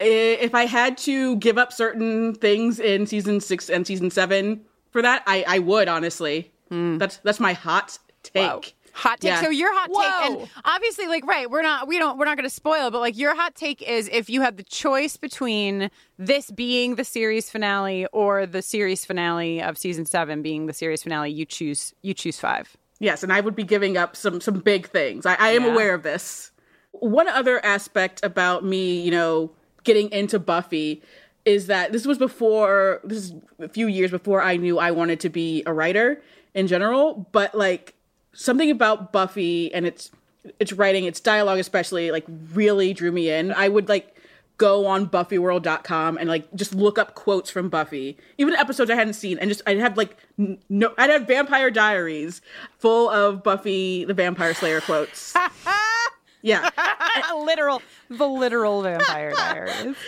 If 0.00 0.54
I 0.54 0.66
had 0.66 0.98
to 0.98 1.36
give 1.36 1.56
up 1.56 1.72
certain 1.72 2.34
things 2.34 2.78
in 2.78 3.06
season 3.06 3.40
six 3.40 3.70
and 3.70 3.86
season 3.86 4.10
seven 4.10 4.60
for 4.90 5.00
that, 5.02 5.22
I, 5.26 5.44
I 5.46 5.58
would 5.60 5.88
honestly. 5.88 6.52
Hmm. 6.68 6.98
That's 6.98 7.18
that's 7.18 7.40
my 7.40 7.52
hot 7.52 7.98
take. 8.22 8.42
Wow. 8.42 8.60
Hot 8.94 9.20
take. 9.20 9.30
Yeah. 9.30 9.42
So 9.42 9.50
your 9.50 9.74
hot 9.74 9.88
take, 9.88 10.30
and 10.40 10.50
obviously, 10.64 11.08
like, 11.08 11.26
right, 11.26 11.50
we're 11.50 11.62
not, 11.62 11.88
we 11.88 11.98
don't, 11.98 12.16
we're 12.16 12.26
not 12.26 12.36
going 12.36 12.48
to 12.48 12.54
spoil, 12.54 12.92
but 12.92 13.00
like, 13.00 13.16
your 13.18 13.34
hot 13.34 13.56
take 13.56 13.82
is 13.82 14.08
if 14.12 14.30
you 14.30 14.40
had 14.40 14.56
the 14.56 14.62
choice 14.62 15.16
between 15.16 15.90
this 16.16 16.52
being 16.52 16.94
the 16.94 17.02
series 17.02 17.50
finale 17.50 18.06
or 18.12 18.46
the 18.46 18.62
series 18.62 19.04
finale 19.04 19.60
of 19.60 19.76
season 19.76 20.06
seven 20.06 20.42
being 20.42 20.66
the 20.66 20.72
series 20.72 21.02
finale, 21.02 21.32
you 21.32 21.44
choose, 21.44 21.92
you 22.02 22.14
choose 22.14 22.38
five. 22.38 22.76
Yes, 23.04 23.22
and 23.22 23.32
I 23.32 23.40
would 23.40 23.54
be 23.54 23.64
giving 23.64 23.96
up 23.98 24.16
some 24.16 24.40
some 24.40 24.60
big 24.60 24.88
things. 24.88 25.26
I, 25.26 25.34
I 25.38 25.50
am 25.50 25.64
Yeah. 25.64 25.72
aware 25.72 25.94
of 25.94 26.02
this. 26.02 26.50
One 26.92 27.28
other 27.28 27.62
aspect 27.64 28.24
about 28.24 28.64
me, 28.64 29.00
you 29.02 29.10
know, 29.10 29.50
getting 29.84 30.10
into 30.10 30.38
Buffy 30.38 31.02
is 31.44 31.66
that 31.66 31.92
this 31.92 32.06
was 32.06 32.16
before 32.16 33.00
this 33.04 33.18
is 33.18 33.34
a 33.58 33.68
few 33.68 33.86
years 33.86 34.10
before 34.10 34.40
I 34.40 34.56
knew 34.56 34.78
I 34.78 34.90
wanted 34.90 35.20
to 35.20 35.28
be 35.28 35.62
a 35.66 35.72
writer 35.74 36.22
in 36.54 36.66
general, 36.66 37.28
but 37.32 37.54
like 37.54 37.94
something 38.32 38.70
about 38.70 39.12
Buffy 39.12 39.72
and 39.74 39.84
its 39.86 40.10
its 40.58 40.72
writing, 40.72 41.04
its 41.04 41.20
dialogue 41.20 41.58
especially, 41.58 42.10
like 42.10 42.24
really 42.54 42.94
drew 42.94 43.12
me 43.12 43.28
in. 43.30 43.52
I 43.52 43.68
would 43.68 43.88
like 43.88 44.13
go 44.56 44.86
on 44.86 45.08
buffyworld.com 45.08 46.16
and 46.18 46.28
like 46.28 46.52
just 46.54 46.74
look 46.74 46.98
up 46.98 47.14
quotes 47.14 47.50
from 47.50 47.68
Buffy, 47.68 48.16
even 48.38 48.54
episodes 48.54 48.90
I 48.90 48.94
hadn't 48.94 49.14
seen, 49.14 49.38
and 49.38 49.48
just 49.48 49.62
I'd 49.66 49.78
have 49.78 49.96
like 49.96 50.16
no, 50.36 50.92
I'd 50.96 51.10
have 51.10 51.26
Vampire 51.26 51.70
Diaries 51.70 52.40
full 52.78 53.08
of 53.10 53.42
Buffy 53.42 54.04
the 54.04 54.14
Vampire 54.14 54.54
Slayer 54.54 54.80
quotes. 54.80 55.34
yeah, 56.42 56.68
literal, 57.36 57.82
the 58.10 58.28
literal 58.28 58.82
Vampire 58.82 59.32
Diaries. 59.32 59.96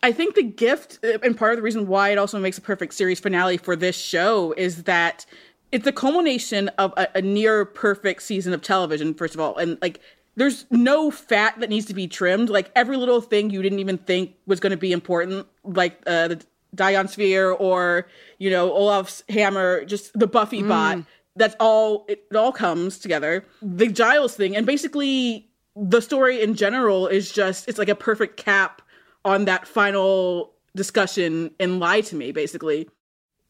I 0.00 0.12
think 0.12 0.36
the 0.36 0.44
gift, 0.44 1.00
uh, 1.04 1.18
and 1.24 1.36
part 1.36 1.52
of 1.52 1.56
the 1.56 1.62
reason 1.62 1.88
why 1.88 2.10
it 2.10 2.18
also 2.18 2.38
makes 2.38 2.56
a 2.56 2.60
perfect 2.60 2.94
series 2.94 3.18
finale 3.18 3.56
for 3.56 3.74
this 3.74 3.96
show 3.96 4.54
is 4.56 4.84
that 4.84 5.26
it's 5.72 5.84
the 5.84 5.92
culmination 5.92 6.68
of 6.78 6.94
a, 6.96 7.08
a 7.16 7.22
near 7.22 7.64
perfect 7.64 8.22
season 8.22 8.52
of 8.52 8.62
television, 8.62 9.12
first 9.12 9.34
of 9.34 9.40
all. 9.40 9.56
And 9.56 9.76
like, 9.82 10.00
there's 10.38 10.64
no 10.70 11.10
fat 11.10 11.58
that 11.60 11.68
needs 11.68 11.86
to 11.86 11.94
be 11.94 12.06
trimmed. 12.06 12.48
Like, 12.48 12.70
every 12.74 12.96
little 12.96 13.20
thing 13.20 13.50
you 13.50 13.60
didn't 13.60 13.80
even 13.80 13.98
think 13.98 14.36
was 14.46 14.60
going 14.60 14.70
to 14.70 14.76
be 14.76 14.92
important, 14.92 15.46
like 15.64 16.00
uh, 16.06 16.28
the 16.28 16.44
Dagon 16.74 17.08
Sphere 17.08 17.50
or, 17.50 18.06
you 18.38 18.50
know, 18.50 18.72
Olaf's 18.72 19.24
hammer, 19.28 19.84
just 19.84 20.18
the 20.18 20.26
Buffy 20.26 20.62
bot. 20.62 20.98
That's 21.36 21.56
all, 21.60 22.04
it, 22.08 22.24
it 22.30 22.36
all 22.36 22.52
comes 22.52 22.98
together. 22.98 23.44
The 23.62 23.88
Giles 23.88 24.34
thing, 24.34 24.56
and 24.56 24.66
basically 24.66 25.50
the 25.76 26.00
story 26.00 26.42
in 26.42 26.54
general 26.54 27.06
is 27.06 27.30
just, 27.30 27.68
it's 27.68 27.78
like 27.78 27.88
a 27.88 27.94
perfect 27.94 28.36
cap 28.36 28.82
on 29.24 29.44
that 29.44 29.66
final 29.66 30.54
discussion 30.74 31.52
in 31.58 31.78
Lie 31.78 32.02
to 32.02 32.16
Me, 32.16 32.32
basically. 32.32 32.88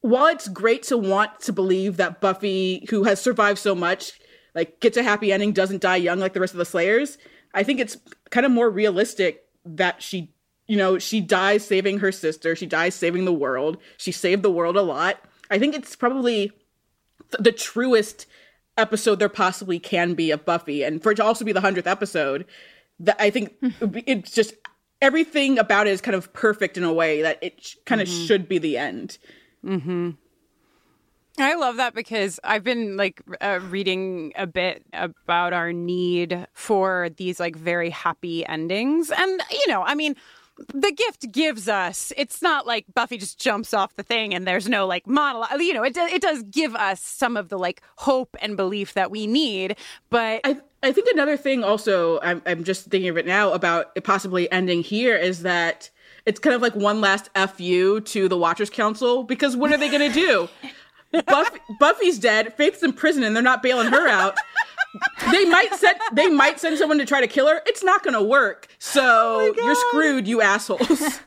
While 0.01 0.27
it's 0.27 0.49
great 0.49 0.85
to 0.85 0.97
want 0.97 1.41
to 1.41 1.53
believe 1.53 1.97
that 1.97 2.21
Buffy, 2.21 2.87
who 2.91 3.05
has 3.05 3.21
survived 3.21 3.59
so 3.59 3.75
much, 3.75 4.13
like 4.59 4.81
gets 4.81 4.97
a 4.97 5.03
happy 5.03 5.33
ending, 5.33 5.53
doesn't 5.53 5.81
die 5.81 5.97
young 5.97 6.19
like 6.19 6.33
the 6.35 6.41
rest 6.41 6.53
of 6.55 6.59
the 6.59 6.65
Slayers, 6.65 7.17
I 7.55 7.63
think 7.63 7.79
it's 7.81 7.97
kind 8.31 8.45
of 8.45 8.51
more 8.53 8.69
realistic 8.69 9.45
that 9.65 10.03
she, 10.03 10.33
you 10.67 10.77
know, 10.77 10.99
she 10.99 11.21
dies 11.21 11.65
saving 11.65 12.01
her 12.01 12.11
sister, 12.13 12.55
she 12.57 12.67
dies 12.67 12.95
saving 12.95 13.25
the 13.25 13.33
world, 13.33 13.79
she 13.97 14.13
saved 14.13 14.43
the 14.43 14.51
world 14.51 14.77
a 14.77 14.83
lot. 14.83 15.17
I 15.51 15.59
think 15.59 15.75
it's 15.75 15.95
probably 15.97 16.49
th- 17.31 17.41
the 17.41 17.53
truest 17.53 18.27
episode 18.77 19.19
there 19.19 19.29
possibly 19.29 19.79
can 19.79 20.15
be 20.15 20.31
of 20.31 20.45
Buffy, 20.45 20.83
and 20.83 21.03
for 21.03 21.13
it 21.13 21.17
to 21.17 21.25
also 21.25 21.45
be 21.45 21.53
the 21.53 21.61
hundredth 21.61 21.87
episode, 21.87 22.45
that 23.01 23.17
I 23.21 23.31
think 23.31 23.55
it's 24.07 24.33
just 24.33 24.55
everything 25.01 25.59
about 25.59 25.87
it 25.87 25.91
is 25.91 26.01
kind 26.01 26.17
of 26.17 26.33
perfect 26.33 26.77
in 26.77 26.83
a 26.85 26.93
way 26.93 27.23
that 27.23 27.39
it 27.43 27.63
sh- 27.65 27.77
kind 27.87 28.01
of 28.01 28.09
Mhm. 28.09 28.27
should 28.27 28.49
be 28.49 28.59
the 28.59 28.77
end. 28.77 29.19
Mm-hmm. 29.65 30.11
I 31.41 31.55
love 31.55 31.77
that 31.77 31.95
because 31.95 32.41
I've 32.45 32.65
been 32.65 32.97
like 32.97 33.23
uh, 33.41 33.61
reading 33.69 34.33
a 34.37 34.47
bit 34.47 34.85
about 34.93 35.53
our 35.53 35.73
need 35.73 36.47
for 36.53 37.11
these 37.17 37.39
like 37.39 37.57
very 37.57 37.91
happy 37.91 38.45
endings. 38.47 39.11
And, 39.11 39.43
you 39.51 39.69
know, 39.69 39.83
I 39.83 39.95
mean, 39.95 40.17
the 40.75 40.93
gift 40.93 41.31
gives 41.31 41.69
us, 41.69 42.13
it's 42.17 42.43
not 42.43 42.67
like 42.67 42.85
Buffy 42.93 43.19
just 43.19 43.39
jumps 43.39 43.73
off 43.73 43.95
the 43.95 44.03
thing 44.03 44.35
and 44.35 44.47
there's 44.47 44.69
no 44.69 44.87
like 44.87 45.07
monologue. 45.07 45.61
You 45.61 45.75
know, 45.75 45.85
it, 45.85 45.95
do, 45.95 46.01
it 46.01 46.23
does 46.23 46.43
give 46.45 46.75
us 46.75 47.01
some 47.01 47.37
of 47.37 47.49
the 47.49 47.59
like 47.59 47.83
hope 47.97 48.37
and 48.41 48.57
belief 48.57 48.95
that 48.95 49.11
we 49.11 49.27
need. 49.27 49.77
But 50.11 50.41
I 50.45 50.59
I 50.83 50.93
think 50.93 51.09
another 51.13 51.37
thing 51.37 51.65
also 51.65 52.21
I'm 52.21 52.43
I'm 52.47 52.65
just 52.65 52.87
thinking 52.87 53.11
of 53.11 53.17
it 53.17 53.27
now 53.27 53.53
about 53.53 53.93
it 53.95 54.05
possibly 54.05 54.51
ending 54.51 54.83
here 54.83 55.17
is 55.17 55.43
that 55.43 55.91
it's 56.27 56.39
kind 56.41 56.55
of 56.55 56.63
like 56.63 56.75
one 56.75 57.01
last 57.01 57.31
fu 57.57 58.01
to 58.01 58.29
the 58.29 58.37
Watchers 58.37 58.71
Council 58.71 59.25
because 59.25 59.57
what 59.57 59.73
are 59.73 59.79
they 59.79 59.89
going 59.89 60.13
to 60.13 60.15
do? 60.15 60.49
Buffy, 61.27 61.59
Buffy's 61.79 62.19
dead. 62.19 62.55
Faith's 62.55 62.83
in 62.83 62.93
prison, 62.93 63.23
and 63.23 63.35
they're 63.35 63.43
not 63.43 63.63
bailing 63.63 63.89
her 63.89 64.09
out. 64.09 64.37
they 65.31 65.45
might 65.45 65.75
send 65.75 65.99
they 66.13 66.29
might 66.29 66.59
send 66.59 66.79
someone 66.79 66.99
to 66.99 67.07
try 67.07 67.21
to 67.21 67.27
kill 67.27 67.47
her. 67.49 67.63
It's 67.67 67.83
not 67.83 68.03
going 68.03 68.15
to 68.15 68.23
work. 68.23 68.69
So 68.79 69.03
oh 69.05 69.55
you're 69.57 69.75
screwed, 69.75 70.27
you 70.27 70.41
assholes. 70.41 70.81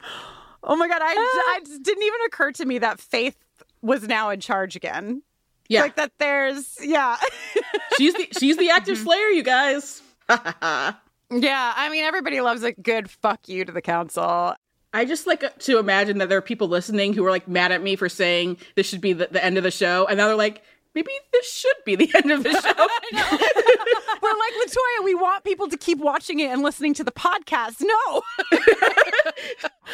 oh 0.63 0.75
my 0.75 0.87
God, 0.87 1.01
I, 1.01 1.15
ah. 1.17 1.53
I 1.55 1.59
didn't 1.81 2.03
even 2.03 2.19
occur 2.27 2.51
to 2.53 2.65
me 2.65 2.79
that 2.79 2.99
Faith 2.99 3.37
was 3.81 4.07
now 4.07 4.29
in 4.29 4.39
charge 4.39 4.75
again. 4.75 5.23
Yeah. 5.67 5.81
Like 5.81 5.95
that 5.95 6.11
there's, 6.17 6.77
yeah. 6.81 7.17
she's 7.97 8.13
the 8.13 8.27
she's 8.37 8.57
the 8.57 8.69
active 8.69 8.97
mm-hmm. 8.97 9.05
slayer, 9.05 9.27
you 9.27 9.43
guys. 9.43 10.01
Yeah, 11.33 11.73
I 11.77 11.89
mean, 11.89 12.03
everybody 12.03 12.41
loves 12.41 12.61
a 12.61 12.73
good 12.73 13.09
fuck 13.09 13.47
you 13.47 13.63
to 13.63 13.71
the 13.71 13.81
council. 13.81 14.53
I 14.93 15.05
just 15.05 15.25
like 15.25 15.57
to 15.59 15.77
imagine 15.79 16.17
that 16.17 16.27
there 16.29 16.37
are 16.37 16.41
people 16.41 16.67
listening 16.67 17.13
who 17.13 17.25
are 17.25 17.29
like 17.31 17.47
mad 17.47 17.71
at 17.71 17.81
me 17.81 17.95
for 17.95 18.09
saying 18.09 18.57
this 18.75 18.87
should 18.87 19.01
be 19.01 19.13
the, 19.13 19.27
the 19.31 19.43
end 19.43 19.57
of 19.57 19.63
the 19.63 19.71
show, 19.71 20.05
and 20.07 20.17
now 20.17 20.27
they're 20.27 20.35
like, 20.35 20.63
maybe 20.93 21.11
this 21.31 21.51
should 21.53 21.75
be 21.85 21.95
the 21.95 22.09
end 22.15 22.31
of 22.31 22.43
the 22.43 22.51
show. 22.51 22.87
We're 24.21 24.37
like 24.37 24.53
LaToya, 24.67 25.03
we 25.05 25.15
want 25.15 25.43
people 25.43 25.67
to 25.69 25.77
keep 25.77 25.97
watching 25.99 26.39
it 26.39 26.49
and 26.51 26.61
listening 26.61 26.93
to 26.95 27.03
the 27.03 27.11
podcast. 27.11 27.77
No. 27.81 28.21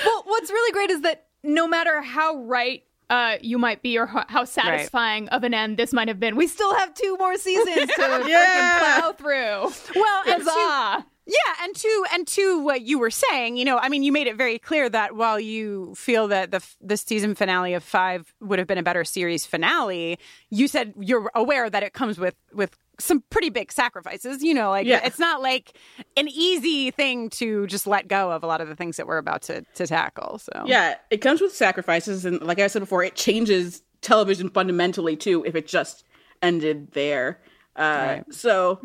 well, 0.06 0.24
what's 0.26 0.49
really 0.49 0.72
great 0.74 0.90
is 0.90 1.02
that 1.02 1.28
no 1.44 1.68
matter 1.68 2.02
how 2.02 2.36
right 2.44 2.84
uh, 3.10 3.38
you 3.41 3.57
might 3.57 3.82
be 3.82 3.98
or 3.98 4.06
how 4.28 4.44
satisfying 4.44 5.30
of 5.30 5.44
an 5.44 5.53
end 5.53 5.78
this 5.78 5.94
might 5.94 6.07
have 6.10 6.19
been, 6.19 6.36
we 6.36 6.45
still 6.48 6.76
have 6.76 6.94
two 6.94 7.15
more 7.18 7.38
seasons 7.38 7.90
to 7.95 8.24
Yeah. 8.28 8.99
plow 8.99 9.11
through. 9.14 9.72
Well, 10.02 10.24
and 10.28 10.44
to, 10.44 10.49
Huzzah. 10.52 11.06
Yeah, 11.28 11.54
and 11.64 11.76
to 11.76 12.06
and 12.14 12.26
to 12.28 12.60
what 12.64 12.82
you 12.82 12.98
were 12.98 13.12
saying, 13.12 13.58
you 13.58 13.66
know, 13.66 13.78
I 13.78 13.90
mean, 13.90 14.02
you 14.02 14.12
made 14.12 14.28
it 14.28 14.38
very 14.38 14.58
clear 14.58 14.90
that 14.90 15.16
while 15.16 15.40
you 15.40 15.94
feel 15.95 16.28
that 16.30 16.52
the 16.52 16.64
the 16.82 16.95
season 16.98 17.36
finale 17.36 17.74
of 17.74 17.84
five 17.84 18.34
would 18.40 18.60
have 18.60 18.68
been 18.68 18.78
a 18.78 18.84
better 18.84 19.04
series 19.04 19.45
finale, 19.45 20.18
you 20.49 20.68
said 20.68 20.94
you're 20.99 21.30
aware 21.36 21.70
that 21.70 21.84
it 21.84 21.94
comes 21.94 22.18
with 22.18 22.36
with 22.54 22.78
some 22.99 23.24
pretty 23.30 23.49
big 23.49 23.72
sacrifices. 23.72 24.41
You 24.41 24.54
know, 24.54 24.70
like 24.70 24.88
Yeah. 24.88 25.02
it's 25.04 25.20
not 25.20 25.41
like 25.41 25.78
an 26.16 26.28
easy 26.30 26.91
thing 26.91 27.30
to 27.32 27.68
just 27.68 27.86
let 27.86 28.08
go 28.08 28.32
of 28.32 28.41
a 28.44 28.48
lot 28.48 28.62
of 28.62 28.70
the 28.70 28.76
things 28.76 28.98
that 28.98 29.06
we're 29.06 29.18
about 29.20 29.41
to 29.44 29.64
to 29.76 29.86
tackle. 29.86 30.40
So 30.40 30.64
yeah, 30.66 30.95
it 31.12 31.18
comes 31.18 31.41
with 31.41 31.54
sacrifices, 31.54 32.26
and 32.26 32.41
like 32.41 32.60
I 32.60 32.68
said 32.68 32.80
before, 32.80 33.04
it 33.04 33.16
changes 33.16 33.84
television 34.02 34.49
fundamentally 34.49 35.16
too 35.18 35.44
if 35.45 35.56
it 35.56 35.68
just 35.68 36.06
ended 36.41 36.91
there. 36.94 37.41
Uh, 37.76 38.20
So 38.32 38.80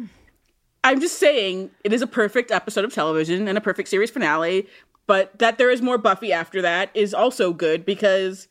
I'm 0.85 1.01
just 1.01 1.19
saying 1.19 1.71
it 1.85 1.93
is 1.93 2.03
a 2.03 2.07
perfect 2.07 2.51
episode 2.51 2.85
of 2.85 2.93
television 2.93 3.49
and 3.49 3.57
a 3.57 3.61
perfect 3.61 3.89
series 3.89 4.11
finale, 4.11 4.67
but 5.07 5.39
that 5.39 5.59
there 5.59 5.71
is 5.71 5.81
more 5.81 5.99
Buffy 5.99 6.33
after 6.33 6.63
that 6.63 6.91
is 6.95 7.15
also 7.15 7.53
good 7.53 7.85
because 7.85 8.49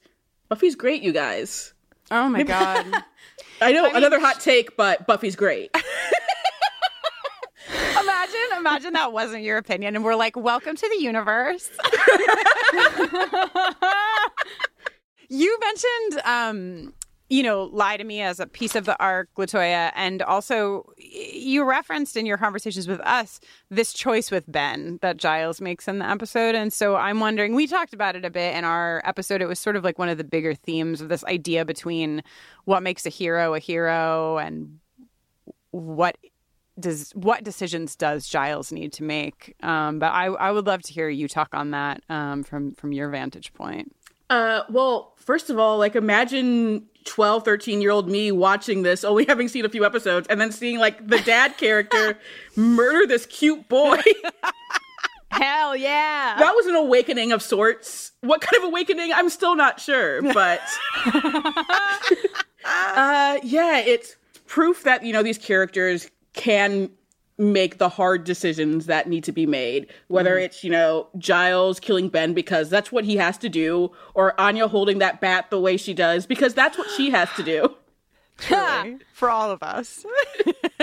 Buffy's 0.47 0.75
great, 0.75 1.01
you 1.01 1.11
guys. 1.11 1.73
Oh 2.09 2.29
my 2.29 2.43
god. 2.43 2.85
I 3.61 3.73
know 3.73 3.91
another 3.93 4.19
hot 4.19 4.39
take, 4.39 4.75
but 4.75 5.05
Buffy's 5.07 5.35
great. 5.35 5.75
imagine, 7.99 8.57
imagine 8.57 8.93
that 8.93 9.13
wasn't 9.13 9.43
your 9.43 9.57
opinion, 9.57 9.95
and 9.95 10.03
we're 10.03 10.15
like, 10.15 10.35
"Welcome 10.35 10.75
to 10.75 10.89
the 10.89 11.03
universe." 11.03 11.69
you 15.29 15.59
mentioned, 15.59 16.21
um, 16.25 16.93
you 17.31 17.43
know, 17.43 17.69
lie 17.71 17.95
to 17.95 18.03
me 18.03 18.19
as 18.19 18.41
a 18.41 18.45
piece 18.45 18.75
of 18.75 18.83
the 18.83 19.01
arc, 19.01 19.29
LaToya, 19.37 19.93
and 19.95 20.21
also 20.21 20.91
you 20.97 21.63
referenced 21.63 22.17
in 22.17 22.25
your 22.25 22.37
conversations 22.37 22.89
with 22.89 22.99
us 23.01 23.39
this 23.69 23.93
choice 23.93 24.29
with 24.31 24.51
Ben 24.51 24.99
that 25.01 25.15
Giles 25.15 25.61
makes 25.61 25.87
in 25.87 25.99
the 25.99 26.09
episode, 26.09 26.55
and 26.55 26.73
so 26.73 26.97
I'm 26.97 27.21
wondering. 27.21 27.55
We 27.55 27.67
talked 27.67 27.93
about 27.93 28.17
it 28.17 28.25
a 28.25 28.29
bit 28.29 28.53
in 28.57 28.65
our 28.65 29.01
episode. 29.05 29.41
It 29.41 29.45
was 29.47 29.59
sort 29.59 29.77
of 29.77 29.83
like 29.85 29.97
one 29.97 30.09
of 30.09 30.17
the 30.17 30.25
bigger 30.25 30.53
themes 30.53 30.99
of 30.99 31.07
this 31.07 31.23
idea 31.23 31.63
between 31.63 32.21
what 32.65 32.83
makes 32.83 33.05
a 33.05 33.09
hero 33.09 33.53
a 33.53 33.59
hero 33.59 34.37
and 34.37 34.79
what 35.69 36.17
does 36.77 37.11
what 37.11 37.45
decisions 37.45 37.95
does 37.95 38.27
Giles 38.27 38.73
need 38.73 38.91
to 38.91 39.03
make? 39.03 39.55
Um, 39.63 39.99
but 39.99 40.07
I 40.07 40.25
I 40.25 40.51
would 40.51 40.67
love 40.67 40.81
to 40.81 40.91
hear 40.91 41.07
you 41.07 41.29
talk 41.29 41.53
on 41.53 41.71
that 41.71 42.03
um, 42.09 42.43
from 42.43 42.73
from 42.73 42.91
your 42.91 43.07
vantage 43.07 43.53
point. 43.53 43.95
Uh, 44.29 44.63
well, 44.69 45.13
first 45.17 45.49
of 45.49 45.59
all, 45.59 45.77
like 45.77 45.95
imagine 45.95 46.87
12, 47.05 47.43
13 47.43 47.81
year 47.81 47.91
old 47.91 48.09
me 48.09 48.31
watching 48.31 48.83
this, 48.83 49.03
only 49.03 49.25
having 49.25 49.47
seen 49.47 49.65
a 49.65 49.69
few 49.69 49.85
episodes, 49.85 50.27
and 50.29 50.39
then 50.39 50.51
seeing 50.51 50.79
like 50.79 51.07
the 51.07 51.19
dad 51.19 51.57
character 51.57 52.17
murder 52.55 53.07
this 53.07 53.25
cute 53.25 53.67
boy. 53.67 53.99
Hell 55.31 55.75
yeah. 55.75 56.35
That 56.37 56.53
was 56.55 56.65
an 56.65 56.75
awakening 56.75 57.31
of 57.31 57.41
sorts. 57.41 58.11
What 58.21 58.41
kind 58.41 58.61
of 58.61 58.67
awakening? 58.67 59.13
I'm 59.13 59.29
still 59.29 59.55
not 59.55 59.79
sure, 59.79 60.21
but 60.33 60.61
uh, 62.65 63.39
yeah, 63.41 63.79
it's 63.79 64.17
proof 64.45 64.83
that 64.83 65.03
you 65.05 65.13
know 65.13 65.23
these 65.23 65.37
characters 65.37 66.09
can 66.33 66.89
make 67.41 67.79
the 67.79 67.89
hard 67.89 68.23
decisions 68.23 68.85
that 68.85 69.09
need 69.09 69.23
to 69.25 69.31
be 69.31 69.45
made. 69.45 69.87
Whether 70.07 70.35
Mm-hmm. 70.35 70.45
it's 70.45 70.63
you 70.63 70.69
know 70.69 71.07
Giles 71.17 71.79
killing 71.79 72.07
Ben 72.09 72.33
because 72.33 72.69
that's 72.69 72.91
what 72.91 73.03
he 73.03 73.17
has 73.17 73.37
to 73.39 73.49
do, 73.49 73.91
or 74.13 74.39
Anya 74.39 74.67
holding 74.67 74.99
that 74.99 75.19
bat 75.19 75.49
the 75.49 75.59
way 75.59 75.75
she 75.77 75.93
does 75.93 76.25
because 76.25 76.53
that's 76.53 76.77
what 76.77 76.89
she 76.91 77.09
has 77.09 77.29
to 77.35 77.43
do. 77.43 77.75
Truly, 78.37 78.97
for 79.13 79.29
all 79.29 79.51
of 79.51 79.61
us. 79.63 80.05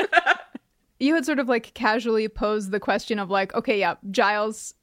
you 1.01 1.15
had 1.15 1.25
sort 1.25 1.39
of 1.39 1.49
like 1.49 1.73
casually 1.75 2.29
posed 2.29 2.71
the 2.71 2.81
question 2.81 3.19
of 3.19 3.31
like, 3.31 3.55
okay, 3.55 3.79
yeah, 3.79 3.95
Giles 4.11 4.75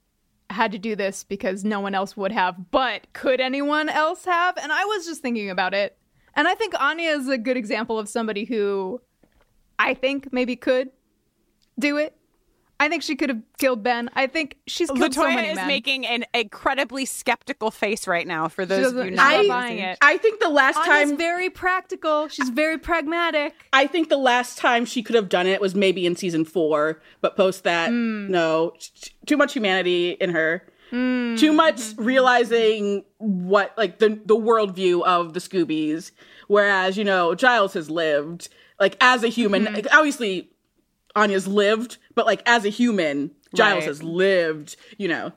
had 0.48 0.72
to 0.72 0.78
do 0.78 0.94
this 0.96 1.24
because 1.24 1.64
no 1.64 1.80
one 1.80 1.94
else 1.94 2.16
would 2.16 2.32
have, 2.32 2.70
but 2.70 3.12
could 3.12 3.40
anyone 3.40 3.88
else 3.88 4.24
have? 4.24 4.56
And 4.56 4.72
I 4.72 4.84
was 4.84 5.04
just 5.04 5.20
thinking 5.20 5.50
about 5.50 5.74
it. 5.74 5.96
And 6.34 6.46
I 6.46 6.54
think 6.54 6.78
Anya 6.78 7.10
is 7.10 7.28
a 7.28 7.36
good 7.38 7.56
example 7.56 7.98
of 7.98 8.08
somebody 8.08 8.44
who 8.44 9.00
I 9.78 9.94
think 9.94 10.32
maybe 10.32 10.54
could 10.54 10.90
do 11.78 11.96
it. 11.96 12.16
I 12.78 12.90
think 12.90 13.02
she 13.02 13.16
could 13.16 13.30
have 13.30 13.40
killed 13.58 13.82
Ben. 13.82 14.10
I 14.14 14.26
think 14.26 14.58
she's 14.66 14.90
killed 14.90 15.14
so 15.14 15.22
LaToya 15.22 15.34
many 15.34 15.48
is 15.48 15.56
men. 15.56 15.66
making 15.66 16.06
an 16.06 16.26
incredibly 16.34 17.06
skeptical 17.06 17.70
face 17.70 18.06
right 18.06 18.26
now 18.26 18.48
for 18.48 18.66
those 18.66 18.88
of 18.88 18.92
doesn't- 18.92 19.08
you 19.08 19.16
not 19.16 19.30
she's 19.30 19.36
using- 19.38 19.48
buying 19.48 19.78
it. 19.78 19.98
I 20.02 20.18
think 20.18 20.40
the 20.40 20.50
last 20.50 20.76
Anya's 20.76 21.08
time 21.08 21.16
very 21.16 21.48
practical. 21.48 22.28
She's 22.28 22.50
very 22.50 22.76
pragmatic. 22.76 23.54
I 23.72 23.86
think 23.86 24.10
the 24.10 24.18
last 24.18 24.58
time 24.58 24.84
she 24.84 25.02
could 25.02 25.14
have 25.14 25.30
done 25.30 25.46
it 25.46 25.58
was 25.58 25.74
maybe 25.74 26.04
in 26.04 26.16
season 26.16 26.44
four, 26.44 27.00
but 27.22 27.34
post 27.34 27.64
that, 27.64 27.88
Hmm. 27.88 28.30
no, 28.30 28.74
too 29.24 29.38
much 29.38 29.54
humanity 29.54 30.10
in 30.20 30.30
her. 30.30 30.66
Too 30.92 31.52
much 31.52 31.80
realizing 31.96 33.04
what 33.18 33.72
like 33.76 33.98
the 33.98 34.20
the 34.24 34.36
worldview 34.36 35.02
of 35.04 35.32
the 35.34 35.40
Scoobies, 35.40 36.12
whereas 36.46 36.96
you 36.96 37.04
know 37.04 37.34
Giles 37.34 37.72
has 37.74 37.90
lived 37.90 38.48
like 38.78 38.96
as 39.00 39.24
a 39.24 39.28
human. 39.28 39.64
Mm-hmm. 39.64 39.74
like, 39.74 39.86
obviously, 39.94 40.50
Anya's 41.16 41.48
lived, 41.48 41.96
but 42.14 42.26
like 42.26 42.42
as 42.46 42.64
a 42.64 42.68
human, 42.68 43.30
Giles 43.54 43.80
Right. 43.80 43.88
has 43.88 44.02
lived. 44.02 44.76
You 44.98 45.08
know, 45.08 45.32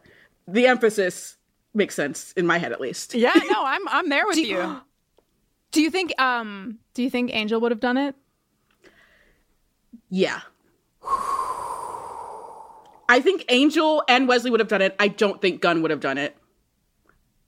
the 0.47 0.67
emphasis 0.67 1.37
makes 1.73 1.95
sense 1.95 2.31
in 2.33 2.45
my 2.45 2.57
head 2.57 2.71
at 2.71 2.81
least. 2.81 3.13
Yeah, 3.15 3.31
no, 3.49 3.63
I'm 3.63 3.87
I'm 3.87 4.09
there 4.09 4.27
with 4.27 4.37
you. 4.37 4.81
Do 5.71 5.81
you 5.81 5.89
think 5.91 6.19
um 6.19 6.79
do 6.95 7.03
you 7.03 7.09
think 7.09 7.33
Angel 7.33 7.61
would 7.61 7.71
have 7.71 7.79
done 7.79 7.95
it? 7.97 8.15
Yeah. 10.09 10.41
I 13.11 13.21
think 13.21 13.45
Angel 13.49 14.03
and 14.07 14.27
Wesley 14.27 14.51
would 14.51 14.59
have 14.59 14.69
done 14.69 14.81
it. 14.81 14.95
I 14.99 15.07
don't 15.07 15.41
think 15.41 15.61
Gunn 15.61 15.81
would 15.81 15.91
have 15.91 15.99
done 15.99 16.17
it. 16.17 16.35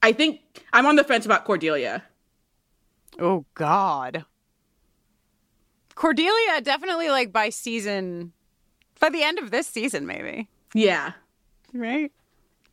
I 0.02 0.12
think 0.12 0.40
I'm 0.72 0.86
on 0.86 0.96
the 0.96 1.04
fence 1.04 1.24
about 1.26 1.44
Cordelia. 1.44 2.02
Oh 3.18 3.44
God. 3.54 4.24
Cordelia 6.02 6.60
definitely 6.62 7.10
like 7.10 7.32
by 7.32 7.48
season 7.48 8.32
by 8.98 9.08
the 9.08 9.22
end 9.22 9.38
of 9.38 9.52
this 9.52 9.68
season 9.68 10.04
maybe. 10.04 10.48
Yeah. 10.74 11.12
Right? 11.72 12.10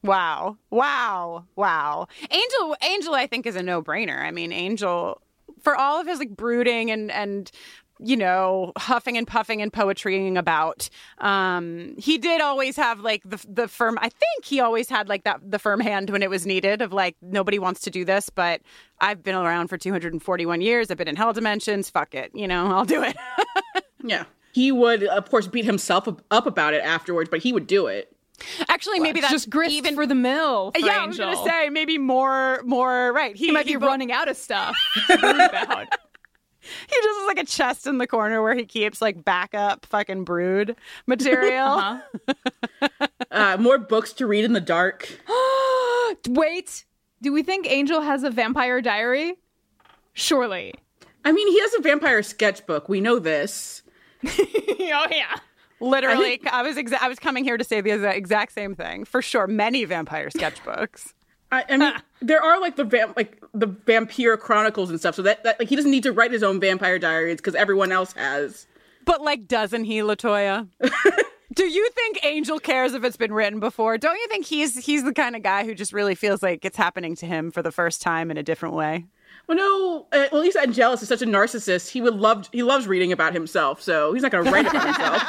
Wow. 0.02 0.58
Wow. 0.72 1.46
Wow. 1.56 2.08
Angel 2.32 2.76
Angel 2.82 3.14
I 3.14 3.28
think 3.28 3.46
is 3.46 3.56
a 3.56 3.62
no-brainer. 3.62 4.20
I 4.20 4.32
mean, 4.32 4.52
Angel 4.52 5.22
for 5.62 5.76
all 5.76 6.02
of 6.02 6.08
his 6.08 6.18
like 6.18 6.36
brooding 6.36 6.90
and 6.90 7.12
and 7.12 7.52
you 8.00 8.18
know, 8.18 8.72
huffing 8.78 9.18
and 9.18 9.28
puffing 9.28 9.62
and 9.62 9.72
poetrying 9.72 10.38
about. 10.38 10.90
Um, 11.20 11.96
he 11.98 12.18
did 12.18 12.42
always 12.42 12.76
have 12.78 13.00
like 13.02 13.22
the 13.26 13.44
the 13.48 13.68
firm. 13.68 13.98
I 14.02 14.10
think 14.10 14.46
he 14.46 14.60
always 14.60 14.90
had 14.90 15.10
like 15.10 15.24
that 15.24 15.40
the 15.44 15.60
firm 15.60 15.80
hand 15.80 16.10
when 16.10 16.24
it 16.24 16.30
was 16.30 16.46
needed. 16.46 16.82
Of 16.82 16.94
like 16.94 17.16
nobody 17.22 17.60
wants 17.60 17.82
to 17.82 17.90
do 17.90 18.06
this, 18.06 18.30
but 18.30 18.62
I've 19.02 19.24
been 19.24 19.36
around 19.36 19.68
for 19.68 19.78
241 19.78 20.62
years. 20.62 20.90
I've 20.92 20.98
been 20.98 21.08
in 21.08 21.16
hell 21.16 21.34
dimensions. 21.34 21.90
Fuck 21.90 22.16
it, 22.16 22.32
you 22.34 22.48
know, 22.48 22.68
I'll 22.72 22.86
do 22.86 23.04
it. 23.04 23.16
Yeah. 24.04 24.24
He 24.54 24.72
would, 24.72 25.04
of 25.04 25.30
course, 25.30 25.46
beat 25.48 25.66
himself 25.66 26.08
up- 26.08 26.24
up 26.32 26.48
about 26.48 26.74
it 26.74 26.82
afterwards, 26.84 27.30
but 27.30 27.40
he 27.40 27.54
would 27.54 27.68
do 27.68 27.88
it. 27.88 28.16
Actually, 28.70 29.00
maybe 29.02 29.20
that's 29.20 29.34
just 29.34 29.50
grist 29.50 29.74
even 29.74 29.96
for 29.96 30.08
the 30.08 30.16
mill. 30.16 30.72
For 30.72 30.80
yeah, 30.80 31.04
I 31.04 31.06
was 31.06 31.18
gonna 31.18 31.36
say 31.46 31.70
maybe 31.70 31.98
more 31.98 32.62
more 32.64 33.12
right. 33.12 33.36
he 33.36 33.52
might 33.52 33.66
be 33.66 33.76
bo- 33.76 33.88
running 33.88 34.12
out 34.14 34.30
of 34.30 34.38
stuff. 34.38 34.78
to 36.70 36.88
brood 36.88 36.90
about. 36.90 36.90
He 36.90 36.96
just 37.02 37.20
has 37.20 37.28
like 37.28 37.40
a 37.40 37.46
chest 37.46 37.88
in 37.88 37.98
the 37.98 38.08
corner 38.08 38.42
where 38.42 38.56
he 38.56 38.66
keeps 38.66 39.02
like 39.02 39.24
backup 39.24 39.86
fucking 39.86 40.24
brood 40.24 40.76
material. 41.08 42.00
Uh-huh. 42.82 43.08
Uh, 43.32 43.58
more 43.60 43.78
books 43.78 44.14
to 44.14 44.26
read 44.26 44.46
in 44.46 44.54
the 44.54 44.62
dark. 44.62 45.20
Wait, 46.28 46.86
do 47.22 47.32
we 47.32 47.44
think 47.44 47.70
Angel 47.70 48.02
has 48.02 48.24
a 48.24 48.30
vampire 48.30 48.82
diary? 48.82 49.36
Surely. 50.14 50.74
I 51.26 51.32
mean, 51.32 51.48
he 51.48 51.60
has 51.62 51.74
a 51.76 51.82
vampire 51.82 52.24
sketchbook. 52.24 52.90
We 52.90 53.02
know 53.02 53.20
this. 53.20 53.84
oh 54.26 55.08
yeah. 55.12 55.36
Literally, 55.80 56.42
I, 56.52 56.62
was 56.64 56.76
exa- 56.76 57.02
I 57.02 57.08
was 57.08 57.20
coming 57.20 57.44
here 57.44 57.58
to 57.58 57.64
say 57.64 57.82
the 57.82 58.10
exact 58.10 58.52
same 58.54 58.76
thing 58.76 59.06
for 59.06 59.22
sure. 59.22 59.48
Many 59.48 59.86
vampire 59.86 60.30
sketchbooks. 60.30 61.14
I, 61.52 61.64
I 61.70 61.78
mean, 61.78 61.94
there 62.22 62.42
are 62.42 62.60
like 62.60 62.76
the 62.76 62.84
vamp, 62.84 63.16
like 63.16 63.42
the 63.54 63.68
vampire 63.68 64.38
chronicles 64.38 64.90
and 64.90 65.00
stuff. 65.00 65.16
So 65.16 65.22
that, 65.24 65.44
that 65.44 65.60
like 65.60 65.70
he 65.70 65.76
doesn't 65.76 65.92
need 65.92 66.04
to 66.04 66.12
write 66.12 66.32
his 66.32 66.44
own 66.44 66.60
vampire 66.60 67.00
diaries 67.00 67.38
because 67.38 67.56
everyone 67.56 67.92
else 67.92 68.14
has. 68.14 68.68
But 69.06 69.22
like, 69.22 69.48
doesn't 69.48 69.86
he, 69.86 70.00
LaToya? 70.00 70.68
Do 71.54 71.66
you 71.66 71.90
think 71.90 72.24
Angel 72.24 72.60
cares 72.60 72.94
if 72.94 73.04
it's 73.04 73.18
been 73.18 73.34
written 73.34 73.60
before? 73.60 73.98
Don't 73.98 74.16
you 74.16 74.28
think 74.28 74.46
he's 74.46 74.86
he's 74.86 75.04
the 75.04 75.14
kind 75.14 75.36
of 75.36 75.42
guy 75.42 75.66
who 75.66 75.74
just 75.74 75.92
really 75.92 76.16
feels 76.16 76.44
like 76.44 76.64
it's 76.64 76.78
happening 76.78 77.16
to 77.18 77.26
him 77.26 77.52
for 77.52 77.64
the 77.64 77.72
first 77.72 78.02
time 78.02 78.30
in 78.30 78.38
a 78.38 78.44
different 78.44 78.76
way? 78.76 79.06
Well, 79.48 79.58
no. 79.58 80.08
Uh, 80.12 80.28
well, 80.32 80.42
at 80.42 80.46
least 80.46 80.58
Angelus 80.58 81.02
is 81.02 81.08
such 81.08 81.24
a 81.24 81.26
narcissist. 81.26 81.90
He 81.90 82.02
would 82.02 82.14
love. 82.14 82.48
He 82.52 82.62
loves 82.62 82.88
reading 82.88 83.12
about 83.12 83.34
himself, 83.34 83.82
so 83.82 84.14
he's 84.14 84.22
not 84.22 84.32
going 84.32 84.46
to 84.46 84.52
write 84.52 84.68
about 84.68 84.86
himself. 84.86 85.24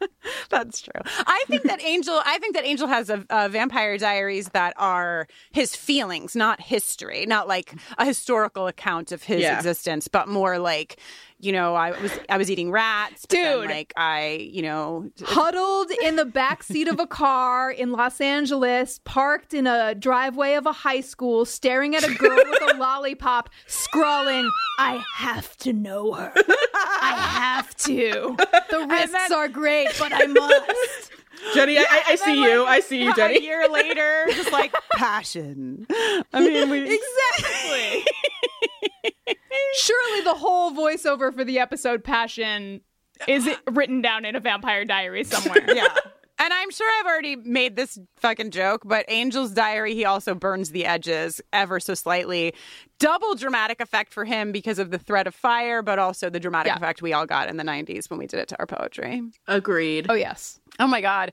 That's 0.50 0.80
true. 0.80 1.00
I 1.26 1.44
think 1.48 1.62
that 1.64 1.82
Angel. 1.82 2.20
I 2.24 2.38
think 2.38 2.54
that 2.54 2.64
Angel 2.64 2.86
has 2.88 3.08
a, 3.10 3.24
a 3.30 3.48
vampire 3.48 3.96
diaries 3.98 4.48
that 4.50 4.74
are 4.76 5.26
his 5.52 5.76
feelings, 5.76 6.34
not 6.34 6.60
history, 6.60 7.24
not 7.26 7.46
like 7.48 7.74
a 7.98 8.04
historical 8.04 8.66
account 8.66 9.12
of 9.12 9.22
his 9.22 9.42
Yeah. 9.42 9.56
existence, 9.56 10.08
but 10.08 10.26
more 10.28 10.58
like, 10.58 10.96
you 11.38 11.52
know, 11.52 11.74
I 11.76 11.92
was 12.00 12.12
I 12.28 12.36
was 12.36 12.50
eating 12.50 12.70
rats, 12.72 13.26
but 13.26 13.36
then, 13.36 13.58
Dude. 13.60 13.70
like 13.70 13.92
I, 13.96 14.48
you 14.52 14.62
know, 14.62 15.10
Huddled 15.22 15.90
in 16.02 16.16
the 16.16 16.24
back 16.24 16.62
seat 16.64 16.88
of 16.88 16.98
a 16.98 17.06
car 17.06 17.70
in 17.70 17.92
Los 17.92 18.20
Angeles, 18.20 18.98
parked 19.04 19.54
in 19.54 19.66
a 19.68 19.94
driveway 19.94 20.54
of 20.54 20.66
a 20.66 20.72
high 20.72 21.00
school, 21.00 21.44
staring 21.44 21.94
at 21.94 22.02
a 22.02 22.12
girl 22.14 22.36
with 22.36 22.74
a 22.74 22.76
lollipop, 22.78 23.50
scrawling, 23.66 24.50
I 24.80 25.02
have 25.14 25.56
to 25.58 25.72
know 25.72 26.12
her. 26.14 26.32
I 26.74 27.14
have 27.16 27.74
to. 27.76 28.36
The 28.70 28.86
risks 28.90 29.30
are 29.30 29.48
great, 29.48 29.88
but 29.98 30.12
I 30.22 30.26
must. 30.26 31.12
Jenny, 31.54 31.78
I, 31.78 31.82
I, 31.88 32.02
I 32.08 32.14
see 32.16 32.42
you. 32.42 32.64
I 32.64 32.80
see 32.80 33.02
you, 33.04 33.14
Jenny. 33.14 33.38
a 33.38 33.40
year 33.40 33.68
later, 33.68 34.24
just 34.30 34.52
like 34.52 34.74
passion. 34.96 35.86
I 35.90 36.40
mean, 36.40 36.68
we, 36.68 36.98
Exactly. 37.38 38.04
Surely 39.76 40.20
the 40.22 40.34
whole 40.34 40.72
voiceover 40.72 41.32
for 41.34 41.44
the 41.44 41.58
episode 41.58 42.02
Passion 42.04 42.80
is 43.26 43.46
it 43.46 43.58
written 43.70 44.00
down 44.02 44.24
in 44.24 44.34
a 44.36 44.40
vampire 44.40 44.84
diary 44.84 45.24
somewhere. 45.24 45.64
yeah. 45.74 45.86
And 46.40 46.52
I'm 46.52 46.70
sure 46.70 46.88
I've 47.00 47.06
already 47.06 47.34
made 47.36 47.74
this 47.74 47.98
fucking 48.16 48.52
joke, 48.52 48.82
but 48.84 49.08
Angel's 49.10 49.50
Diary, 49.52 49.94
he 49.94 50.04
also 50.04 50.34
burns 50.34 50.70
the 50.70 50.84
edges 50.86 51.40
ever 51.52 51.80
so 51.80 51.94
slightly. 51.94 52.54
Double 53.00 53.34
dramatic 53.34 53.80
effect 53.80 54.12
for 54.12 54.24
him 54.24 54.52
because 54.52 54.78
of 54.78 54.90
the 54.92 54.98
threat 54.98 55.26
of 55.26 55.34
fire, 55.34 55.82
but 55.82 55.98
also 55.98 56.30
the 56.30 56.38
dramatic 56.40 56.70
Yeah. 56.70 56.76
effect 56.76 57.02
we 57.02 57.12
all 57.12 57.26
got 57.26 57.48
in 57.48 57.56
the 57.56 57.64
90s 57.64 58.08
when 58.08 58.18
we 58.18 58.26
did 58.28 58.38
it 58.40 58.48
to 58.48 58.58
our 58.60 58.66
poetry. 58.66 59.22
Agreed. 59.48 60.06
Oh, 60.08 60.14
yes. 60.14 60.60
Oh 60.78 60.86
my 60.86 61.00
God. 61.00 61.32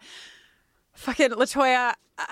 Fucking 0.94 1.32
LaToya, 1.32 1.94
uh, 2.18 2.24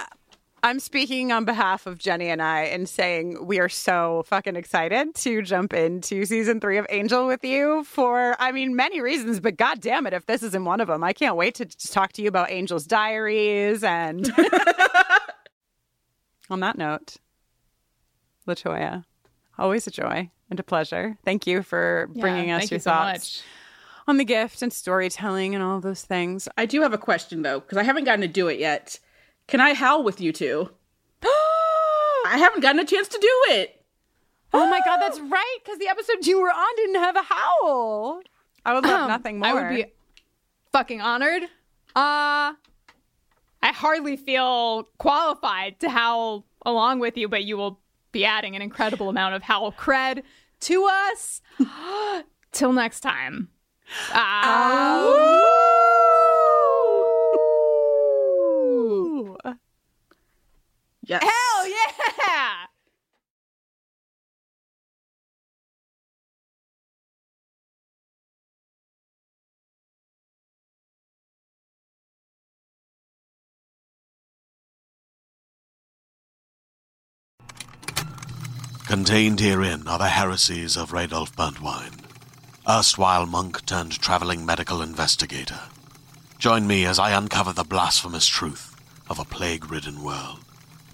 I'm 0.65 0.79
speaking 0.79 1.33
on 1.33 1.43
behalf 1.43 1.85
of 1.87 1.97
Jenny 1.97 2.29
and 2.29 2.41
I 2.41 2.61
and 2.61 2.87
saying 2.87 3.45
we 3.45 3.59
are 3.59 3.67
so 3.67 4.23
fucking 4.27 4.55
excited 4.55 5.13
to 5.15 5.41
jump 5.41 5.73
into 5.73 6.23
season 6.25 6.61
three 6.61 6.77
of 6.77 6.85
Angel 6.89 7.27
with 7.27 7.43
you 7.43 7.83
for, 7.83 8.37
I 8.39 8.53
mean, 8.53 8.73
many 8.73 9.01
reasons, 9.01 9.41
but 9.41 9.57
god 9.57 9.81
damn 9.81 10.07
it, 10.07 10.13
if 10.13 10.25
this 10.25 10.41
isn't 10.41 10.63
one 10.63 10.79
of 10.79 10.87
them, 10.87 11.03
I 11.03 11.11
can't 11.11 11.35
wait 11.35 11.55
to 11.55 11.65
just 11.65 11.91
talk 11.91 12.13
to 12.13 12.21
you 12.21 12.29
about 12.29 12.49
Angel's 12.49 12.85
diaries. 12.85 13.83
And 13.83 14.31
on 16.49 16.61
that 16.61 16.77
note, 16.77 17.17
LaToya, 18.47 19.03
always 19.59 19.85
a 19.85 19.91
joy 19.91 20.31
and 20.49 20.59
a 20.61 20.63
pleasure. 20.63 21.17
Thank 21.25 21.45
you 21.45 21.61
for 21.61 22.09
bringing 22.15 22.47
Yeah, 22.49 22.57
us 22.57 22.71
your 22.71 22.77
you 22.77 22.81
so 22.81 22.91
thoughts 22.91 23.39
much. 23.39 23.43
on 24.07 24.15
the 24.15 24.23
gift 24.25 24.61
and 24.61 24.71
storytelling 24.71 25.55
and 25.55 25.63
all 25.63 25.81
those 25.81 26.03
things. 26.03 26.47
I 26.57 26.65
do 26.65 26.81
have 26.83 26.93
a 26.93 26.97
question 26.97 27.41
though, 27.41 27.59
because 27.59 27.77
I 27.77 27.83
haven't 27.83 28.05
gotten 28.05 28.21
to 28.21 28.29
do 28.29 28.47
it 28.47 28.59
yet. 28.59 28.97
Can 29.47 29.59
I 29.61 29.73
howl 29.73 30.03
with 30.03 30.19
you 30.21 30.31
two? 30.31 30.69
I 31.23 32.35
haven't 32.37 32.61
gotten 32.61 32.79
a 32.79 32.85
chance 32.85 33.07
to 33.09 33.17
do 33.19 33.53
it. 33.53 33.81
Oh 34.53 34.67
my 34.69 34.79
god, 34.85 34.97
that's 34.99 35.19
right. 35.19 35.57
Because 35.63 35.79
the 35.79 35.87
episode 35.87 36.25
you 36.25 36.39
were 36.41 36.49
on 36.51 36.75
didn't 36.77 36.95
have 36.95 37.15
a 37.15 37.23
howl. 37.23 38.21
I 38.65 38.73
would 38.73 38.83
love 38.85 39.01
Um, 39.01 39.07
nothing 39.09 39.39
more. 39.39 39.47
I 39.49 39.53
would 39.53 39.75
be 39.75 39.85
fucking 40.71 41.01
honored. 41.01 41.43
Uh 41.95 42.53
I 43.65 43.71
hardly 43.71 44.17
feel 44.17 44.83
qualified 44.97 45.79
to 45.79 45.89
howl 45.89 46.45
along 46.65 46.99
with 46.99 47.17
you, 47.17 47.27
but 47.29 47.43
you 47.45 47.55
will 47.57 47.79
be 48.11 48.25
adding 48.25 48.55
an 48.55 48.61
incredible 48.61 49.09
amount 49.09 49.35
of 49.35 49.43
howl 49.43 49.71
cred 49.71 50.23
to 50.61 50.85
us. 50.85 51.41
Till 52.51 52.73
next 52.73 52.99
time. 52.99 53.49
Ow. 54.13 55.79
Yes. 61.05 61.21
Hell 61.21 61.67
yeah! 61.67 62.65
Contained 78.87 79.39
herein 79.39 79.87
are 79.87 79.97
the 79.97 80.07
heresies 80.07 80.77
of 80.77 80.91
Radolf 80.91 81.33
Burntwine, 81.35 81.99
erstwhile 82.69 83.25
monk 83.25 83.65
turned 83.65 83.99
traveling 83.99 84.45
medical 84.45 84.81
investigator. 84.81 85.59
Join 86.37 86.65
me 86.67 86.85
as 86.85 86.99
I 86.99 87.11
uncover 87.11 87.51
the 87.51 87.63
blasphemous 87.63 88.27
truth 88.27 88.75
of 89.09 89.19
a 89.19 89.25
plague 89.25 89.69
ridden 89.69 90.01
world 90.03 90.39